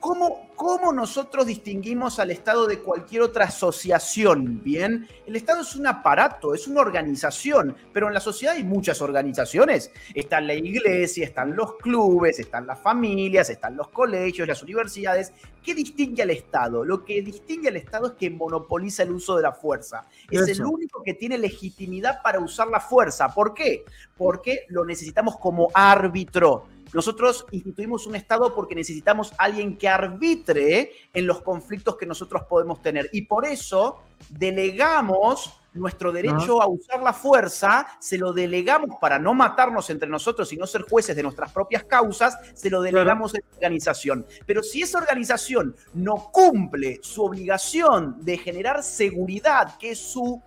¿Cómo, 0.04 0.50
¿Cómo 0.54 0.92
nosotros 0.92 1.46
distinguimos 1.46 2.18
al 2.18 2.30
Estado 2.30 2.66
de 2.66 2.80
cualquier 2.80 3.22
otra 3.22 3.46
asociación? 3.46 4.62
Bien, 4.62 5.08
el 5.24 5.34
Estado 5.34 5.62
es 5.62 5.74
un 5.76 5.86
aparato, 5.86 6.54
es 6.54 6.68
una 6.68 6.82
organización, 6.82 7.74
pero 7.90 8.08
en 8.08 8.12
la 8.12 8.20
sociedad 8.20 8.54
hay 8.54 8.64
muchas 8.64 9.00
organizaciones. 9.00 9.90
Está 10.14 10.42
la 10.42 10.52
iglesia, 10.52 11.24
están 11.24 11.56
los 11.56 11.76
clubes, 11.76 12.38
están 12.38 12.66
las 12.66 12.80
familias, 12.80 13.48
están 13.48 13.78
los 13.78 13.88
colegios, 13.88 14.46
las 14.46 14.62
universidades. 14.62 15.32
¿Qué 15.62 15.74
distingue 15.74 16.22
al 16.22 16.30
Estado? 16.30 16.84
Lo 16.84 17.02
que 17.02 17.22
distingue 17.22 17.68
al 17.68 17.76
Estado 17.76 18.08
es 18.08 18.12
que 18.12 18.28
monopoliza 18.28 19.04
el 19.04 19.12
uso 19.12 19.36
de 19.36 19.42
la 19.44 19.52
fuerza. 19.52 20.06
Es 20.30 20.46
el 20.50 20.66
único 20.66 21.02
que 21.02 21.14
tiene 21.14 21.38
legitimidad 21.38 22.20
para 22.22 22.40
usar 22.40 22.68
la 22.68 22.80
fuerza. 22.80 23.30
¿Por 23.32 23.54
qué? 23.54 23.86
Porque 24.18 24.66
lo 24.68 24.84
necesitamos 24.84 25.38
como 25.38 25.70
árbitro. 25.72 26.66
Nosotros 26.94 27.44
instituimos 27.50 28.06
un 28.06 28.14
Estado 28.14 28.54
porque 28.54 28.76
necesitamos 28.76 29.32
alguien 29.36 29.76
que 29.76 29.88
arbitre 29.88 30.92
en 31.12 31.26
los 31.26 31.42
conflictos 31.42 31.96
que 31.96 32.06
nosotros 32.06 32.44
podemos 32.48 32.80
tener. 32.80 33.10
Y 33.12 33.22
por 33.22 33.44
eso 33.44 33.98
delegamos 34.30 35.60
nuestro 35.74 36.12
derecho 36.12 36.62
a 36.62 36.68
usar 36.68 37.02
la 37.02 37.12
fuerza, 37.12 37.84
se 37.98 38.16
lo 38.16 38.32
delegamos 38.32 38.96
para 39.00 39.18
no 39.18 39.34
matarnos 39.34 39.90
entre 39.90 40.08
nosotros 40.08 40.52
y 40.52 40.56
no 40.56 40.68
ser 40.68 40.82
jueces 40.82 41.16
de 41.16 41.24
nuestras 41.24 41.50
propias 41.50 41.82
causas, 41.82 42.38
se 42.54 42.70
lo 42.70 42.80
delegamos 42.80 43.34
a 43.34 43.38
la 43.38 43.56
organización. 43.56 44.24
Pero 44.46 44.62
si 44.62 44.82
esa 44.82 44.98
organización 44.98 45.74
no 45.94 46.30
cumple 46.32 47.00
su 47.02 47.24
obligación 47.24 48.24
de 48.24 48.38
generar 48.38 48.84
seguridad, 48.84 49.76
que 49.78 49.90
es 49.90 49.98
su, 49.98 50.40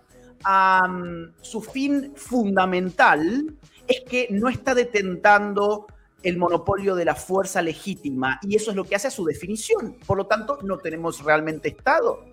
su 1.42 1.60
fin 1.60 2.14
fundamental, 2.16 3.54
es 3.86 4.00
que 4.08 4.28
no 4.30 4.48
está 4.48 4.74
detentando 4.74 5.86
el 6.22 6.36
monopolio 6.36 6.94
de 6.94 7.04
la 7.04 7.14
fuerza 7.14 7.62
legítima 7.62 8.38
y 8.42 8.56
eso 8.56 8.70
es 8.70 8.76
lo 8.76 8.84
que 8.84 8.96
hace 8.96 9.08
a 9.08 9.10
su 9.12 9.24
definición. 9.24 9.96
Por 10.06 10.16
lo 10.16 10.26
tanto, 10.26 10.58
no 10.62 10.78
tenemos 10.78 11.22
realmente 11.22 11.68
Estado. 11.68 12.24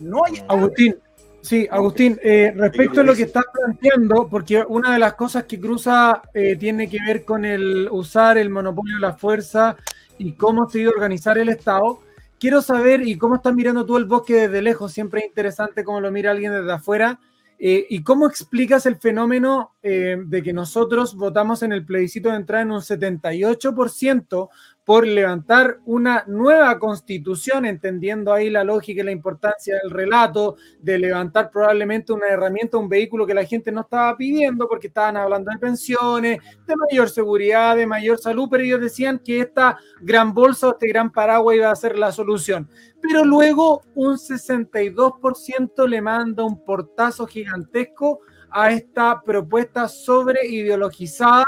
No 0.00 0.24
hay 0.24 0.34
Estado. 0.34 0.58
Agustín, 0.60 0.96
sí, 1.42 1.68
Agustín, 1.70 2.18
eh, 2.22 2.52
respecto 2.56 3.00
a 3.00 3.04
lo 3.04 3.14
que 3.14 3.24
estás 3.24 3.44
planteando, 3.52 4.28
porque 4.28 4.64
una 4.66 4.92
de 4.92 4.98
las 4.98 5.14
cosas 5.14 5.44
que 5.44 5.60
cruza 5.60 6.22
eh, 6.32 6.56
tiene 6.56 6.88
que 6.88 6.98
ver 7.06 7.24
con 7.24 7.44
el 7.44 7.88
usar 7.90 8.38
el 8.38 8.50
monopolio 8.50 8.96
de 8.96 9.02
la 9.02 9.14
fuerza 9.14 9.76
y 10.18 10.32
cómo 10.32 10.68
se 10.68 10.78
ha 10.78 10.82
ido 10.82 10.90
a 10.90 10.94
organizar 10.94 11.38
el 11.38 11.48
Estado. 11.48 12.00
Quiero 12.38 12.62
saber, 12.62 13.06
y 13.06 13.16
cómo 13.16 13.36
estás 13.36 13.54
mirando 13.54 13.86
tú 13.86 13.96
el 13.96 14.04
bosque 14.04 14.34
desde 14.34 14.62
lejos, 14.62 14.92
siempre 14.92 15.20
es 15.20 15.26
interesante 15.26 15.84
cómo 15.84 16.00
lo 16.00 16.10
mira 16.10 16.30
alguien 16.30 16.52
desde 16.52 16.72
afuera, 16.72 17.20
eh, 17.66 17.86
y 17.88 18.02
cómo 18.02 18.26
explicas 18.26 18.84
el 18.84 18.96
fenómeno 18.96 19.72
eh, 19.82 20.18
de 20.22 20.42
que 20.42 20.52
nosotros 20.52 21.14
votamos 21.16 21.62
en 21.62 21.72
el 21.72 21.82
plebiscito 21.86 22.28
de 22.28 22.36
entrada 22.36 22.62
en 22.62 22.72
un 22.72 22.82
78% 22.82 24.50
por 24.84 25.06
levantar 25.06 25.80
una 25.86 26.24
nueva 26.26 26.78
constitución, 26.78 27.64
entendiendo 27.64 28.32
ahí 28.32 28.50
la 28.50 28.64
lógica 28.64 29.00
y 29.00 29.04
la 29.04 29.12
importancia 29.12 29.76
del 29.82 29.90
relato, 29.90 30.56
de 30.78 30.98
levantar 30.98 31.50
probablemente 31.50 32.12
una 32.12 32.28
herramienta, 32.28 32.76
un 32.76 32.88
vehículo 32.88 33.26
que 33.26 33.32
la 33.32 33.44
gente 33.44 33.72
no 33.72 33.80
estaba 33.80 34.14
pidiendo 34.16 34.68
porque 34.68 34.88
estaban 34.88 35.16
hablando 35.16 35.50
de 35.50 35.58
pensiones, 35.58 36.38
de 36.66 36.74
mayor 36.76 37.08
seguridad, 37.08 37.76
de 37.76 37.86
mayor 37.86 38.18
salud, 38.18 38.48
pero 38.50 38.62
ellos 38.62 38.80
decían 38.80 39.18
que 39.18 39.40
esta 39.40 39.78
gran 40.00 40.34
bolsa 40.34 40.70
este 40.70 40.88
gran 40.88 41.10
paraguas 41.10 41.56
iba 41.56 41.70
a 41.70 41.76
ser 41.76 41.98
la 41.98 42.12
solución. 42.12 42.68
Pero 43.00 43.24
luego 43.24 43.82
un 43.94 44.16
62% 44.16 45.88
le 45.88 46.02
manda 46.02 46.44
un 46.44 46.62
portazo 46.62 47.26
gigantesco 47.26 48.20
a 48.50 48.70
esta 48.70 49.20
propuesta 49.22 49.88
sobre 49.88 50.46
ideologizada 50.46 51.44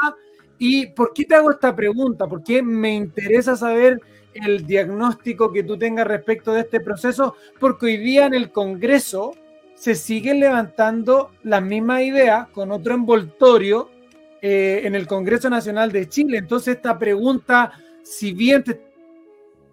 ¿Y 0.59 0.87
por 0.87 1.13
qué 1.13 1.25
te 1.25 1.35
hago 1.35 1.51
esta 1.51 1.75
pregunta? 1.75 2.27
Porque 2.27 2.63
me 2.63 2.95
interesa 2.95 3.57
saber 3.57 4.01
el 4.35 4.67
diagnóstico 4.67 5.53
que 5.53 5.63
tú 5.63 5.79
tengas 5.79 6.07
respecto 6.07 6.53
de 6.53 6.61
este 6.61 6.81
proceso, 6.81 7.37
porque 7.59 7.87
hoy 7.87 7.97
día 7.99 8.27
en 8.27 8.35
el 8.35 8.51
Congreso 8.51 9.33
se 9.75 9.95
siguen 9.95 10.41
levantando 10.41 11.31
las 11.43 11.63
mismas 11.63 12.03
ideas 12.03 12.49
con 12.49 12.73
otro 12.73 12.95
envoltorio 12.95 13.91
eh, 14.41 14.83
en 14.85 14.95
el 14.95 15.07
Congreso 15.07 15.51
Nacional 15.51 15.93
de 15.93 16.09
Chile. 16.09 16.39
Entonces 16.39 16.77
esta 16.77 16.99
pregunta, 16.99 17.73
si 18.03 18.33
bien 18.33 18.65
te 18.65 18.86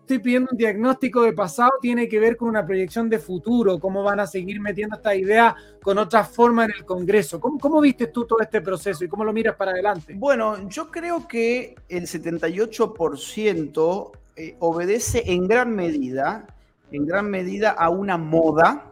estoy 0.03 0.19
pidiendo 0.19 0.49
un 0.51 0.57
diagnóstico 0.57 1.21
de 1.21 1.31
pasado, 1.31 1.71
tiene 1.81 2.09
que 2.09 2.19
ver 2.19 2.35
con 2.35 2.49
una 2.49 2.65
proyección 2.65 3.09
de 3.09 3.19
futuro, 3.19 3.80
cómo 3.80 4.03
van 4.03 4.19
a 4.19 4.27
seguir 4.27 4.59
metiendo 4.59 4.97
esta 4.97 5.15
idea 5.15 5.55
con 5.81 5.97
otra 5.97 6.25
forma 6.25 6.65
en 6.65 6.71
el 6.71 6.84
Congreso. 6.84 7.39
¿Cómo, 7.39 7.57
cómo 7.57 7.80
viste 7.80 8.07
tú 8.07 8.25
todo 8.25 8.41
este 8.41 8.59
proceso 8.59 9.05
y 9.05 9.07
cómo 9.07 9.23
lo 9.23 9.31
miras 9.31 9.55
para 9.55 9.71
adelante? 9.71 10.13
Bueno, 10.17 10.67
yo 10.67 10.91
creo 10.91 11.25
que 11.25 11.75
el 11.88 12.03
78% 12.03 14.11
eh, 14.35 14.57
obedece 14.59 15.23
en 15.25 15.47
gran 15.47 15.73
medida, 15.73 16.47
en 16.91 17.05
gran 17.05 17.30
medida 17.30 17.71
a 17.71 17.89
una 17.89 18.17
moda, 18.17 18.91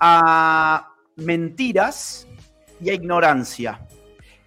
a 0.00 0.96
mentiras 1.14 2.26
y 2.80 2.90
a 2.90 2.94
ignorancia. 2.94 3.86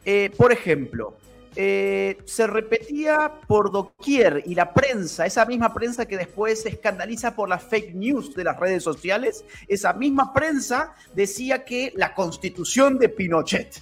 Eh, 0.04 0.32
por 0.36 0.52
ejemplo, 0.52 1.16
eh, 1.60 2.20
se 2.26 2.46
repetía 2.46 3.42
por 3.48 3.72
doquier 3.72 4.44
y 4.46 4.54
la 4.54 4.74
prensa, 4.74 5.26
esa 5.26 5.44
misma 5.44 5.74
prensa 5.74 6.06
que 6.06 6.16
después 6.16 6.62
se 6.62 6.70
escandaliza 6.70 7.36
por 7.36 7.50
las 7.50 7.64
fake 7.64 7.96
news 7.96 8.36
de 8.36 8.44
las 8.44 8.60
redes 8.60 8.84
sociales, 8.84 9.44
esa 9.68 9.94
misma 9.94 10.34
prensa 10.34 10.94
decía 11.16 11.66
que 11.66 11.92
la 11.96 12.14
constitución 12.14 13.00
de 13.00 13.10
Pinochet. 13.10 13.82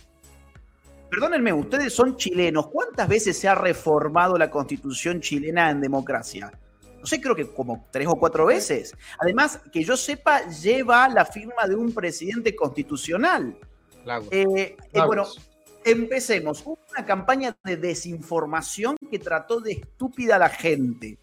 Perdónenme, 1.09 1.51
ustedes 1.51 1.93
son 1.93 2.15
chilenos. 2.15 2.67
¿Cuántas 2.67 3.09
veces 3.09 3.37
se 3.37 3.49
ha 3.49 3.55
reformado 3.55 4.37
la 4.37 4.49
constitución 4.49 5.19
chilena 5.19 5.69
en 5.69 5.81
democracia? 5.81 6.51
No 6.99 7.05
sé, 7.05 7.19
creo 7.19 7.35
que 7.35 7.45
como 7.47 7.87
tres 7.91 8.07
o 8.07 8.15
cuatro 8.15 8.45
veces. 8.45 8.95
Además, 9.19 9.59
que 9.71 9.83
yo 9.83 9.97
sepa, 9.97 10.47
lleva 10.47 11.09
la 11.09 11.25
firma 11.25 11.67
de 11.67 11.75
un 11.75 11.93
presidente 11.93 12.55
constitucional. 12.55 13.57
Lagos. 14.05 14.29
Eh, 14.31 14.77
eh, 14.93 15.01
bueno, 15.05 15.25
empecemos. 15.83 16.63
Una 16.95 17.05
campaña 17.05 17.57
de 17.63 17.77
desinformación 17.77 18.95
que 19.11 19.19
trató 19.19 19.59
de 19.59 19.73
estúpida 19.73 20.37
a 20.37 20.39
la 20.39 20.49
gente. 20.49 21.17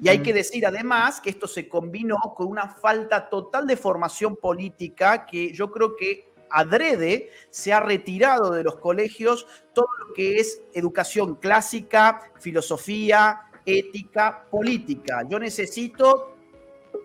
Y 0.00 0.08
hay 0.08 0.20
que 0.20 0.32
decir 0.32 0.66
además 0.66 1.20
que 1.20 1.30
esto 1.30 1.46
se 1.46 1.68
combinó 1.68 2.16
con 2.34 2.48
una 2.48 2.68
falta 2.68 3.28
total 3.28 3.66
de 3.66 3.76
formación 3.76 4.36
política 4.36 5.26
que 5.26 5.52
yo 5.52 5.70
creo 5.70 5.94
que 5.96 6.32
adrede 6.50 7.30
se 7.50 7.72
ha 7.72 7.80
retirado 7.80 8.50
de 8.50 8.64
los 8.64 8.76
colegios 8.76 9.46
todo 9.72 9.86
lo 10.06 10.14
que 10.14 10.40
es 10.40 10.62
educación 10.74 11.36
clásica, 11.36 12.32
filosofía, 12.40 13.42
ética, 13.64 14.44
política. 14.50 15.22
Yo 15.28 15.38
necesito 15.38 16.36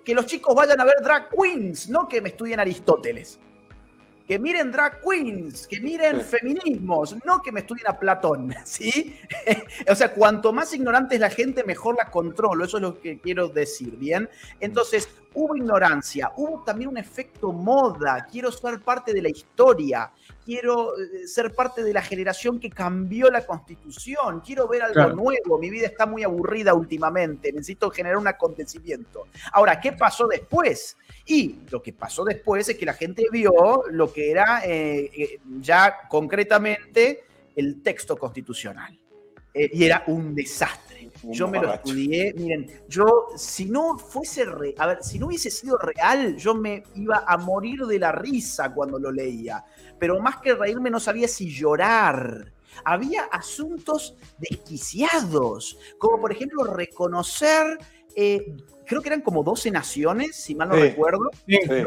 que 0.03 0.15
los 0.15 0.25
chicos 0.25 0.55
vayan 0.55 0.79
a 0.79 0.85
ver 0.85 0.95
drag 1.03 1.29
queens, 1.29 1.89
no 1.89 2.07
que 2.07 2.21
me 2.21 2.29
estudien 2.29 2.59
Aristóteles 2.59 3.39
que 4.27 4.37
miren 4.37 4.71
drag 4.71 4.99
queens, 5.01 5.65
que 5.67 5.79
miren 5.79 6.19
feminismos, 6.21 7.15
no 7.25 7.41
que 7.41 7.51
me 7.51 7.61
estudien 7.61 7.87
a 7.87 7.97
Platón, 7.97 8.53
¿sí? 8.65 9.17
o 9.89 9.95
sea, 9.95 10.13
cuanto 10.13 10.51
más 10.51 10.73
ignorante 10.73 11.15
es 11.15 11.21
la 11.21 11.29
gente, 11.29 11.63
mejor 11.63 11.95
la 11.95 12.11
controlo, 12.11 12.65
eso 12.65 12.77
es 12.77 12.83
lo 12.83 12.99
que 12.99 13.19
quiero 13.19 13.47
decir, 13.47 13.95
¿bien? 13.97 14.29
Entonces, 14.59 15.07
hubo 15.33 15.55
ignorancia, 15.55 16.31
hubo 16.35 16.63
también 16.63 16.89
un 16.89 16.97
efecto 16.97 17.53
moda, 17.53 18.27
quiero 18.29 18.51
ser 18.51 18.81
parte 18.81 19.13
de 19.13 19.21
la 19.21 19.29
historia, 19.29 20.11
quiero 20.47 20.97
eh, 20.97 21.27
ser 21.27 21.53
parte 21.53 21.83
de 21.83 21.91
la 21.91 22.01
generación 22.01 22.57
que 22.57 22.69
cambió 22.69 23.29
la 23.29 23.45
constitución, 23.45 24.39
quiero 24.39 24.65
ver 24.65 24.81
algo 24.81 24.93
Claro. 24.93 25.15
nuevo, 25.15 25.59
mi 25.59 25.69
vida 25.69 25.87
está 25.87 26.05
muy 26.05 26.23
aburrida 26.23 26.73
últimamente, 26.73 27.51
necesito 27.51 27.91
generar 27.91 28.17
un 28.17 28.29
acontecimiento. 28.29 29.27
Ahora, 29.51 29.77
¿qué 29.81 29.91
pasó 29.91 30.25
después? 30.25 30.95
Y 31.25 31.59
lo 31.69 31.83
que 31.83 31.91
pasó 31.91 32.23
después 32.23 32.69
es 32.69 32.77
que 32.77 32.85
la 32.85 32.93
gente 32.93 33.25
vio 33.29 33.83
lo 33.91 34.13
que 34.13 34.31
era 34.31 34.61
eh, 34.65 35.11
eh, 35.13 35.39
ya 35.59 36.07
concretamente 36.07 37.25
el 37.53 37.83
texto 37.83 38.15
constitucional. 38.15 38.97
Eh, 39.53 39.69
y 39.73 39.83
era 39.83 40.05
un 40.07 40.33
desastre. 40.33 40.86
Yo 41.23 41.47
me 41.47 41.59
lo 41.59 41.73
estudié, 41.73 42.33
miren, 42.35 42.71
yo 42.87 43.27
si 43.35 43.65
no 43.65 43.97
fuese, 43.97 44.45
re- 44.45 44.75
a 44.77 44.87
ver, 44.87 45.03
si 45.03 45.19
no 45.19 45.27
hubiese 45.27 45.49
sido 45.49 45.77
real, 45.77 46.35
yo 46.37 46.53
me 46.55 46.83
iba 46.95 47.23
a 47.27 47.37
morir 47.37 47.81
de 47.85 47.99
la 47.99 48.11
risa 48.11 48.73
cuando 48.73 48.97
lo 48.99 49.11
leía. 49.11 49.63
Pero 49.99 50.19
más 50.19 50.37
que 50.37 50.53
reírme 50.53 50.89
no 50.89 50.99
sabía 50.99 51.27
si 51.27 51.49
llorar. 51.49 52.51
Había 52.85 53.23
asuntos 53.31 54.15
desquiciados, 54.37 55.77
como 55.97 56.21
por 56.21 56.31
ejemplo 56.31 56.63
reconocer, 56.63 57.77
eh, 58.15 58.55
creo 58.85 59.01
que 59.01 59.09
eran 59.09 59.21
como 59.21 59.43
12 59.43 59.69
naciones, 59.71 60.35
si 60.35 60.55
mal 60.55 60.69
no 60.69 60.75
Sí. 60.75 60.81
recuerdo, 60.81 61.29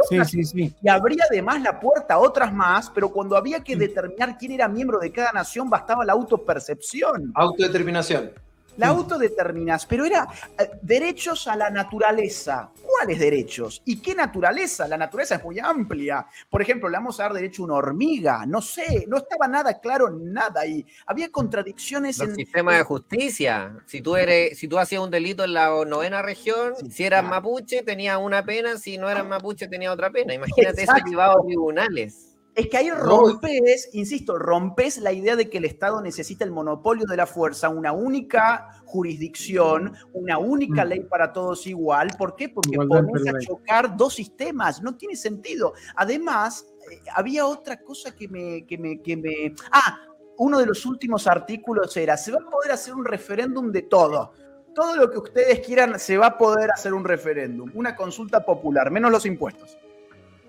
sí, 0.09 0.25
sí, 0.25 0.45
sí. 0.45 0.75
y 0.83 0.89
abría 0.89 1.25
además 1.31 1.63
la 1.63 1.79
puerta 1.81 2.15
a 2.15 2.19
otras 2.19 2.53
más, 2.53 2.91
pero 2.91 3.11
cuando 3.11 3.37
había 3.37 3.63
que 3.63 3.75
determinar 3.77 4.37
quién 4.39 4.53
era 4.53 4.69
miembro 4.69 4.99
de 4.99 5.11
cada 5.13 5.33
nación, 5.33 5.71
bastaba 5.71 6.05
la 6.05 6.13
autopercepción. 6.13 7.33
Autodeterminación. 7.35 8.33
La 8.77 8.89
autodeterminación, 8.89 9.89
pero 9.89 10.05
era 10.05 10.27
eh, 10.59 10.71
derechos 10.83 11.47
a 11.49 11.57
la 11.57 11.71
naturaleza. 11.71 12.71
¿Cuáles 12.83 13.19
derechos? 13.19 13.83
¿Y 13.85 14.01
qué 14.01 14.15
naturaleza? 14.15 14.87
La 14.89 14.97
naturaleza 14.97 15.37
es 15.37 15.45
muy 15.45 15.59
amplia. 15.59 16.27
Por 16.49 16.63
ejemplo, 16.63 16.89
le 16.89 16.97
vamos 16.97 17.19
a 17.21 17.25
dar 17.25 17.33
derecho 17.35 17.63
a 17.63 17.67
una 17.67 17.75
hormiga. 17.75 18.45
No 18.47 18.63
sé, 18.63 19.05
no 19.09 19.19
estaba 19.19 19.49
nada 19.49 19.81
claro, 19.81 20.11
nada 20.11 20.63
ahí. 20.63 20.85
Había 21.07 21.31
contradicciones 21.31 22.19
Los 22.19 22.29
en. 22.31 22.37
sistemas 22.37 22.77
de 22.79 22.85
justicia. 22.85 23.77
Si 23.87 24.01
tú 24.01 24.17
eres, 24.17 24.59
si 24.59 24.69
tú 24.69 24.79
hacías 24.79 25.03
un 25.03 25.11
delito 25.11 25.45
en 25.45 25.55
la 25.55 25.69
novena 25.87 26.23
región, 26.23 26.75
Sí, 26.79 26.91
si 26.91 27.05
eras 27.05 27.21
claro. 27.23 27.37
mapuche, 27.37 27.83
tenías 27.83 28.19
una 28.19 28.45
pena, 28.45 28.77
si 28.79 28.99
no 28.99 29.09
eras 29.11 29.27
mapuche, 29.27 29.69
tenías 29.69 29.93
otra 29.93 30.11
pena. 30.11 30.33
Imagínate 30.35 30.83
Exacto. 30.83 31.03
eso 31.05 31.11
llevado 31.11 31.41
a 31.41 31.47
tribunales. 31.47 32.30
Es 32.55 32.67
que 32.69 32.77
ahí 32.77 32.91
rompes, 32.91 33.91
insisto, 33.93 34.37
rompes 34.37 34.99
la 34.99 35.13
idea 35.13 35.37
de 35.37 35.49
que 35.49 35.59
el 35.59 35.65
Estado 35.65 36.01
necesita 36.01 36.45
el 36.45 36.51
monopolio 36.51 37.07
de 37.07 37.17
la 37.17 37.27
fuerza, 37.27 37.69
una 37.69 37.93
única 37.93 38.83
jurisdicción, 38.87 39.95
una 40.13 40.39
única 40.39 40.85
Mm. 40.85 40.89
ley 40.89 41.01
para 41.01 41.33
todos 41.33 41.67
igual. 41.67 42.09
¿Por 42.19 42.35
qué? 42.35 42.49
Porque 42.49 42.77
pones 42.77 43.29
a 43.29 43.39
chocar 43.39 43.97
dos 43.97 44.15
sistemas, 44.15 44.83
no 44.83 44.97
tiene 44.97 45.15
sentido. 45.15 45.75
Además, 45.95 46.67
eh, 46.91 47.01
había 47.15 47.47
otra 47.47 47.81
cosa 47.81 48.15
que 48.15 48.27
me, 48.29 48.67
que 48.67 48.77
me, 48.79 49.01
que 49.01 49.17
me... 49.17 49.55
Ah, 49.71 50.01
uno 50.39 50.59
de 50.59 50.67
los 50.67 50.85
últimos 50.87 51.27
artículos 51.27 51.97
era, 51.97 52.17
se 52.17 52.33
va 52.33 52.39
a 52.39 52.51
poder 52.51 52.73
hacer 52.73 52.95
un 52.95 53.05
referéndum 53.05 53.71
de 53.71 53.83
todo. 53.83 54.33
Todo 54.75 54.97
lo 54.97 55.11
que 55.11 55.19
ustedes 55.19 55.61
quieran 55.61 55.99
se 56.01 56.17
va 56.17 56.27
a 56.27 56.39
poder 56.39 56.71
hacer 56.71 56.95
un 56.95 57.05
referéndum, 57.05 57.71
una 57.75 57.95
consulta 57.95 58.45
popular, 58.45 58.91
menos 58.91 59.11
los 59.11 59.27
impuestos. 59.27 59.77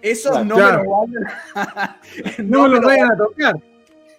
Eso 0.01 0.31
Claro. 0.31 0.45
no 0.45 0.55
Claro. 0.55 0.77
me 0.79 0.85
lo 0.85 0.91
vayan 0.91 1.97
No, 2.49 2.67
me 2.67 2.79
vayan 2.79 3.11
a 3.11 3.17
tocar. 3.17 3.55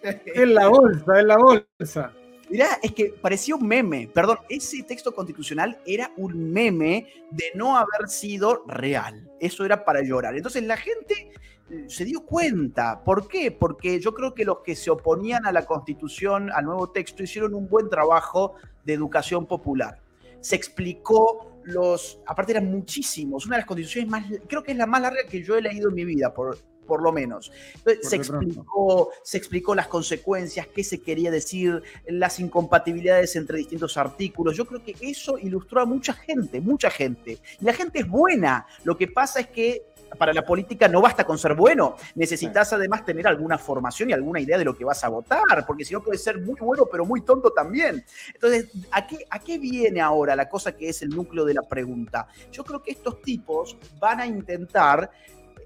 Es 0.03 0.49
la 0.49 0.69
bolsa, 0.69 1.19
es 1.21 1.25
la 1.25 1.37
bolsa. 1.37 2.13
Mirá, 2.51 2.67
es 2.83 2.93
que 2.93 3.15
parecía 3.21 3.55
un 3.55 3.67
meme. 3.67 4.11
Perdón, 4.13 4.39
ese 4.49 4.83
texto 4.83 5.15
constitucional 5.15 5.79
era 5.87 6.11
un 6.17 6.53
meme 6.53 7.07
de 7.31 7.45
no 7.55 7.77
haber 7.79 8.09
sido 8.09 8.65
real. 8.67 9.31
Eso 9.41 9.65
era 9.65 9.85
para 9.85 10.03
llorar. 10.03 10.37
Entonces 10.37 10.63
la 10.65 10.77
gente 10.77 11.33
eh, 11.71 11.85
se 11.89 12.05
dio 12.05 12.25
cuenta. 12.27 13.03
¿Por 13.05 13.27
qué? 13.29 13.53
Porque 13.53 14.01
yo 14.01 14.13
creo 14.13 14.35
que 14.35 14.45
los 14.45 14.59
que 14.59 14.75
se 14.77 14.91
oponían 14.91 15.47
a 15.47 15.53
la 15.53 15.65
constitución, 15.65 16.51
al 16.53 16.65
nuevo 16.67 16.91
texto, 16.91 17.23
hicieron 17.23 17.55
un 17.55 17.69
buen 17.69 17.89
trabajo 17.89 18.55
de 18.85 18.93
educación 18.95 19.47
popular. 19.47 20.01
Se 20.41 20.57
explicó 20.57 21.52
los, 21.65 22.21
aparte 22.27 22.53
eran 22.53 22.71
muchísimos, 22.71 23.47
una 23.47 23.57
de 23.57 23.61
las 23.61 23.67
constituciones 23.67 24.11
más, 24.11 24.25
creo 24.49 24.63
que 24.63 24.73
es 24.73 24.79
la 24.79 24.87
más 24.87 25.03
larga 25.03 25.25
que 25.29 25.43
yo 25.43 25.57
he 25.57 25.63
leído 25.63 25.89
en 25.89 25.95
mi 25.95 26.05
vida, 26.05 26.33
por, 26.33 26.59
por 26.87 27.03
lo 27.03 27.13
menos. 27.13 27.53
Entonces, 27.77 28.09
se 28.09 28.17
explicó, 28.17 29.11
se 29.23 29.39
explicó 29.39 29.75
las 29.75 29.89
consecuencias, 29.89 30.67
qué 30.67 30.85
se 30.85 31.01
quería 31.01 31.31
decir, 31.31 31.83
las 32.07 32.41
incompatibilidades 32.41 33.37
entre 33.37 33.59
distintos 33.59 33.97
artículos. 33.97 34.57
Yo 34.57 34.67
creo 34.67 34.83
que 34.83 34.95
eso 35.01 35.39
ilustró 35.39 35.81
a 35.81 35.87
mucha 35.87 36.13
gente, 36.13 36.61
mucha 36.61 36.91
gente. 36.91 37.39
Y 37.61 37.65
la 37.65 37.73
gente 37.73 38.01
es 38.01 38.09
buena. 38.09 38.67
Lo 38.85 38.97
que 38.97 39.09
pasa 39.09 39.41
es 39.41 39.49
que 39.49 39.92
para 40.19 40.33
la 40.33 40.45
política 40.45 40.89
no 40.89 41.01
basta 41.01 41.25
con 41.25 41.39
ser 41.39 41.55
bueno, 41.55 41.97
necesitas 42.15 42.73
además 42.73 43.05
tener 43.05 43.27
alguna 43.27 43.59
formación 43.59 44.11
y 44.11 44.13
alguna 44.13 44.41
idea 44.41 44.59
de 44.59 44.65
lo 44.65 44.77
que 44.77 44.85
vas 44.85 45.03
a 45.05 45.09
votar, 45.09 45.65
porque 45.67 45.85
si 45.85 45.95
no 45.95 46.03
puedes 46.03 46.23
ser 46.23 46.41
muy 46.41 46.57
bueno 46.61 46.87
pero 46.91 47.05
muy 47.05 47.23
tonto 47.23 47.53
también. 47.53 48.05
Entonces, 48.35 48.71
¿a 48.91 49.07
qué, 49.07 49.25
¿a 49.31 49.39
qué 49.39 49.59
viene 49.59 50.01
ahora 50.01 50.37
la 50.37 50.49
cosa 50.49 50.77
que 50.77 50.89
es 50.89 51.03
el 51.03 51.11
núcleo 51.11 51.45
de 51.45 51.55
la 51.55 51.63
pregunta? 51.63 52.29
Yo 52.51 52.65
creo 52.65 52.83
que 52.83 52.93
estos 52.93 53.23
tipos 53.23 53.77
van 53.99 54.21
a 54.21 54.27
intentar 54.27 55.11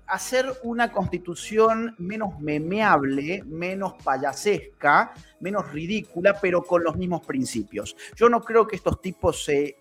hacer 0.07 0.47
una 0.63 0.93
constitución 0.93 1.95
menos 1.99 2.39
memeable, 2.41 3.43
menos 3.45 3.95
payasesca, 4.03 5.13
menos 5.41 5.71
ridícula, 5.73 6.39
pero 6.41 6.63
con 6.63 6.85
los 6.85 6.97
mismos 6.97 7.27
principios. 7.27 7.97
Yo 8.15 8.29
no 8.29 8.41
creo 8.41 8.67
que 8.67 8.77
estos 8.77 9.01
tipos 9.01 9.45
se, 9.45 9.77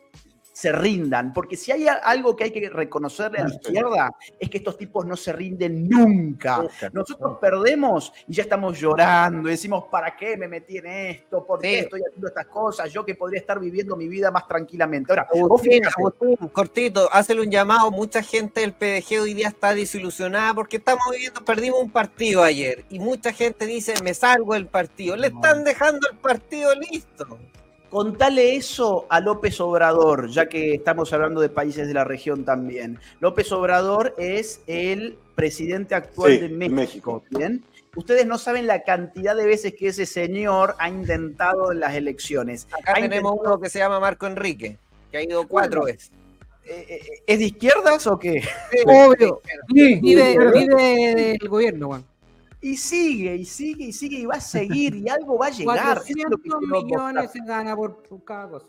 se 0.55 0.71
rindan, 0.71 1.33
porque 1.33 1.57
si 1.57 1.73
hay 1.73 1.85
algo 1.85 2.33
que 2.33 2.45
hay 2.45 2.51
que 2.51 2.69
reconocerle 2.69 3.39
a 3.39 3.43
la 3.43 3.53
izquierda, 3.53 4.15
es 4.39 4.49
que 4.49 4.59
estos 4.59 4.77
tipos 4.77 5.05
no 5.05 5.17
se 5.17 5.33
rinden 5.33 5.89
nunca. 5.89 6.63
Nosotros 6.93 7.39
perdemos 7.41 8.13
y 8.25 8.35
ya 8.35 8.43
estamos 8.43 8.79
llorando, 8.79 9.49
y 9.49 9.51
decimos, 9.51 9.83
¿para 9.91 10.15
qué 10.15 10.37
me 10.37 10.47
metí 10.47 10.77
en 10.77 10.85
esto? 10.85 11.45
¿Por 11.45 11.59
qué 11.59 11.71
Sí. 11.71 11.75
estoy 11.79 12.01
haciendo 12.07 12.27
estas 12.29 12.45
cosas? 12.45 12.89
Yo 12.89 13.03
que 13.03 13.15
podría 13.15 13.41
estar 13.41 13.59
viviendo 13.59 13.97
mi 13.97 14.07
vida 14.07 14.31
más 14.31 14.47
tranquilamente. 14.47 15.11
Ahora, 15.11 15.27
Agustín, 15.29 15.83
Agustín, 15.85 16.37
cortito, 16.53 17.09
hazle 17.11 17.41
un 17.41 17.51
llamado. 17.51 17.91
Mucha 17.91 18.23
gente 18.23 18.61
del 18.61 18.71
PDG 18.71 19.19
hoy 19.19 19.33
día 19.33 19.49
está 19.49 19.75
desilusionada 19.75 20.53
porque 20.53 20.77
estamos 20.77 21.03
viviendo, 21.11 21.43
perdimos 21.43 21.81
un 21.81 21.91
partido 21.91 22.41
ayer 22.43 22.85
y 22.89 22.99
mucha 22.99 23.33
gente 23.33 23.65
dice, 23.65 23.93
me 24.05 24.13
salgo 24.13 24.53
del 24.53 24.67
partido. 24.67 25.17
Le 25.17 25.27
están 25.27 25.65
dejando 25.65 26.07
el 26.09 26.17
partido 26.17 26.73
listo. 26.75 27.37
Contale 27.89 28.55
eso 28.55 29.05
a 29.09 29.19
López 29.19 29.59
Obrador, 29.61 30.29
ya 30.29 30.47
que 30.49 30.73
estamos 30.73 31.13
hablando 31.13 31.39
de 31.41 31.49
países 31.49 31.87
de 31.87 31.93
la 31.93 32.03
región 32.03 32.43
también. 32.43 32.99
López 33.19 33.51
Obrador 33.51 34.13
es 34.17 34.61
el 34.67 35.17
presidente 35.35 35.95
actual 35.95 36.31
Sí, 36.33 36.37
de 36.39 36.49
México, 36.49 36.73
México. 36.75 37.23
¿bien? 37.29 37.63
Ustedes 37.95 38.25
no 38.25 38.37
saben 38.37 38.67
la 38.67 38.83
cantidad 38.83 39.35
de 39.35 39.45
veces 39.45 39.73
que 39.73 39.87
ese 39.87 40.05
señor 40.05 40.75
ha 40.79 40.89
intentado 40.89 41.71
en 41.71 41.79
las 41.79 41.95
elecciones. 41.95 42.67
Acá 42.71 42.91
Ha 42.91 42.95
tenemos 42.95 43.31
intentado- 43.33 43.53
uno 43.53 43.61
que 43.61 43.69
se 43.69 43.79
llama 43.79 43.99
Marco 44.01 44.27
Enrique, 44.27 44.77
que 45.11 45.17
ha 45.17 45.23
ido 45.23 45.47
cuatro 45.47 45.81
Bueno. 45.81 45.93
veces. 45.95 46.11
Eh, 46.65 46.85
eh, 46.89 47.01
¿Es 47.27 47.39
de 47.39 47.45
izquierdas 47.45 48.05
o 48.07 48.17
qué? 48.17 48.41
Obvio. 48.85 49.39
Sí, 49.73 49.95
Vive, 50.01 50.35
vive 50.51 51.37
del 51.39 51.47
gobierno, 51.47 51.87
Juan. 51.87 52.03
Y 52.65 52.77
sigue, 52.77 53.35
y 53.35 53.45
sigue, 53.45 53.85
y 53.85 53.93
sigue, 53.93 54.17
y 54.17 54.25
va 54.25 54.37
a 54.37 54.41
seguir, 54.41 54.95
y 54.95 55.07
algo 55.07 55.37
va 55.37 55.45
a 55.45 55.49
llegar. 55.51 56.01
Eso 56.03 56.17
es 56.17 56.29
lo 56.31 56.37
que 56.39 56.49
400 56.49 56.59
quiero 56.59 56.59
millones 56.59 57.31
se 57.31 57.39
gana 57.45 57.75
por, 57.75 58.01
por 58.01 58.23
cada 58.23 58.49
cosa. 58.49 58.65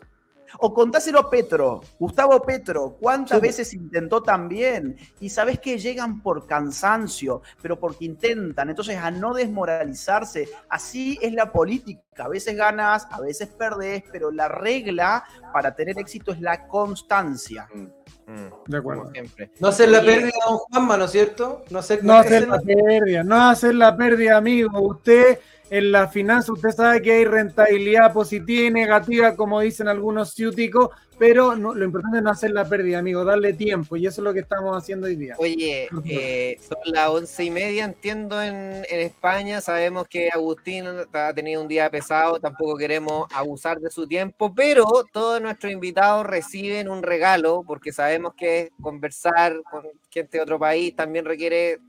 O 0.59 0.73
contáselo 0.73 1.19
a 1.19 1.29
Petro, 1.29 1.81
Gustavo 1.99 2.41
Petro, 2.41 2.97
cuántas 2.99 3.39
Sí. 3.39 3.41
veces 3.41 3.73
intentó 3.73 4.21
también. 4.23 4.95
Y 5.19 5.29
sabes 5.29 5.59
que 5.59 5.77
llegan 5.77 6.21
por 6.21 6.47
cansancio, 6.47 7.41
pero 7.61 7.79
porque 7.79 8.05
intentan. 8.05 8.69
Entonces, 8.69 8.97
a 8.97 9.11
no 9.11 9.33
desmoralizarse. 9.33 10.49
Así 10.69 11.17
es 11.21 11.33
la 11.33 11.51
política. 11.51 12.01
A 12.19 12.27
veces 12.29 12.55
ganas, 12.55 13.07
a 13.11 13.19
veces 13.21 13.47
perdés, 13.49 14.03
pero 14.11 14.31
la 14.31 14.47
regla 14.47 15.23
para 15.53 15.75
tener 15.75 15.99
éxito 15.99 16.31
es 16.31 16.41
la 16.41 16.67
constancia. 16.67 17.67
Mm, 17.73 18.47
De 18.67 18.77
acuerdo. 18.77 19.01
como 19.03 19.13
siempre. 19.13 19.51
No 19.59 19.67
hacer 19.69 19.89
la 19.89 20.01
pérdida 20.01 20.31
Don 20.47 20.57
Juanma, 20.57 20.97
¿no 20.97 21.05
es 21.05 21.11
cierto? 21.11 21.63
No 21.69 21.79
hacer, 21.79 22.03
No 22.03 22.13
hacer 22.13 22.43
hacer 22.43 22.47
la 22.49 22.59
pérdida, 22.61 23.23
no 23.23 23.49
hacer 23.49 23.75
la 23.75 23.95
pérdida, 23.95 24.37
amigo. 24.37 24.81
Usted 24.81 25.39
en 25.69 25.91
la 25.91 26.07
finanza, 26.07 26.53
usted 26.53 26.69
sabe 26.69 27.01
que 27.01 27.11
hay 27.11 27.25
rentabilidad 27.25 28.13
positiva 28.13 28.67
y 28.67 28.71
negativa, 28.71 29.35
como 29.35 29.59
dicen 29.59 29.87
algunos 29.87 30.33
ciúticos, 30.33 30.89
pero 31.19 31.55
no- 31.55 31.73
lo 31.73 31.83
importante 31.83 32.17
es 32.19 32.23
no 32.23 32.29
hacer 32.29 32.51
la 32.51 32.63
pérdida, 32.69 32.99
amigo, 32.99 33.25
darle 33.25 33.51
tiempo, 33.53 33.95
y 33.97 34.05
eso 34.05 34.21
es 34.21 34.23
lo 34.23 34.33
que 34.33 34.41
estamos 34.41 34.77
haciendo 34.77 35.07
hoy 35.07 35.15
día. 35.15 35.33
Oye, 35.39 35.89
eh, 36.05 36.57
son 36.61 36.77
las 36.85 37.09
once 37.09 37.43
y 37.43 37.49
media, 37.49 37.85
entiendo, 37.85 38.41
en, 38.41 38.53
en 38.87 38.99
España. 38.99 39.59
Sabemos 39.59 40.07
que 40.07 40.29
Agustín 40.29 40.85
ha 41.11 41.33
tenido 41.33 41.61
un 41.61 41.67
día 41.67 41.89
pesado, 41.89 42.39
tampoco 42.39 42.77
queremos 42.77 43.27
abusar 43.33 43.79
de 43.79 43.89
su 43.89 44.07
tiempo, 44.07 44.53
pero 44.53 44.85
todos 45.11 45.41
nuestros 45.41 45.73
invitados 45.73 46.25
reciben 46.25 46.87
un 46.87 47.01
regalo, 47.01 47.63
porque 47.65 47.91
sabemos 47.91 48.33
que 48.35 48.69
conversar 48.79 49.61
con 49.69 49.83
gente 50.11 50.37
de 50.37 50.43
otro 50.43 50.59
país 50.59 50.95
también 50.95 51.25
requiere, 51.25 51.79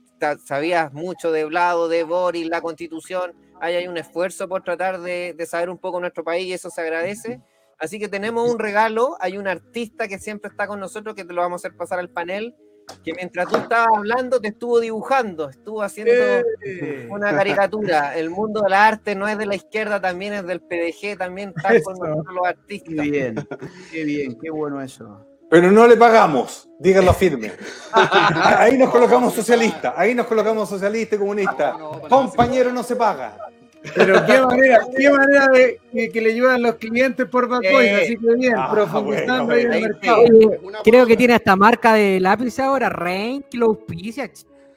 sabías 0.46 0.92
mucho 0.94 1.30
de 1.30 1.44
Vlado, 1.44 1.88
de 1.88 2.02
Boris, 2.02 2.48
la 2.48 2.60
constitución, 2.62 3.32
ahí 3.60 3.74
hay 3.76 3.88
un 3.88 3.96
esfuerzo 3.96 4.48
por 4.48 4.62
tratar 4.62 5.00
de, 5.00 5.34
de 5.36 5.46
saber 5.46 5.70
un 5.70 5.78
poco 5.78 6.00
nuestro 6.00 6.24
país 6.24 6.46
y 6.46 6.52
eso 6.52 6.70
se 6.70 6.80
agradece. 6.80 7.40
Así 7.78 7.98
que 7.98 8.08
tenemos 8.08 8.50
un 8.50 8.58
regalo, 8.58 9.16
hay 9.20 9.38
un 9.38 9.46
artista 9.46 10.08
que 10.08 10.18
siempre 10.18 10.50
está 10.50 10.66
con 10.66 10.80
nosotros, 10.80 11.14
que 11.14 11.24
te 11.24 11.32
lo 11.32 11.42
vamos 11.42 11.64
a 11.64 11.68
hacer 11.68 11.76
pasar 11.76 12.00
al 12.00 12.10
panel, 12.10 12.56
que 13.04 13.14
mientras 13.14 13.48
tú 13.48 13.56
estabas 13.56 13.88
hablando 13.96 14.40
te 14.40 14.48
estuvo 14.48 14.80
dibujando, 14.80 15.48
estuvo 15.48 15.82
haciendo 15.82 16.12
una 17.10 17.30
caricatura. 17.32 18.16
El 18.16 18.30
mundo 18.30 18.62
de 18.62 18.70
la 18.70 18.88
arte 18.88 19.14
no 19.14 19.28
es 19.28 19.38
de 19.38 19.46
la 19.46 19.54
izquierda, 19.54 20.00
también 20.00 20.32
es 20.32 20.46
del 20.46 20.60
PDG, 20.60 21.16
también 21.18 21.52
están 21.56 21.80
con 21.82 21.98
nosotros 21.98 22.34
los 22.34 22.46
artistas. 22.46 22.94
Qué 22.94 23.10
bien, 23.10 23.48
qué 23.92 24.04
bien, 24.04 24.38
qué 24.40 24.50
bueno 24.50 24.80
eso. 24.80 25.27
Pero 25.50 25.70
no 25.70 25.86
le 25.86 25.96
pagamos, 25.96 26.68
díganlo 26.78 27.14
firme. 27.14 27.52
Ahí 27.92 28.76
nos 28.76 28.90
colocamos 28.90 29.32
socialistas, 29.34 29.94
ahí 29.96 30.14
nos 30.14 30.26
colocamos 30.26 30.68
socialistas 30.68 31.16
y 31.16 31.20
comunistas. 31.20 31.74
Compañero 32.08 32.72
no 32.72 32.82
se 32.82 32.96
paga. 32.96 33.36
Pero 33.94 34.26
qué 34.26 34.40
manera, 34.40 34.80
qué 34.96 35.10
manera 35.10 35.46
de 35.48 35.80
que, 35.92 36.10
que 36.10 36.20
le 36.20 36.34
llevan 36.34 36.60
los 36.62 36.74
clientes 36.74 37.26
por 37.28 37.48
Boys, 37.48 37.64
Eh, 37.64 38.02
así 38.02 38.16
que 38.16 38.34
bien, 38.34 38.54
ah, 38.58 38.70
profundizando 38.72 39.44
bueno, 39.46 39.52
ahí 39.54 39.62
en 39.62 39.68
bueno. 39.68 39.86
el 39.86 39.92
mercado. 39.92 40.18
Oye, 40.22 40.60
Una 40.64 40.78
creo 40.82 41.06
que 41.06 41.16
tiene 41.16 41.34
hasta 41.34 41.56
marca 41.56 41.94
de 41.94 42.18
lápiz 42.20 42.58
ahora, 42.58 42.88
Rain, 42.88 43.42
que 43.48 43.56
lo 43.56 43.66
auspicia. 43.66 44.30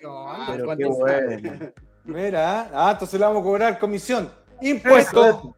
Ah, 0.08 0.48
Pero 0.52 0.60
qué 0.60 0.66
¿cuánto 0.66 0.90
bueno. 0.92 1.60
Mira, 2.06 2.70
ah, 2.74 2.92
entonces 2.94 3.20
le 3.20 3.26
vamos 3.26 3.42
a 3.42 3.44
cobrar 3.44 3.80
comisión. 3.80 4.32
Impuesto. 4.62 5.56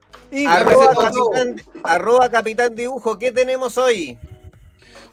Arroba 0.47 0.85
Impuesto. 0.93 1.29
capitán, 1.29 1.55
arroba 1.83 2.29
capitán 2.29 2.73
dibujo, 2.75 3.19
¿qué 3.19 3.31
tenemos 3.31 3.77
hoy? 3.77 4.17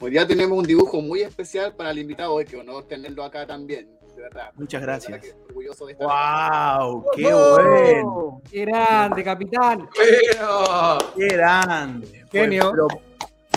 Hoy 0.02 0.12
día 0.12 0.26
tenemos 0.26 0.58
un 0.58 0.64
dibujo 0.64 1.02
muy 1.02 1.20
especial 1.20 1.74
para 1.74 1.90
el 1.90 1.98
invitado 1.98 2.32
hoy, 2.32 2.46
que 2.46 2.56
honor 2.56 2.84
tenerlo 2.88 3.22
acá 3.22 3.46
también. 3.46 3.86
De 4.16 4.22
verdad. 4.22 4.50
Muchas 4.56 4.80
De 4.80 4.86
verdad 4.86 5.02
gracias. 5.08 5.34
que 5.34 5.42
Orgulloso 5.48 5.86
de 5.86 5.92
estar 5.92 6.08
acá. 6.08 6.78
¡Wow! 6.78 7.04
¡Qué 7.14 7.22
bueno! 7.34 8.42
Qué 8.50 8.64
grande, 8.64 9.24
capitán. 9.24 9.88
Bueno. 9.94 10.98
¡Qué 11.14 11.26
grande! 11.28 12.26
Genio. 12.32 12.70
Pero 12.72 12.88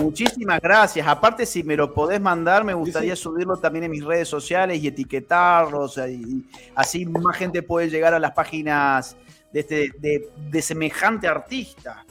muchísimas 0.02 0.60
gracias. 0.60 1.08
Aparte, 1.08 1.46
si 1.46 1.64
me 1.64 1.78
lo 1.78 1.94
podés 1.94 2.20
mandar, 2.20 2.66
me 2.66 2.74
gustaría 2.74 3.16
subirlo 3.16 3.56
también 3.56 3.86
en 3.86 3.92
mis 3.92 4.04
redes 4.04 4.28
sociales 4.28 4.84
y 4.84 4.88
etiquetarlo. 4.88 5.80
o 5.80 5.88
sea, 5.88 6.10
y 6.10 6.46
así 6.76 7.06
más 7.06 7.38
gente 7.38 7.64
puede 7.64 7.90
llegar 7.90 8.14
a 8.14 8.20
las 8.20 8.32
páginas 8.32 9.16
de, 9.54 9.62
este, 9.62 9.92
de, 9.98 10.30
de 10.50 10.62
semejante 10.62 11.26
artista. 11.26 12.06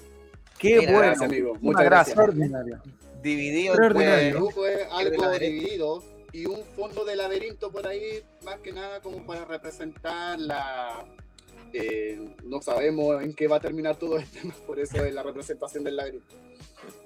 ¡Qué 0.57 0.79
Mira, 0.79 0.93
bueno! 0.93 1.07
gracias, 1.07 1.29
amigo. 1.29 1.59
Muchas 1.61 1.85
gracias. 1.85 2.17
Extraordinario. 2.17 2.81
Dividido. 3.23 3.75
El 3.75 4.33
dibujo 4.33 4.67
es 4.67 4.87
algo 4.91 5.31
dividido 5.31 6.03
y 6.33 6.47
un 6.47 6.65
fondo 6.77 7.05
de 7.05 7.17
laberinto 7.17 7.71
por 7.71 7.87
ahí, 7.87 8.23
más 8.45 8.59
que 8.61 8.73
nada 8.73 9.01
como 9.01 9.25
para 9.27 9.45
representar 9.45 10.39
la... 10.41 11.05
eh, 11.73 12.35
no 12.45 12.63
sabemos 12.63 13.23
en 13.23 13.35
qué 13.35 13.49
va 13.49 13.57
a 13.57 13.61
terminar 13.61 13.97
todo 13.97 14.19
esto, 14.19 14.39
por 14.67 14.79
eso 14.79 15.05
es 15.05 15.15
la 15.15 15.23
representación 15.23 15.85
del 15.85 15.97
laberinto. 15.97 16.35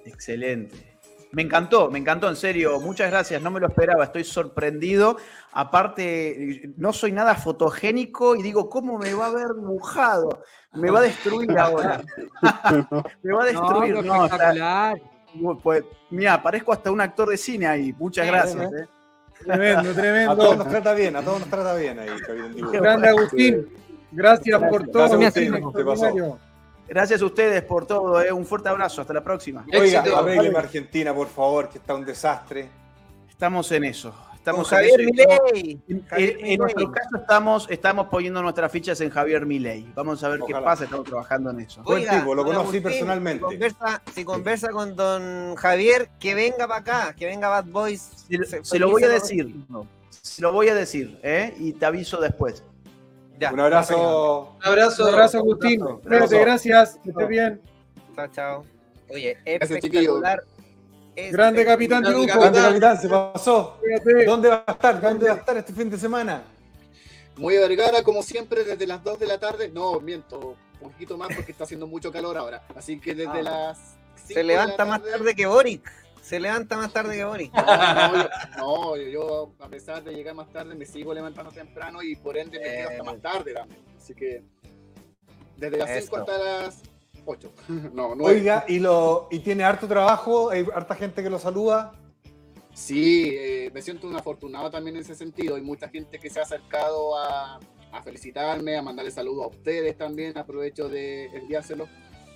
Excelente. 0.05 0.97
Me 1.33 1.41
encantó, 1.41 1.91
me 1.91 1.99
encantó, 1.99 2.29
en 2.29 2.37
serio. 2.37 2.79
Muchas 2.79 3.11
gracias, 3.11 3.41
no 3.41 3.51
me 3.51 3.59
lo 3.59 3.67
esperaba, 3.67 4.05
estoy 4.05 4.23
sorprendido. 4.23 5.17
Aparte, 5.51 6.71
no 6.77 6.93
soy 6.93 7.11
nada 7.11 7.35
fotogénico 7.35 8.35
y 8.35 8.41
digo, 8.41 8.69
¿cómo 8.69 8.97
me 8.97 9.13
va 9.13 9.25
a 9.25 9.29
haber 9.29 9.53
dibujado? 9.55 10.41
Me 10.73 10.89
va 10.89 10.99
a 10.99 11.03
destruir 11.03 11.57
ahora. 11.59 12.01
me 13.23 13.33
va 13.33 13.43
a 13.43 13.51
No, 13.51 13.81
destruir. 13.81 14.05
No, 14.05 14.25
espectacular. 14.25 15.01
Pues, 15.61 15.83
mira, 16.09 16.41
parezco 16.41 16.73
hasta 16.73 16.91
un 16.91 17.01
actor 17.01 17.29
de 17.29 17.37
cine 17.37 17.67
ahí. 17.67 17.93
Muchas 17.97 18.25
gracias. 18.27 18.71
eh. 18.73 18.87
Tremendo, 19.45 19.79
A 19.81 19.83
todos 19.83 19.95
tremendo. 19.95 20.55
nos 20.55 20.67
trata 20.69 20.93
bien, 20.93 21.15
a 21.15 21.21
todos 21.21 21.39
nos 21.41 21.49
trata 21.49 21.75
bien 21.75 21.99
ahí. 21.99 22.09
Grande 22.73 23.09
Agustín, 23.09 23.67
gracias 24.11 24.59
por 24.69 24.87
todo. 24.87 25.19
Gracias, 25.19 25.37
Agustín, 25.37 25.55
Extraordinario. 25.55 26.39
Gracias 26.87 27.21
a 27.21 27.25
ustedes 27.25 27.61
por 27.63 27.85
todo. 27.85 28.21
eh. 28.21 28.31
Un 28.31 28.45
fuerte 28.45 28.69
abrazo. 28.69 29.01
Hasta 29.01 29.13
la 29.13 29.23
próxima. 29.23 29.65
Oiga, 29.77 30.03
arrégleme 30.15 30.57
Argentina, 30.57 31.13
por 31.13 31.27
favor, 31.27 31.69
que 31.69 31.77
está 31.77 31.93
un 31.93 32.03
desastre. 32.05 32.69
Estamos 33.29 33.71
en 33.73 33.83
eso. 33.83 34.13
Estamos 34.47 34.69
Javier 34.69 34.99
Milei. 35.05 35.81
En, 35.89 36.05
Milei. 36.37 36.57
nuestro 36.57 36.89
caso 36.89 37.17
estamos, 37.17 37.67
estamos 37.69 38.07
poniendo 38.07 38.41
nuestras 38.41 38.71
fichas 38.71 39.01
en 39.01 39.09
Javier 39.09 39.45
Milei. 39.45 39.91
Vamos 39.93 40.23
a 40.23 40.29
ver 40.29 40.39
qué 40.47 40.53
pasa, 40.53 40.85
estamos 40.85 41.05
trabajando 41.05 41.49
en 41.49 41.59
eso. 41.59 41.83
Buen 41.83 42.07
tipo, 42.07 42.33
lo 42.33 42.45
conocí 42.45 42.79
personalmente. 42.79 43.39
Si 43.43 43.49
conversa, 43.51 44.01
si 44.15 44.23
conversa 44.23 44.69
con 44.69 44.95
don 44.95 45.55
Javier, 45.55 46.09
que 46.17 46.33
venga 46.33 46.65
para 46.65 46.79
acá, 46.79 47.13
que 47.13 47.25
venga 47.25 47.49
Bad 47.49 47.65
Boys. 47.65 48.09
Se, 48.29 48.45
Se- 48.45 48.63
se 48.63 48.79
lo 48.79 48.89
voy 48.89 49.03
a 49.03 49.09
decir. 49.09 49.53
Se 50.09 50.41
lo 50.41 50.53
voy 50.53 50.69
a 50.69 50.75
decir, 50.75 51.19
¿eh? 51.23 51.53
Y 51.59 51.73
te 51.73 51.85
aviso 51.85 52.21
después. 52.21 52.63
Ya, 53.37 53.51
Un 53.51 53.59
abrazo. 53.59 54.55
Un 54.59 54.65
abrazo. 54.65 55.03
Un 55.07 55.13
abrazo, 55.13 55.37
Agustín. 55.39 55.81
Cuídate, 55.81 56.39
gracias. 56.39 56.97
Que 57.03 57.09
estés 57.09 57.27
bien. 57.27 57.61
Chao, 58.15 58.27
chao. 58.27 58.65
Oye, 59.09 59.37
Gracias, 59.45 60.56
Grande 61.31 61.65
capitán 61.65 62.01
Grande 62.03 62.19
Dibujo. 62.21 62.39
Grande 62.39 62.59
capitán, 62.61 63.01
se 63.01 63.09
pasó. 63.09 63.79
¿Dónde 64.25 64.49
va 64.49 64.63
a 64.67 64.71
estar? 64.71 65.01
¿Dónde 65.01 65.27
va 65.27 65.33
a 65.33 65.37
estar 65.37 65.57
este 65.57 65.73
fin 65.73 65.89
de 65.89 65.97
semana? 65.97 66.43
Muy 67.37 67.57
Vergara, 67.57 68.03
como 68.03 68.21
siempre, 68.23 68.63
desde 68.63 68.85
las 68.87 69.03
2 69.03 69.19
de 69.19 69.25
la 69.27 69.39
tarde. 69.39 69.69
No, 69.69 69.99
miento, 69.99 70.55
un 70.81 70.91
poquito 70.91 71.17
más 71.17 71.29
porque 71.35 71.51
está 71.51 71.63
haciendo 71.65 71.87
mucho 71.87 72.11
calor 72.11 72.37
ahora. 72.37 72.63
Así 72.75 72.99
que 72.99 73.15
desde 73.15 73.39
Ah. 73.39 73.41
las. 73.43 73.77
5 74.15 74.27
Se 74.27 74.33
de 74.35 74.43
la 74.43 74.53
levanta 74.53 74.85
más 74.85 75.01
tarde 75.03 75.35
que 75.35 75.45
Boric. 75.45 75.91
Se 76.21 76.39
levanta 76.39 76.75
más 76.77 76.91
tarde 76.91 77.15
que 77.15 77.23
Boric. 77.23 77.53
No, 77.53 77.65
no, 77.65 78.17
yo, 78.17 78.29
no, 78.57 78.95
yo- 78.97 79.07
yo, 79.09 79.51
a 79.59 79.67
pesar 79.69 80.03
de 80.03 80.13
llegar 80.13 80.35
más 80.35 80.51
tarde, 80.51 80.75
me 80.75 80.85
sigo 80.85 81.13
levantando 81.13 81.51
temprano 81.51 82.01
y 82.03 82.15
por 82.17 82.37
ende 82.37 82.59
me 82.59 82.65
quedo 82.65 82.89
hasta 82.89 83.03
más 83.03 83.21
tarde 83.21 83.53
también. 83.53 83.79
Así 83.97 84.13
que 84.13 84.43
desde 85.55 85.77
las 85.77 85.89
5 86.03 86.15
Eso. 86.17 86.17
hasta 86.17 86.37
las 86.37 86.81
8. 87.27 87.51
No, 87.93 88.15
9. 88.15 88.23
Oiga, 88.39 88.65
y, 88.67 88.79
lo, 88.79 89.27
y 89.29 89.39
tiene 89.39 89.63
harto 89.63 89.87
trabajo, 89.87 90.49
hay 90.49 90.65
harta 90.73 90.95
gente 90.95 91.21
que 91.21 91.29
lo 91.29 91.37
saluda. 91.39 91.93
Sí, 92.73 93.31
eh, 93.33 93.71
me 93.73 93.81
siento 93.81 94.07
un 94.07 94.15
afortunado 94.15 94.69
también 94.69 94.95
en 94.97 95.01
ese 95.01 95.15
sentido. 95.15 95.55
Hay 95.55 95.61
mucha 95.63 95.89
gente 95.89 96.19
que 96.19 96.29
se 96.29 96.39
ha 96.39 96.43
acercado 96.43 97.17
a, 97.17 97.59
a 97.91 98.03
felicitarme, 98.03 98.77
a 98.77 98.81
mandarle 98.83 99.09
saludos 99.11 99.45
a 99.45 99.47
ustedes 99.47 99.97
también. 99.97 100.37
Aprovecho 100.37 100.87
de 100.87 101.25
enviárselos. 101.25 101.89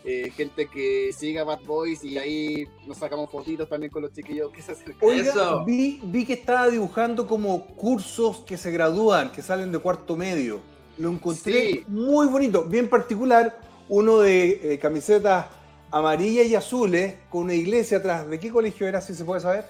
Eh, 0.03 0.31
gente 0.35 0.65
que 0.65 1.11
siga 1.15 1.43
Bad 1.43 1.59
Boys 1.63 2.03
y 2.03 2.17
ahí 2.17 2.67
nos 2.87 2.97
sacamos 2.97 3.29
fotitos 3.29 3.69
también 3.69 3.91
con 3.91 4.01
los 4.01 4.11
chiquillos 4.11 4.51
que 4.51 4.63
se 4.63 4.71
acercan. 4.71 4.95
Oiga, 4.99 5.29
Eso. 5.29 5.63
vi, 5.63 5.99
vi 6.05 6.25
que 6.25 6.33
estaba 6.33 6.67
dibujando 6.69 7.27
como 7.27 7.67
cursos 7.75 8.37
que 8.43 8.57
se 8.57 8.71
gradúan, 8.71 9.31
que 9.31 9.43
salen 9.43 9.71
de 9.71 9.77
cuarto 9.77 10.17
medio. 10.17 10.59
Lo 10.97 11.09
encontré 11.11 11.53
Sí. 11.53 11.83
muy 11.87 12.25
bonito, 12.25 12.63
bien 12.63 12.89
particular. 12.89 13.59
Uno 13.93 14.19
de 14.19 14.73
eh, 14.75 14.79
camisetas 14.79 15.47
amarillas 15.91 16.47
y 16.47 16.55
azules 16.55 17.15
con 17.29 17.43
una 17.43 17.55
iglesia 17.55 17.97
atrás. 17.97 18.25
¿De 18.25 18.39
qué 18.39 18.49
colegio 18.49 18.87
era, 18.87 19.01
si 19.01 19.13
se 19.13 19.25
puede 19.25 19.41
saber? 19.41 19.65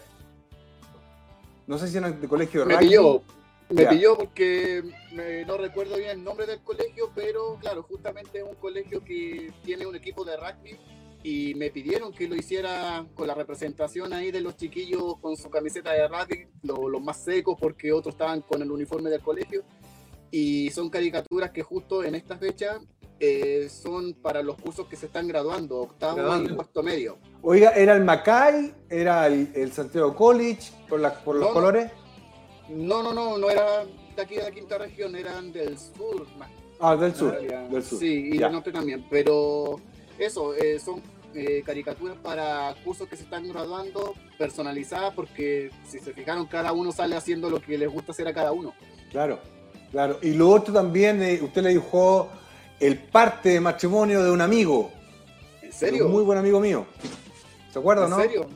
No 1.66 1.80
sé 1.80 1.88
si 1.88 1.98
era 1.98 2.12
de 2.12 2.28
colegio 2.28 2.60
de 2.62 2.68
Me 2.68 2.74
rugby. 2.76 2.86
pilló, 2.88 3.22
me 3.70 3.82
Ya. 3.82 3.90
pilló 3.90 4.16
porque 4.16 4.84
me- 5.12 5.44
no 5.46 5.58
recuerdo 5.58 5.98
bien 5.98 6.12
el 6.12 6.24
nombre 6.24 6.46
del 6.46 6.62
colegio, 6.62 7.10
pero 7.16 7.58
claro, 7.60 7.82
justamente 7.82 8.38
es 8.38 8.44
un 8.44 8.54
colegio 8.58 9.04
que 9.04 9.52
tiene 9.64 9.88
un 9.88 9.96
equipo 9.96 10.24
de 10.24 10.38
rugby 10.38 10.78
y 11.24 11.56
me 11.56 11.72
pidieron 11.72 12.14
que 12.14 12.28
lo 12.28 12.36
hiciera 12.36 13.04
con 13.16 13.26
la 13.26 13.34
representación 13.34 14.14
ahí 14.14 14.30
de 14.30 14.42
los 14.42 14.56
chiquillos 14.56 15.18
con 15.20 15.36
su 15.36 15.50
camiseta 15.50 15.94
de 15.94 16.08
rugby, 16.08 16.48
lo- 16.62 16.88
los 16.90 17.02
más 17.02 17.18
secos 17.24 17.58
porque 17.60 17.92
otros 17.92 18.14
estaban 18.14 18.42
con 18.42 18.62
el 18.62 18.70
uniforme 18.70 19.10
del 19.10 19.22
colegio 19.22 19.64
y 20.30 20.70
son 20.70 20.92
caricaturas 20.92 21.50
que 21.50 21.64
justo 21.64 22.04
en 22.04 22.14
esta 22.14 22.38
fecha 22.38 22.80
eh, 23.24 23.70
son 23.70 24.14
para 24.16 24.42
los 24.42 24.56
cursos 24.58 24.88
que 24.88 24.96
se 24.96 25.06
están 25.06 25.28
graduando, 25.28 25.78
octavo 25.82 26.36
y 26.38 26.50
cuarto 26.50 26.82
medio. 26.82 27.18
Oiga, 27.44 27.70
¿era 27.72 27.94
el 27.96 28.04
Macay? 28.04 28.74
¿Era 28.90 29.28
el, 29.28 29.50
el 29.54 29.72
Santiago 29.72 30.16
College? 30.16 30.72
¿Por, 30.90 31.00
la- 31.00 31.14
por 31.14 31.36
los 31.36 31.44
No, 31.44 31.48
no. 31.50 31.54
colores? 31.54 31.92
No, 32.70 33.04
no, 33.04 33.14
no, 33.14 33.38
no 33.38 33.50
era 33.50 33.86
de 34.16 34.22
aquí 34.22 34.36
de 34.38 34.44
la 34.44 34.52
quinta 34.52 34.78
región, 34.80 35.16
eran 35.16 35.52
del 35.52 35.78
sur, 35.78 36.26
más 36.38 36.50
Ah, 36.80 36.96
del 36.96 37.14
sur. 37.14 37.38
Ah, 37.40 37.68
Del 37.70 37.84
sur. 37.84 38.00
Sí, 38.00 38.32
y 38.34 38.38
Ya. 38.40 38.46
del 38.48 38.54
norte 38.54 38.72
también. 38.72 39.06
Pero 39.08 39.80
eso, 40.18 40.56
eh, 40.56 40.80
son 40.80 41.00
eh, 41.36 41.62
caricaturas 41.64 42.18
para 42.18 42.74
cursos 42.84 43.08
que 43.08 43.16
se 43.16 43.24
están 43.24 43.48
graduando, 43.48 44.16
personalizadas, 44.40 45.14
porque 45.14 45.70
si 45.88 46.00
se 46.00 46.12
fijaron, 46.14 46.48
cada 46.48 46.74
uno 46.74 46.92
sale 46.92 47.16
haciendo 47.16 47.52
lo 47.52 47.62
que 47.62 47.78
les 47.78 47.88
gusta 47.88 48.14
hacer 48.14 48.28
a 48.28 48.34
cada 48.34 48.52
uno. 48.52 48.74
Claro, 49.12 49.40
claro. 49.92 50.18
Y 50.24 50.32
lo 50.34 50.50
otro 50.50 50.74
también, 50.74 51.22
eh, 51.22 51.40
usted 51.44 51.62
le 51.62 51.70
dibujó 51.70 52.30
el 52.82 52.98
parte 52.98 53.50
de 53.50 53.60
matrimonio 53.62 54.24
de 54.24 54.32
un 54.32 54.42
amigo. 54.42 54.92
¿En 55.62 55.70
de 55.70 55.76
serio? 55.76 56.06
Un 56.08 56.12
muy 56.12 56.24
buen 56.24 56.38
amigo 56.38 56.60
mío. 56.60 56.86
¿Se 57.72 57.80
acuerda, 57.80 58.06
¿En 58.06 58.10
no? 58.10 58.20
serio? 58.22 58.48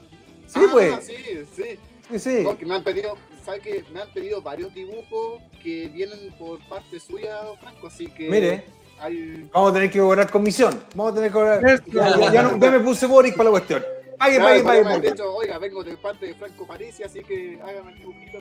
Sí, 0.47 0.59
Ah, 0.61 0.69
pues. 0.71 1.05
Sí, 1.05 1.15
sí. 1.55 1.63
Sí, 2.11 2.19
sí. 2.19 2.41
Porque 2.43 2.65
me 2.65 2.75
han 2.75 2.83
pedido, 2.83 3.17
¿sabes 3.43 3.61
qué? 3.61 3.83
Me 3.93 4.01
han 4.01 4.09
pedido 4.11 4.41
varios 4.41 4.73
dibujos 4.73 5.41
que 5.63 5.87
vienen 5.87 6.33
por 6.37 6.59
parte 6.67 6.99
suya, 6.99 7.37
Franco, 7.59 7.87
así 7.87 8.07
que. 8.07 8.29
Mire. 8.29 8.65
Hay... 8.99 9.49
Vamos 9.53 9.71
a 9.71 9.73
tener 9.73 9.91
que 9.91 9.99
cobrar 9.99 10.29
comisión. 10.31 10.79
Vamos 10.95 11.11
a 11.11 11.15
tener 11.15 11.29
que 11.29 11.33
cobrar. 11.33 11.61
Ya, 11.61 12.17
ya- 12.17 12.31
ya 12.33 12.43
no- 12.43 12.57
ya 12.57 12.71
me 12.71 12.79
puse 12.79 13.05
Boric 13.07 13.35
para 13.35 13.45
la 13.45 13.51
cuestión. 13.51 13.83
Pague, 14.17 14.37
Claro, 14.37 14.63
pague, 14.63 14.63
pague. 14.63 14.83
pague. 14.83 15.11
dicho, 15.11 15.35
oiga, 15.35 15.57
vengo 15.57 15.83
de 15.83 15.97
parte 15.97 16.27
de 16.27 16.35
Franco 16.35 16.65
Parisi, 16.65 17.03
así 17.03 17.19
que 17.21 17.59
hágame 17.61 17.91
el 17.91 17.99
dibujito. 17.99 18.37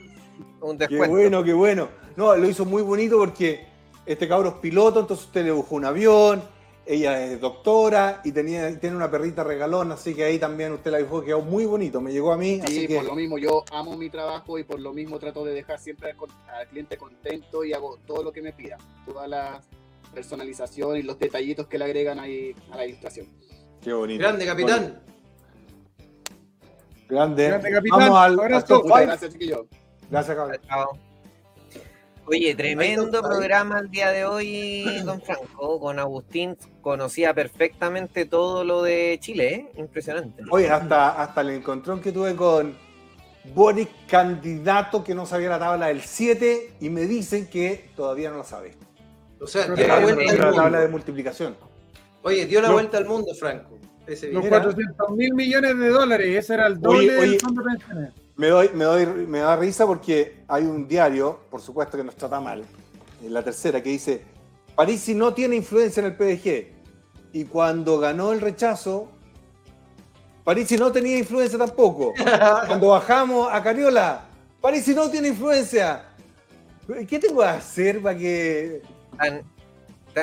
Un 0.61 0.79
Qué 0.79 0.87
descuento. 0.87 1.09
bueno, 1.17 1.43
qué 1.43 1.53
bueno. 1.53 1.89
No, 2.17 2.37
lo 2.37 2.49
hizo 2.49 2.65
muy 2.65 2.83
bonito 2.83 3.19
porque 3.19 3.67
este 4.07 4.29
cabro 4.29 4.51
es 4.51 4.55
piloto, 4.57 5.01
entonces 5.01 5.27
usted 5.27 5.43
le 5.43 5.51
dibujó 5.51 5.77
un 5.77 5.85
avión, 5.85 6.43
ella 6.87 7.25
es 7.25 7.41
doctora 7.41 8.21
y 8.25 8.33
tenía, 8.33 8.79
tiene 8.79 8.97
una 8.97 9.11
perrita 9.11 9.43
regalona, 9.43 9.95
así 9.95 10.15
que 10.15 10.25
ahí 10.25 10.39
también 10.39 10.73
usted 10.73 10.91
la 10.91 10.99
dibujó, 10.99 11.23
quedó 11.23 11.41
muy 11.41 11.65
bonito, 11.65 12.01
me 12.01 12.13
llegó 12.13 12.33
a 12.33 12.37
mí, 12.37 12.61
así 12.63 12.81
Sí, 12.81 12.87
que 12.87 12.97
por 12.97 13.05
lo 13.05 13.15
mismo 13.15 13.39
yo 13.39 13.65
amo 13.73 13.97
mi 13.97 14.11
trabajo 14.11 14.59
y 14.59 14.65
por 14.65 14.81
lo 14.81 14.93
mismo 14.93 15.19
trato 15.19 15.45
de 15.45 15.55
dejar 15.55 15.79
siempre 15.79 16.11
al, 16.11 16.69
cliente 16.69 16.99
contento 16.99 17.65
y 17.65 17.73
hago 17.73 17.99
todo 18.07 18.23
lo 18.23 18.33
que 18.33 18.43
me 18.43 18.53
pida. 18.53 18.77
Toda 19.07 19.27
la 19.27 19.63
personalización 20.13 20.97
y 20.99 21.03
los 21.03 21.19
detallitos 21.19 21.67
que 21.67 21.79
le 21.79 21.87
agregan 21.87 22.19
ahí 22.19 22.55
a 22.71 22.77
la 22.77 22.87
ilustración. 22.87 23.27
qué 23.81 23.93
bonito. 23.93 24.23
Grande, 24.23 24.45
capitán. 24.45 25.03
Grande. 27.09 27.49
Grande, 27.49 27.71
capitán. 27.71 27.99
Vamos 27.99 28.19
al, 28.19 28.65
top 28.65 28.87
gracias, 28.87 29.33
chiquillos. 29.33 29.67
Gracias, 30.11 30.37
cabrón. 30.37 30.61
Chao. 30.69 31.14
Oye, 32.27 32.55
tremendo 32.55 33.21
programa 33.23 33.79
el 33.81 33.91
día 33.91 34.11
de 34.11 34.25
hoy, 34.25 34.85
don 35.05 35.21
Franco. 35.21 35.79
Con 35.79 35.99
Agustín 35.99 36.57
conocía 36.81 37.35
perfectamente 37.35 38.25
todo 38.25 38.65
lo 38.65 38.83
de 38.83 39.19
Chile, 39.21 39.55
¿eh? 39.55 39.73
Impresionante. 39.77 40.43
Oye, 40.51 40.71
hasta, 40.71 41.21
hasta 41.23 41.41
el 41.43 41.51
encontrón 41.51 42.01
que 42.01 42.13
tuve 42.13 42.35
con 42.35 42.75
Boric, 43.55 43.91
candidato 44.09 45.05
que 45.05 45.15
no 45.15 45.27
sabía 45.27 45.51
la 45.51 45.59
tabla 45.59 45.89
del 45.89 46.01
7, 46.01 46.77
y 46.81 46.89
me 46.89 47.03
dicen 47.03 47.47
que 47.47 47.91
todavía 47.95 48.31
no 48.31 48.39
la 48.39 48.45
sabe. 48.45 48.75
O 49.39 49.47
sea, 49.47 49.67
dio 49.67 49.87
la 49.87 49.99
vuelta 50.01 50.31
al 50.33 50.39
la 50.39 50.53
tabla 50.53 50.79
de 50.79 50.85
mundo. 50.85 50.91
multiplicación. 50.93 51.57
Oye, 52.23 52.47
dio 52.47 52.63
la 52.63 52.69
No. 52.69 52.75
vuelta 52.75 52.97
al 52.97 53.05
mundo, 53.05 53.35
Franco. 53.39 53.79
Ese 54.07 54.33
Los 54.33 54.43
video. 54.45 54.59
400 54.61 55.11
mil 55.11 55.35
millones 55.35 55.79
de 55.79 55.89
dólares, 55.91 56.39
ese 56.39 56.55
era 56.55 56.67
el 56.69 56.81
doble 56.81 56.99
Oye, 57.01 57.13
del 57.13 57.21
oye. 57.31 57.39
fondo 57.39 57.63
de 57.63 57.71
pensiones. 57.77 58.13
Me, 58.37 58.49
doy, 58.49 58.71
me, 58.75 58.85
doy, 58.85 59.07
me 59.07 59.39
da 59.41 59.57
risa 59.57 59.87
porque 59.87 60.45
hay 60.49 60.65
un 60.65 60.89
diario, 60.89 61.41
por 61.51 61.61
supuesto 61.61 61.97
que 61.97 62.05
nos 62.05 62.17
trata 62.17 62.41
mal, 62.41 62.65
en 63.23 63.33
la 63.33 63.43
tercera, 63.43 63.83
que 63.83 63.91
dice, 63.91 64.23
Parisi 64.75 65.15
no 65.15 65.33
tiene 65.33 65.57
influencia 65.57 66.01
en 66.01 66.07
el 66.07 66.17
PDG. 66.17 66.73
Y 67.33 67.45
cuando 67.45 67.99
ganó 67.99 68.33
el 68.33 68.41
rechazo, 68.41 69.09
Parisi 70.45 70.77
no 70.77 70.93
tenía 70.93 71.19
influencia 71.19 71.59
tampoco. 71.59 72.13
Cuando 72.67 72.89
bajamos 72.89 73.49
a 73.51 73.63
Cariola, 73.63 74.27
Parisi 74.61 74.95
no 74.95 75.11
tiene 75.11 75.29
influencia. 75.29 76.05
¿Qué 77.09 77.19
tengo 77.19 77.41
que 77.41 77.47
hacer 77.47 78.03
para 78.03 78.19
que... 78.19 78.83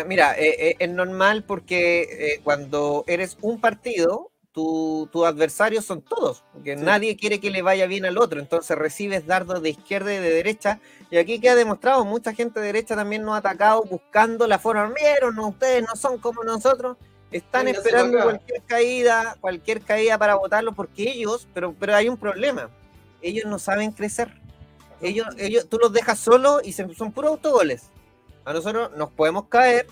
Mira, 0.08 0.38
eh, 0.38 0.70
eh, 0.70 0.76
es 0.80 0.90
normal 0.90 1.44
porque 1.44 2.02
eh, 2.02 2.42
cuando 2.44 3.04
eres 3.08 3.38
un 3.42 3.60
partido, 3.60 4.31
tu- 4.52 5.08
tus 5.12 5.26
adversarios 5.26 5.86
son 5.86 6.02
todos, 6.02 6.44
porque 6.54 6.76
nadie 6.76 7.16
quiere 7.16 7.40
que 7.40 7.50
le 7.52 7.62
vaya 7.62 7.86
bien 7.88 8.06
al 8.06 8.18
otro, 8.18 8.40
entonces 8.40 8.78
recibes 8.78 9.26
dardos 9.26 9.62
de 9.62 9.70
izquierda 9.70 10.14
y 10.14 10.18
de 10.18 10.30
derecha, 10.30 10.80
y 11.10 11.18
aquí 11.18 11.40
queda 11.40 11.56
demostrado, 11.56 12.04
mucha 12.06 12.34
gente 12.34 12.60
de 12.60 12.66
derecha 12.68 12.96
también 12.96 13.24
nos 13.24 13.36
ha 13.36 13.38
atacado 13.38 13.84
buscando 13.84 14.48
la 14.48 14.60
forma, 14.60 14.94
vieron, 14.94 15.36
no, 15.36 15.48
ustedes 15.50 15.84
no 15.88 15.96
son 15.96 16.18
como 16.18 16.44
nosotros, 16.44 16.98
están 17.32 17.66
Véngase 17.66 17.88
esperando 17.88 18.22
cualquier 18.24 18.62
caída, 18.64 19.38
cualquier 19.40 19.82
caída 19.82 20.18
para 20.18 20.36
votarlo, 20.36 20.74
porque 20.74 21.04
ellos, 21.04 21.48
pero, 21.54 21.74
pero 21.80 21.96
hay 21.96 22.10
un 22.10 22.18
problema, 22.18 22.70
ellos 23.22 23.46
no 23.46 23.58
saben 23.58 23.92
crecer. 23.92 24.40
Ellos, 25.04 25.28
ellos, 25.38 25.68
tú 25.68 25.78
los 25.80 25.92
dejas 25.94 26.20
solos 26.20 26.62
y 26.64 26.74
se- 26.74 26.94
son 26.94 27.12
puros 27.12 27.32
autogoles. 27.32 27.90
A 28.46 28.54
nosotros 28.54 28.92
nos 28.98 29.10
podemos 29.12 29.46
caer, 29.48 29.88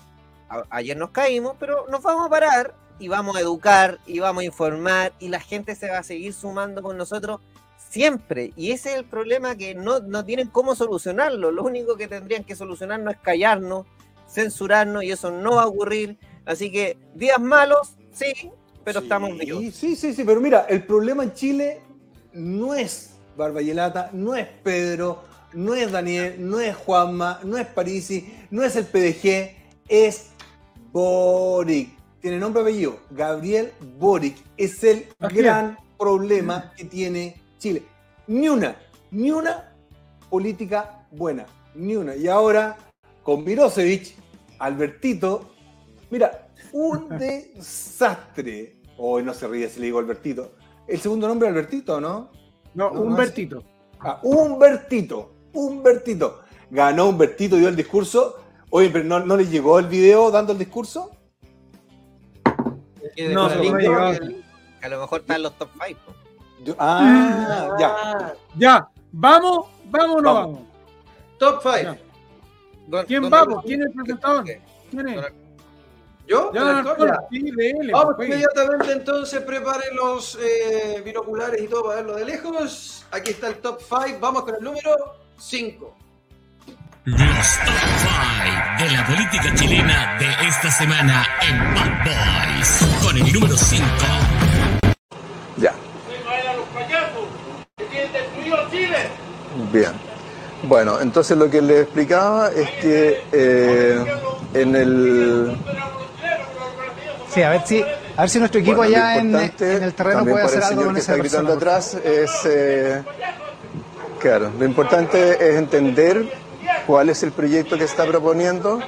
a- 0.48 0.64
ayer 0.70 0.96
nos 0.96 1.10
caímos, 1.10 1.56
pero 1.58 1.86
nos 1.88 2.00
vamos 2.02 2.26
a 2.26 2.28
parar 2.30 2.74
y 3.00 3.08
vamos 3.08 3.36
a 3.36 3.40
educar 3.40 3.98
y 4.06 4.20
vamos 4.20 4.42
a 4.42 4.44
informar 4.44 5.12
y 5.18 5.28
la 5.28 5.40
gente 5.40 5.74
se 5.74 5.90
va 5.90 5.98
a 5.98 6.02
seguir 6.02 6.32
sumando 6.32 6.82
con 6.82 6.96
nosotros 6.96 7.40
siempre. 7.90 8.52
Y 8.56 8.70
ese 8.70 8.90
es 8.90 8.96
el 8.96 9.04
problema 9.04 9.56
que 9.56 9.74
no, 9.74 10.00
no 10.00 10.24
tienen 10.24 10.48
cómo 10.48 10.76
solucionarlo. 10.76 11.50
Lo 11.50 11.64
único 11.64 11.96
que 11.96 12.06
tendrían 12.06 12.44
que 12.44 12.54
solucionarnos 12.54 13.14
es 13.14 13.20
callarnos, 13.20 13.86
censurarnos 14.28 15.02
y 15.02 15.10
eso 15.10 15.30
no 15.30 15.56
va 15.56 15.62
a 15.62 15.66
ocurrir. 15.66 16.18
Así 16.44 16.70
que 16.70 16.96
días 17.14 17.40
malos, 17.40 17.94
sí, 18.12 18.52
pero 18.84 19.00
Sí, 19.00 19.06
estamos 19.06 19.36
vivos. 19.36 19.62
Sí, 19.74 19.96
sí, 19.96 20.14
sí, 20.14 20.24
pero 20.24 20.40
mira, 20.40 20.66
el 20.68 20.84
problema 20.84 21.24
en 21.24 21.32
Chile 21.34 21.80
no 22.32 22.74
es 22.74 23.14
Barbayelata, 23.36 24.10
no 24.12 24.36
es 24.36 24.46
Pedro, 24.62 25.24
no 25.52 25.74
es 25.74 25.90
Daniel, 25.90 26.36
no 26.38 26.60
es 26.60 26.76
Juanma, 26.76 27.40
no 27.44 27.56
es 27.58 27.66
Parisi, 27.66 28.32
no 28.50 28.62
es 28.62 28.76
el 28.76 28.84
PDG, 28.84 29.56
es 29.88 30.30
Boric. 30.92 31.99
Tiene 32.20 32.38
nombre 32.38 32.62
y 32.62 32.64
apellido, 32.64 32.98
Gabriel 33.10 33.72
Boric. 33.98 34.36
Es 34.56 34.84
el 34.84 35.06
Así 35.18 35.36
es. 35.38 35.42
gran 35.42 35.78
problema 35.98 36.72
que 36.76 36.84
tiene 36.84 37.40
Chile. 37.58 37.82
Ni 38.26 38.48
una, 38.48 38.76
ni 39.10 39.30
una 39.30 39.72
política 40.28 41.06
buena, 41.10 41.46
ni 41.74 41.96
una. 41.96 42.14
Y 42.14 42.28
ahora, 42.28 42.76
con 43.22 43.44
Mirosevic, 43.44 44.14
Albertito, 44.58 45.50
mira, 46.10 46.48
un 46.72 47.08
desastre. 47.18 48.76
Hoy 48.98 49.22
no 49.22 49.32
se 49.32 49.48
ríe 49.48 49.68
si 49.68 49.80
le 49.80 49.86
digo 49.86 49.98
Albertito. 49.98 50.52
El 50.86 51.00
segundo 51.00 51.26
nombre 51.26 51.48
es 51.48 51.54
Albertito, 51.54 52.00
¿no? 52.00 52.30
No, 52.74 52.90
No, 52.90 53.00
Humbertito. 53.00 53.64
Ah, 54.00 54.20
Humbertito, 54.22 55.32
Humbertito. 55.54 56.40
Ganó 56.70 57.08
Humbertito, 57.08 57.56
dio 57.56 57.68
el 57.68 57.76
discurso. 57.76 58.36
Oye, 58.70 58.90
pero 58.90 59.04
¿no, 59.04 59.20
no 59.20 59.36
le 59.36 59.46
llegó 59.46 59.78
el 59.78 59.86
video 59.86 60.30
dando 60.30 60.52
el 60.52 60.58
discurso? 60.58 61.10
No, 63.30 63.48
se 63.48 63.54
A 64.82 64.88
lo 64.88 65.00
mejor 65.00 65.20
están 65.20 65.42
los 65.42 65.56
top 65.58 65.70
5. 65.86 66.00
Yo- 66.64 66.74
ah, 66.78 67.76
ya. 67.78 67.96
Ah, 68.02 68.32
Ya, 68.56 68.88
¿vamos? 69.12 69.66
¿Vamos 69.86 70.16
o 70.16 70.20
no 70.20 70.34
Vamos. 70.34 70.52
vamos? 70.54 70.68
Top 71.38 71.62
5. 71.62 71.96
Ya. 72.88 73.04
¿Quién 73.04 73.30
vamos? 73.30 73.64
¿Quién 73.64 73.80
es 73.82 73.86
el 73.86 73.92
presentador? 73.92 74.44
¿Quién 74.90 75.08
es? 75.08 75.24
¿Yo? 76.26 76.52
Ya, 76.52 76.64
dele, 76.64 77.92
Vamos 77.92 78.14
pues. 78.14 78.28
inmediatamente 78.28 78.92
entonces, 78.92 79.42
preparen 79.42 79.96
los 79.96 80.38
eh, 80.40 81.02
binoculares 81.04 81.60
y 81.60 81.66
todo 81.66 81.84
para 81.84 81.96
verlo 81.96 82.14
de 82.16 82.24
lejos. 82.24 83.04
Aquí 83.10 83.30
está 83.32 83.48
el 83.48 83.56
top 83.56 83.80
5. 83.80 84.18
Vamos 84.20 84.44
con 84.44 84.54
el 84.54 84.62
número 84.62 84.90
5. 85.38 85.96
Los 87.04 87.18
top 87.18 87.74
5 88.78 88.84
de 88.84 88.90
la 88.90 89.06
política 89.06 89.54
chilena 89.54 90.18
de 90.18 90.48
esta 90.48 90.70
semana 90.70 91.26
en 91.48 91.74
Bad 91.74 92.04
Boys. 92.04 93.02
Con 93.02 93.16
el 93.16 93.32
número 93.32 93.56
5. 93.56 93.84
Ya. 95.56 95.72
Bien. 99.72 99.92
Bueno, 100.64 101.00
entonces 101.00 101.38
lo 101.38 101.48
que 101.48 101.62
les 101.62 101.84
explicaba 101.84 102.50
es 102.50 102.70
que 102.82 103.24
eh, 103.32 104.04
en 104.52 104.76
el... 104.76 105.56
Sí, 107.32 107.42
a 107.42 107.50
ver 107.50 107.62
si, 107.66 107.82
A 108.16 108.20
ver 108.22 108.30
si 108.30 108.38
nuestro 108.40 108.60
equipo 108.60 108.76
Bueno, 108.76 108.96
allá 108.96 109.16
en, 109.16 109.34
el 109.36 109.94
terreno 109.94 110.24
puede 110.26 110.44
hacer 110.44 110.58
el 110.58 110.64
algo 110.64 110.84
con 110.84 110.94
que 110.94 111.00
esa 111.00 111.12
está 111.12 111.22
persona. 111.22 111.48
gritando 111.48 111.52
atrás 111.54 111.94
es 112.04 112.30
eh, 112.44 113.02
claro 114.18 114.52
lo 114.58 114.64
importante 114.66 115.32
es 115.50 115.56
entender 115.56 116.49
cuál 116.90 117.08
es 117.08 117.22
el 117.22 117.30
proyecto 117.30 117.78
que 117.78 117.84
está 117.84 118.04
proponiendo 118.04 118.80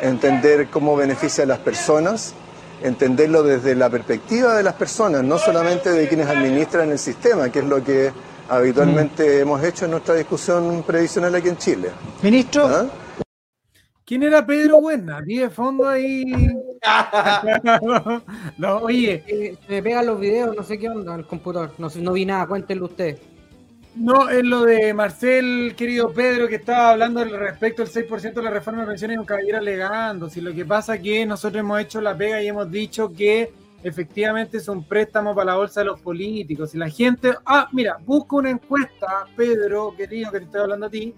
entender 0.00 0.68
cómo 0.70 0.96
beneficia 0.96 1.44
a 1.44 1.46
las 1.46 1.58
personas 1.58 2.32
entenderlo 2.82 3.42
desde 3.42 3.74
la 3.74 3.90
perspectiva 3.90 4.56
de 4.56 4.62
las 4.62 4.72
personas 4.72 5.22
no 5.22 5.36
solamente 5.36 5.90
de 5.90 6.08
quienes 6.08 6.28
administran 6.28 6.90
el 6.90 6.98
sistema 6.98 7.52
que 7.52 7.58
es 7.58 7.66
lo 7.66 7.84
que 7.84 8.10
habitualmente 8.48 9.40
hemos 9.40 9.62
hecho 9.62 9.84
en 9.84 9.90
nuestra 9.90 10.14
discusión 10.14 10.82
previsional 10.86 11.34
aquí 11.34 11.50
en 11.50 11.58
Chile 11.58 11.90
Ministro, 12.22 12.66
¿Ah? 12.66 12.86
¿Quién 14.06 14.22
era 14.22 14.44
Pedro 14.46 14.80
Buena? 14.80 15.20
Vi 15.20 15.38
de 15.38 15.50
fondo 15.50 15.86
ahí. 15.88 16.24
no, 18.58 18.76
oye, 18.78 19.22
Eh, 19.28 19.56
Se 19.66 19.72
me 19.74 19.82
pegan 19.82 20.06
los 20.06 20.18
videos, 20.18 20.56
no 20.56 20.62
sé 20.62 20.78
qué 20.78 20.88
onda 20.88 21.14
en 21.14 21.20
el 21.20 21.26
computador. 21.26 21.70
No, 21.78 21.88
sé- 21.88 22.00
no 22.00 22.12
vi 22.12 22.26
nada, 22.26 22.46
cuéntenlo 22.46 22.86
ustedes. 22.86 23.20
No 23.94 24.28
es 24.28 24.44
lo 24.44 24.62
de 24.62 24.94
Marcel, 24.94 25.74
querido 25.76 26.12
Pedro, 26.12 26.48
que 26.48 26.56
estaba 26.56 26.90
hablando 26.90 27.20
al 27.20 27.30
respecto 27.30 27.84
del 27.84 27.92
6% 27.92 28.32
de 28.32 28.42
la 28.42 28.50
reforma 28.50 28.82
de 28.82 28.88
pensiones 28.88 29.18
un 29.18 29.24
caballero 29.24 29.58
alegando. 29.58 30.30
Si 30.30 30.40
lo 30.40 30.52
que 30.54 30.64
pasa 30.64 30.94
es 30.94 31.02
que 31.02 31.26
nosotros 31.26 31.60
hemos 31.60 31.80
hecho 31.80 32.00
la 32.00 32.16
pega 32.16 32.42
y 32.42 32.48
hemos 32.48 32.70
dicho 32.70 33.12
que 33.12 33.52
efectivamente 33.82 34.58
es 34.58 34.68
un 34.68 34.84
préstamo 34.84 35.34
para 35.34 35.52
la 35.52 35.56
bolsa 35.56 35.80
de 35.80 35.86
los 35.86 36.00
políticos. 36.00 36.70
Si 36.70 36.78
la 36.78 36.88
gente. 36.88 37.34
Ah, 37.44 37.68
mira, 37.72 37.98
busca 38.04 38.36
una 38.36 38.50
encuesta, 38.50 39.26
Pedro, 39.36 39.94
querido, 39.96 40.30
que 40.30 40.38
te 40.38 40.44
estoy 40.46 40.60
hablando 40.62 40.86
a 40.86 40.90
ti. 40.90 41.14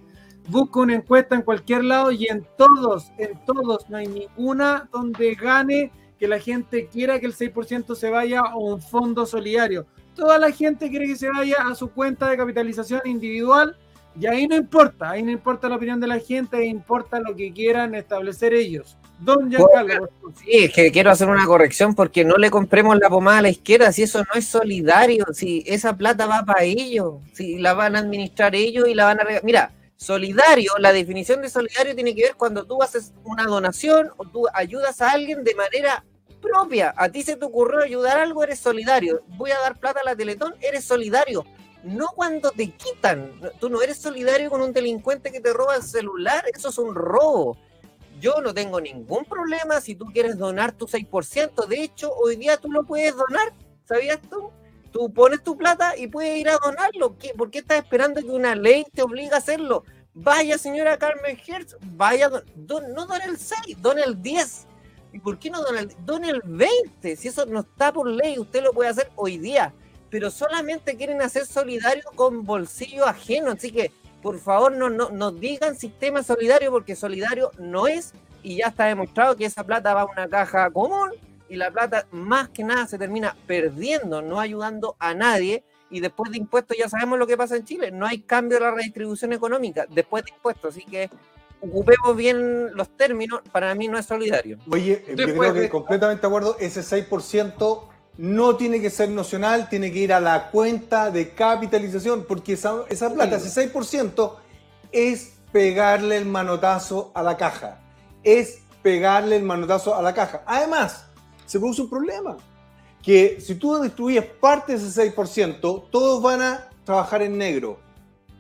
Busca 0.48 0.80
una 0.80 0.94
encuesta 0.94 1.36
en 1.36 1.42
cualquier 1.42 1.84
lado 1.84 2.12
y 2.12 2.26
en 2.26 2.46
todos, 2.58 3.10
en 3.16 3.42
todos, 3.46 3.88
no 3.88 3.96
hay 3.96 4.06
ninguna 4.08 4.88
donde 4.92 5.34
gane 5.34 5.90
que 6.18 6.28
la 6.28 6.38
gente 6.38 6.86
quiera 6.88 7.18
que 7.18 7.26
el 7.26 7.34
6% 7.34 7.94
se 7.94 8.10
vaya 8.10 8.40
a 8.40 8.56
un 8.56 8.82
fondo 8.82 9.24
solidario. 9.24 9.86
Toda 10.14 10.38
la 10.38 10.50
gente 10.50 10.88
quiere 10.90 11.06
que 11.06 11.16
se 11.16 11.28
vaya 11.28 11.56
a 11.68 11.74
su 11.74 11.90
cuenta 11.90 12.28
de 12.28 12.36
capitalización 12.36 13.02
individual 13.04 13.76
y 14.18 14.26
ahí 14.26 14.46
no 14.46 14.54
importa, 14.54 15.10
ahí 15.10 15.22
no 15.22 15.32
importa 15.32 15.68
la 15.68 15.76
opinión 15.76 16.00
de 16.00 16.06
la 16.06 16.20
gente, 16.20 16.56
ahí 16.56 16.68
importa 16.68 17.18
lo 17.18 17.34
que 17.34 17.52
quieran 17.52 17.94
establecer 17.94 18.54
ellos. 18.54 18.96
Don 19.18 19.50
Giancarlo. 19.50 20.08
Sí, 20.36 20.64
es 20.64 20.72
que 20.72 20.92
quiero 20.92 21.10
hacer 21.10 21.28
una 21.28 21.46
corrección 21.46 21.94
porque 21.94 22.24
no 22.24 22.36
le 22.36 22.50
compremos 22.50 22.96
la 22.98 23.08
pomada 23.08 23.38
a 23.38 23.42
la 23.42 23.48
izquierda, 23.48 23.92
si 23.92 24.02
eso 24.02 24.20
no 24.20 24.38
es 24.38 24.46
solidario, 24.46 25.24
si 25.32 25.64
esa 25.66 25.96
plata 25.96 26.26
va 26.26 26.44
para 26.44 26.62
ellos, 26.62 27.14
si 27.32 27.58
la 27.58 27.74
van 27.74 27.96
a 27.96 28.00
administrar 28.00 28.54
ellos 28.54 28.88
y 28.88 28.94
la 28.94 29.06
van 29.06 29.20
a... 29.20 29.24
Mira, 29.42 29.72
solidario, 29.96 30.72
la 30.78 30.92
definición 30.92 31.42
de 31.42 31.48
solidario 31.48 31.94
tiene 31.94 32.14
que 32.14 32.22
ver 32.22 32.34
cuando 32.36 32.64
tú 32.64 32.82
haces 32.82 33.12
una 33.24 33.44
donación 33.44 34.10
o 34.16 34.24
tú 34.24 34.46
ayudas 34.52 35.00
a 35.00 35.10
alguien 35.10 35.42
de 35.42 35.54
manera 35.54 36.04
propia. 36.44 36.94
A 36.96 37.08
ti 37.08 37.22
se 37.22 37.36
te 37.36 37.44
ocurrió 37.44 37.80
ayudar 37.80 38.18
algo, 38.20 38.42
eres 38.44 38.60
solidario. 38.60 39.22
Voy 39.36 39.50
a 39.50 39.58
dar 39.60 39.78
plata 39.78 40.00
a 40.00 40.04
la 40.04 40.14
Teletón, 40.16 40.54
eres 40.60 40.84
solidario. 40.84 41.44
No 41.82 42.08
cuando 42.14 42.50
te 42.50 42.70
quitan. 42.70 43.32
Tú 43.60 43.68
no 43.68 43.82
eres 43.82 43.98
solidario 43.98 44.50
con 44.50 44.60
un 44.62 44.72
delincuente 44.72 45.30
que 45.32 45.40
te 45.40 45.52
roba 45.52 45.76
el 45.76 45.82
celular, 45.82 46.44
eso 46.54 46.68
es 46.68 46.78
un 46.78 46.94
robo. 46.94 47.56
Yo 48.20 48.40
no 48.40 48.54
tengo 48.54 48.80
ningún 48.80 49.24
problema 49.24 49.80
si 49.80 49.94
tú 49.94 50.06
quieres 50.06 50.38
donar 50.38 50.72
tu 50.72 50.86
6%. 50.86 51.66
De 51.66 51.82
hecho, 51.82 52.12
hoy 52.14 52.36
día 52.36 52.56
tú 52.56 52.70
lo 52.70 52.84
puedes 52.84 53.14
donar. 53.16 53.52
¿Sabías 53.84 54.20
tú? 54.30 54.50
Tú 54.92 55.12
pones 55.12 55.42
tu 55.42 55.56
plata 55.58 55.96
y 55.96 56.06
puedes 56.06 56.36
ir 56.38 56.48
a 56.48 56.56
donarlo. 56.56 57.18
¿Qué- 57.18 57.34
¿Por 57.36 57.50
qué 57.50 57.58
estás 57.58 57.78
esperando 57.82 58.20
que 58.20 58.28
una 58.30 58.54
ley 58.54 58.86
te 58.94 59.02
obligue 59.02 59.34
a 59.34 59.38
hacerlo? 59.38 59.84
Vaya, 60.14 60.56
señora 60.56 60.96
Carmen 60.96 61.36
Hertz, 61.44 61.76
vaya, 61.82 62.28
don- 62.28 62.44
don- 62.54 62.94
no 62.94 63.04
done 63.04 63.24
el 63.24 63.36
6, 63.36 63.76
done 63.82 64.00
el 64.02 64.22
10. 64.22 64.68
¿Y 65.14 65.20
por 65.20 65.38
qué 65.38 65.48
no 65.48 65.62
done 65.62 66.28
el, 66.28 66.34
el 66.34 66.42
20? 66.44 67.14
Si 67.14 67.28
eso 67.28 67.46
no 67.46 67.60
está 67.60 67.92
por 67.92 68.08
ley, 68.08 68.36
usted 68.36 68.64
lo 68.64 68.72
puede 68.72 68.90
hacer 68.90 69.12
hoy 69.14 69.38
día. 69.38 69.72
Pero 70.10 70.28
solamente 70.28 70.96
quieren 70.96 71.22
hacer 71.22 71.46
solidario 71.46 72.02
con 72.16 72.44
bolsillo 72.44 73.06
ajeno. 73.06 73.52
Así 73.52 73.70
que, 73.70 73.92
por 74.20 74.40
favor, 74.40 74.72
no, 74.72 74.90
no, 74.90 75.10
no 75.10 75.30
digan 75.30 75.76
sistema 75.76 76.24
solidario 76.24 76.72
porque 76.72 76.96
solidario 76.96 77.52
no 77.58 77.86
es. 77.86 78.12
Y 78.42 78.56
ya 78.56 78.66
está 78.66 78.86
demostrado 78.86 79.36
que 79.36 79.44
esa 79.44 79.62
plata 79.62 79.94
va 79.94 80.00
a 80.00 80.06
una 80.06 80.28
caja 80.28 80.68
común 80.72 81.10
y 81.48 81.54
la 81.54 81.70
plata 81.70 82.08
más 82.10 82.48
que 82.48 82.64
nada 82.64 82.88
se 82.88 82.98
termina 82.98 83.36
perdiendo, 83.46 84.20
no 84.20 84.40
ayudando 84.40 84.96
a 84.98 85.14
nadie. 85.14 85.62
Y 85.90 86.00
después 86.00 86.32
de 86.32 86.38
impuestos 86.38 86.76
ya 86.76 86.88
sabemos 86.88 87.20
lo 87.20 87.28
que 87.28 87.36
pasa 87.36 87.54
en 87.54 87.64
Chile. 87.64 87.92
No 87.92 88.04
hay 88.04 88.22
cambio 88.22 88.58
de 88.58 88.64
la 88.64 88.72
redistribución 88.72 89.32
económica 89.32 89.86
después 89.88 90.24
de 90.24 90.32
impuestos. 90.32 90.74
Así 90.74 90.84
que 90.84 91.08
ocupemos 91.64 92.16
bien 92.16 92.74
los 92.76 92.88
términos. 92.96 93.40
Para 93.52 93.74
mí 93.74 93.88
no 93.88 93.98
es 93.98 94.06
solidario. 94.06 94.58
Oye, 94.70 95.04
yo 95.08 95.16
Después 95.16 95.38
creo 95.50 95.54
que 95.54 95.60
de- 95.60 95.70
completamente 95.70 96.20
de 96.22 96.26
acuerdo, 96.26 96.56
ese 96.60 96.82
6% 96.82 97.88
no 98.16 98.56
tiene 98.56 98.80
que 98.80 98.90
ser 98.90 99.08
nacional, 99.10 99.68
tiene 99.68 99.90
que 99.92 99.98
ir 99.98 100.12
a 100.12 100.20
la 100.20 100.50
cuenta 100.50 101.10
de 101.10 101.30
capitalización, 101.30 102.24
porque 102.28 102.52
esa, 102.52 102.84
esa 102.88 103.12
plata, 103.12 103.36
ese 103.36 103.72
6%, 103.72 104.36
es 104.92 105.32
pegarle 105.52 106.16
el 106.16 106.26
manotazo 106.26 107.10
a 107.14 107.22
la 107.22 107.36
caja. 107.36 107.80
Es 108.22 108.60
pegarle 108.82 109.36
el 109.36 109.42
manotazo 109.42 109.94
a 109.96 110.02
la 110.02 110.14
caja. 110.14 110.42
Además, 110.46 111.06
se 111.46 111.58
produce 111.58 111.82
un 111.82 111.90
problema, 111.90 112.36
que 113.02 113.40
si 113.40 113.56
tú 113.56 113.74
destruyes 113.80 114.24
parte 114.24 114.76
de 114.76 114.86
ese 114.86 115.12
6%, 115.14 115.88
todos 115.90 116.22
van 116.22 116.40
a 116.42 116.70
trabajar 116.84 117.22
en 117.22 117.36
negro. 117.36 117.78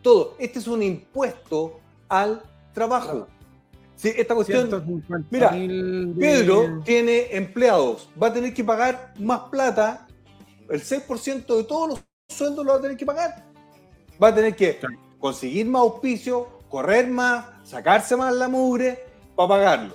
Todo. 0.02 0.36
Este 0.38 0.58
es 0.58 0.66
un 0.68 0.82
impuesto 0.82 1.80
al 2.08 2.42
trabajo. 2.74 3.26
Sí, 3.96 4.12
esta 4.16 4.34
cuestión... 4.34 4.68
150 4.68 5.28
Mira, 5.30 5.50
Pedro 6.18 6.82
tiene 6.84 7.28
empleados, 7.30 8.10
va 8.20 8.26
a 8.26 8.32
tener 8.32 8.52
que 8.52 8.64
pagar 8.64 9.14
más 9.18 9.40
plata, 9.50 10.06
el 10.68 10.82
6% 10.82 11.56
de 11.56 11.64
todos 11.64 11.88
los 11.88 12.04
sueldos 12.28 12.64
lo 12.66 12.72
va 12.72 12.78
a 12.78 12.82
tener 12.82 12.96
que 12.96 13.06
pagar. 13.06 13.44
Va 14.22 14.28
a 14.28 14.34
tener 14.34 14.54
que 14.54 14.80
conseguir 15.18 15.66
más 15.66 15.82
auspicio, 15.82 16.58
correr 16.68 17.08
más, 17.08 17.46
sacarse 17.62 18.16
más 18.16 18.34
la 18.34 18.48
mugre 18.48 19.04
para 19.36 19.48
pagarlo. 19.48 19.94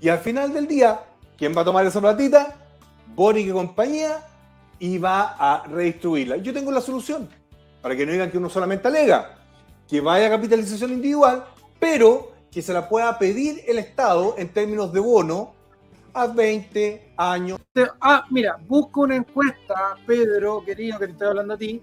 Y 0.00 0.08
al 0.08 0.18
final 0.18 0.52
del 0.52 0.66
día, 0.66 1.00
¿quién 1.36 1.56
va 1.56 1.62
a 1.62 1.64
tomar 1.64 1.86
esa 1.86 2.00
platita? 2.00 2.56
Boric 3.14 3.46
y 3.46 3.50
compañía 3.50 4.22
y 4.78 4.98
va 4.98 5.36
a 5.38 5.66
redistribuirla. 5.66 6.36
Yo 6.38 6.52
tengo 6.52 6.70
la 6.70 6.80
solución, 6.80 7.28
para 7.80 7.96
que 7.96 8.04
no 8.04 8.12
digan 8.12 8.30
que 8.30 8.38
uno 8.38 8.50
solamente 8.50 8.88
alega, 8.88 9.38
que 9.88 10.00
vaya 10.00 10.26
a 10.26 10.30
capitalización 10.30 10.92
individual, 10.92 11.44
pero 11.78 12.32
que 12.50 12.62
se 12.62 12.72
la 12.72 12.88
pueda 12.88 13.18
pedir 13.18 13.62
el 13.66 13.78
Estado 13.78 14.34
en 14.38 14.48
términos 14.48 14.92
de 14.92 15.00
bono 15.00 15.54
a 16.14 16.26
20 16.26 17.12
años. 17.18 17.60
Ah, 18.00 18.24
mira, 18.30 18.56
busca 18.66 19.00
una 19.00 19.16
encuesta, 19.16 19.96
Pedro, 20.06 20.64
querido, 20.64 20.98
que 20.98 21.06
te 21.06 21.12
estoy 21.12 21.28
hablando 21.28 21.54
a 21.54 21.58
ti. 21.58 21.82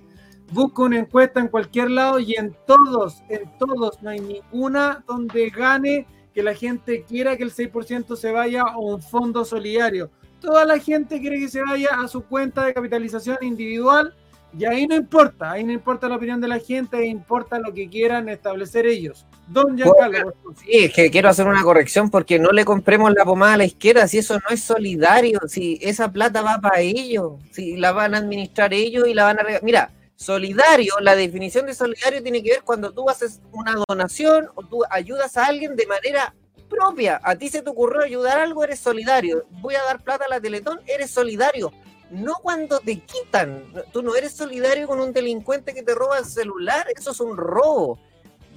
Busca 0.51 0.81
una 0.81 0.99
encuesta 0.99 1.39
en 1.39 1.47
cualquier 1.47 1.91
lado 1.91 2.19
y 2.19 2.33
en 2.35 2.55
todos, 2.65 3.21
en 3.29 3.49
todos, 3.59 4.01
no 4.01 4.09
hay 4.09 4.19
ninguna 4.19 5.03
donde 5.07 5.49
gane 5.49 6.07
que 6.33 6.41
la 6.41 6.55
gente 6.55 7.03
quiera 7.03 7.37
que 7.37 7.43
el 7.43 7.53
6% 7.53 8.15
se 8.15 8.31
vaya 8.31 8.63
a 8.63 8.77
un 8.77 9.01
fondo 9.01 9.45
solidario. 9.45 10.09
Toda 10.39 10.65
la 10.65 10.79
gente 10.79 11.21
quiere 11.21 11.39
que 11.39 11.49
se 11.49 11.61
vaya 11.61 11.89
a 12.03 12.07
su 12.07 12.23
cuenta 12.23 12.65
de 12.65 12.73
capitalización 12.73 13.37
individual 13.41 14.15
y 14.57 14.65
ahí 14.65 14.87
no 14.87 14.95
importa, 14.95 15.51
ahí 15.51 15.63
no 15.63 15.71
importa 15.71 16.07
la 16.07 16.15
opinión 16.15 16.39
de 16.39 16.47
la 16.47 16.59
gente, 16.59 16.97
ahí 16.97 17.07
importa 17.07 17.59
lo 17.59 17.73
que 17.73 17.89
quieran 17.89 18.29
establecer 18.29 18.85
ellos. 18.85 19.25
Don 19.47 19.75
Giancarlo, 19.75 20.31
por 20.31 20.33
favor. 20.35 20.55
Sí, 20.63 20.69
es 20.71 20.93
que 20.93 21.09
quiero 21.09 21.29
hacer 21.29 21.47
una 21.47 21.63
corrección 21.63 22.09
porque 22.09 22.39
no 22.39 22.51
le 22.51 22.63
compremos 22.63 23.11
la 23.13 23.25
pomada 23.25 23.53
a 23.53 23.57
la 23.57 23.65
izquierda, 23.65 24.07
si 24.07 24.19
eso 24.19 24.35
no 24.35 24.49
es 24.49 24.63
solidario, 24.63 25.39
si 25.47 25.79
esa 25.81 26.11
plata 26.11 26.41
va 26.41 26.59
para 26.59 26.79
ellos, 26.81 27.33
si 27.51 27.77
la 27.77 27.91
van 27.91 28.15
a 28.15 28.19
administrar 28.19 28.73
ellos 28.73 29.07
y 29.07 29.13
la 29.13 29.25
van 29.25 29.39
a... 29.39 29.43
Mira, 29.61 29.91
solidario, 30.15 30.93
la 31.01 31.15
definición 31.15 31.65
de 31.65 31.73
solidario 31.73 32.21
tiene 32.21 32.41
que 32.43 32.51
ver 32.51 32.61
cuando 32.63 32.91
tú 32.91 33.09
haces 33.09 33.41
una 33.51 33.75
donación 33.87 34.49
o 34.55 34.63
tú 34.63 34.83
ayudas 34.89 35.35
a 35.37 35.45
alguien 35.45 35.75
de 35.75 35.87
manera 35.87 36.33
propia. 36.69 37.19
A 37.23 37.35
ti 37.35 37.49
se 37.49 37.61
te 37.61 37.69
ocurrió 37.69 38.03
ayudar 38.03 38.39
algo, 38.39 38.63
eres 38.63 38.79
solidario. 38.79 39.45
Voy 39.61 39.75
a 39.75 39.83
dar 39.83 40.01
plata 40.01 40.25
a 40.25 40.29
la 40.29 40.39
Teletón, 40.39 40.79
eres 40.87 41.11
solidario. 41.11 41.71
No 42.13 42.35
cuando 42.41 42.79
te 42.79 42.99
quitan. 42.99 43.65
Tú 43.91 44.03
no 44.03 44.15
eres 44.15 44.33
solidario 44.33 44.87
con 44.87 44.99
un 44.99 45.13
delincuente 45.13 45.73
que 45.73 45.81
te 45.83 45.95
roba 45.95 46.19
el 46.19 46.25
celular, 46.25 46.85
eso 46.95 47.11
es 47.11 47.19
un 47.19 47.35
robo. 47.35 47.97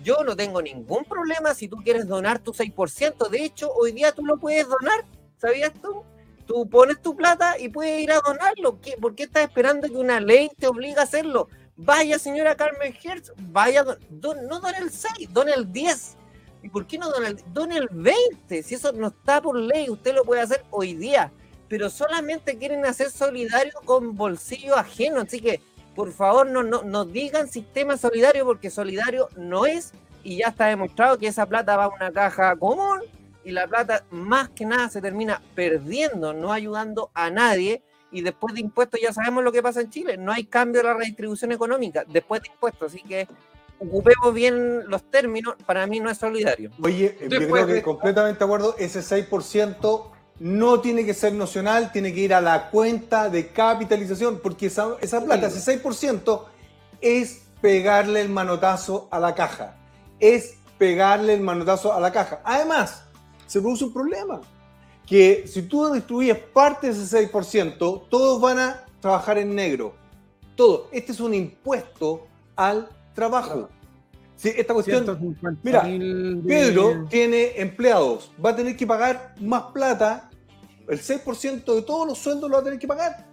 Yo 0.02 0.22
no 0.24 0.36
tengo 0.36 0.60
ningún 0.60 1.04
problema 1.04 1.54
si 1.54 1.66
tú 1.66 1.78
quieres 1.78 2.06
donar 2.06 2.38
tu 2.38 2.52
6%. 2.52 3.28
De 3.30 3.42
hecho, 3.44 3.72
hoy 3.72 3.92
día 3.92 4.12
tú 4.12 4.24
lo 4.24 4.36
puedes 4.36 4.68
donar. 4.68 5.04
¿Sabías 5.38 5.72
tú? 5.80 6.02
Tú 6.46 6.68
pones 6.68 7.00
tu 7.00 7.16
plata 7.16 7.58
y 7.58 7.68
puedes 7.70 8.00
ir 8.00 8.12
a 8.12 8.20
donarlo. 8.20 8.78
¿Qué- 8.80 8.96
¿Por 9.00 9.14
qué 9.14 9.24
estás 9.24 9.44
esperando 9.44 9.88
que 9.88 9.96
una 9.96 10.20
ley 10.20 10.50
te 10.58 10.66
obligue 10.68 10.98
a 10.98 11.02
hacerlo? 11.02 11.48
Vaya, 11.76 12.18
señora 12.18 12.56
Carmen 12.56 12.94
Hertz, 13.02 13.32
vaya, 13.38 13.84
don- 14.10 14.46
no 14.46 14.60
done 14.60 14.78
el 14.78 14.90
6, 14.90 15.32
done 15.32 15.52
el 15.52 15.72
10. 15.72 16.16
¿Y 16.62 16.68
por 16.68 16.86
qué 16.86 16.98
no 16.98 17.10
done 17.10 17.28
el, 17.74 17.82
el 17.82 17.88
20? 17.90 18.62
Si 18.62 18.74
eso 18.74 18.92
no 18.92 19.08
está 19.08 19.40
por 19.42 19.56
ley, 19.58 19.88
usted 19.90 20.14
lo 20.14 20.24
puede 20.24 20.40
hacer 20.42 20.64
hoy 20.70 20.94
día. 20.94 21.32
Pero 21.68 21.90
solamente 21.90 22.56
quieren 22.58 22.84
hacer 22.86 23.10
solidario 23.10 23.72
con 23.84 24.16
bolsillo 24.16 24.76
ajeno. 24.76 25.20
Así 25.20 25.40
que, 25.40 25.60
por 25.94 26.12
favor, 26.12 26.46
no, 26.46 26.62
no, 26.62 26.82
no 26.82 27.04
digan 27.04 27.48
sistema 27.48 27.96
solidario 27.96 28.44
porque 28.44 28.70
solidario 28.70 29.28
no 29.36 29.66
es. 29.66 29.92
Y 30.22 30.38
ya 30.38 30.48
está 30.48 30.66
demostrado 30.66 31.18
que 31.18 31.26
esa 31.28 31.46
plata 31.46 31.76
va 31.76 31.84
a 31.84 31.88
una 31.88 32.10
caja 32.12 32.56
común 32.56 33.00
y 33.44 33.52
la 33.52 33.66
plata 33.68 34.04
más 34.10 34.48
que 34.48 34.64
nada 34.64 34.88
se 34.88 35.00
termina 35.00 35.40
perdiendo, 35.54 36.32
no 36.32 36.52
ayudando 36.52 37.10
a 37.14 37.30
nadie. 37.30 37.82
Y 38.10 38.22
después 38.22 38.54
de 38.54 38.60
impuestos 38.60 39.00
ya 39.00 39.12
sabemos 39.12 39.44
lo 39.44 39.52
que 39.52 39.62
pasa 39.62 39.80
en 39.80 39.90
Chile, 39.90 40.16
no 40.16 40.32
hay 40.32 40.44
cambio 40.44 40.80
de 40.82 40.88
la 40.88 40.94
redistribución 40.94 41.52
económica 41.52 42.04
después 42.08 42.40
de 42.42 42.48
impuestos, 42.48 42.92
así 42.92 43.02
que 43.02 43.28
ocupemos 43.78 44.32
bien 44.32 44.88
los 44.88 45.02
términos, 45.10 45.54
para 45.66 45.86
mí 45.86 46.00
no 46.00 46.08
es 46.10 46.16
solidario. 46.16 46.70
Oye, 46.82 47.16
yo 47.28 47.38
creo 47.38 47.66
que 47.66 47.72
de- 47.74 47.82
completamente 47.82 48.38
de 48.38 48.44
acuerdo, 48.44 48.74
ese 48.78 49.00
6% 49.02 50.12
no 50.38 50.80
tiene 50.80 51.04
que 51.04 51.14
ser 51.14 51.32
nacional, 51.32 51.92
tiene 51.92 52.12
que 52.12 52.20
ir 52.20 52.34
a 52.34 52.40
la 52.40 52.70
cuenta 52.70 53.30
de 53.30 53.48
capitalización, 53.48 54.40
porque 54.42 54.66
esa, 54.66 54.96
esa 55.00 55.24
plata, 55.24 55.46
ese 55.46 55.82
6%, 55.82 56.42
es 57.00 57.42
pegarle 57.60 58.20
el 58.20 58.28
manotazo 58.28 59.08
a 59.10 59.18
la 59.18 59.34
caja. 59.34 59.76
Es 60.20 60.54
pegarle 60.78 61.34
el 61.34 61.40
manotazo 61.40 61.92
a 61.92 62.00
la 62.00 62.12
caja. 62.12 62.40
Además, 62.44 63.04
se 63.46 63.60
produce 63.60 63.84
un 63.84 63.92
problema, 63.92 64.40
que 65.06 65.44
si 65.46 65.62
tú 65.62 65.92
distribuyes 65.92 66.38
parte 66.38 66.92
de 66.92 66.92
ese 66.92 67.30
6%, 67.32 68.08
todos 68.08 68.40
van 68.40 68.58
a 68.58 68.84
trabajar 69.00 69.38
en 69.38 69.54
negro. 69.54 69.94
Todo. 70.54 70.88
Este 70.92 71.12
es 71.12 71.20
un 71.20 71.32
impuesto 71.32 72.26
al 72.56 72.88
trabajo. 73.14 73.68
Sí, 74.36 74.52
esta 74.54 74.74
cuestión... 74.74 75.04
150 75.04 75.60
Mira, 75.62 75.82
Pedro 76.46 77.06
tiene 77.08 77.52
empleados, 77.56 78.30
va 78.44 78.50
a 78.50 78.56
tener 78.56 78.76
que 78.76 78.86
pagar 78.86 79.34
más 79.40 79.62
plata, 79.72 80.25
el 80.88 81.00
6% 81.00 81.74
de 81.74 81.82
todos 81.82 82.06
los 82.06 82.18
sueldos 82.18 82.50
lo 82.50 82.56
va 82.56 82.60
a 82.60 82.64
tener 82.64 82.78
que 82.78 82.86
pagar. 82.86 83.26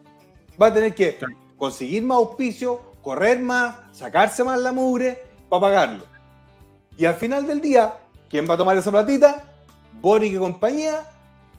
Va 0.61 0.67
a 0.67 0.73
tener 0.73 0.93
que 0.93 1.17
conseguir 1.57 2.03
más 2.03 2.17
auspicio, 2.17 2.93
correr 3.01 3.39
más, 3.39 3.75
sacarse 3.91 4.43
más 4.43 4.59
la 4.59 4.71
mugre 4.71 5.23
para 5.49 5.61
pagarlo. 5.61 6.05
Y 6.97 7.05
al 7.05 7.15
final 7.15 7.47
del 7.47 7.61
día, 7.61 7.93
¿quién 8.29 8.49
va 8.49 8.53
a 8.53 8.57
tomar 8.57 8.77
esa 8.77 8.91
platita? 8.91 9.43
Boric 10.01 10.33
y 10.33 10.37
compañía 10.37 11.09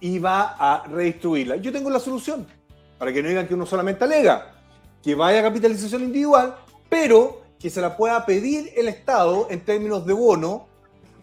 y 0.00 0.18
va 0.18 0.56
a 0.58 0.84
redistribuirla. 0.86 1.56
Yo 1.56 1.72
tengo 1.72 1.90
la 1.90 1.98
solución, 1.98 2.46
para 2.98 3.12
que 3.12 3.22
no 3.22 3.28
digan 3.28 3.48
que 3.48 3.54
uno 3.54 3.66
solamente 3.66 4.04
alega, 4.04 4.52
que 5.02 5.14
vaya 5.14 5.40
a 5.40 5.42
capitalización 5.42 6.02
individual, 6.02 6.56
pero 6.88 7.42
que 7.58 7.70
se 7.70 7.80
la 7.80 7.96
pueda 7.96 8.24
pedir 8.26 8.72
el 8.76 8.88
Estado 8.88 9.46
en 9.50 9.64
términos 9.64 10.04
de 10.06 10.12
bono 10.12 10.66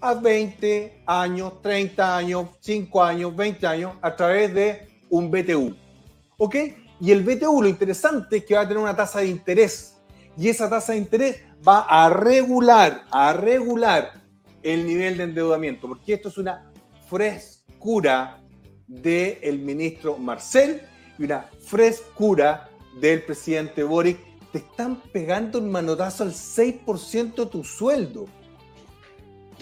a 0.02 0.16
20 0.16 1.04
años, 1.06 1.62
30 1.62 2.18
años, 2.18 2.48
5 2.60 3.04
años, 3.04 3.36
20 3.36 3.68
años, 3.68 3.94
a 4.02 4.16
través 4.16 4.54
de 4.54 4.88
un 5.10 5.30
BTU. 5.30 5.76
¿Ok? 6.38 6.56
Y 7.00 7.12
el 7.12 7.24
BTU, 7.24 7.62
lo 7.62 7.68
interesante 7.68 8.38
es 8.38 8.46
que 8.46 8.56
va 8.56 8.62
a 8.62 8.68
tener 8.68 8.82
una 8.82 8.96
tasa 8.96 9.20
de 9.20 9.28
interés. 9.28 9.96
Y 10.38 10.50
esa 10.50 10.70
tasa 10.70 10.94
de 10.94 11.00
interés 11.00 11.42
va 11.68 11.82
a 11.82 12.10
regular, 12.10 13.04
a 13.12 13.34
regular 13.34 14.14
el 14.64 14.86
nivel 14.86 15.18
de 15.18 15.24
endeudamiento, 15.24 15.88
porque 15.88 16.14
esto 16.14 16.30
es 16.30 16.38
una 16.38 16.72
frescura 17.10 18.42
del 18.88 19.60
ministro 19.60 20.18
Marcel 20.18 20.82
y 21.18 21.24
una 21.24 21.50
frescura 21.66 22.70
del 23.00 23.24
presidente 23.24 23.84
Boric. 23.84 24.20
Te 24.52 24.60
están 24.60 25.02
pegando 25.14 25.60
el 25.60 25.66
manotazo 25.66 26.24
al 26.24 26.34
6% 26.34 27.36
de 27.36 27.46
tu 27.46 27.64
sueldo. 27.64 28.26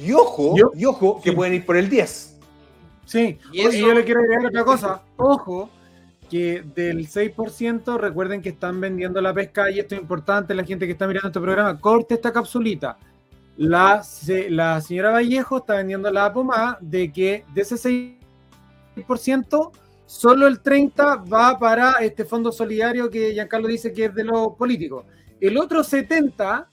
Y 0.01 0.11
ojo, 0.13 0.55
Yo- 0.57 0.71
y 0.75 0.85
ojo, 0.85 1.21
que 1.21 1.31
pueden 1.33 1.53
ir 1.55 1.65
por 1.65 1.77
el 1.77 1.89
10. 1.89 2.37
Sí, 3.05 3.37
Y 3.51 3.63
yo 3.79 3.93
le 3.93 4.03
quiero 4.03 4.19
agregar 4.21 4.45
otra 4.45 4.63
cosa. 4.63 5.01
Ojo, 5.17 5.69
que 6.29 6.63
del 6.75 7.07
6%, 7.07 7.97
recuerden 7.97 8.41
que 8.41 8.49
están 8.49 8.79
vendiendo 8.79 9.19
la 9.19 9.33
pesca 9.33 9.69
y 9.71 9.79
esto 9.79 9.95
es 9.95 10.01
importante, 10.01 10.53
la 10.53 10.63
gente 10.63 10.85
que 10.85 10.91
está 10.91 11.07
mirando 11.07 11.29
este 11.29 11.39
programa, 11.39 11.79
corte 11.79 12.13
esta 12.13 12.31
capsulita. 12.31 12.97
La, 13.57 14.03
se- 14.03 14.49
la 14.49 14.79
señora 14.79 15.11
Vallejo 15.11 15.57
está 15.57 15.75
vendiendo 15.75 16.09
la 16.11 16.31
pomada 16.31 16.77
de 16.81 17.11
que 17.11 17.43
de 17.53 17.61
ese 17.61 17.75
6%, 18.95 19.71
solo 20.05 20.47
el 20.47 20.61
30% 20.61 21.23
va 21.33 21.57
para 21.59 21.93
este 22.01 22.25
fondo 22.25 22.51
solidario 22.51 23.09
que 23.09 23.33
Giancarlo 23.33 23.67
dice 23.67 23.91
que 23.91 24.05
es 24.05 24.15
de 24.15 24.23
los 24.23 24.55
políticos. 24.55 25.05
El 25.41 25.57
otro 25.57 25.83
70% 25.83 26.65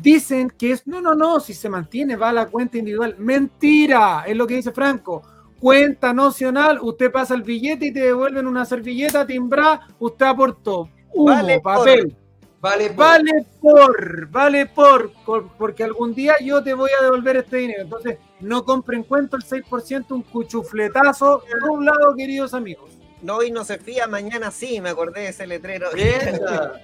dicen 0.00 0.50
que 0.50 0.72
es, 0.72 0.86
no, 0.86 1.00
no, 1.00 1.14
no, 1.14 1.40
si 1.40 1.54
se 1.54 1.68
mantiene, 1.68 2.16
va 2.16 2.30
a 2.30 2.32
la 2.32 2.46
cuenta 2.46 2.78
individual. 2.78 3.16
Mentira, 3.18 4.24
es 4.26 4.36
lo 4.36 4.46
que 4.46 4.54
dice 4.56 4.72
Franco. 4.72 5.22
Cuenta 5.60 6.12
nacional, 6.12 6.78
usted 6.82 7.10
pasa 7.12 7.34
el 7.34 7.42
billete 7.42 7.86
y 7.86 7.92
te 7.92 8.00
devuelven 8.00 8.46
una 8.46 8.64
servilleta 8.64 9.26
timbrada, 9.26 9.86
usted 9.98 10.26
aportó 10.26 10.88
humo, 11.12 11.26
Vale 11.34 11.60
por. 11.60 11.74
papel. 11.76 12.16
Vale 12.60 12.90
por. 12.90 12.96
Vale 12.96 13.46
por, 13.60 14.28
vale 14.30 14.66
por, 14.66 15.12
por- 15.24 15.48
porque 15.56 15.82
algún 15.84 16.14
día 16.14 16.34
yo 16.40 16.62
te 16.62 16.74
voy 16.74 16.90
a 16.98 17.04
devolver 17.04 17.36
este 17.36 17.56
dinero. 17.58 17.82
Entonces, 17.82 18.18
no 18.40 18.64
compren 18.64 19.02
cuento 19.04 19.36
el 19.36 19.42
6%, 19.42 20.06
un 20.10 20.22
cuchufletazo 20.22 21.42
por 21.60 21.70
un 21.70 21.84
lado, 21.84 22.14
queridos 22.16 22.54
amigos. 22.54 22.90
No, 23.20 23.36
hoy 23.36 23.50
no 23.52 23.64
se 23.64 23.78
fía, 23.78 24.06
mañana 24.08 24.50
sí, 24.50 24.80
me 24.80 24.90
acordé 24.90 25.20
de 25.22 25.28
ese 25.28 25.46
letrero. 25.46 25.88
Verdad, 25.94 26.80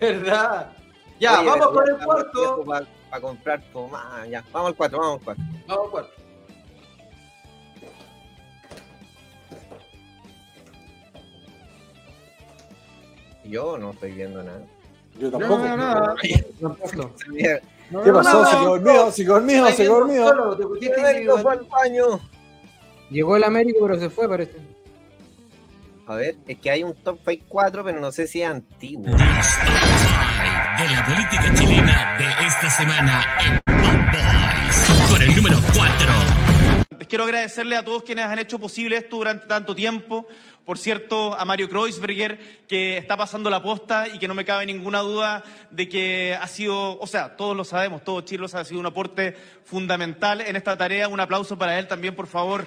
verdad. 0.00 0.72
Ya, 1.20 1.40
Oye, 1.40 1.50
vamos 1.50 1.68
con 1.68 1.88
el 1.88 1.98
cuarto. 1.98 2.64
viejos 2.64 2.88
Para 3.10 3.20
comprar 3.20 3.62
pomada, 3.72 4.26
ya. 4.26 4.42
Vamos 4.52 4.70
al 4.70 4.76
4, 4.76 4.98
vamos 4.98 5.18
al 5.18 5.24
4. 5.24 5.44
Vamos 5.66 5.84
al 5.84 5.90
cuarto. 5.90 6.12
Yo 13.44 13.76
no 13.76 13.90
estoy 13.90 14.12
viendo 14.12 14.42
nada. 14.42 14.62
Yo 15.18 15.30
tampoco. 15.30 15.58
No, 15.58 15.68
no, 15.68 15.76
nada. 15.76 16.14
¿Qué 16.22 18.12
pasó? 18.12 18.46
Se 18.46 18.56
quedó 18.56 18.78
dormido, 18.78 19.10
se 19.10 19.22
quedó 19.24 19.34
dormido, 19.34 19.66
se 19.66 19.76
quedó 19.82 19.94
dormido. 19.98 20.30
Américo 20.30 21.38
fue 21.38 21.52
al 21.52 21.64
baño. 21.64 22.20
Llegó 23.10 23.36
el 23.36 23.44
Américo, 23.44 23.80
pero 23.82 23.98
se 23.98 24.08
fue, 24.08 24.28
parece. 24.28 24.56
A 26.06 26.14
ver, 26.14 26.36
es 26.46 26.58
que 26.58 26.70
hay 26.70 26.82
un 26.82 26.94
top 26.94 27.18
4, 27.48 27.84
pero 27.84 28.00
no 28.00 28.10
sé 28.12 28.26
si 28.26 28.40
es 28.40 28.48
antiguo. 28.48 29.14
De 30.42 30.88
la 30.88 31.04
política 31.04 31.52
chilena 31.54 32.16
de 32.18 32.46
esta 32.46 32.70
semana 32.70 33.22
en 33.40 33.60
Boys. 33.66 35.10
Con 35.10 35.20
el 35.20 35.36
número 35.36 35.58
4. 35.74 36.98
Les 36.98 37.08
quiero 37.08 37.24
agradecerle 37.24 37.76
a 37.76 37.84
todos 37.84 38.04
quienes 38.04 38.24
han 38.24 38.38
hecho 38.38 38.58
posible 38.58 38.96
esto 38.96 39.16
durante 39.16 39.46
tanto 39.46 39.74
tiempo. 39.74 40.26
Por 40.64 40.78
cierto, 40.78 41.38
a 41.38 41.44
Mario 41.44 41.68
Kreuzberger, 41.68 42.64
que 42.66 42.96
está 42.96 43.18
pasando 43.18 43.50
la 43.50 43.62
posta 43.62 44.08
y 44.08 44.18
que 44.18 44.28
no 44.28 44.34
me 44.34 44.46
cabe 44.46 44.64
ninguna 44.64 45.00
duda 45.00 45.44
de 45.70 45.88
que 45.88 46.38
ha 46.40 46.46
sido, 46.46 46.98
o 46.98 47.06
sea, 47.06 47.36
todos 47.36 47.54
lo 47.54 47.64
sabemos, 47.64 48.02
todo 48.02 48.22
Chile 48.22 48.42
lo 48.42 48.48
sabe, 48.48 48.62
ha 48.62 48.64
sido 48.64 48.80
un 48.80 48.86
aporte 48.86 49.36
fundamental 49.64 50.40
en 50.40 50.56
esta 50.56 50.76
tarea. 50.78 51.08
Un 51.08 51.20
aplauso 51.20 51.58
para 51.58 51.78
él 51.78 51.86
también, 51.86 52.14
por 52.14 52.28
favor. 52.28 52.66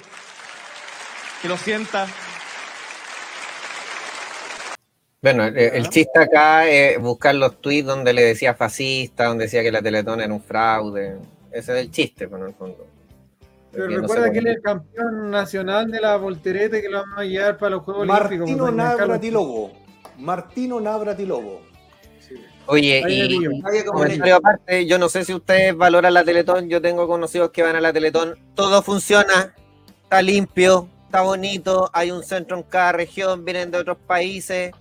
Que 1.41 1.47
lo 1.47 1.57
sienta. 1.57 2.07
Bueno, 5.23 5.45
el, 5.45 5.57
el 5.57 5.89
chiste 5.89 6.19
acá 6.19 6.67
es 6.67 6.99
buscar 6.99 7.33
los 7.33 7.61
tweets 7.61 7.87
donde 7.87 8.11
le 8.11 8.23
decía 8.23 8.53
fascista, 8.53 9.27
donde 9.27 9.45
decía 9.45 9.63
que 9.63 9.71
la 9.71 9.81
Teletón 9.81 10.19
era 10.19 10.33
un 10.33 10.41
fraude. 10.41 11.15
Ese 11.49 11.71
es 11.71 11.85
el 11.85 11.91
chiste, 11.91 12.27
pues, 12.27 12.41
en 12.41 12.49
el 12.49 12.53
fondo. 12.53 12.85
Pero 13.71 13.87
recuerda 13.87 14.31
que 14.31 14.39
él 14.39 14.47
es 14.47 14.55
el 14.57 14.61
campeón 14.61 15.31
nacional 15.31 15.89
de 15.89 16.01
la 16.01 16.17
voltereta 16.17 16.81
que 16.81 16.89
lo 16.89 16.99
vamos 16.99 17.19
a 17.19 17.23
llevar 17.23 17.57
para 17.57 17.69
los 17.71 17.83
Juegos 17.83 18.01
Olímpicos. 18.01 18.49
Martino. 18.49 18.71
Navratilobo. 18.71 19.71
Martino 20.19 20.81
Navratilobo. 20.81 21.61
Oye, 22.65 23.03
Ahí 23.05 23.39
y 23.39 23.83
comentario 23.85 24.35
aparte, 24.35 24.85
yo 24.85 24.97
no 24.97 25.09
sé 25.09 25.25
si 25.25 25.33
ustedes 25.33 25.75
valoran 25.75 26.13
la 26.13 26.23
Teletón, 26.23 26.69
yo 26.69 26.81
tengo 26.81 27.07
conocidos 27.07 27.51
que 27.51 27.63
van 27.63 27.75
a 27.75 27.81
la 27.81 27.91
Teletón, 27.91 28.37
todo 28.55 28.81
funciona, 28.81 29.53
está 30.03 30.21
limpio, 30.21 30.87
está 31.05 31.21
bonito, 31.21 31.89
hay 31.91 32.11
un 32.11 32.23
centro 32.23 32.57
en 32.57 32.63
cada 32.63 32.93
región, 32.93 33.43
vienen 33.43 33.69
de 33.69 33.79
otros 33.79 33.97
países, 34.07 34.71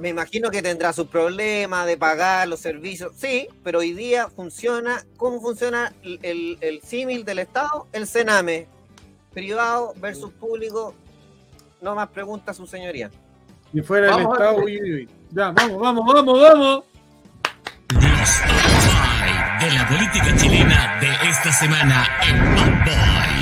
me 0.00 0.08
imagino 0.08 0.50
que 0.50 0.62
tendrá 0.62 0.92
sus 0.92 1.06
problemas 1.08 1.86
de 1.86 1.96
pagar 1.96 2.48
los 2.48 2.60
servicios, 2.60 3.12
sí, 3.16 3.48
pero 3.62 3.80
hoy 3.80 3.92
día 3.92 4.28
funciona, 4.28 5.04
¿cómo 5.16 5.40
funciona 5.40 5.92
el, 6.02 6.18
el- 6.22 6.58
el 6.60 6.80
símil 6.82 7.24
del 7.24 7.38
Estado? 7.40 7.86
El 7.92 8.06
Sename, 8.06 8.66
privado 9.32 9.92
versus 9.96 10.30
público, 10.32 10.94
no 11.80 11.94
más 11.94 12.08
preguntas, 12.08 12.56
su 12.56 12.66
señoría. 12.66 13.10
Y 13.72 13.80
fuera 13.82 14.16
del 14.16 14.26
estado, 14.26 14.56
uy, 14.56 14.80
uy, 14.82 14.94
uy. 14.94 15.08
Ya, 15.30 15.50
vamos, 15.52 15.78
vamos, 15.80 16.04
vamos, 16.12 16.40
vamos. 16.40 16.84
De 19.60 19.70
la 19.72 19.86
política 19.88 20.36
chilena 20.36 20.98
de 21.00 21.28
esta 21.28 21.52
semana 21.52 22.06
en 22.26 22.54
Bad. 22.84 23.39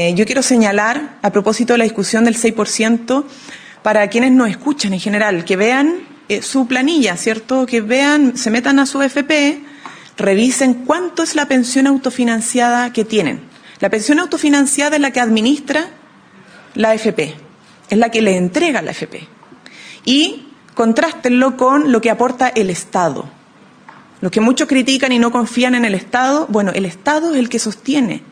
Eh, 0.00 0.14
yo 0.14 0.26
quiero 0.26 0.44
señalar, 0.44 1.18
a 1.22 1.32
propósito 1.32 1.72
de 1.72 1.78
la 1.78 1.84
discusión 1.84 2.22
del 2.22 2.36
6%, 2.36 3.24
para 3.82 4.06
quienes 4.06 4.30
nos 4.30 4.48
escuchan 4.48 4.92
en 4.92 5.00
general, 5.00 5.44
que 5.44 5.56
vean 5.56 5.96
eh, 6.28 6.40
su 6.40 6.68
planilla, 6.68 7.16
¿cierto? 7.16 7.66
Que 7.66 7.80
vean, 7.80 8.36
se 8.36 8.52
metan 8.52 8.78
a 8.78 8.86
su 8.86 9.02
FP, 9.02 9.60
revisen 10.16 10.84
cuánto 10.86 11.24
es 11.24 11.34
la 11.34 11.46
pensión 11.46 11.88
autofinanciada 11.88 12.92
que 12.92 13.04
tienen. 13.04 13.40
La 13.80 13.90
pensión 13.90 14.20
autofinanciada 14.20 14.94
es 14.94 15.02
la 15.02 15.10
que 15.10 15.18
administra 15.18 15.88
la 16.76 16.94
FP, 16.94 17.34
es 17.90 17.98
la 17.98 18.12
que 18.12 18.22
le 18.22 18.36
entrega 18.36 18.82
la 18.82 18.92
FP. 18.92 19.26
Y 20.04 20.46
contrástenlo 20.74 21.56
con 21.56 21.90
lo 21.90 22.00
que 22.00 22.10
aporta 22.10 22.46
el 22.46 22.70
Estado. 22.70 23.28
Los 24.20 24.30
que 24.30 24.40
muchos 24.40 24.68
critican 24.68 25.10
y 25.10 25.18
no 25.18 25.32
confían 25.32 25.74
en 25.74 25.84
el 25.84 25.96
Estado, 25.96 26.46
bueno, 26.48 26.70
el 26.72 26.84
Estado 26.84 27.32
es 27.32 27.38
el 27.40 27.48
que 27.48 27.58
sostiene 27.58 28.22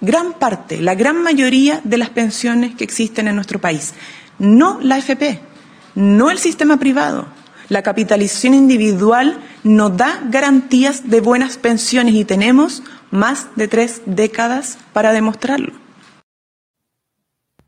gran 0.00 0.32
parte, 0.34 0.80
la 0.80 0.94
gran 0.94 1.22
mayoría 1.22 1.80
de 1.84 1.98
las 1.98 2.10
pensiones 2.10 2.74
que 2.74 2.84
existen 2.84 3.28
en 3.28 3.34
nuestro 3.34 3.60
país. 3.60 3.94
No 4.38 4.78
la 4.80 4.96
AFP, 4.96 5.40
no 5.94 6.30
el 6.30 6.38
sistema 6.38 6.78
privado. 6.78 7.26
La 7.68 7.82
capitalización 7.82 8.54
individual 8.54 9.38
no 9.62 9.90
da 9.90 10.20
garantías 10.30 11.10
de 11.10 11.20
buenas 11.20 11.58
pensiones 11.58 12.14
y 12.14 12.24
tenemos 12.24 12.82
más 13.10 13.48
de 13.56 13.68
tres 13.68 14.00
décadas 14.06 14.78
para 14.92 15.12
demostrarlo. 15.12 15.87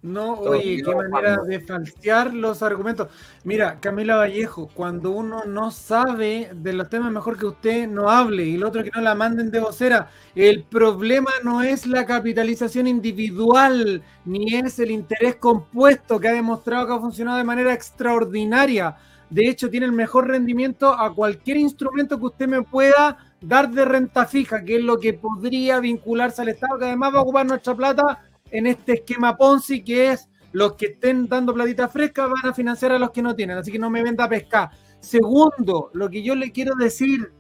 No, 0.03 0.33
oye, 0.33 0.83
qué 0.83 0.95
manera 0.95 1.43
de 1.43 1.61
falsear 1.61 2.33
los 2.33 2.63
argumentos. 2.63 3.09
Mira, 3.45 3.79
Camila 3.81 4.17
Vallejo, 4.17 4.71
cuando 4.73 5.11
uno 5.11 5.45
no 5.45 5.71
sabe 5.71 6.51
de 6.55 6.73
los 6.73 6.89
temas, 6.89 7.13
mejor 7.13 7.37
que 7.37 7.45
usted 7.45 7.87
no 7.87 8.09
hable 8.09 8.47
y 8.47 8.55
el 8.55 8.65
otro 8.65 8.83
que 8.83 8.91
no 8.95 9.03
la 9.03 9.15
manden 9.15 9.51
de 9.51 9.61
vocera. 9.61 10.09
El 10.35 10.63
problema 10.63 11.31
no 11.45 11.61
es 11.63 11.87
la 11.87 12.07
capitalización 12.07 12.87
individual, 12.87 14.03
ni 14.25 14.55
es 14.55 14.79
el 14.79 14.91
interés 14.91 15.37
compuesto 15.37 16.19
que 16.19 16.29
ha 16.29 16.33
demostrado 16.33 16.87
que 16.87 16.95
ha 16.95 16.99
funcionado 16.99 17.37
de 17.37 17.45
manera 17.45 17.75
extraordinaria. 17.75 18.97
De 19.29 19.49
hecho, 19.49 19.69
tiene 19.69 19.85
el 19.85 19.93
mejor 19.93 20.29
rendimiento 20.29 20.95
a 20.99 21.15
cualquier 21.15 21.59
instrumento 21.59 22.19
que 22.19 22.27
usted 22.27 22.49
me 22.49 22.63
pueda 22.63 23.19
dar 23.39 23.71
de 23.71 23.85
renta 23.85 24.25
fija, 24.25 24.65
que 24.65 24.77
es 24.77 24.83
lo 24.83 24.99
que 24.99 25.13
podría 25.13 25.79
vincularse 25.79 26.41
al 26.41 26.49
Estado, 26.49 26.79
que 26.79 26.87
además 26.87 27.15
va 27.15 27.19
a 27.19 27.23
ocupar 27.23 27.45
nuestra 27.45 27.75
plata 27.75 28.30
en 28.51 28.67
este 28.67 28.95
esquema 28.95 29.37
Ponzi 29.37 29.83
que 29.83 30.13
es 30.13 30.29
los 30.53 30.75
que 30.75 30.87
estén 30.87 31.29
dando 31.29 31.55
platita 31.55 31.89
fresca 31.89 32.27
van 32.27 32.51
a 32.51 32.55
financiar 32.55 32.93
a 32.93 32.99
los 32.99 33.11
que 33.11 33.23
no 33.23 33.35
tienen, 33.35 33.59
así 33.59 33.71
que 33.71 33.79
no 33.79 33.91
me 33.91 34.03
venda 34.03 34.25
a 34.25 34.29
pescar. 34.29 34.71
Segundo, 35.01 35.91
lo 35.95 36.11
que 36.11 36.23
yo 36.23 36.35
le 36.35 36.51
quiero 36.51 36.75
decir, 36.75 37.33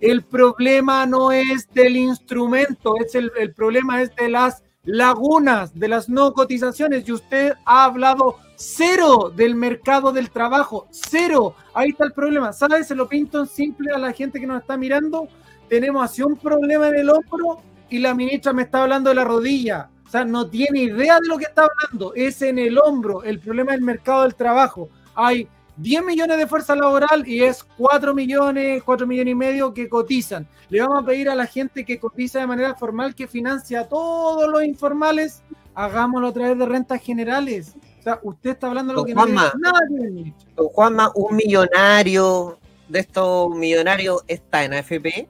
el 0.00 0.24
problema 0.24 1.06
no 1.06 1.32
es 1.32 1.68
del 1.72 1.96
instrumento, 1.96 2.94
es 2.96 3.14
el, 3.14 3.30
el 3.38 3.54
problema 3.54 4.02
es 4.02 4.14
de 4.16 4.28
las 4.28 4.62
lagunas, 4.82 5.78
de 5.78 5.88
las 5.88 6.08
no 6.08 6.32
cotizaciones, 6.34 7.08
y 7.08 7.12
usted 7.12 7.54
ha 7.64 7.84
hablado 7.84 8.36
cero 8.56 9.32
del 9.34 9.54
mercado 9.54 10.12
del 10.12 10.30
trabajo, 10.30 10.86
cero, 10.90 11.54
ahí 11.72 11.90
está 11.90 12.04
el 12.04 12.12
problema, 12.12 12.52
¿sabes? 12.52 12.88
Se 12.88 12.94
lo 12.94 13.08
pinto 13.08 13.40
en 13.40 13.46
simple 13.46 13.92
a 13.92 13.98
la 13.98 14.12
gente 14.12 14.40
que 14.40 14.46
nos 14.46 14.60
está 14.60 14.76
mirando, 14.76 15.28
tenemos 15.68 16.04
así 16.04 16.22
un 16.22 16.36
problema 16.36 16.88
en 16.88 16.96
el 16.96 17.10
hombro 17.10 17.62
y 17.94 17.98
la 18.00 18.12
ministra 18.12 18.52
me 18.52 18.62
está 18.62 18.82
hablando 18.82 19.10
de 19.10 19.14
la 19.14 19.22
rodilla. 19.22 19.88
O 20.04 20.10
sea, 20.10 20.24
no 20.24 20.48
tiene 20.48 20.80
idea 20.80 21.20
de 21.20 21.28
lo 21.28 21.38
que 21.38 21.44
está 21.44 21.62
hablando. 21.62 22.12
Es 22.14 22.42
en 22.42 22.58
el 22.58 22.76
hombro. 22.76 23.22
El 23.22 23.38
problema 23.38 23.70
del 23.70 23.82
mercado 23.82 24.22
del 24.22 24.34
trabajo. 24.34 24.88
Hay 25.14 25.46
10 25.76 26.04
millones 26.04 26.38
de 26.38 26.48
fuerza 26.48 26.74
laboral 26.74 27.22
y 27.24 27.44
es 27.44 27.62
4 27.78 28.12
millones, 28.12 28.82
4 28.82 29.06
millones 29.06 29.30
y 29.30 29.34
medio 29.36 29.72
que 29.72 29.88
cotizan. 29.88 30.44
Le 30.70 30.80
vamos 30.80 31.04
a 31.04 31.06
pedir 31.06 31.28
a 31.28 31.36
la 31.36 31.46
gente 31.46 31.84
que 31.84 32.00
cotiza 32.00 32.40
de 32.40 32.48
manera 32.48 32.74
formal, 32.74 33.14
que 33.14 33.28
financia 33.28 33.82
a 33.82 33.88
todos 33.88 34.50
los 34.50 34.64
informales, 34.64 35.44
hagámoslo 35.76 36.26
a 36.26 36.32
través 36.32 36.58
de 36.58 36.66
rentas 36.66 37.00
generales. 37.00 37.76
O 38.00 38.02
sea, 38.02 38.18
usted 38.24 38.50
está 38.50 38.66
hablando 38.66 38.92
de 38.92 38.96
lo 38.96 39.04
que 39.04 39.14
Juanma, 39.14 39.52
no 39.54 39.70
nada 39.70 39.80
que 39.88 40.32
Juanma, 40.56 41.12
un 41.14 41.36
millonario 41.36 42.58
de 42.88 42.98
estos 42.98 43.50
millonarios 43.54 44.24
está 44.26 44.64
en 44.64 44.74
AFP. 44.74 45.28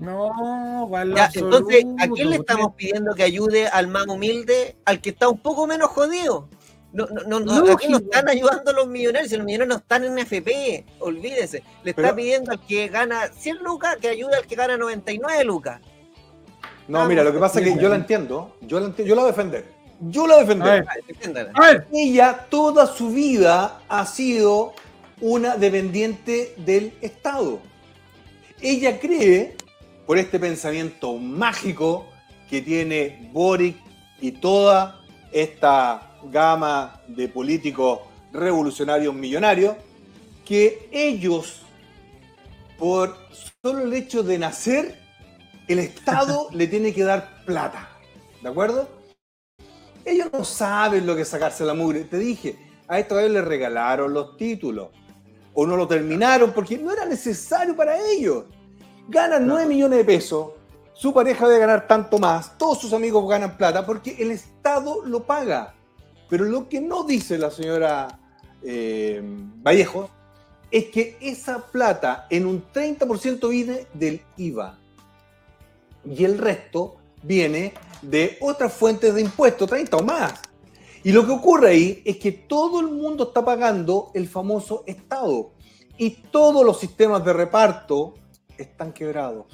No, 0.00 0.88
va 0.88 1.02
en 1.02 1.10
lo 1.10 1.16
Ya, 1.16 1.30
entonces, 1.32 1.84
¿a 1.98 2.08
quién 2.08 2.30
le 2.30 2.36
estamos 2.36 2.74
pidiendo 2.74 3.14
que 3.14 3.22
ayude 3.22 3.68
al 3.68 3.86
más 3.88 4.06
humilde, 4.06 4.76
al 4.86 5.00
que 5.00 5.10
está 5.10 5.28
un 5.28 5.38
poco 5.38 5.66
menos 5.66 5.90
jodido? 5.90 6.48
No, 6.92 7.06
no, 7.06 7.22
no, 7.22 7.40
no, 7.40 7.72
aquí 7.72 7.88
no 7.88 7.98
están 7.98 8.28
ayudando 8.28 8.72
los 8.72 8.88
millonarios, 8.88 9.30
los 9.30 9.44
millonarios 9.44 9.68
no 9.68 9.76
están 9.76 10.04
en 10.04 10.18
FP, 10.18 10.84
olvídese. 10.98 11.62
Le 11.84 11.90
está 11.90 12.02
Pero- 12.02 12.16
pidiendo 12.16 12.50
al 12.50 12.66
que 12.66 12.88
gana 12.88 13.28
100 13.28 13.58
lucas 13.58 13.96
que 14.00 14.08
ayude 14.08 14.34
al 14.34 14.46
que 14.46 14.56
gana 14.56 14.76
99 14.76 15.44
lucas. 15.44 15.80
No, 16.88 17.06
mira, 17.06 17.22
lo 17.22 17.32
que 17.32 17.38
pasa 17.38 17.60
es 17.60 17.66
que 17.66 17.80
yo 17.80 17.88
la 17.88 17.94
entiendo, 17.94 18.56
yo 18.62 18.80
la 18.80 18.86
entiendo, 18.86 19.08
yo 19.08 19.14
la 19.14 19.22
voy 19.22 19.28
a 19.28 19.32
defender. 19.32 19.80
Yo 20.00 20.26
la 20.26 20.36
a 20.36 20.38
defender. 20.38 20.86
Ella 21.92 22.46
toda 22.48 22.86
su 22.86 23.10
vida 23.10 23.80
ha 23.88 24.06
sido 24.06 24.72
una 25.20 25.56
dependiente 25.56 26.54
del 26.56 26.94
Estado. 27.02 27.60
Ella 28.62 28.98
cree, 28.98 29.56
por 30.10 30.18
este 30.18 30.40
pensamiento 30.40 31.16
mágico 31.18 32.08
que 32.48 32.62
tiene 32.62 33.30
Boric 33.32 33.76
y 34.20 34.32
toda 34.32 35.00
esta 35.30 36.16
gama 36.24 37.00
de 37.06 37.28
políticos 37.28 38.00
revolucionarios 38.32 39.14
millonarios, 39.14 39.76
que 40.44 40.88
ellos, 40.90 41.62
por 42.76 43.16
solo 43.62 43.84
el 43.84 43.92
hecho 43.92 44.24
de 44.24 44.36
nacer, 44.36 44.98
el 45.68 45.78
Estado 45.78 46.48
le 46.54 46.66
tiene 46.66 46.92
que 46.92 47.04
dar 47.04 47.44
plata. 47.44 47.88
¿De 48.42 48.48
acuerdo? 48.48 48.88
Ellos 50.04 50.26
no 50.32 50.44
saben 50.44 51.06
lo 51.06 51.14
que 51.14 51.22
es 51.22 51.28
sacarse 51.28 51.64
la 51.64 51.74
mugre. 51.74 52.02
Te 52.02 52.18
dije, 52.18 52.58
a 52.88 52.98
esta 52.98 53.14
vez 53.14 53.30
le 53.30 53.42
regalaron 53.42 54.12
los 54.12 54.36
títulos. 54.36 54.88
O 55.54 55.68
no 55.68 55.76
lo 55.76 55.86
terminaron 55.86 56.50
porque 56.52 56.78
no 56.78 56.90
era 56.90 57.06
necesario 57.06 57.76
para 57.76 57.96
ellos. 58.10 58.46
Ganan 59.08 59.46
9 59.46 59.66
millones 59.66 59.98
de 59.98 60.04
pesos. 60.04 60.50
Su 60.92 61.12
pareja 61.12 61.48
debe 61.48 61.60
ganar 61.60 61.86
tanto 61.86 62.18
más. 62.18 62.56
Todos 62.58 62.78
sus 62.78 62.92
amigos 62.92 63.28
ganan 63.28 63.56
plata 63.56 63.84
porque 63.84 64.16
el 64.18 64.30
Estado 64.30 65.04
lo 65.04 65.24
paga. 65.24 65.74
Pero 66.28 66.44
lo 66.44 66.68
que 66.68 66.80
no 66.80 67.04
dice 67.04 67.38
la 67.38 67.50
señora 67.50 68.20
eh, 68.62 69.20
Vallejo 69.62 70.10
es 70.70 70.86
que 70.86 71.16
esa 71.20 71.58
plata 71.58 72.26
en 72.30 72.46
un 72.46 72.64
30% 72.72 73.48
viene 73.48 73.86
del 73.92 74.22
IVA 74.36 74.78
y 76.04 76.24
el 76.24 76.38
resto 76.38 76.96
viene 77.22 77.74
de 78.02 78.38
otras 78.40 78.72
fuentes 78.72 79.14
de 79.14 79.20
impuestos, 79.20 79.68
30 79.68 79.96
o 79.96 80.02
más. 80.02 80.34
Y 81.02 81.12
lo 81.12 81.26
que 81.26 81.32
ocurre 81.32 81.70
ahí 81.70 82.02
es 82.04 82.18
que 82.18 82.32
todo 82.32 82.80
el 82.80 82.88
mundo 82.88 83.24
está 83.24 83.44
pagando 83.44 84.10
el 84.14 84.28
famoso 84.28 84.84
Estado 84.86 85.50
y 85.96 86.10
todos 86.30 86.64
los 86.64 86.78
sistemas 86.78 87.24
de 87.24 87.32
reparto 87.32 88.14
están 88.62 88.92
quebrados. 88.92 89.46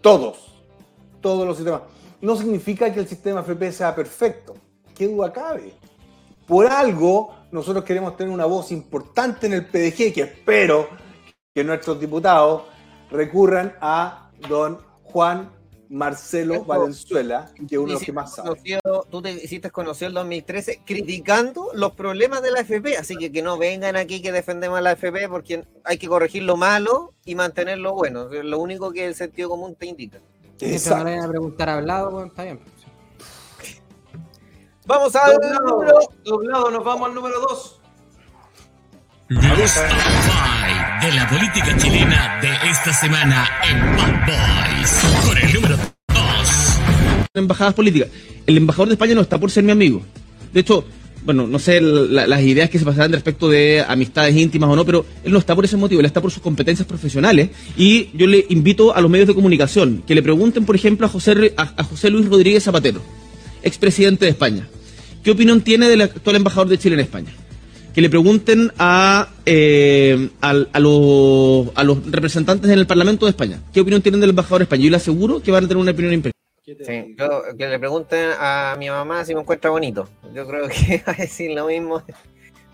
Todos. 0.00 0.54
Todos 1.20 1.46
los 1.46 1.56
sistemas. 1.56 1.82
No 2.20 2.36
significa 2.36 2.92
que 2.92 3.00
el 3.00 3.08
sistema 3.08 3.40
FP 3.40 3.72
sea 3.72 3.94
perfecto. 3.94 4.54
¿Qué 4.94 5.08
duda 5.08 5.32
cabe? 5.32 5.72
Por 6.46 6.66
algo, 6.66 7.34
nosotros 7.52 7.84
queremos 7.84 8.16
tener 8.16 8.32
una 8.32 8.46
voz 8.46 8.72
importante 8.72 9.46
en 9.46 9.52
el 9.52 9.66
PDG, 9.66 10.14
que 10.14 10.22
espero 10.22 10.88
que 11.54 11.62
nuestros 11.62 12.00
diputados 12.00 12.62
recurran 13.10 13.74
a 13.80 14.30
don 14.48 14.78
Juan 15.04 15.57
Marcelo 15.90 16.64
Valenzuela, 16.64 17.50
que 17.68 17.74
es 17.74 17.78
uno 17.78 17.88
de 17.88 17.92
los 17.94 18.02
que 18.02 18.12
más 18.12 18.34
sabe. 18.34 18.60
Tú 19.10 19.22
te 19.22 19.32
hiciste 19.32 19.70
conocido 19.70 20.08
el 20.08 20.14
2013 20.14 20.82
criticando 20.84 21.70
los 21.74 21.92
problemas 21.92 22.42
de 22.42 22.50
la 22.50 22.60
FP, 22.60 22.96
así 22.96 23.16
que 23.16 23.32
que 23.32 23.42
no 23.42 23.58
vengan 23.58 23.96
aquí 23.96 24.20
que 24.20 24.32
defendemos 24.32 24.78
a 24.78 24.82
la 24.82 24.92
FP 24.92 25.28
porque 25.28 25.64
hay 25.84 25.98
que 25.98 26.08
corregir 26.08 26.42
lo 26.42 26.56
malo 26.56 27.14
y 27.24 27.34
mantener 27.34 27.78
lo 27.78 27.94
bueno. 27.94 28.30
Es 28.32 28.44
lo 28.44 28.58
único 28.58 28.92
que 28.92 29.06
el 29.06 29.14
sentido 29.14 29.48
común 29.48 29.74
te 29.74 29.86
indica. 29.86 30.20
Le 30.60 30.78
vayan 30.78 31.24
a 31.24 31.28
preguntar 31.28 31.68
hablado, 31.68 32.10
bueno, 32.10 32.28
está 32.28 32.44
bien. 32.44 32.60
Vamos 34.86 35.14
al 35.16 35.32
Doblado, 35.34 35.66
número 35.66 35.98
doblado, 36.24 36.70
nos 36.70 36.84
vamos 36.84 37.08
al 37.08 37.14
número 37.14 37.40
2. 37.40 37.80
Los 39.28 39.74
top 39.74 39.84
five 39.84 41.06
de 41.06 41.12
la 41.12 41.28
política 41.28 41.76
chilena 41.76 42.40
de 42.40 42.70
esta 42.70 42.94
semana 42.94 43.46
en 43.62 43.96
Bad 43.96 44.26
Boys. 44.26 45.27
Embajadas 47.38 47.74
políticas. 47.74 48.08
El 48.46 48.56
embajador 48.56 48.88
de 48.88 48.94
España 48.94 49.14
no 49.14 49.20
está 49.20 49.38
por 49.38 49.50
ser 49.50 49.64
mi 49.64 49.72
amigo. 49.72 50.02
De 50.52 50.60
hecho, 50.60 50.84
bueno, 51.24 51.46
no 51.46 51.58
sé 51.58 51.80
la- 51.80 52.26
las 52.26 52.42
ideas 52.42 52.70
que 52.70 52.78
se 52.78 52.84
pasarán 52.84 53.12
respecto 53.12 53.48
de 53.50 53.84
amistades 53.86 54.34
íntimas 54.36 54.70
o 54.70 54.76
no, 54.76 54.84
pero 54.86 55.04
él 55.24 55.32
no 55.32 55.38
está 55.38 55.54
por 55.54 55.64
ese 55.64 55.76
motivo, 55.76 56.00
él 56.00 56.06
está 56.06 56.20
por 56.22 56.30
sus 56.30 56.42
competencias 56.42 56.86
profesionales. 56.88 57.50
Y 57.76 58.08
yo 58.16 58.26
le 58.26 58.46
invito 58.48 58.94
a 58.94 59.00
los 59.00 59.10
medios 59.10 59.28
de 59.28 59.34
comunicación 59.34 60.02
que 60.06 60.14
le 60.14 60.22
pregunten, 60.22 60.64
por 60.64 60.74
ejemplo, 60.76 61.06
a 61.06 61.10
José, 61.10 61.34
Luis 62.10 62.26
Rodríguez 62.28 62.62
Zapatero, 62.64 63.02
expresidente 63.62 64.24
de 64.24 64.30
España. 64.30 64.68
¿Qué 65.22 65.30
opinión 65.32 65.60
tiene 65.60 65.88
del 65.88 66.00
actual 66.02 66.36
embajador 66.36 66.68
de 66.68 66.78
Chile 66.78 66.94
en 66.94 67.00
España? 67.00 67.30
Que 67.92 68.00
le 68.00 68.08
pregunten 68.08 68.72
a, 68.78 69.28
eh, 69.44 70.28
los, 70.78 71.66
representantes 72.10 72.70
en 72.70 72.78
el 72.78 72.86
Parlamento 72.86 73.26
de 73.26 73.30
España. 73.30 73.60
¿Qué 73.72 73.80
opinión 73.80 74.00
tienen 74.00 74.20
del 74.20 74.30
embajador 74.30 74.60
de 74.60 74.64
España? 74.64 74.84
Yo 74.84 74.90
le 74.90 74.96
aseguro 74.96 75.42
que 75.42 75.50
van 75.50 75.64
a 75.64 75.68
tener 75.68 75.80
una 75.82 75.90
opinión 75.90 76.14
impecable. 76.14 76.37
Sí, 76.84 77.14
yo, 77.18 77.42
que 77.56 77.66
le 77.68 77.78
pregunten 77.78 78.30
a 78.38 78.76
mi 78.78 78.88
mamá 78.90 79.24
si 79.24 79.34
me 79.34 79.40
encuentra 79.40 79.70
bonito. 79.70 80.08
Yo 80.34 80.46
creo 80.46 80.68
que 80.68 81.02
va 81.06 81.12
a 81.12 81.16
decir 81.16 81.50
lo 81.52 81.66
mismo. 81.66 82.02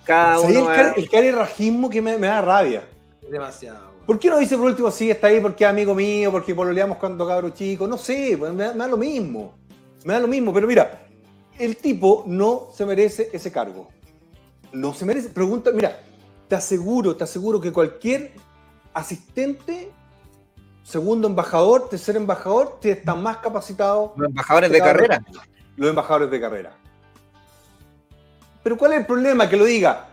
Cada 0.04 0.38
¿Sabes 0.38 0.50
uno 0.56 0.60
el, 0.60 0.66
va- 0.66 0.76
cari- 0.76 0.98
el 0.98 1.08
carerrajismo 1.10 1.88
que 1.90 2.02
me, 2.02 2.18
me 2.18 2.26
da 2.26 2.40
rabia. 2.42 2.84
Demasiado. 3.30 3.94
¿Por 4.06 4.18
qué 4.18 4.28
no 4.28 4.36
dice 4.38 4.56
por 4.56 4.66
último, 4.66 4.90
sí, 4.90 5.10
está 5.10 5.28
ahí 5.28 5.40
porque 5.40 5.64
es 5.64 5.70
amigo 5.70 5.94
mío, 5.94 6.30
porque 6.30 6.54
pololeamos 6.54 6.98
cuando 6.98 7.26
cabro 7.26 7.50
chico? 7.50 7.86
No 7.86 7.96
sé, 7.96 8.36
pues, 8.38 8.52
me, 8.52 8.64
da- 8.64 8.72
me 8.72 8.78
da 8.80 8.88
lo 8.88 8.96
mismo. 8.98 9.54
Me 10.04 10.12
da 10.12 10.20
lo 10.20 10.28
mismo, 10.28 10.52
pero 10.52 10.66
mira, 10.66 11.06
el 11.58 11.76
tipo 11.76 12.24
no 12.26 12.68
se 12.74 12.84
merece 12.84 13.30
ese 13.32 13.50
cargo. 13.50 13.88
No 14.72 14.92
se 14.92 15.04
merece. 15.06 15.30
Pregunta, 15.30 15.70
mira, 15.72 15.98
te 16.48 16.54
aseguro, 16.56 17.16
te 17.16 17.24
aseguro 17.24 17.58
que 17.60 17.72
cualquier 17.72 18.32
asistente 18.92 19.90
segundo 20.84 21.26
embajador, 21.26 21.88
tercer 21.88 22.14
embajador, 22.16 22.78
que 22.80 22.92
están 22.92 23.20
más 23.22 23.38
capacitados. 23.38 24.12
Los 24.16 24.28
embajadores 24.28 24.70
de 24.70 24.78
carrera. 24.78 25.24
Los 25.76 25.90
embajadores 25.90 26.30
de 26.30 26.40
carrera. 26.40 26.72
Pero 28.62 28.78
¿cuál 28.78 28.92
es 28.92 29.00
el 29.00 29.06
problema? 29.06 29.48
Que 29.48 29.56
lo 29.56 29.64
diga. 29.64 30.06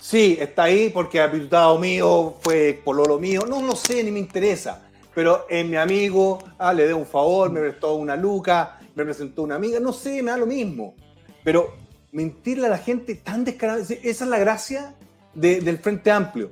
Sí, 0.00 0.36
está 0.38 0.64
ahí 0.64 0.90
porque 0.90 1.20
apitutado 1.20 1.78
mío, 1.78 2.34
fue 2.40 2.80
pololo 2.84 3.18
mío. 3.18 3.42
No, 3.48 3.60
no 3.62 3.74
sé, 3.74 4.04
ni 4.04 4.10
me 4.10 4.18
interesa. 4.20 4.82
Pero 5.14 5.46
es 5.48 5.64
mi 5.66 5.76
amigo, 5.76 6.38
ah, 6.58 6.72
le 6.72 6.86
dé 6.86 6.94
un 6.94 7.06
favor, 7.06 7.50
me 7.50 7.60
prestó 7.60 7.94
una 7.94 8.16
luca, 8.16 8.78
me 8.94 9.04
presentó 9.04 9.42
una 9.42 9.54
amiga. 9.56 9.80
No 9.80 9.92
sé, 9.92 10.22
me 10.22 10.30
da 10.30 10.36
lo 10.36 10.46
mismo. 10.46 10.94
Pero 11.42 11.74
mentirle 12.12 12.66
a 12.66 12.70
la 12.70 12.78
gente 12.78 13.14
tan 13.16 13.44
descarada, 13.44 13.80
esa 13.80 13.98
es 14.02 14.20
la 14.22 14.38
gracia 14.38 14.94
de- 15.34 15.60
del 15.60 15.78
Frente 15.78 16.10
Amplio. 16.10 16.50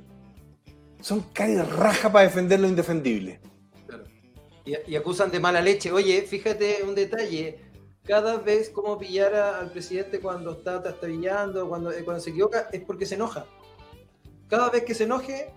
Son 1.03 1.19
caras 1.33 1.69
raja 1.69 2.09
para 2.09 2.23
defender 2.23 2.61
lo 2.61 2.67
indefendible. 2.67 3.41
Y, 4.63 4.95
acusan 4.95 5.29
de 5.31 5.39
mala 5.41 5.59
leche. 5.59 5.91
Oye, 5.91 6.21
fíjate 6.21 6.81
un 6.87 6.95
detalle. 6.95 7.59
Cada 8.05 8.37
vez 8.37 8.69
como 8.69 8.97
pillar 8.97 9.35
al 9.35 9.69
presidente 9.69 10.21
cuando 10.21 10.53
está 10.53 10.81
trastabillando, 10.81 11.67
cuando, 11.67 11.91
eh, 11.91 12.05
cuando 12.05 12.23
se 12.23 12.29
equivoca, 12.29 12.69
es 12.71 12.81
porque 12.85 13.05
se 13.05 13.15
enoja. 13.15 13.45
Cada 14.47 14.69
vez 14.69 14.85
que 14.85 14.95
se 14.95 15.03
enoje 15.03 15.51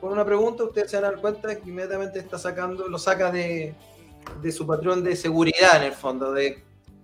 por 0.00 0.12
una 0.12 0.24
pregunta, 0.24 0.62
ustedes 0.62 0.92
se 0.92 0.96
van 0.98 1.06
a 1.06 1.10
dar 1.10 1.20
cuenta 1.20 1.56
que 1.56 1.68
inmediatamente 1.68 2.20
está 2.20 2.38
sacando, 2.38 2.86
lo 2.86 2.98
saca 2.98 3.32
de, 3.32 3.74
de 4.40 4.52
su 4.52 4.64
patrón 4.68 5.02
de 5.02 5.16
seguridad 5.16 5.78
en 5.78 5.82
el 5.82 5.94
fondo, 5.94 6.32
de, 6.32 6.62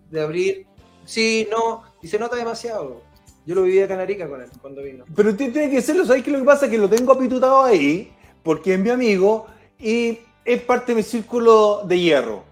de 0.09 0.21
abrir, 0.21 0.67
sí, 1.05 1.49
no, 1.51 1.83
y 2.01 2.07
se 2.07 2.19
nota 2.19 2.37
demasiado. 2.37 3.03
Yo 3.49 3.55
lo 3.55 3.63
viví 3.63 3.81
acá 3.81 3.95
en 3.95 4.01
Arica 4.01 4.29
con 4.29 4.43
él 4.43 4.49
cuando 4.61 4.83
vino. 4.83 5.07
Pero 5.17 5.35
ti- 5.35 5.49
tiene 5.49 5.71
que 5.71 5.81
serlo, 5.81 6.05
¿sabes 6.05 6.23
qué? 6.23 6.31
Lo 6.31 6.39
que 6.41 6.45
pasa 6.45 6.67
es 6.67 6.71
que 6.71 6.77
lo 6.77 6.87
tengo 6.87 7.13
apitutado 7.15 7.63
ahí, 7.65 8.13
porque 8.43 8.75
es 8.75 8.79
mi 8.79 8.91
amigo 8.91 9.47
y 9.79 10.19
es 10.45 10.61
parte 10.65 10.93
de 10.93 10.97
mi 10.97 11.03
círculo 11.03 11.81
de 11.87 11.99
hierro. 11.99 12.45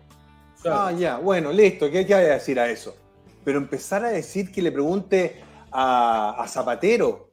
Ah, 0.64 0.90
ya, 0.96 1.18
bueno, 1.18 1.52
listo, 1.52 1.90
¿qué, 1.90 2.06
qué 2.06 2.14
hay 2.14 2.24
a 2.24 2.32
decir 2.32 2.58
a 2.58 2.70
eso? 2.70 2.96
Pero 3.44 3.58
empezar 3.58 4.06
a 4.06 4.08
decir 4.08 4.50
que 4.50 4.62
le 4.62 4.72
pregunte 4.72 5.36
a, 5.70 6.42
a 6.42 6.48
Zapatero, 6.48 7.28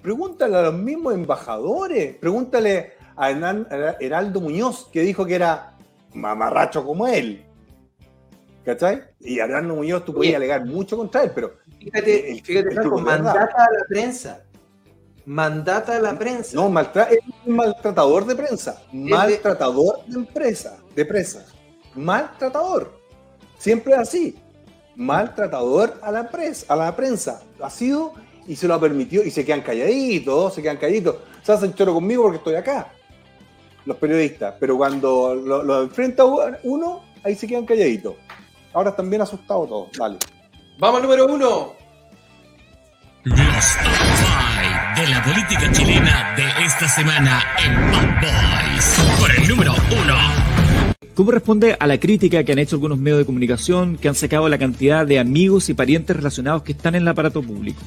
pregúntale 0.00 0.56
a 0.56 0.62
los 0.62 0.74
mismos 0.74 1.14
embajadores, 1.14 2.14
pregúntale 2.16 2.92
a 3.16 3.28
Hernán- 3.32 3.66
a 3.72 3.96
Heraldo 3.98 4.40
Muñoz, 4.40 4.88
que 4.92 5.00
dijo 5.00 5.26
que 5.26 5.34
era 5.34 5.76
mamarracho 6.14 6.84
como 6.84 7.08
él. 7.08 7.44
¿Cachai? 8.64 9.02
Y 9.20 9.40
a 9.40 9.44
Heraldo 9.46 9.74
Muñoz 9.74 10.04
tú 10.04 10.14
podías 10.14 10.36
alegar 10.36 10.64
mucho 10.64 10.96
contra 10.96 11.24
él, 11.24 11.32
pero 11.34 11.56
Fíjate, 11.84 12.30
el- 12.32 12.42
fíjate, 12.42 12.68
el 12.68 12.74
Franco, 12.74 12.98
mandata 12.98 13.64
a 13.64 13.70
la 13.72 13.84
prensa. 13.88 14.40
Mandata 15.26 15.96
a 15.96 16.00
la 16.00 16.18
prensa. 16.18 16.54
No, 16.54 16.68
maltra- 16.68 17.08
es 17.10 17.18
un 17.46 17.56
maltratador 17.56 18.26
de 18.26 18.36
prensa, 18.36 18.82
maltratador 18.92 20.04
de 20.06 20.16
empresa, 20.18 20.76
de 20.94 21.04
presa, 21.06 21.46
maltratador. 21.94 22.98
Siempre 23.58 23.94
es 23.94 23.98
así. 24.00 24.36
Maltratador 24.96 25.98
a 26.02 26.12
la 26.12 26.28
prensa, 26.28 26.66
a 26.72 26.76
la 26.76 26.94
prensa. 26.94 27.42
Ha 27.60 27.70
sido 27.70 28.12
y 28.46 28.54
se 28.56 28.68
lo 28.68 28.74
ha 28.74 28.80
permitido 28.80 29.22
y 29.24 29.30
se 29.30 29.44
quedan 29.44 29.62
calladitos, 29.62 30.54
se 30.54 30.62
quedan 30.62 30.76
calladitos. 30.76 31.16
Se 31.42 31.52
hacen 31.52 31.72
choro 31.74 31.94
conmigo 31.94 32.22
porque 32.24 32.38
estoy 32.38 32.54
acá. 32.56 32.88
Los 33.86 33.96
periodistas, 33.96 34.54
pero 34.60 34.76
cuando 34.76 35.34
lo, 35.34 35.62
lo 35.62 35.82
enfrenta 35.82 36.24
uno, 36.24 37.02
ahí 37.22 37.34
se 37.34 37.46
quedan 37.46 37.64
calladitos. 37.66 38.14
Ahora 38.72 38.90
están 38.90 39.08
bien 39.10 39.22
asustados 39.22 39.68
todos. 39.68 39.88
Dale. 39.98 40.18
Vamos 40.78 40.96
al 41.00 41.02
número 41.08 41.26
uno. 41.26 41.72
Los 43.24 43.36
top 43.38 43.92
5 44.94 45.00
de 45.00 45.08
la 45.08 45.24
política 45.24 45.72
chilena 45.72 46.34
de 46.36 46.64
esta 46.66 46.88
semana 46.88 47.42
en 47.64 47.74
Bad 47.90 48.20
Boys. 48.20 49.18
Por 49.20 49.30
el 49.30 49.48
número 49.48 49.72
1. 49.72 50.14
¿Cómo 51.14 51.30
responde 51.30 51.76
a 51.78 51.86
la 51.86 51.98
crítica 51.98 52.42
que 52.44 52.52
han 52.52 52.58
hecho 52.58 52.76
algunos 52.76 52.98
medios 52.98 53.20
de 53.20 53.24
comunicación 53.24 53.96
que 53.96 54.08
han 54.08 54.14
sacado 54.16 54.48
la 54.48 54.58
cantidad 54.58 55.06
de 55.06 55.18
amigos 55.20 55.68
y 55.68 55.74
parientes 55.74 56.16
relacionados 56.16 56.62
que 56.64 56.72
están 56.72 56.96
en 56.96 57.02
el 57.02 57.08
aparato 57.08 57.40
público? 57.42 57.80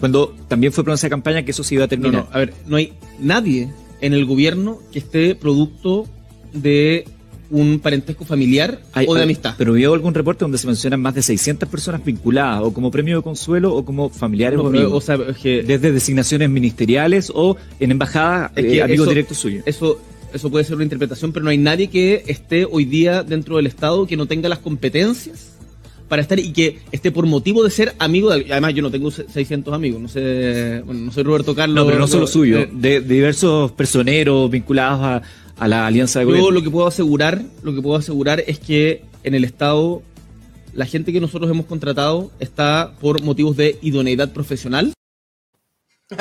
Cuando 0.00 0.34
también 0.48 0.72
fue 0.72 0.82
pronunciada 0.82 1.10
campaña 1.10 1.42
que 1.44 1.50
eso 1.50 1.62
se 1.62 1.74
iba 1.74 1.84
a 1.84 1.86
No, 1.86 1.90
terminar. 1.90 2.24
no, 2.24 2.28
a 2.34 2.38
ver, 2.38 2.54
no 2.66 2.76
hay 2.76 2.94
nadie 3.18 3.70
en 4.00 4.14
el 4.14 4.24
gobierno 4.24 4.78
que 4.92 4.98
esté 5.00 5.34
producto 5.34 6.06
de 6.54 7.06
un 7.50 7.80
parentesco 7.80 8.24
familiar 8.24 8.80
Hay- 8.92 9.06
o 9.08 9.14
de 9.14 9.22
amistad. 9.24 9.54
Pero 9.58 9.72
vio 9.72 9.92
algún 9.92 10.14
reporte 10.14 10.44
donde 10.44 10.56
se 10.58 10.66
mencionan 10.66 11.00
más 11.02 11.14
de 11.14 11.22
600 11.22 11.68
personas 11.68 12.04
vinculadas 12.04 12.62
o 12.62 12.72
como 12.72 12.90
premio 12.90 13.16
de 13.16 13.22
consuelo 13.22 13.74
o 13.74 13.84
como 13.84 14.08
familiares 14.08 14.56
No, 14.56 14.64
o 14.64 14.68
amigos. 14.68 14.92
o 14.92 15.00
sea, 15.00 15.16
es 15.28 15.36
que- 15.38 15.62
Desde 15.62 15.90
designaciones 15.92 16.48
ministeriales 16.48 17.30
o 17.34 17.56
en 17.80 17.90
embajadas, 17.90 18.52
Es 18.56 18.64
eh, 18.64 18.82
amigos 18.82 19.04
eso- 19.04 19.10
directos 19.10 19.38
suyos. 19.38 19.62
Eso, 19.66 20.00
eso 20.32 20.48
puede 20.50 20.64
ser 20.64 20.76
una 20.76 20.84
interpretación, 20.84 21.32
pero 21.32 21.42
no 21.44 21.50
hay 21.50 21.58
nadie 21.58 21.88
que 21.88 22.22
esté 22.28 22.64
hoy 22.64 22.84
día 22.84 23.24
dentro 23.24 23.56
del 23.56 23.66
Estado 23.66 24.06
que 24.06 24.16
no 24.16 24.26
tenga 24.26 24.48
las 24.48 24.60
competencias 24.60 25.54
para 26.08 26.22
estar 26.22 26.38
y 26.40 26.52
que 26.52 26.78
esté 26.90 27.12
por 27.12 27.24
motivo 27.26 27.62
de 27.62 27.70
ser 27.70 27.94
amigo 28.00 28.30
de 28.34 28.46
Además, 28.52 28.74
yo 28.74 28.82
no 28.82 28.90
tengo 28.90 29.10
se- 29.12 29.28
600 29.28 29.72
amigos, 29.74 30.00
no 30.00 30.08
sé, 30.08 30.82
bueno, 30.84 31.00
no 31.02 31.12
soy 31.12 31.22
Roberto 31.22 31.54
Carlos. 31.54 31.76
No, 31.76 31.86
pero 31.86 31.98
no 32.00 32.06
solo 32.08 32.26
suyo, 32.26 32.58
eh, 32.60 32.68
de, 32.72 33.00
de 33.00 33.14
diversos 33.14 33.70
personeros 33.72 34.50
vinculados 34.50 35.00
a, 35.02 35.22
a 35.60 35.68
la 35.68 35.86
alianza 35.86 36.18
de 36.18 36.24
Yo 36.24 36.30
gobierno. 36.30 36.50
lo 36.50 36.62
que 36.62 36.70
puedo 36.70 36.86
asegurar, 36.86 37.42
lo 37.62 37.74
que 37.74 37.82
puedo 37.82 37.96
asegurar 37.96 38.42
es 38.46 38.58
que 38.58 39.04
en 39.22 39.34
el 39.34 39.44
Estado 39.44 40.02
la 40.72 40.86
gente 40.86 41.12
que 41.12 41.20
nosotros 41.20 41.50
hemos 41.50 41.66
contratado 41.66 42.30
está 42.40 42.94
por 43.00 43.22
motivos 43.22 43.56
de 43.56 43.78
idoneidad 43.82 44.32
profesional. 44.32 44.92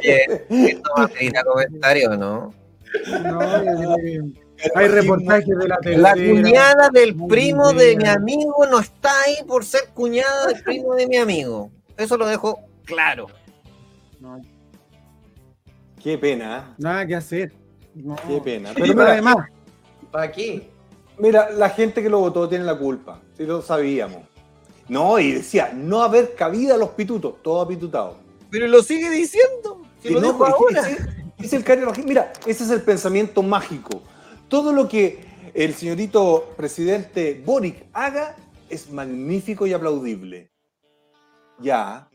Oye, 0.00 0.44
esto 0.48 0.90
va 0.96 1.04
a 1.04 1.08
pedir 1.08 1.36
a 1.36 1.44
comentario, 1.44 2.16
¿no? 2.16 2.54
Hay 4.74 4.88
reportajes 4.88 5.46
de 5.48 5.68
la 5.68 5.76
La 5.96 6.14
tercera. 6.14 6.32
cuñada 6.32 6.88
del 6.92 7.14
primo 7.28 7.72
de 7.72 7.96
mi 7.96 8.06
amigo 8.08 8.64
no 8.70 8.78
está 8.78 9.10
ahí 9.26 9.36
por 9.46 9.64
ser 9.64 9.88
cuñada 9.92 10.46
del 10.48 10.62
primo 10.62 10.94
de 10.94 11.06
mi 11.06 11.16
amigo. 11.16 11.70
Eso 11.96 12.16
lo 12.16 12.26
dejo 12.26 12.60
claro. 12.84 13.26
Qué 16.06 16.16
pena, 16.18 16.58
¿eh? 16.58 16.74
Nada 16.78 17.04
que 17.04 17.16
hacer. 17.16 17.52
No. 17.92 18.14
Qué 18.28 18.40
pena. 18.40 18.70
Pero 18.76 18.94
mira, 18.94 19.10
además, 19.10 19.38
¿Para 20.12 20.30
qué? 20.30 20.70
Mira, 21.18 21.50
la 21.50 21.68
gente 21.68 22.00
que 22.00 22.08
lo 22.08 22.20
votó 22.20 22.48
tiene 22.48 22.64
la 22.64 22.78
culpa, 22.78 23.20
si 23.36 23.44
lo 23.44 23.60
sabíamos. 23.60 24.22
No, 24.88 25.18
y 25.18 25.32
decía, 25.32 25.72
no 25.74 26.04
haber 26.04 26.36
cabida 26.36 26.76
a 26.76 26.76
los 26.76 26.90
pitutos, 26.90 27.42
todo 27.42 27.60
apitutado. 27.60 28.18
Pero 28.50 28.68
lo 28.68 28.84
sigue 28.84 29.10
diciendo. 29.10 29.82
Si 30.00 30.10
lo 30.10 30.20
no, 30.20 30.28
dijo 30.28 30.46
ahora. 30.46 30.88
es 31.38 31.52
el 31.52 31.64
gente. 31.64 32.04
Mira, 32.04 32.32
ese 32.46 32.62
es 32.62 32.70
el 32.70 32.82
pensamiento 32.82 33.42
mágico. 33.42 34.00
Todo 34.46 34.72
lo 34.72 34.88
que 34.88 35.24
el 35.54 35.74
señorito 35.74 36.54
presidente 36.56 37.42
Boric 37.44 37.84
haga 37.92 38.36
es 38.70 38.92
magnífico 38.92 39.66
y 39.66 39.72
aplaudible. 39.72 40.52
Ya, 41.58 42.08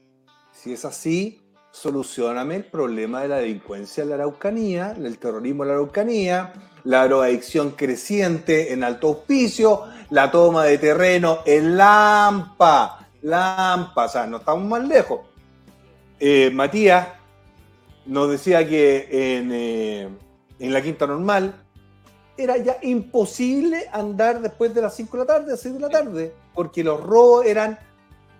si 0.53 0.71
es 0.71 0.85
así, 0.85 1.40
solucioname 1.71 2.57
el 2.57 2.65
problema 2.65 3.21
de 3.21 3.27
la 3.29 3.37
delincuencia 3.37 4.03
en 4.03 4.09
la 4.09 4.15
Araucanía, 4.15 4.93
del 4.93 5.17
terrorismo 5.17 5.63
en 5.63 5.69
la 5.69 5.75
Araucanía, 5.75 6.53
la 6.83 7.05
drogadicción 7.05 7.71
creciente 7.71 8.73
en 8.73 8.83
alto 8.83 9.07
auspicio, 9.07 9.83
la 10.09 10.29
toma 10.29 10.65
de 10.65 10.77
terreno 10.77 11.39
en 11.45 11.77
Lampa, 11.77 13.07
Lampa, 13.21 14.05
o 14.05 14.09
sea, 14.09 14.25
no 14.27 14.37
estamos 14.37 14.65
más 14.65 14.87
lejos. 14.87 15.21
Eh, 16.19 16.51
Matías 16.51 17.07
nos 18.05 18.29
decía 18.29 18.67
que 18.67 19.37
en, 19.37 19.51
eh, 19.51 20.09
en 20.59 20.73
la 20.73 20.81
quinta 20.81 21.07
normal 21.07 21.55
era 22.37 22.57
ya 22.57 22.77
imposible 22.81 23.87
andar 23.91 24.41
después 24.41 24.73
de 24.73 24.81
las 24.81 24.95
5 24.95 25.17
de 25.17 25.23
la 25.23 25.27
tarde, 25.27 25.53
a 25.53 25.57
6 25.57 25.73
de 25.75 25.79
la 25.79 25.89
tarde, 25.89 26.33
porque 26.53 26.83
los 26.83 27.01
robos 27.01 27.45
eran 27.45 27.77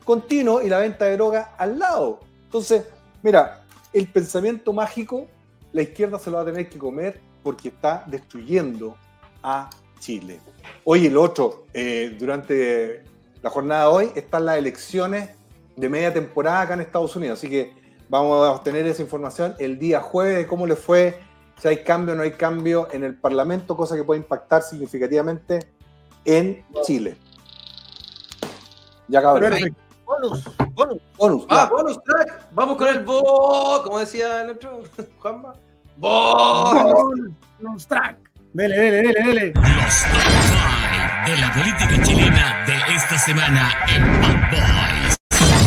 continuos 0.03 0.63
y 0.63 0.69
la 0.69 0.79
venta 0.79 1.05
de 1.05 1.15
droga 1.15 1.53
al 1.57 1.77
lado. 1.79 2.19
Entonces, 2.45 2.83
mira, 3.21 3.63
el 3.93 4.07
pensamiento 4.07 4.73
mágico, 4.73 5.27
la 5.73 5.81
izquierda 5.81 6.19
se 6.19 6.29
lo 6.29 6.37
va 6.37 6.43
a 6.43 6.45
tener 6.45 6.69
que 6.69 6.77
comer 6.77 7.19
porque 7.43 7.69
está 7.69 8.03
destruyendo 8.07 8.95
a 9.43 9.69
Chile. 9.99 10.39
Oye, 10.83 11.09
lo 11.09 11.21
otro, 11.21 11.65
eh, 11.73 12.15
durante 12.19 13.03
la 13.41 13.49
jornada 13.49 13.83
de 13.83 13.87
hoy 13.87 14.11
están 14.15 14.45
las 14.45 14.57
elecciones 14.57 15.29
de 15.75 15.89
media 15.89 16.13
temporada 16.13 16.61
acá 16.61 16.73
en 16.73 16.81
Estados 16.81 17.15
Unidos, 17.15 17.39
así 17.39 17.49
que 17.49 17.73
vamos 18.09 18.45
a 18.45 18.51
obtener 18.51 18.85
esa 18.87 19.01
información 19.01 19.55
el 19.57 19.79
día 19.79 20.01
jueves 20.01 20.37
de 20.37 20.47
cómo 20.47 20.67
le 20.67 20.75
fue, 20.75 21.19
si 21.61 21.67
hay 21.67 21.83
cambio 21.83 22.13
o 22.13 22.17
no 22.17 22.23
hay 22.23 22.31
cambio 22.31 22.87
en 22.91 23.03
el 23.03 23.15
Parlamento, 23.15 23.77
cosa 23.77 23.95
que 23.95 24.03
puede 24.03 24.19
impactar 24.19 24.63
significativamente 24.63 25.59
en 26.25 26.63
Chile. 26.83 27.15
Ya 29.07 29.21
cabrón. 29.21 29.51
Perfecto. 29.51 29.81
Bonus, 30.81 31.01
bonus. 31.15 31.45
Ah, 31.49 31.69
ya. 31.69 31.75
bonus 31.75 32.03
track. 32.03 32.47
Vamos 32.53 32.77
con 32.77 32.87
el 32.87 33.03
bo, 33.03 33.83
como 33.83 33.99
decía 33.99 34.41
el 34.41 34.49
otro 34.51 34.81
Juanma. 35.19 35.53
Bonus. 35.97 37.31
Bonus 37.59 37.87
track. 37.87 38.17
Dele, 38.53 38.75
dele, 38.75 39.01
dele, 39.03 39.23
dele. 39.23 39.53
Los 39.53 40.03
top 40.11 40.21
5 40.41 41.27
de 41.27 41.37
la 41.37 41.53
política 41.53 42.03
chilena 42.03 42.65
de 42.65 42.95
esta 42.95 43.17
semana 43.19 43.71
en 43.93 44.21
Bad 44.21 44.49
Boys. 44.49 45.17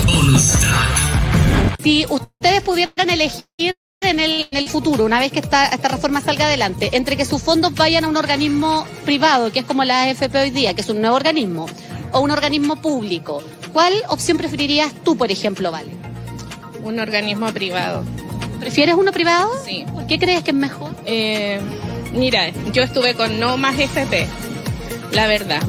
Bonus 0.04 0.52
track. 0.58 1.78
Si 1.80 2.06
ustedes 2.08 2.62
pudieran 2.62 3.08
elegir 3.08 3.74
en 4.00 4.18
el, 4.18 4.48
en 4.50 4.58
el 4.58 4.68
futuro, 4.68 5.04
una 5.04 5.20
vez 5.20 5.30
que 5.30 5.38
esta, 5.38 5.66
esta 5.66 5.88
reforma 5.88 6.22
salga 6.22 6.46
adelante, 6.46 6.90
entre 6.92 7.16
que 7.16 7.24
sus 7.24 7.40
fondos 7.40 7.72
vayan 7.74 8.04
a 8.04 8.08
un 8.08 8.16
organismo 8.16 8.84
privado, 9.04 9.52
que 9.52 9.60
es 9.60 9.64
como 9.64 9.84
la 9.84 10.02
AFP 10.02 10.36
hoy 10.38 10.50
día, 10.50 10.74
que 10.74 10.80
es 10.80 10.88
un 10.88 11.00
nuevo 11.00 11.14
organismo, 11.14 11.66
o 12.14 12.20
un 12.20 12.30
organismo 12.30 12.76
público, 12.76 13.42
¿cuál 13.72 13.92
opción 14.08 14.38
preferirías 14.38 14.92
tú, 15.04 15.16
por 15.16 15.30
ejemplo, 15.30 15.70
Vale? 15.70 15.92
Un 16.82 17.00
organismo 17.00 17.52
privado. 17.52 18.04
¿Prefieres 18.60 18.94
uno 18.94 19.12
privado? 19.12 19.50
Sí. 19.64 19.84
¿Por 19.92 20.06
qué 20.06 20.18
crees 20.18 20.42
que 20.42 20.52
es 20.52 20.56
mejor? 20.56 20.94
Eh, 21.04 21.60
mira, 22.12 22.50
yo 22.72 22.82
estuve 22.82 23.14
con 23.14 23.40
No 23.40 23.56
Más 23.56 23.78
FP, 23.78 24.26
la 25.12 25.26
verdad. 25.26 25.62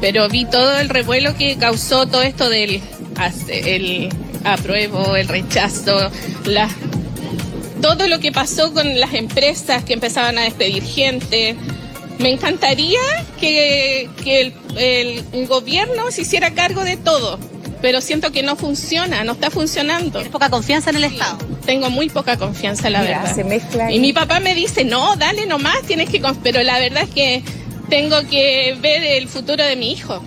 Pero 0.00 0.28
vi 0.28 0.44
todo 0.44 0.78
el 0.78 0.88
revuelo 0.88 1.34
que 1.36 1.56
causó 1.56 2.06
todo 2.06 2.22
esto 2.22 2.48
del 2.48 2.80
el 3.48 4.08
apruebo, 4.44 5.16
el 5.16 5.26
rechazo, 5.26 6.10
la, 6.44 6.68
todo 7.80 8.06
lo 8.06 8.20
que 8.20 8.30
pasó 8.30 8.72
con 8.72 9.00
las 9.00 9.14
empresas 9.14 9.84
que 9.84 9.94
empezaban 9.94 10.38
a 10.38 10.42
despedir 10.42 10.82
gente. 10.84 11.56
Me 12.18 12.30
encantaría 12.30 13.00
que, 13.40 14.10
que 14.24 14.40
el, 14.76 15.24
el 15.32 15.46
gobierno 15.46 16.10
se 16.10 16.22
hiciera 16.22 16.52
cargo 16.52 16.82
de 16.84 16.96
todo, 16.96 17.38
pero 17.80 18.00
siento 18.00 18.32
que 18.32 18.42
no 18.42 18.56
funciona, 18.56 19.22
no 19.24 19.32
está 19.32 19.50
funcionando. 19.50 20.10
¿Tienes 20.10 20.28
poca 20.32 20.50
confianza 20.50 20.90
en 20.90 20.96
el 20.96 21.04
Estado? 21.04 21.38
Tengo 21.64 21.90
muy 21.90 22.08
poca 22.08 22.36
confianza, 22.36 22.90
la 22.90 23.02
Mira, 23.02 23.18
verdad. 23.20 23.34
se 23.34 23.44
mezcla 23.44 23.92
Y 23.92 24.00
mi 24.00 24.12
papá 24.12 24.40
me 24.40 24.54
dice, 24.54 24.84
no, 24.84 25.14
dale 25.16 25.46
nomás, 25.46 25.82
tienes 25.82 26.08
que... 26.10 26.20
con-". 26.20 26.36
Pero 26.42 26.62
la 26.62 26.78
verdad 26.80 27.04
es 27.04 27.10
que 27.10 27.42
tengo 27.88 28.20
que 28.28 28.76
ver 28.80 29.04
el 29.04 29.28
futuro 29.28 29.62
de 29.64 29.76
mi 29.76 29.92
hijo. 29.92 30.20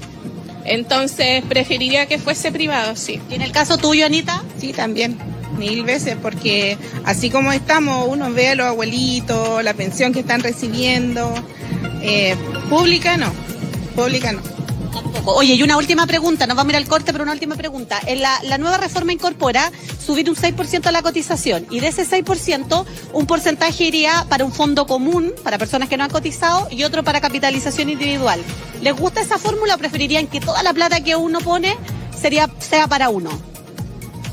Entonces 0.63 1.43
preferiría 1.49 2.05
que 2.05 2.19
fuese 2.19 2.51
privado, 2.51 2.95
sí. 2.95 3.19
¿Y 3.29 3.35
en 3.35 3.41
el 3.41 3.51
caso 3.51 3.77
tuyo, 3.77 4.05
Anita? 4.05 4.43
Sí, 4.59 4.73
también. 4.73 5.17
Mil 5.57 5.83
veces, 5.83 6.15
porque 6.21 6.77
así 7.03 7.29
como 7.29 7.51
estamos, 7.51 8.07
uno 8.07 8.31
ve 8.31 8.49
a 8.49 8.55
los 8.55 8.67
abuelitos, 8.67 9.63
la 9.63 9.73
pensión 9.73 10.13
que 10.13 10.21
están 10.21 10.41
recibiendo. 10.41 11.33
Eh, 12.01 12.35
pública 12.69 13.17
no. 13.17 13.31
Pública 13.95 14.31
no. 14.31 14.41
Tampoco. 14.91 15.35
Oye, 15.35 15.53
y 15.53 15.63
una 15.63 15.77
última 15.77 16.05
pregunta, 16.05 16.47
nos 16.47 16.57
vamos 16.57 16.73
a 16.73 16.77
ir 16.77 16.83
al 16.83 16.87
corte, 16.87 17.11
pero 17.11 17.23
una 17.23 17.33
última 17.33 17.55
pregunta. 17.55 17.99
En 18.05 18.21
la, 18.21 18.37
la 18.43 18.57
nueva 18.57 18.77
reforma 18.77 19.13
incorpora 19.13 19.71
subir 20.05 20.29
un 20.29 20.35
6% 20.35 20.87
a 20.87 20.91
la 20.91 21.01
cotización 21.01 21.65
y 21.69 21.79
de 21.79 21.87
ese 21.87 22.05
6% 22.05 22.85
un 23.13 23.25
porcentaje 23.25 23.85
iría 23.85 24.25
para 24.27 24.43
un 24.43 24.51
fondo 24.51 24.85
común, 24.85 25.33
para 25.43 25.57
personas 25.57 25.87
que 25.87 25.97
no 25.97 26.03
han 26.03 26.09
cotizado, 26.09 26.67
y 26.71 26.83
otro 26.83 27.03
para 27.03 27.21
capitalización 27.21 27.89
individual. 27.89 28.41
¿Les 28.81 28.95
gusta 28.95 29.21
esa 29.21 29.37
fórmula 29.37 29.75
o 29.75 29.77
preferirían 29.77 30.27
que 30.27 30.39
toda 30.39 30.63
la 30.63 30.73
plata 30.73 31.01
que 31.01 31.15
uno 31.15 31.39
pone 31.39 31.77
sería, 32.19 32.49
sea 32.59 32.87
para 32.87 33.09
uno? 33.09 33.29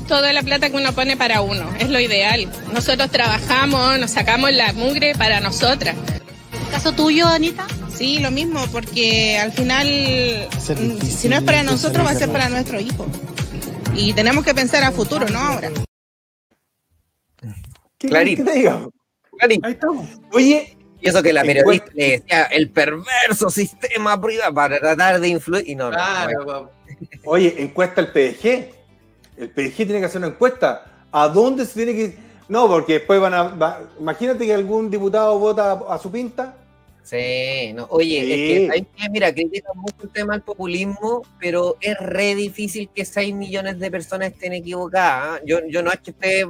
Toda 0.07 0.33
la 0.33 0.41
plata 0.41 0.69
que 0.69 0.75
uno 0.75 0.91
pone 0.91 1.15
para 1.15 1.41
uno, 1.41 1.69
es 1.79 1.89
lo 1.89 1.99
ideal. 1.99 2.51
Nosotros 2.73 3.11
trabajamos, 3.11 3.99
nos 3.99 4.11
sacamos 4.11 4.51
la 4.51 4.73
mugre 4.73 5.13
para 5.13 5.39
nosotras. 5.39 5.95
¿Caso 6.71 6.93
tuyo, 6.93 7.27
Anita? 7.27 7.67
Sí, 7.93 8.19
lo 8.19 8.31
mismo, 8.31 8.59
porque 8.71 9.37
al 9.37 9.51
final, 9.51 9.87
mm, 10.47 11.01
si 11.05 11.27
no 11.27 11.35
es 11.37 11.43
para 11.43 11.63
nosotros, 11.63 12.05
va 12.05 12.11
a 12.11 12.15
ser 12.15 12.29
para 12.31 12.47
nuestro 12.49 12.79
hijo. 12.79 13.05
Y 13.95 14.13
tenemos 14.13 14.45
que 14.45 14.53
pensar 14.53 14.83
a 14.83 14.91
futuro, 14.91 15.27
no 15.27 15.39
ahora. 15.39 15.71
Clarito. 17.97 18.43
¿Qué 18.45 18.51
te 18.51 18.57
digo? 18.59 18.91
Clarito. 19.37 19.67
Ahí 19.67 19.73
estamos. 19.73 20.07
Oye, 20.31 20.77
Y 21.01 21.07
eso 21.09 21.23
que 21.23 21.31
la 21.33 21.43
periodista 21.43 21.91
le 21.93 22.09
decía 22.19 22.43
el 22.43 22.69
perverso 22.71 23.49
sistema 23.49 24.19
privado 24.21 24.53
para 24.53 24.79
tratar 24.79 25.19
de 25.19 25.27
influir. 25.29 25.67
Y 25.67 25.75
no, 25.75 25.85
no, 25.89 25.91
Claro, 25.95 26.45
bueno. 26.45 26.69
Oye, 27.25 27.55
encuesta 27.61 28.01
el 28.01 28.07
PDG. 28.11 28.69
El 29.37 29.49
PDG 29.49 29.75
tiene 29.75 29.99
que 29.99 30.05
hacer 30.05 30.19
una 30.19 30.27
encuesta. 30.27 30.85
¿A 31.11 31.27
dónde 31.29 31.65
se 31.65 31.73
tiene 31.73 31.93
que.? 31.93 32.17
No, 32.49 32.67
porque 32.67 32.93
después 32.93 33.19
van 33.21 33.33
a. 33.33 33.43
va- 33.43 33.81
imagínate 33.99 34.45
que 34.45 34.53
algún 34.53 34.89
diputado 34.91 35.37
vota 35.39 35.71
a, 35.71 35.95
a 35.95 35.97
su 35.99 36.11
pinta. 36.11 36.55
Sí, 37.09 37.73
no. 37.73 37.87
Oye, 37.89 38.21
Sí. 38.21 38.31
es 38.31 38.37
que 38.37 38.71
hay 38.71 38.81
que, 38.83 39.09
mira, 39.09 39.33
critican 39.33 39.75
mucho 39.77 39.95
el 40.03 40.09
tema 40.09 40.33
del 40.33 40.43
populismo, 40.43 41.23
pero 41.39 41.75
es 41.81 41.97
re 41.97 42.35
difícil 42.35 42.87
que 42.93 43.03
6 43.03 43.33
millones 43.33 43.79
de 43.79 43.89
personas 43.89 44.31
estén 44.31 44.53
equivocadas. 44.53 45.39
¿ah? 45.39 45.43
Yo, 45.43 45.65
yo 45.67 45.81
no 45.81 45.91
es 45.91 45.99
que 46.01 46.11
esté 46.11 46.45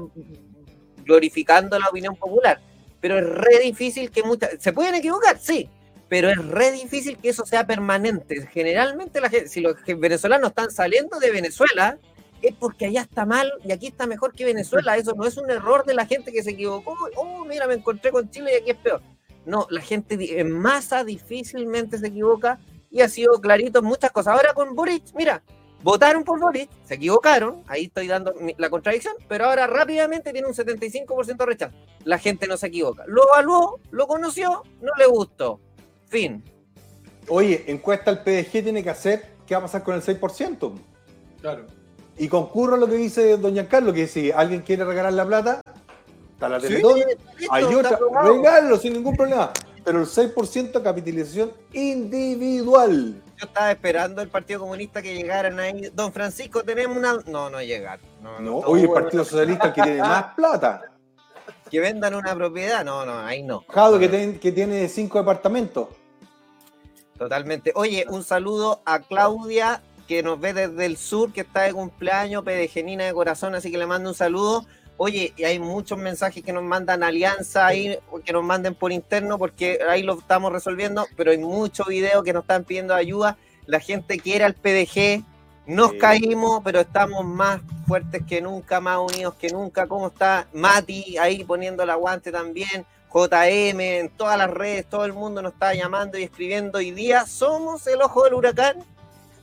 glorificando 1.05 1.79
la 1.79 1.87
opinión 1.87 2.15
popular, 2.15 2.59
pero 2.99 3.17
es 3.17 3.25
re 3.25 3.59
difícil 3.63 4.11
que 4.11 4.21
muchas. 4.23 4.51
¿Se 4.59 4.73
pueden 4.73 4.95
equivocar? 4.95 5.39
Sí, 5.39 5.69
pero 6.09 6.29
es 6.29 6.37
re 6.37 6.71
difícil 6.71 7.17
que 7.17 7.29
eso 7.29 7.45
sea 7.45 7.65
permanente. 7.65 8.47
Generalmente, 8.51 9.21
la 9.21 9.29
gente, 9.29 9.47
si 9.47 9.61
los 9.61 9.75
venezolanos 9.97 10.49
están 10.49 10.71
saliendo 10.71 11.19
de 11.19 11.31
Venezuela, 11.31 11.97
es 12.41 12.53
porque 12.59 12.85
allá 12.85 13.01
está 13.01 13.25
mal 13.25 13.49
y 13.63 13.71
aquí 13.71 13.87
está 13.87 14.07
mejor 14.07 14.33
que 14.33 14.43
Venezuela. 14.43 14.97
Eso 14.97 15.13
no 15.13 15.25
es 15.25 15.37
un 15.37 15.49
error 15.49 15.85
de 15.85 15.93
la 15.93 16.05
gente 16.05 16.33
que 16.33 16.43
se 16.43 16.51
equivocó. 16.51 16.97
Oh, 17.15 17.45
mira, 17.45 17.65
me 17.65 17.75
encontré 17.75 18.11
con 18.11 18.29
Chile 18.29 18.51
y 18.53 18.61
aquí 18.61 18.71
es 18.71 18.77
peor. 18.77 19.01
No, 19.49 19.65
la 19.71 19.81
gente 19.81 20.39
en 20.39 20.51
masa 20.51 21.03
difícilmente 21.03 21.97
se 21.97 22.05
equivoca 22.05 22.59
y 22.91 23.01
ha 23.01 23.09
sido 23.09 23.41
clarito 23.41 23.79
en 23.79 23.85
muchas 23.85 24.11
cosas. 24.11 24.35
Ahora 24.35 24.53
con 24.53 24.75
Boric, 24.75 25.05
mira, 25.15 25.41
votaron 25.81 26.23
por 26.23 26.39
Boric, 26.39 26.69
se 26.85 26.93
equivocaron, 26.93 27.63
ahí 27.65 27.85
estoy 27.85 28.05
dando 28.05 28.31
la 28.57 28.69
contradicción, 28.69 29.15
pero 29.27 29.45
ahora 29.45 29.65
rápidamente 29.65 30.31
tiene 30.31 30.47
un 30.47 30.53
75% 30.53 31.35
de 31.35 31.45
rechazo. 31.47 31.75
La 32.03 32.19
gente 32.19 32.47
no 32.47 32.57
se 32.57 32.67
equivoca. 32.67 33.05
Lo 33.07 33.23
evaluó, 33.27 33.79
lo 33.89 34.05
conoció, 34.05 34.61
no 34.81 34.91
le 34.99 35.07
gustó. 35.07 35.59
Fin. 36.07 36.43
Oye, 37.27 37.63
encuesta 37.65 38.11
el 38.11 38.19
PDG 38.19 38.51
tiene 38.63 38.83
que 38.83 38.91
hacer. 38.91 39.33
¿Qué 39.47 39.55
va 39.55 39.61
a 39.61 39.63
pasar 39.63 39.83
con 39.83 39.95
el 39.95 40.03
6%? 40.03 40.73
Claro. 41.41 41.65
Y 42.19 42.27
concurro 42.27 42.75
a 42.75 42.77
lo 42.77 42.87
que 42.87 42.97
dice 42.97 43.37
doña 43.37 43.67
Carlos, 43.67 43.95
que 43.95 44.05
si 44.05 44.31
alguien 44.31 44.61
quiere 44.61 44.85
regalar 44.85 45.13
la 45.13 45.25
plata, 45.25 45.61
está 46.39 46.47
la 46.47 46.59
Teletón, 46.59 47.01
hay 47.49 47.63
otra, 47.65 47.99
regalo 48.23 48.77
sin 48.77 48.93
ningún 48.93 49.13
problema. 49.15 49.51
Pero 49.83 49.99
el 49.99 50.05
6% 50.07 50.81
capitalización 50.81 51.51
individual. 51.73 53.21
Yo 53.37 53.45
estaba 53.45 53.71
esperando 53.71 54.21
el 54.21 54.29
Partido 54.29 54.61
Comunista 54.61 55.01
que 55.01 55.15
llegaran 55.15 55.59
ahí. 55.59 55.89
Don 55.93 56.13
Francisco, 56.13 56.63
tenemos 56.63 56.95
una. 56.97 57.17
No, 57.25 57.49
no 57.49 57.61
llegar. 57.61 57.99
No, 58.21 58.57
oye, 58.59 58.83
el 58.83 58.87
bueno. 58.87 59.03
Partido 59.03 59.25
Socialista 59.25 59.73
que 59.73 59.81
tiene 59.81 59.99
más 59.99 60.33
plata. 60.35 60.91
Que 61.69 61.79
vendan 61.79 62.15
una 62.15 62.33
propiedad. 62.35 62.85
No, 62.85 63.05
no, 63.05 63.19
ahí 63.19 63.43
no. 63.43 63.63
Jado 63.69 63.99
que, 63.99 64.07
ten- 64.09 64.39
que 64.39 64.51
tiene 64.51 64.87
cinco 64.87 65.19
departamentos. 65.19 65.87
Totalmente. 67.17 67.71
Oye, 67.75 68.05
un 68.09 68.23
saludo 68.23 68.81
a 68.85 68.99
Claudia, 68.99 69.81
que 70.07 70.23
nos 70.23 70.39
ve 70.39 70.53
desde 70.53 70.85
el 70.85 70.97
sur, 70.97 71.33
que 71.33 71.41
está 71.41 71.61
de 71.61 71.73
cumpleaños, 71.73 72.43
pedegenina 72.43 73.05
de 73.05 73.13
corazón, 73.13 73.55
así 73.55 73.71
que 73.71 73.77
le 73.77 73.85
mando 73.85 74.09
un 74.09 74.15
saludo. 74.15 74.65
Oye, 75.01 75.33
y 75.37 75.45
hay 75.45 75.59
muchos 75.59 75.97
mensajes 75.97 76.43
que 76.43 76.51
nos 76.51 76.61
mandan 76.61 77.03
alianza 77.03 77.65
ahí, 77.65 77.97
que 78.25 78.33
nos 78.33 78.43
manden 78.43 78.75
por 78.75 78.91
interno, 78.91 79.37
porque 79.39 79.79
ahí 79.89 80.03
lo 80.03 80.19
estamos 80.19 80.51
resolviendo, 80.51 81.07
pero 81.15 81.31
hay 81.31 81.37
muchos 81.37 81.87
videos 81.87 82.21
que 82.21 82.33
nos 82.33 82.43
están 82.43 82.65
pidiendo 82.65 82.93
ayuda. 82.93 83.37
La 83.65 83.79
gente 83.79 84.19
quiere 84.19 84.43
al 84.43 84.55
PDG, 84.55 85.23
nos 85.65 85.91
Sí. 85.91 85.99
caímos, 85.99 86.59
pero 86.65 86.81
estamos 86.81 87.23
más 87.23 87.61
fuertes 87.87 88.23
que 88.27 88.41
nunca, 88.41 88.81
más 88.81 88.97
unidos 88.99 89.35
que 89.35 89.47
nunca. 89.47 89.87
¿Cómo 89.87 90.07
está 90.07 90.47
Mati 90.51 91.17
ahí 91.17 91.45
poniendo 91.45 91.83
el 91.83 91.91
aguante 91.91 92.29
también? 92.29 92.85
JM, 93.09 93.79
en 93.79 94.09
todas 94.09 94.37
las 94.37 94.51
redes, 94.51 94.85
todo 94.85 95.05
el 95.05 95.13
mundo 95.13 95.41
nos 95.41 95.53
está 95.53 95.73
llamando 95.73 96.17
y 96.17 96.23
escribiendo 96.23 96.79
hoy 96.79 96.91
día. 96.91 97.25
Somos 97.25 97.87
el 97.87 98.01
ojo 98.01 98.25
del 98.25 98.33
huracán. 98.33 98.83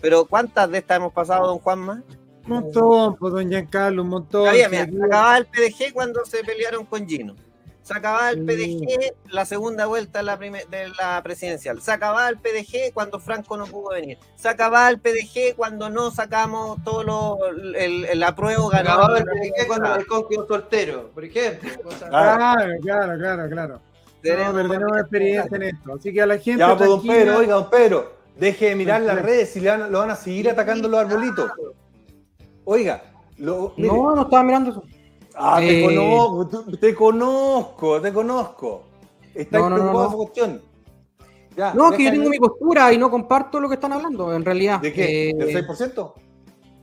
Pero 0.03 0.27
¿cuántas 0.27 0.70
de 0.70 0.78
estas 0.78 0.99
hemos 0.99 1.15
pasado, 1.15 1.47
don 1.47 1.61
Juanma? 1.61 2.03
Un 2.48 2.60
montón, 2.60 3.16
pues, 3.16 3.32
don 3.32 3.48
Giancarlo, 3.48 4.02
un 4.02 4.09
montón. 4.09 4.43
Todavía, 4.43 4.68
mira, 4.68 4.86
se 4.86 5.05
acababa 5.05 5.39
el 5.39 5.47
PDG 5.47 5.93
cuando 5.93 6.24
se 6.24 6.44
pelearon 6.44 6.85
con 6.86 7.06
Gino. 7.09 7.35
Se 7.82 7.94
acababa 7.94 8.31
el 8.31 8.44
PDG 8.44 9.14
la 9.31 9.44
segunda 9.44 9.86
vuelta 9.86 10.18
de 10.18 10.24
la, 10.24 10.36
de 10.36 10.89
la 11.01 11.23
presidencial. 11.23 11.81
Se 11.81 11.93
acababa 11.93 12.28
el 12.28 12.36
PDG 12.36 12.93
cuando 12.93 13.20
Franco 13.20 13.56
no 13.56 13.64
pudo 13.66 13.90
venir. 13.90 14.18
Se 14.35 14.48
acababa 14.48 14.89
el 14.89 14.98
PDG 14.98 15.55
cuando 15.55 15.89
no 15.89 16.10
sacamos 16.10 16.82
todo 16.82 17.05
lo, 17.05 17.39
el, 17.77 18.05
el 18.06 18.23
apruebo 18.24 18.68
ganó. 18.70 18.90
Acababa 18.90 19.18
el 19.18 19.24
PDG 19.24 19.66
cuando 19.68 19.94
el 19.94 20.06
con 20.06 20.28
quedó 20.28 20.48
soltero, 20.48 21.10
por 21.14 21.24
ejemplo. 21.24 21.70
Claro, 22.09 22.73
claro, 22.82 23.18
claro, 23.18 23.48
claro. 23.51 23.81
No, 24.52 24.52
tenemos 24.68 24.98
experiencia 24.98 25.56
en 25.56 25.62
esto. 25.62 25.94
Así 25.94 26.12
que 26.12 26.23
a 26.23 26.27
la 26.27 26.39
gente. 26.39 26.59
Ya, 26.59 26.77
pues, 26.77 26.89
don. 26.89 27.06
Pedro, 27.06 27.39
oiga, 27.39 27.55
don 27.55 27.70
Pedro, 27.70 28.12
deje 28.36 28.66
de 28.70 28.74
mirar 28.74 29.01
las 29.02 29.23
redes 29.23 29.56
y 29.56 29.60
le 29.60 29.70
van- 29.70 29.93
lo 29.93 29.98
van 30.01 30.10
a 30.10 30.16
seguir 30.16 30.51
atacando 30.51 30.89
los 30.89 30.98
arbolitos. 30.98 31.52
Oiga, 32.66 33.02
lo, 33.38 33.72
mire. 33.76 33.88
No, 33.88 34.14
no 34.14 34.22
estaba 34.22 34.43
mirando 34.43 34.70
eso. 34.70 34.82
Ah, 35.34 35.56
te 35.60 35.80
Eh, 35.80 35.84
conozco, 35.84 36.48
te 36.80 36.94
conozco, 36.94 38.01
te 38.01 38.12
conozco. 38.12 38.82
Estás 39.34 39.60
No, 39.60 39.70
no, 39.70 39.76
no, 39.76 39.82
preocupado 39.82 39.98
de 39.98 40.02
no. 40.02 40.09
esa 40.09 40.16
cuestión. 40.16 40.62
Ya, 41.56 41.74
No, 41.74 41.90
que 41.93 42.05
yo 42.05 42.10
tengo 42.10 42.28
mi 42.30 42.38
postura 42.38 42.93
y 42.93 42.98
no 42.98 43.10
comparto 43.10 43.60
lo 43.60 43.68
que 43.68 43.74
están 43.76 43.93
hablando, 43.93 44.34
en 44.34 44.44
realidad. 44.44 44.80
¿De 44.80 44.93
qué? 44.93 45.30
Eh, 45.30 45.34
¿Del 45.34 45.66
6%? 45.66 46.12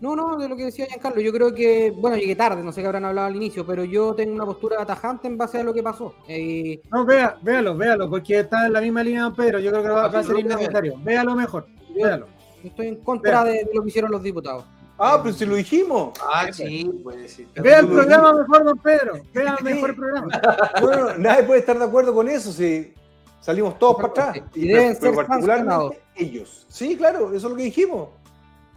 No, 0.01 0.15
no, 0.15 0.35
de 0.37 0.49
lo 0.49 0.55
que 0.55 0.65
decía 0.65 0.85
Giancarlo. 0.85 1.21
Yo 1.21 1.31
creo 1.31 1.53
que, 1.53 1.91
bueno, 1.91 2.17
llegué 2.17 2.35
tarde, 2.35 2.61
no 2.63 2.71
sé 2.71 2.81
qué 2.81 2.87
habrán 2.87 3.05
hablado 3.05 3.27
al 3.27 3.35
inicio, 3.35 3.65
pero 3.65 3.83
yo 3.85 4.13
tengo 4.13 4.33
una 4.33 4.45
postura 4.45 4.85
tajante 4.85 5.27
en 5.27 5.37
base 5.37 5.59
a 5.59 5.63
lo 5.63 5.73
que 5.73 5.81
pasó. 5.83 6.13
Eh, 6.27 6.81
No, 6.91 7.05
vea, 7.05 7.37
véalo, 7.41 7.75
véalo, 7.77 8.09
porque 8.09 8.39
está 8.39 8.65
en 8.67 8.73
la 8.73 8.81
misma 8.81 9.03
línea, 9.03 9.23
don 9.23 9.35
Pedro. 9.35 9.59
Yo 9.59 9.71
creo 9.71 9.83
que 9.83 9.89
va, 9.89 10.07
va 10.09 10.19
a 10.19 10.23
ser 10.23 10.39
innecesario. 10.39 10.95
Véalo 11.03 11.35
mejor, 11.35 11.67
véalo. 11.95 12.27
estoy 12.63 12.87
en 12.87 12.95
contra 12.97 13.43
de 13.45 13.67
lo 13.73 13.81
que 13.81 13.89
hicieron 13.89 14.11
los 14.11 14.21
diputados. 14.23 14.65
Ah, 15.05 15.19
pero 15.21 15.35
si 15.35 15.45
lo 15.45 15.55
dijimos. 15.55 16.13
Ah, 16.21 16.47
sí, 16.51 16.89
pues 17.03 17.33
sí. 17.33 17.47
Vea 17.55 17.79
el 17.79 17.87
programa 17.87 18.33
mejor, 18.33 18.63
don 18.63 18.77
Pedro. 18.79 19.13
Vea 19.33 19.55
el 19.59 19.63
mejor 19.65 19.95
programa. 19.95 20.27
No, 20.81 20.91
no, 20.91 21.17
nadie 21.17 21.43
puede 21.43 21.59
estar 21.59 21.77
de 21.77 21.83
acuerdo 21.85 22.13
con 22.13 22.29
eso 22.29 22.51
si 22.53 22.93
salimos 23.41 23.77
todos 23.77 23.97
para 23.97 24.07
atrás. 24.07 24.37
Y 24.55 24.67
deben 24.69 24.97
Pero 24.99 25.13
ser 25.15 25.25
particularmente 25.25 26.01
ellos. 26.15 26.65
Sí, 26.69 26.95
claro, 26.95 27.27
eso 27.33 27.47
es 27.47 27.51
lo 27.51 27.55
que 27.57 27.63
dijimos. 27.63 28.09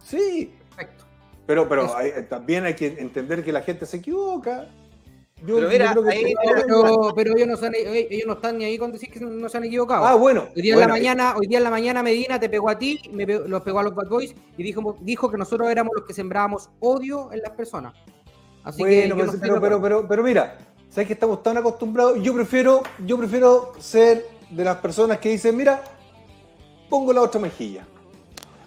Sí. 0.03 0.53
Perfecto. 0.75 1.05
Pero, 1.45 1.69
pero 1.69 1.95
hay- 1.95 2.11
también 2.29 2.65
hay 2.65 2.73
que 2.75 2.87
entender 2.99 3.43
que 3.43 3.51
la 3.53 3.61
gente 3.61 3.85
se 3.85 3.97
equivoca. 3.97 4.67
Yo, 5.45 5.57
Pero 5.57 5.69
mira, 5.69 5.93
yo 5.93 6.03
ahí- 6.07 6.33
Pero, 6.43 7.13
pero 7.15 7.37
ellos, 7.37 7.61
no 7.61 7.67
ellos 7.77 8.35
están 8.35 8.57
ni 8.57 8.65
ahí 8.65 8.77
con 8.77 8.91
decir 8.91 9.11
que 9.11 9.19
no 9.19 9.47
se 9.47 9.57
han 9.57 9.63
equivocado. 9.65 10.03
Ah, 10.05 10.15
bueno, 10.15 10.47
Hoy 10.55 10.61
día, 10.63 10.73
bueno, 10.73 10.95
en 10.95 11.03
la 11.03 11.09
mañana, 11.15 11.35
hoy 11.37 11.45
día 11.47 11.59
en 11.59 11.63
la 11.63 11.69
mañana 11.69 12.01
Medina 12.01 12.39
te 12.39 12.49
pegó 12.49 12.69
a 12.69 12.77
ti, 12.79 12.99
me 13.11 13.27
pegó- 13.27 13.47
los 13.47 13.61
pegó 13.61 13.79
a 13.79 13.83
los 13.83 13.93
Bad 13.93 14.07
Boys 14.07 14.33
y 14.57 14.63
dijo, 14.63 14.97
dijo 15.01 15.29
que 15.29 15.37
nosotros 15.37 15.69
éramos 15.69 15.93
los 15.95 16.05
que 16.05 16.13
sembrábamos 16.13 16.69
odio 16.79 17.31
en 17.31 17.41
las 17.41 17.51
personas. 17.51 17.93
Así 18.63 18.83
que 18.83 19.07
Bueno, 19.07 19.15
pues, 19.15 19.37
pero, 19.39 19.61
pero, 19.61 19.81
pero, 19.81 20.07
pero 20.07 20.23
mira, 20.23 20.57
¿sabes 20.89 21.05
que 21.07 21.13
estamos 21.13 21.43
tan 21.43 21.55
acostumbrados? 21.57 22.17
Yo 22.23 22.33
prefiero, 22.33 22.81
yo 23.05 23.17
prefiero 23.17 23.73
ser 23.77 24.25
de 24.49 24.63
las 24.63 24.77
personas 24.77 25.19
que 25.19 25.29
dicen, 25.29 25.55
mira, 25.55 25.83
pongo 26.89 27.13
la 27.13 27.21
otra 27.21 27.39
mejilla. 27.39 27.85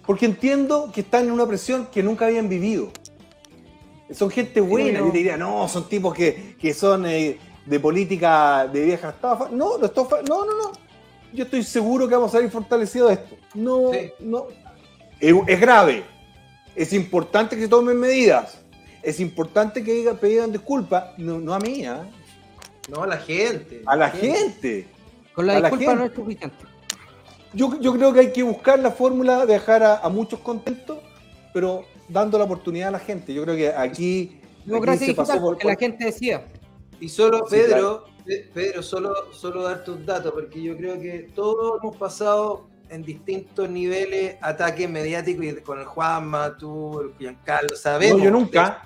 Porque 0.05 0.25
entiendo 0.25 0.89
que 0.93 1.01
están 1.01 1.25
en 1.25 1.31
una 1.31 1.45
presión 1.45 1.87
que 1.91 2.01
nunca 2.01 2.25
habían 2.27 2.47
vivido. 2.49 2.89
Son 4.13 4.29
gente 4.29 4.59
buena, 4.61 4.99
no. 4.99 5.05
yo 5.07 5.11
te 5.11 5.17
diría, 5.17 5.37
no, 5.37 5.67
son 5.67 5.87
tipos 5.87 6.13
que, 6.13 6.55
que 6.59 6.73
son 6.73 7.05
eh, 7.05 7.37
de 7.65 7.79
política 7.79 8.67
de 8.67 8.85
vieja 8.85 9.09
estafa. 9.09 9.49
No, 9.51 9.77
no, 9.77 9.85
estafa- 9.85 10.21
no, 10.27 10.45
no, 10.45 10.57
no. 10.57 10.71
Yo 11.33 11.45
estoy 11.45 11.63
seguro 11.63 12.07
que 12.07 12.15
vamos 12.15 12.31
a 12.31 12.37
salir 12.37 12.49
fortalecidos 12.51 13.09
de 13.09 13.13
esto. 13.15 13.35
No, 13.53 13.91
no. 14.19 14.47
Es, 15.19 15.33
es 15.47 15.59
grave. 15.61 16.03
Es 16.75 16.91
importante 16.93 17.55
que 17.55 17.63
se 17.63 17.67
tomen 17.67 17.97
medidas. 17.99 18.57
Es 19.01 19.19
importante 19.19 19.83
que 19.83 19.93
digan, 19.93 20.17
pidan 20.17 20.51
disculpas. 20.51 21.17
No, 21.17 21.39
no 21.39 21.53
a 21.53 21.59
mí, 21.59 21.85
¿ah? 21.85 22.05
No, 22.89 23.03
a 23.03 23.07
la 23.07 23.17
gente. 23.17 23.81
a 23.85 23.95
la 23.95 24.09
gente. 24.09 24.87
Con 25.33 25.47
la 25.47 25.57
a 25.57 25.59
la 25.59 25.69
disculpa 25.69 25.95
no 25.95 26.05
es 26.05 26.13
suficiente. 26.13 26.55
Yo, 27.53 27.79
yo 27.79 27.93
creo 27.93 28.13
que 28.13 28.19
hay 28.21 28.31
que 28.31 28.43
buscar 28.43 28.79
la 28.79 28.91
fórmula 28.91 29.45
de 29.45 29.53
dejar 29.53 29.83
a, 29.83 29.97
a 29.97 30.09
muchos 30.09 30.39
contentos, 30.39 30.99
pero 31.53 31.83
dando 32.11 32.37
la 32.37 32.43
oportunidad 32.45 32.89
a 32.89 32.91
la 32.91 32.99
gente. 32.99 33.33
Yo 33.33 33.43
creo 33.43 33.55
que 33.55 33.69
aquí, 33.69 34.39
Democracia 34.65 35.05
aquí 35.05 35.11
se 35.11 35.15
pasó 35.15 35.31
digital, 35.33 35.41
por- 35.41 35.53
porque 35.55 35.67
la 35.67 35.75
gente 35.75 36.05
decía. 36.05 36.45
Y 36.99 37.09
solo, 37.09 37.45
Sí, 37.49 37.55
Pedro, 37.55 38.05
Pe- 38.25 38.49
Pedro, 38.53 38.83
solo, 38.83 39.13
solo 39.33 39.63
darte 39.63 39.91
un 39.91 40.05
dato, 40.05 40.31
porque 40.33 40.61
yo 40.61 40.77
creo 40.77 40.99
que 40.99 41.29
todos 41.33 41.79
hemos 41.81 41.97
pasado 41.97 42.67
en 42.89 43.03
distintos 43.03 43.69
niveles 43.69 44.35
ataques 44.41 44.87
mediáticos 44.89 45.45
y 45.45 45.53
con 45.61 45.79
el 45.79 45.85
Juanma, 45.85 46.55
tú, 46.57 47.01
el 47.01 47.13
Giancarlo, 47.17 47.75
sabemos. 47.75 48.19
No, 48.19 48.25
yo 48.25 48.31
nunca. 48.31 48.83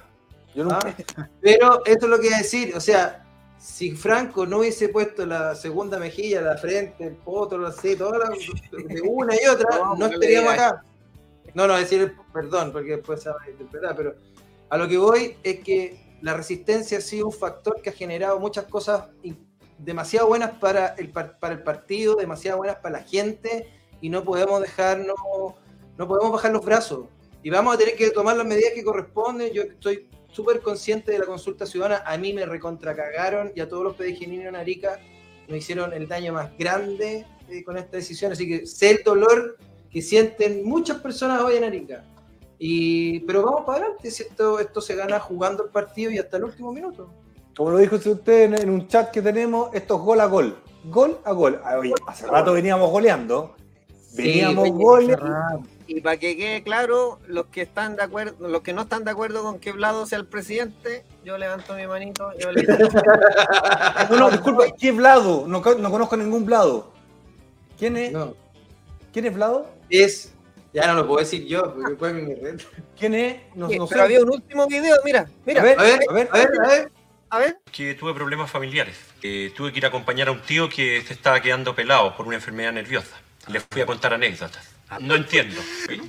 Yo 0.54 0.64
nunca. 0.64 0.96
Ah, 1.18 1.28
Pero 1.42 1.86
esto 1.86 2.06
es 2.06 2.10
lo 2.10 2.20
que 2.20 2.28
iba 2.28 2.36
a 2.38 2.42
decir, 2.42 2.74
o 2.76 2.80
sea, 2.80 3.26
si 3.58 3.92
Franco 3.92 4.46
no 4.46 4.60
hubiese 4.60 4.90
puesto 4.90 5.26
la 5.26 5.56
segunda 5.56 5.98
mejilla, 5.98 6.40
la 6.42 6.56
frente, 6.58 7.04
el 7.08 7.16
potro, 7.16 7.58
no 7.58 7.72
sé, 7.72 7.96
todas 7.96 8.30
las 8.30 8.88
de 8.88 9.02
una 9.02 9.34
y 9.36 9.46
otra, 9.48 9.78
No, 9.80 9.96
no 9.96 10.06
estaríamos 10.06 10.54
acá. 10.54 10.84
No, 11.56 11.66
no, 11.68 11.76
decir, 11.76 12.14
perdón, 12.32 12.72
porque 12.72 12.98
después 12.98 13.24
se 13.24 13.30
va 13.30 13.38
a 13.44 13.50
interpretar, 13.50 13.96
pero 13.96 14.16
a 14.70 14.78
lo 14.78 14.88
que 14.88 14.98
voy 14.98 15.38
es 15.42 15.62
que 15.62 16.18
la 16.22 16.34
resistencia 16.36 17.00
ha 17.00 17.02
sido 17.02 17.28
un 17.28 17.34
factor 17.34 17.82
que 17.82 17.90
ha 17.90 17.94
generado 17.94 18.40
muchas 18.40 18.66
cosas 18.66 19.06
demasiado 19.78 20.28
buenas 20.28 20.52
para 20.60 20.90
el, 20.98 21.12
par- 21.12 21.40
para 21.40 21.54
el 21.56 21.64
partido, 21.64 22.16
demasiado 22.16 22.58
buenas 22.58 22.78
para 22.78 23.00
la 23.00 23.04
gente, 23.04 23.70
y 24.02 24.10
no 24.10 24.24
podemos 24.24 24.62
dejarnos, 24.62 25.16
no 25.98 26.08
podemos 26.08 26.32
bajar 26.32 26.52
los 26.52 26.64
brazos. 26.64 27.08
Y 27.42 27.50
vamos 27.50 27.76
a 27.76 27.78
tener 27.78 27.96
que 27.96 28.10
tomar 28.10 28.36
las 28.36 28.46
medidas 28.46 28.74
que 28.74 28.84
corresponden. 28.84 29.54
Yo 29.54 29.62
estoy 29.64 30.10
súper 30.32 30.62
consciente 30.62 31.12
de 31.12 31.20
la 31.20 31.26
consulta 31.26 31.66
ciudadana. 31.66 32.04
A 32.06 32.18
mí 32.18 32.34
me 32.34 32.46
recontracagaron 32.46 33.52
y 33.56 33.62
a 33.62 33.70
todos 33.70 33.84
los 33.84 33.96
pedegeninos 33.96 34.48
en 34.48 34.56
Arica 34.56 35.00
nos 35.48 35.58
hicieron 35.58 35.94
el 35.94 36.08
daño 36.08 36.34
más 36.34 36.58
grande 36.58 37.26
eh, 37.50 37.64
con 37.64 37.78
esta 37.78 37.98
decisión. 37.98 38.32
Así 38.32 38.48
que 38.48 38.66
sé 38.66 38.90
el 38.92 39.04
dolor 39.04 39.58
que 39.96 40.02
sienten 40.02 40.66
muchas 40.66 40.98
personas 40.98 41.42
hoy 41.42 41.56
en 41.56 41.64
Arica. 41.64 42.04
Y, 42.60 43.22
pero 43.22 43.44
vamos 43.44 43.62
para 43.66 43.78
adelante, 43.78 44.12
si 44.12 44.24
esto, 44.24 44.60
esto 44.60 44.82
se 44.82 44.94
gana 44.94 45.22
jugando 45.22 45.64
el 45.64 45.70
partido 45.70 46.12
y 46.12 46.18
hasta 46.18 46.36
el 46.36 46.44
último 46.44 46.74
minuto. 46.74 47.10
Como 47.56 47.70
lo 47.70 47.78
dijo 47.78 47.96
usted 47.96 48.42
en, 48.44 48.54
en 48.56 48.70
un 48.72 48.90
chat 48.90 49.10
que 49.10 49.22
tenemos, 49.22 49.74
esto 49.74 49.96
es 49.96 50.02
gol 50.02 50.20
a 50.20 50.26
gol. 50.26 50.58
Gol 50.84 51.18
a 51.24 51.32
gol. 51.32 51.62
Ah, 51.64 51.78
oye, 51.80 51.94
hace 52.08 52.28
rato 52.28 52.52
veníamos 52.52 52.92
goleando. 52.92 53.56
Veníamos 54.18 54.64
oye, 54.64 54.72
goles. 54.72 55.18
Y 55.88 56.02
para 56.02 56.18
que 56.18 56.36
quede 56.36 56.62
claro, 56.62 57.20
los 57.26 57.46
que 57.46 57.62
están 57.62 57.96
de 57.96 58.04
acuerdo, 58.04 58.50
los 58.50 58.64
que 58.64 58.74
no 58.74 58.82
están 58.82 59.06
de 59.06 59.12
acuerdo 59.12 59.44
con 59.44 59.60
que 59.60 59.72
Vlado 59.72 60.06
sea 60.06 60.20
el 60.20 60.28
presidente, 60.28 61.06
yo 61.24 61.38
levanto 61.38 61.74
mi 61.74 61.88
manito, 61.88 62.34
yo 62.38 62.52
le 62.52 62.64
No, 64.10 64.18
no, 64.18 64.30
disculpa, 64.30 64.66
¿qué 64.78 64.90
es 64.90 64.96
Vlado? 64.98 65.48
No, 65.48 65.62
no 65.62 65.90
conozco 65.90 66.18
ningún 66.18 66.44
Vlado. 66.44 66.92
¿Quién 67.78 67.96
es? 67.96 68.14
¿Quién 69.14 69.28
es 69.28 69.34
Vlado? 69.34 69.75
Es, 69.90 70.34
ya 70.74 70.88
no 70.88 70.96
lo 70.96 71.08
puedo 71.08 71.20
decir 71.20 71.46
yo, 71.46 71.74
porque 71.74 71.90
después 71.90 72.14
me 72.14 72.36
red. 72.36 72.62
¿Quién 72.98 73.14
es? 73.16 73.38
No, 73.56 73.68
no 73.68 73.88
sé. 73.88 74.00
había 74.00 74.22
un 74.22 74.30
último 74.30 74.68
video, 74.68 74.96
mira, 75.04 75.28
mira. 75.46 75.62
A 75.62 75.64
ver, 75.64 75.80
a 75.80 75.84
ver, 75.84 76.00
a 76.10 76.14
ver, 76.14 76.30
a 76.32 76.38
ver, 76.38 76.50
a 76.64 76.68
ver. 76.68 76.92
A 77.30 77.40
ver. 77.40 77.58
que 77.72 77.96
tuve 77.96 78.14
problemas 78.14 78.50
familiares. 78.50 78.98
Eh, 79.22 79.52
tuve 79.56 79.72
que 79.72 79.80
ir 79.80 79.86
a 79.86 79.90
acompañar 79.90 80.28
a 80.28 80.32
un 80.32 80.42
tío 80.42 80.70
que 80.70 81.02
se 81.02 81.14
estaba 81.14 81.42
quedando 81.42 81.76
pelado 81.76 82.16
por 82.16 82.28
una 82.28 82.36
enfermedad 82.36 82.72
nerviosa. 82.72 83.18
Le 83.48 83.60
fui 83.60 83.82
a 83.82 83.86
contar 83.86 84.14
anécdotas. 84.14 84.76
No 85.00 85.16
entiendo. 85.16 85.60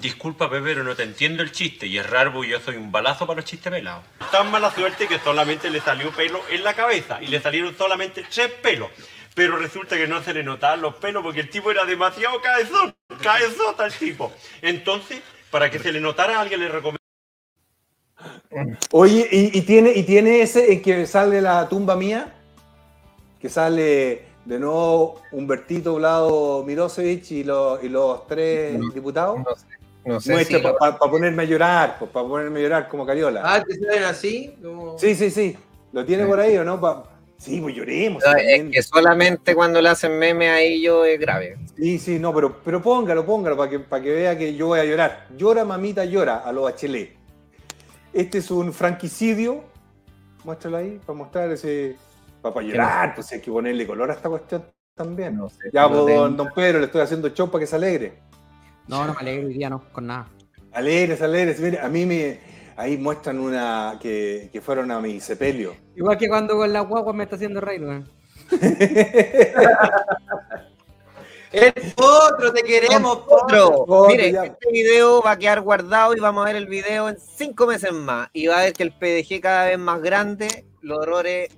Disculpa, 0.01 0.51
Pepe, 0.51 0.63
pero 0.63 0.85
no 0.85 0.95
te 0.95 1.03
entiendo 1.03 1.43
el 1.43 1.51
chiste. 1.51 1.87
Y 1.87 1.99
es 1.99 2.09
raro 2.09 2.33
porque 2.33 2.51
yo 2.51 2.61
soy 2.61 2.77
un 2.77 2.93
balazo 2.93 3.27
para 3.27 3.41
los 3.41 3.45
chistes 3.45 3.73
pelados. 3.73 4.05
Tan 4.31 4.51
mala 4.51 4.71
suerte 4.71 5.09
que 5.09 5.19
solamente 5.19 5.71
le 5.71 5.81
salió 5.81 6.11
pelo 6.13 6.41
en 6.51 6.63
la 6.63 6.75
cabeza. 6.75 7.21
Y 7.23 7.29
le 7.29 7.41
salieron 7.41 7.77
solamente 7.77 8.25
tres 8.31 8.51
pelos. 8.63 8.91
Pero 9.37 9.59
resulta 9.59 9.97
que 9.99 10.07
no 10.07 10.23
se 10.23 10.33
le 10.33 10.43
notaban 10.43 10.81
los 10.81 10.95
pelos 10.95 11.23
porque 11.23 11.41
el 11.41 11.51
tipo 11.51 11.71
era 11.71 11.85
demasiado 11.85 12.41
cabezón. 12.41 12.95
Cabezota 13.23 13.85
el 13.85 13.93
tipo. 13.93 14.33
Entonces, 14.63 15.21
para 15.51 15.71
que 15.71 15.79
se 15.79 15.93
le 15.93 16.01
notara, 16.01 16.41
alguien 16.41 16.59
le 16.61 16.69
recomendó. 16.71 16.97
Oye, 18.93 19.29
¿y, 19.31 19.59
y 19.59 19.61
tiene, 19.61 19.93
¿y 19.95 20.05
tiene 20.05 20.41
ese 20.41 20.73
en 20.73 20.81
que 20.81 21.07
sale 21.07 21.43
la 21.43 21.69
tumba 21.69 21.97
mía? 21.97 22.33
Que 23.39 23.51
sale 23.51 24.25
de 24.47 24.59
nuevo 24.59 25.21
Humbertito, 25.33 25.97
Vlado, 25.97 26.65
Mirosevic 26.65 27.31
y 27.33 27.45
los, 27.45 27.85
y 27.85 27.91
los 27.91 28.27
tres 28.27 28.81
diputados. 28.95 29.41
No 30.07 30.19
sé 30.19 30.33
Muestra 30.33 30.59
si 30.59 30.65
lo- 30.65 30.79
para 30.79 30.97
ponerme 30.99 31.43
a 31.43 31.47
llorar, 31.47 31.97
pues, 31.99 32.11
para 32.11 32.27
ponerme 32.27 32.61
a 32.61 32.63
llorar 32.63 32.89
como 32.89 33.05
Cariola. 33.05 33.43
Ah, 33.45 33.63
¿te 33.63 33.75
salen 33.75 34.05
así? 34.05 34.57
Como- 34.63 34.99
Sí, 34.99 35.15
sí, 35.15 35.31
sí. 35.31 35.59
¿Lo 35.93 36.07
tiene 36.07 36.25
por 36.25 36.41
ahí 36.41 36.57
o 36.57 36.65
no? 36.65 36.81
Pa- 36.81 37.05
Sí, 37.39 37.61
pues 37.61 37.75
lloremos. 37.75 38.23
No, 38.25 38.35
es 38.35 38.71
que 38.71 38.83
solamente 38.83 39.55
cuando 39.55 39.81
le 39.81 39.89
hacen 39.91 40.19
meme 40.19 40.49
a 40.49 40.61
ellos 40.61 41.07
es 41.07 41.21
grave. 41.21 41.57
Sí, 41.77 41.99
sí, 41.99 42.19
no, 42.19 42.35
pero, 42.35 42.61
pero 42.65 42.83
póngalo, 42.83 43.25
póngalo 43.27 43.57
para 43.57 43.71
que, 43.71 43.79
para 43.79 44.03
que 44.03 44.11
vea 44.11 44.39
que 44.39 44.55
yo 44.55 44.69
voy 44.69 44.81
a 44.81 44.85
llorar. 44.85 45.27
Llora, 45.37 45.65
mamita, 45.65 46.05
llora 46.05 46.39
a 46.39 46.53
los 46.53 46.65
bachelet. 46.65 47.15
Este 48.13 48.39
es 48.39 48.51
un 48.51 48.73
franquicidio. 48.73 49.65
Muéstralo 50.45 50.79
ahí 50.79 51.01
para 51.05 51.19
mostrar 51.19 51.51
ese. 51.51 51.97
Para, 52.41 52.55
para 52.55 52.67
llorar, 52.67 53.15
pues 53.15 53.31
hay 53.33 53.41
que 53.41 53.51
ponerle 53.51 53.87
color 53.87 54.11
a 54.11 54.15
esta 54.15 54.29
cuestión 54.29 54.65
también. 54.95 55.39
ya, 55.73 55.83
no 55.83 56.05
pues, 56.05 56.17
don, 56.17 56.37
don 56.37 56.49
Pedro, 56.55 56.79
le 56.79 56.87
estoy 56.87 57.03
haciendo 57.03 57.29
show 57.29 57.51
para 57.51 57.61
que 57.61 57.67
se 57.67 57.77
alegre. 57.77 58.15
No, 58.89 59.05
no 59.07 59.13
me 59.13 59.21
alegro 59.21 59.49
hoy 59.49 59.55
día, 59.55 59.69
no, 59.69 59.85
con 59.93 60.07
nada. 60.07 60.29
Alegres, 60.73 61.21
alegres. 61.21 61.61
Mire, 61.61 61.81
a 61.81 61.89
mí 61.89 62.07
me. 62.07 62.56
Ahí 62.77 62.97
muestran 62.99 63.39
una 63.41 63.99
que, 64.01 64.51
que 64.53 64.61
fueron 64.61 64.91
a 64.91 65.01
mi 65.01 65.19
sepelio. 65.21 65.75
Igual 65.97 66.19
que 66.19 66.29
cuando 66.29 66.57
con 66.57 66.73
la 66.73 66.81
guagua 66.81 67.13
me 67.15 67.25
está 67.25 67.37
haciendo 67.37 67.61
reír, 67.61 67.83
weón. 67.83 68.09
El 71.53 71.73
otro, 71.97 72.53
te 72.53 72.63
queremos, 72.63 73.21
Otro. 73.27 73.83
Otro, 73.87 74.09
Mire, 74.09 74.33
ya. 74.33 74.45
este 74.45 74.71
video 74.71 75.23
va 75.23 75.31
a 75.33 75.39
quedar 75.39 75.63
guardado 75.63 76.15
y 76.15 76.21
vamos 76.21 76.43
a 76.45 76.49
ver 76.49 76.57
el 76.57 76.67
video 76.67 77.09
en 77.09 77.17
cinco 77.19 77.67
meses 77.67 77.93
más. 77.93 78.29
Y 78.35 78.47
va 78.49 78.59
a 78.59 78.65
ver 78.65 78.73
que 78.75 78.83
el 78.83 78.93
PDG 78.93 79.41
cada 79.41 79.67
vez 79.67 79.79
más 79.79 80.03
grande, 80.03 80.67
los 80.83 81.03
errores 81.03 81.49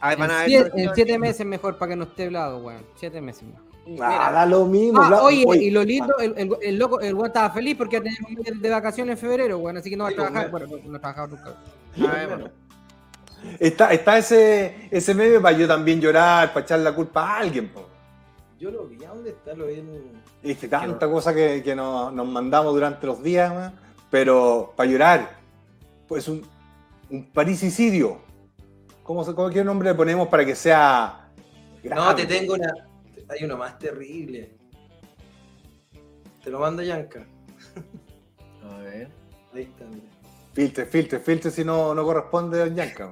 ah, 0.00 0.14
van 0.16 0.30
a 0.30 0.44
En, 0.44 0.50
ver. 0.50 0.62
siete, 0.72 0.82
en 0.82 0.94
siete 0.94 1.18
meses 1.18 1.46
mejor 1.46 1.78
para 1.78 1.90
que 1.90 1.96
no 1.96 2.04
esté 2.04 2.24
helado, 2.24 2.58
weón. 2.58 2.84
Siete 2.96 3.20
meses 3.22 3.44
más. 3.44 3.62
Ah, 4.00 4.30
da 4.32 4.46
lo 4.46 4.66
mismo. 4.66 5.00
Ah, 5.02 5.22
oye, 5.22 5.44
oye, 5.46 5.64
y 5.64 5.70
lo 5.70 5.82
lindo, 5.84 6.16
el, 6.18 6.34
el, 6.36 6.50
el 6.62 6.78
loco, 6.78 7.00
el 7.00 7.14
weón 7.14 7.26
estaba 7.28 7.50
feliz 7.50 7.76
porque 7.76 7.98
va 7.98 8.02
a 8.02 8.04
tener 8.04 8.18
un 8.28 8.34
mes 8.34 8.62
de 8.62 8.70
vacaciones 8.70 9.12
en 9.12 9.28
febrero, 9.28 9.58
weón, 9.58 9.76
así 9.78 9.90
que 9.90 9.96
no 9.96 10.04
va 10.04 10.10
a 10.10 10.14
trabajar. 10.14 10.50
Bueno, 10.50 10.66
no 10.84 10.96
ha 10.96 11.00
trabajado 11.00 11.28
nunca. 11.28 11.54
Bueno. 11.96 12.48
Está, 13.58 13.90
está 13.92 14.18
ese, 14.18 14.88
ese 14.90 15.14
meme 15.14 15.40
para 15.40 15.56
yo 15.56 15.66
también 15.66 15.98
llorar, 16.00 16.52
para 16.52 16.64
echar 16.64 16.78
la 16.80 16.94
culpa 16.94 17.22
a 17.26 17.38
alguien. 17.38 17.68
Po. 17.70 17.86
Yo 18.58 18.70
lo 18.70 18.84
vi, 18.86 19.02
¿a 19.04 19.08
dónde 19.08 19.30
está? 19.30 19.54
Lo 19.54 19.66
vi 19.66 19.74
en... 19.80 19.88
Viste, 20.42 20.68
tanta 20.68 21.08
cosa 21.10 21.34
que, 21.34 21.62
que 21.62 21.74
nos, 21.74 22.12
nos 22.12 22.28
mandamos 22.28 22.74
durante 22.74 23.06
los 23.06 23.22
días, 23.22 23.52
man, 23.52 23.72
pero 24.10 24.72
para 24.76 24.90
llorar, 24.90 25.30
pues 26.06 26.28
un, 26.28 26.46
un 27.08 27.24
parricidio. 27.30 28.18
¿Cómo, 29.02 29.24
se- 29.24 29.34
cómo- 29.34 29.48
¿Qué 29.50 29.64
nombre 29.64 29.88
le 29.88 29.94
ponemos 29.94 30.28
para 30.28 30.44
que 30.44 30.54
sea 30.54 31.28
No, 31.82 32.14
te 32.14 32.26
tengo 32.26 32.54
una. 32.54 32.72
Hay 33.30 33.44
uno 33.44 33.56
más 33.56 33.78
terrible. 33.78 34.50
Te 36.42 36.50
lo 36.50 36.58
mando 36.58 36.82
Yanka. 36.82 37.24
A 38.70 38.78
ver. 38.78 39.08
Ahí 39.54 39.62
está, 39.62 39.84
mira. 39.86 40.02
Filtre, 40.52 40.84
filtre, 40.86 41.18
filtre 41.20 41.50
si 41.50 41.64
no, 41.64 41.94
no 41.94 42.04
corresponde 42.04 42.58
Don 42.58 42.74
Yanka. 42.74 43.10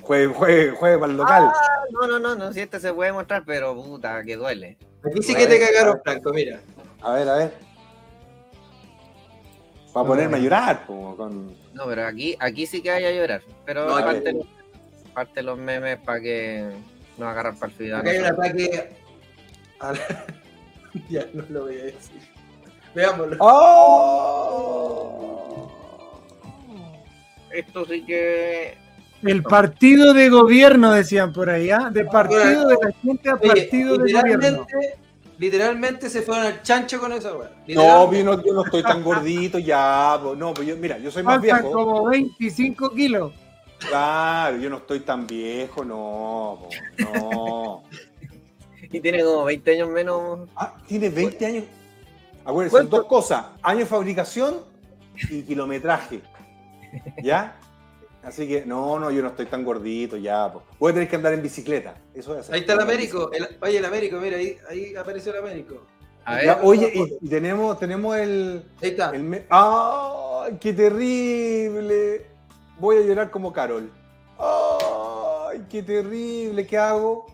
Juegue, 0.00 0.26
juegue, 0.28 0.70
juegue 0.70 0.98
para 0.98 1.12
el 1.12 1.18
local. 1.18 1.50
Ah, 1.54 1.84
no, 1.90 2.06
no, 2.06 2.18
no, 2.18 2.34
no, 2.34 2.52
si 2.52 2.60
este 2.60 2.80
se 2.80 2.92
puede 2.94 3.12
mostrar, 3.12 3.44
pero 3.44 3.74
puta, 3.74 4.22
que 4.24 4.36
duele. 4.36 4.78
Aquí 5.04 5.22
sí 5.22 5.34
que 5.34 5.46
te 5.46 5.60
cagaron, 5.60 6.00
Franco, 6.02 6.32
mira. 6.32 6.60
A 7.02 7.12
ver, 7.12 7.28
a 7.28 7.34
ver. 7.36 7.52
Para 9.92 10.06
ponerme 10.06 10.36
a 10.38 10.40
llorar, 10.40 10.86
po, 10.86 11.14
con. 11.16 11.54
No, 11.74 11.86
pero 11.86 12.06
aquí, 12.06 12.36
aquí 12.40 12.66
sí 12.66 12.80
que 12.82 12.90
hay 12.90 13.04
a 13.04 13.12
llorar. 13.12 13.42
Pero 13.66 13.86
No, 13.86 13.96
aparte, 13.96 14.30
aquí- 14.30 14.48
aparte 15.10 15.42
los 15.42 15.58
memes 15.58 15.98
para 15.98 16.20
que 16.20 16.70
nos 17.18 17.28
agarran 17.28 17.56
para 17.58 17.72
el 17.72 17.78
final. 17.78 18.00
Acá 18.00 18.10
hay 18.10 18.18
un 18.18 18.24
ataque. 18.26 18.90
A 19.80 19.92
la- 19.92 20.26
ya, 21.10 21.26
no 21.34 21.44
lo 21.50 21.62
voy 21.64 21.78
a 21.78 21.84
decir. 21.84 22.20
Veámoslo. 22.94 23.36
¡Oh! 24.78 25.70
Esto 27.52 27.84
sí 27.86 28.04
que. 28.04 28.76
El 29.22 29.42
partido 29.42 30.14
de 30.14 30.28
gobierno, 30.28 30.92
decían 30.92 31.32
por 31.32 31.50
ahí, 31.50 31.70
¿ah? 31.70 31.90
De 31.92 32.04
partido 32.04 32.68
de 32.68 32.76
la 32.80 32.92
gente 33.02 33.28
a 33.30 33.34
Oye, 33.34 33.48
partido 33.48 33.98
de 33.98 34.12
gobierno. 34.12 34.36
literalmente, 34.36 34.96
literalmente 35.38 36.08
se 36.08 36.22
fueron 36.22 36.46
al 36.46 36.62
chancho 36.62 37.00
con 37.00 37.12
esa 37.12 37.34
weá. 37.34 37.50
No, 37.68 38.12
yo 38.12 38.24
no, 38.24 38.44
yo 38.44 38.52
no 38.54 38.64
estoy 38.64 38.82
tan 38.84 39.02
gordito 39.02 39.58
ya. 39.58 40.18
po. 40.22 40.36
No, 40.36 40.54
pues 40.54 40.68
yo, 40.68 40.76
mira, 40.76 40.98
yo 40.98 41.10
soy 41.10 41.24
más 41.24 41.40
Faltan 41.40 41.62
viejo. 41.62 41.72
como 41.72 42.04
25 42.10 42.90
kilos. 42.94 43.32
Claro, 43.78 44.56
yo 44.58 44.70
no 44.70 44.76
estoy 44.76 45.00
tan 45.00 45.26
viejo, 45.26 45.84
no. 45.84 46.60
po, 46.60 46.68
No. 46.98 47.82
Y 48.90 49.00
tiene 49.00 49.22
como 49.22 49.44
20 49.44 49.72
años 49.72 49.88
menos. 49.90 50.48
Ah, 50.56 50.74
tiene 50.86 51.08
20 51.10 51.46
años. 51.46 51.64
Acuérdense, 52.44 52.78
son 52.78 52.88
dos 52.88 53.04
cosas: 53.06 53.46
año 53.62 53.80
de 53.80 53.86
fabricación 53.86 54.64
y 55.30 55.42
kilometraje. 55.42 56.22
¿Ya? 57.22 57.56
Así 58.22 58.48
que, 58.48 58.64
no, 58.66 58.98
no, 58.98 59.10
yo 59.10 59.22
no 59.22 59.28
estoy 59.28 59.46
tan 59.46 59.64
gordito 59.64 60.16
ya. 60.16 60.52
po. 60.52 60.62
Voy 60.78 60.90
a 60.90 60.94
tener 60.94 61.08
que 61.08 61.16
andar 61.16 61.32
en 61.32 61.42
bicicleta. 61.42 61.94
Eso 62.14 62.38
hacer. 62.38 62.54
Ahí 62.54 62.60
está 62.62 62.72
el 62.74 62.80
Américo. 62.80 63.30
el- 63.32 63.56
oye, 63.60 63.78
el 63.78 63.84
Américo, 63.84 64.18
mira, 64.18 64.36
ahí, 64.36 64.56
ahí 64.68 64.94
apareció 64.96 65.32
el 65.32 65.38
Américo. 65.38 65.82
Ya, 66.44 66.60
oye, 66.62 66.92
y, 67.22 67.28
tenemos, 67.28 67.78
tenemos 67.78 68.16
el. 68.16 68.64
Ahí 68.82 68.90
está. 68.90 69.10
el 69.14 69.46
¡Ay, 69.48 70.58
qué 70.60 70.72
terrible! 70.74 72.26
Voy 72.78 72.96
a 72.98 73.00
llorar 73.00 73.30
como 73.30 73.50
Carol. 73.52 73.90
¡Ay, 74.38 75.64
qué 75.70 75.82
terrible! 75.82 76.66
¿Qué 76.66 76.76
hago? 76.76 77.26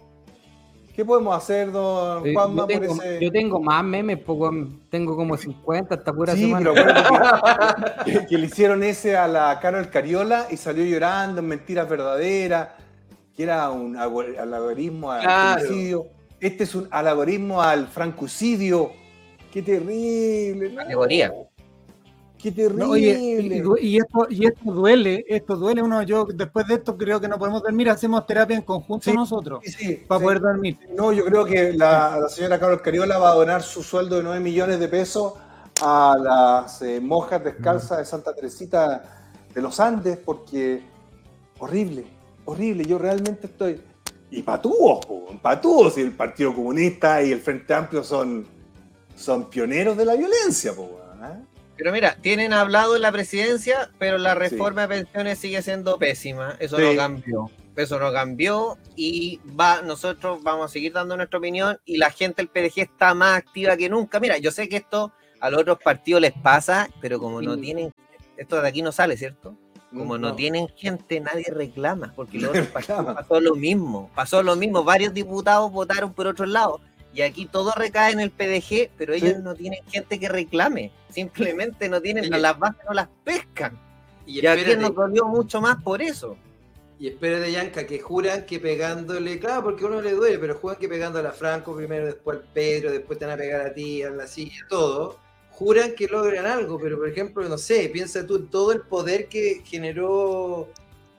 ¿Qué 0.95 1.05
podemos 1.05 1.37
hacer, 1.37 1.73
don 1.73 2.25
Eh, 2.27 2.33
Juanma, 2.33 2.63
yo, 2.63 2.67
por 2.67 2.81
tengo, 2.89 3.03
ese.? 3.03 3.19
yo 3.21 3.33
tengo 3.33 3.61
más 3.61 3.83
memes, 3.83 4.19
poco, 4.21 4.53
tengo 4.91 5.17
como 5.17 5.37
50 5.37 5.97
hasta 5.97 6.13
pura 6.13 6.35
Sí, 6.35 6.43
semana. 6.43 6.71
pero 6.73 6.85
que, 8.05 8.13
que- 8.21 8.27
que 8.27 8.39
le 8.39 8.47
hicieron 8.47 8.83
ese 8.85 9.17
a 9.17 9.27
la 9.27 9.59
Carol 9.61 9.91
Cariola 9.91 10.47
y 10.51 10.57
salió 10.57 10.85
llorando 10.85 11.41
en 11.41 11.49
mentiras 11.49 11.89
verdaderas, 11.89 12.69
que 13.37 13.43
era 13.43 13.71
un 13.71 13.97
algoritmo 13.97 15.11
al 15.11 15.23
Claro. 15.23 16.07
Este 16.41 16.65
es 16.65 16.75
un 16.75 16.87
algoritmo 16.91 17.61
al 17.61 17.89
francucidio. 17.89 18.93
¡Qué 19.53 19.63
terrible! 19.63 20.71
no, 20.71 20.77
Categoría. 20.77 21.33
¡Qué 22.45 22.53
terrible! 22.53 22.85
No, 22.85 22.91
oye, 22.91 23.19
y, 23.81 23.97
esto, 23.97 24.27
y 24.29 24.45
esto 24.45 24.71
duele, 24.71 25.25
esto 25.27 25.57
duele. 25.57 25.81
Uno, 25.81 26.03
yo 26.03 26.27
después 26.27 26.67
de 26.67 26.75
esto 26.75 26.95
creo 26.95 27.19
que 27.19 27.27
no 27.27 27.39
podemos 27.39 27.63
dormir, 27.63 27.89
hacemos 27.89 28.27
terapia 28.27 28.55
en 28.55 28.61
conjunto 28.61 29.03
Sí, 29.11 29.17
nosotros 29.17 29.61
sí, 29.65 29.73
sí, 29.73 29.95
para 30.07 30.21
poder 30.21 30.41
dormir. 30.41 30.79
No, 30.95 31.11
yo 31.11 31.25
creo 31.25 31.47
que 31.47 31.73
la, 31.73 32.19
la 32.21 32.29
señora 32.29 32.61
Carol 32.61 32.83
Cariola 32.83 33.17
va 33.17 33.31
a 33.31 33.35
donar 33.35 33.63
su 33.63 33.83
sueldo 33.83 34.19
de 34.19 34.25
9 34.25 34.41
millones 34.41 34.79
de 34.79 34.89
pesos 34.89 35.33
a 35.81 36.17
las 36.21 36.83
eh, 36.83 37.01
monjas 37.01 37.43
descalzas 37.43 37.97
de 37.97 38.05
Santa 38.05 38.35
Teresita 38.35 39.03
de 39.55 39.63
los 39.63 39.81
Andes, 39.81 40.19
porque 40.19 40.83
horrible, 41.61 42.05
horrible. 42.45 42.85
Yo 42.85 42.99
realmente 42.99 43.47
estoy. 43.47 43.81
Y 44.31 44.43
patúos, 44.43 45.01
patúos. 45.41 45.97
Y 45.97 46.03
el 46.03 46.13
Partido 46.13 46.55
Comunista 46.55 47.23
y 47.23 47.33
el 47.33 47.41
Frente 47.41 47.73
Amplio 47.73 48.05
son, 48.05 48.47
son 49.17 49.49
pioneros 49.49 49.97
de 49.97 50.05
la 50.05 50.15
violencia, 50.15 50.75
po, 50.75 51.01
¿eh? 51.23 51.54
Pero 51.77 51.91
mira, 51.93 52.17
tienen 52.21 52.53
hablado 52.53 52.95
en 52.97 53.03
la 53.03 53.11
presidencia, 53.13 53.91
pero 53.99 54.17
la 54.19 54.35
reforma 54.35 54.83
de 54.83 54.89
pensiones 54.89 55.39
sigue 55.39 55.61
siendo 55.63 55.99
pésima. 55.99 56.57
Eso 56.61 56.77
Sí. 56.77 56.83
no 56.85 56.97
cambió. 56.97 57.51
Eso 57.77 57.99
no 57.99 58.13
cambió 58.13 58.79
y 58.95 59.41
va, 59.59 59.83
nosotros 59.83 60.41
vamos 60.45 60.67
a 60.67 60.73
seguir 60.73 60.93
dando 60.93 61.17
nuestra 61.17 61.39
opinión 61.41 61.77
y 61.85 61.97
la 61.97 62.11
gente 62.11 62.37
del 62.43 62.49
PDG 62.49 62.83
está 62.83 63.15
más 63.15 63.37
activa 63.39 63.77
que 63.77 63.89
nunca. 63.89 64.21
Mira, 64.21 64.39
yo 64.39 64.53
sé 64.53 64.69
que 64.69 64.77
esto 64.77 65.13
a 65.41 65.51
los 65.51 65.61
otros 65.63 65.79
partidos 65.83 66.21
les 66.21 66.33
pasa, 66.33 66.89
pero 67.01 67.19
como 67.19 67.43
no 67.43 67.59
tienen, 67.59 67.93
esto 68.37 68.63
de 68.63 68.69
aquí 68.69 68.81
no 68.83 68.93
sale, 68.93 69.17
¿cierto? 69.17 69.57
Como 69.93 70.17
no, 70.19 70.29
No. 70.31 70.35
tienen 70.37 70.69
gente, 70.77 71.19
nadie 71.21 71.47
reclama, 71.51 72.13
porque 72.15 72.39
los 72.39 72.51
otros 72.51 72.67
partidos 72.69 73.05
pasó 73.15 73.41
lo 73.41 73.57
mismo, 73.57 74.09
pasó 74.15 74.43
lo 74.45 74.55
mismo, 74.55 74.85
varios 74.85 75.13
diputados 75.13 75.71
votaron 75.73 76.13
por 76.15 76.29
otro 76.29 76.47
lado, 76.47 76.81
y 77.15 77.23
aquí 77.23 77.47
todo 77.47 77.73
recae 77.77 78.13
en 78.13 78.21
el 78.21 78.31
PDG, 78.31 78.91
pero 78.99 79.15
ellos 79.15 79.35
Sí. 79.37 79.43
no 79.43 79.55
tienen 79.55 79.81
gente 79.89 80.19
que 80.19 80.29
reclame, 80.29 80.91
simplemente 81.09 81.89
no 81.89 82.01
tienen, 82.01 82.29
las 82.43 82.59
bases 82.59 82.83
no 82.89 82.95
las 82.95 83.09
pescan, 83.25 83.79
Y 84.27 84.41
y 84.41 84.47
aquí 84.47 84.75
nos 84.77 84.95
dolió 84.95 85.27
mucho 85.27 85.61
más 85.61 85.83
por 85.83 86.03
eso. 86.03 86.37
Y 86.99 87.09
espérate, 87.09 87.51
Yanka, 87.53 87.87
que 87.87 87.99
juran 88.01 88.47
que 88.47 88.59
pegándole, 88.59 89.39
claro, 89.39 89.65
porque 89.65 89.85
a 89.85 89.89
uno 89.89 90.01
le 90.01 90.13
duele, 90.13 90.39
pero 90.39 90.55
juran 90.57 90.79
que 90.79 90.89
pegándole 90.89 91.29
a 91.29 91.33
Franco 91.33 91.77
primero, 91.77 92.07
después 92.07 92.39
al 92.39 92.45
Pedro, 92.53 92.91
después 92.91 93.19
te 93.19 93.27
van 93.27 93.35
a 93.35 93.37
pegar 93.37 93.67
a 93.67 93.75
ti, 93.75 94.03
a 94.03 94.11
la 94.11 94.27
silla, 94.27 94.65
todo. 94.69 95.19
Juran 95.51 95.95
que 95.95 96.07
logran 96.09 96.47
algo, 96.47 96.79
pero 96.81 96.97
por 96.99 97.09
ejemplo, 97.09 97.49
no 97.49 97.59
sé, 97.59 97.91
piensa 97.93 98.27
tú 98.27 98.37
en 98.37 98.49
todo 98.49 98.73
el 98.73 98.81
poder 98.81 99.29
que 99.29 99.63
generó 99.65 100.69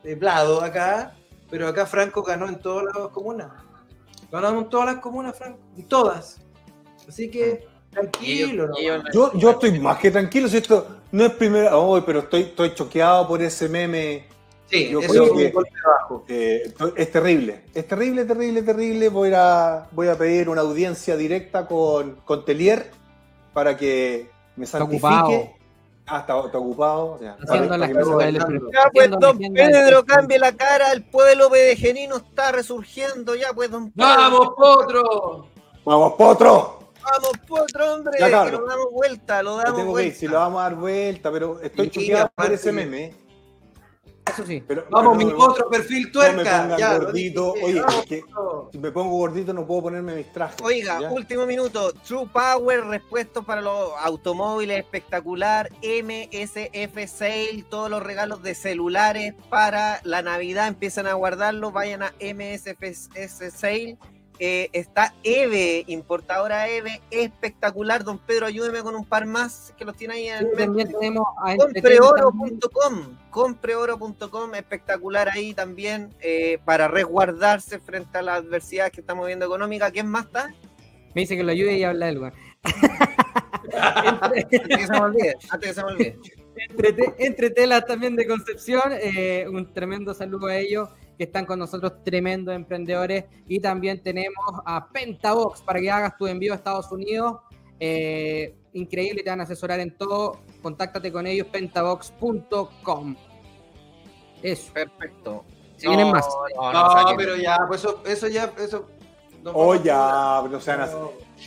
eh, 0.04 0.16
Vlado 0.16 0.62
acá, 0.62 1.16
pero 1.50 1.68
acá 1.68 1.86
Franco 1.86 2.24
ganó 2.24 2.48
en 2.50 2.60
todas 2.60 2.86
las 2.86 3.10
comunas. 3.10 3.52
Ganamos 4.32 4.64
en 4.66 4.70
todas 4.70 4.88
las 4.88 4.98
comunas, 4.98 5.38
Franco, 5.38 5.60
en 5.78 5.88
todas. 5.88 6.40
Así 7.08 7.30
que, 7.30 7.66
tranquilo, 7.92 8.70
Y 8.78 8.82
ellos- 8.86 8.98
nomás. 8.98 9.14
Yo, 9.14 9.34
yo 9.38 9.52
estoy 9.52 9.80
más 9.80 10.00
que 10.00 10.12
tranquilo, 10.12 10.48
si 10.48 10.58
esto 10.58 10.88
no 11.12 11.26
es 11.26 11.32
primera. 11.34 11.78
Oh, 11.78 12.00
pero 12.06 12.20
estoy, 12.20 12.42
estoy 12.44 12.74
choqueado 12.74 13.28
por 13.28 13.42
ese 13.42 13.70
meme. 13.70 14.26
Sí, 14.68 14.90
Yo 14.90 15.00
eso 15.00 15.12
creo 15.12 15.24
es 15.26 15.32
un 15.32 15.38
que-. 15.38 15.54
Eh, 16.28 16.74
es 16.96 17.12
terrible, 17.12 17.62
es 17.74 17.88
terrible, 17.88 18.26
terrible, 18.26 18.64
terrible. 18.64 19.10
Voy 19.10 19.32
a, 19.36 19.88
voy 19.92 20.08
a 20.08 20.18
pedir 20.18 20.50
una 20.50 20.62
audiencia 20.62 21.16
directa 21.16 21.68
con, 21.68 22.16
con 22.26 22.44
Telier 22.46 22.90
para 23.54 23.78
que 23.78 24.30
me 24.56 24.66
santifique. 24.66 25.55
Ah, 26.08 26.20
está, 26.20 26.40
está 26.40 26.58
ocupado. 26.60 27.14
o 27.14 27.20
sea, 27.20 27.36
Haciendo 27.42 27.78
las. 27.78 27.90
Ya 27.90 28.90
pues, 28.94 29.10
don 29.12 29.38
Pedro, 29.38 30.06
cambie 30.06 30.38
la 30.38 30.52
cara, 30.52 30.92
el 30.92 31.04
pueblo 31.04 31.50
pedegenino 31.50 32.18
está 32.18 32.52
resurgiendo, 32.52 33.36
ya 33.36 33.54
pues, 33.54 33.72
don 33.72 33.92
Pedro. 33.92 34.08
¡Vamos, 34.08 34.50
Potro! 34.56 35.48
¡Vamos, 35.84 36.14
potro! 36.14 36.80
Vamos, 37.04 37.32
potro, 37.48 37.94
hombre, 37.94 38.18
Ya, 38.20 38.46
que 38.46 38.52
lo 38.52 38.66
damos 38.66 38.92
vuelta, 38.92 39.44
lo 39.44 39.58
damos 39.58 39.76
tengo 39.76 39.78
que 39.78 39.82
ir, 39.82 40.08
vuelta. 40.08 40.20
si 40.20 40.28
lo 40.28 40.40
vamos 40.40 40.60
a 40.60 40.64
dar 40.64 40.76
vuelta, 40.76 41.32
pero 41.32 41.62
estoy 41.62 41.90
choqueado 41.92 42.32
por 42.36 42.52
ese 42.52 42.72
meme. 42.72 43.14
Eso 44.32 44.46
sí. 44.46 44.64
Pero, 44.68 44.86
Vamos, 44.90 45.18
pero 45.18 45.30
mi 45.30 45.34
potro, 45.38 45.70
perfil 45.70 46.02
No 46.04 46.08
me 46.08 46.12
tuerca. 46.34 46.62
pongan 46.64 46.78
ya, 46.80 46.98
gordito. 46.98 47.54
dije, 47.54 47.66
Oye, 47.66 47.80
es 48.00 48.06
que 48.06 48.24
si 48.72 48.78
me 48.80 48.92
pongo 48.92 49.18
gordito 49.18 49.54
no 49.54 49.66
puedo 49.68 49.84
ponerme 49.84 50.16
mis 50.16 50.32
trajes. 50.32 50.58
Oiga, 50.64 51.00
¿ya? 51.00 51.12
último 51.12 51.46
minuto. 51.46 51.94
True 52.06 52.28
Power, 52.34 52.86
repuestos 52.86 53.46
para 53.46 53.62
los 53.62 53.92
automóviles 54.02 54.80
espectacular. 54.80 55.70
MSF 55.82 57.08
Sale, 57.08 57.66
todos 57.70 57.90
los 57.90 58.02
regalos 58.02 58.42
de 58.42 58.56
celulares 58.56 59.34
para 59.50 60.02
la 60.04 60.22
Navidad. 60.22 60.68
Empiezan 60.68 61.08
a 61.08 61.14
guardarlos. 61.14 61.72
Vayan 61.72 62.04
a 62.04 62.14
MSF 62.20 62.84
Sale. 63.54 63.98
Eh, 64.40 64.70
está 64.74 65.14
Eve, 65.24 65.84
importadora 65.88 66.68
Eve, 66.68 67.02
espectacular. 67.10 68.04
Don 68.04 68.18
Pedro, 68.20 68.46
ayúdeme 68.48 68.82
con 68.84 68.96
un 68.96 69.06
par 69.06 69.26
más 69.26 69.74
que 69.78 69.86
los 69.86 69.96
tiene 69.96 70.16
ahí 70.16 70.28
en 70.28 70.40
Sí, 70.40 70.46
mente. 70.46 70.64
también 70.66 70.92
tenemos. 70.92 71.26
Compreoro.com, 71.58 73.18
compreoro.com, 73.30 74.56
espectacular 74.56 75.30
ahí 75.30 75.54
también 75.54 76.14
eh, 76.20 76.60
para 76.66 76.88
resguardarse 76.88 77.80
frente 77.80 78.18
a 78.18 78.22
la 78.22 78.36
adversidad 78.36 78.92
que 78.92 79.02
estamos 79.02 79.26
viendo 79.28 79.46
económica. 79.46 79.90
¿Quién 79.92 80.08
más 80.08 80.26
está? 80.26 80.54
Me 81.14 81.22
dice 81.22 81.38
que 81.38 81.44
lo 81.44 81.52
ayude 81.52 81.78
y 81.78 81.84
habla 81.84 82.08
del 82.08 82.16
lugar. 82.16 82.34
Antes 84.22 84.46
que 84.46 84.60
se 84.86 84.92
me 84.92 85.00
olvide, 85.00 85.36
antes 85.50 85.70
que 85.70 85.74
se 85.74 85.84
me 85.84 85.92
olvide. 85.92 86.18
Entre 87.20 87.50
telas 87.50 87.86
también 87.86 88.16
de 88.16 88.28
Concepción, 88.28 88.92
eh, 89.02 89.46
un 89.50 89.72
tremendo 89.74 90.14
saludo 90.14 90.48
a 90.48 90.58
ellos 90.58 90.90
que 91.18 91.24
están 91.26 91.46
con 91.46 91.60
nosotros, 91.60 92.04
tremendos 92.04 92.56
emprendedores. 92.56 93.26
Y 93.48 93.60
también 93.60 94.02
tenemos 94.02 94.46
a 94.66 94.88
Pentabox 94.90 95.62
para 95.62 95.80
que 95.80 95.90
hagas 95.92 96.18
tu 96.18 96.28
envío 96.28 96.54
a 96.54 96.56
Estados 96.58 96.92
Unidos. 96.92 97.38
Eh, 97.80 98.56
increíble, 98.74 99.24
te 99.24 99.30
van 99.30 99.40
a 99.42 99.44
asesorar 99.44 99.80
en 99.80 99.96
todo. 99.98 100.40
Contáctate 100.62 101.12
con 101.12 101.26
ellos, 101.28 101.48
pentabox.com. 101.48 103.16
Eso. 104.42 104.74
Perfecto. 104.74 105.44
Si 105.78 105.88
vienen 105.88 106.12
más. 106.12 106.26
No, 106.56 106.72
No, 106.74 107.18
pero 107.18 107.36
ya, 107.36 107.58
pues 107.68 107.82
eso, 107.82 108.02
eso 108.06 108.28
ya, 108.28 108.54
eso. 108.58 108.88
no 109.44 109.52
Oh, 109.54 109.76
ya, 109.76 110.40
pero 110.44 110.54
no 110.54 110.60
sean 110.62 110.82
así. 110.82 110.96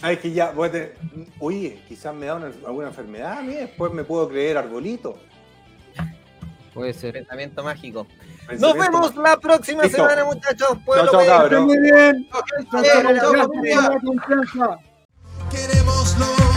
Sabes 0.01 0.19
que 0.19 0.33
ya 0.33 0.51
voy 0.53 0.69
a 0.69 0.73
tener. 0.73 0.97
Oye, 1.41 1.83
quizás 1.89 2.15
me 2.15 2.27
da 2.27 2.35
una- 2.37 2.53
alguna 2.67 2.89
enfermedad 2.89 3.39
a 3.39 3.43
mí, 3.43 3.55
después 3.55 3.93
me 3.93 4.05
puedo 4.05 4.29
creer 4.29 4.59
arbolito. 4.59 5.17
Puede 6.75 6.93
ser. 6.93 7.15
Pensamiento 7.15 7.63
mágico. 7.65 8.07
Nos 8.49 8.61
Pensamiento 8.61 8.91
vemos 8.93 9.17
la 9.17 9.37
próxima 9.37 9.83
Listo. 9.83 9.99
semana, 9.99 10.25
muchachos. 10.25 10.79
Pueblo 10.85 11.13
Medio. 11.13 11.31
cabros. 11.31 11.65
Muy 11.67 11.79
bien. 11.81 12.29
Queremos 15.51 16.17
lo. 16.19 16.48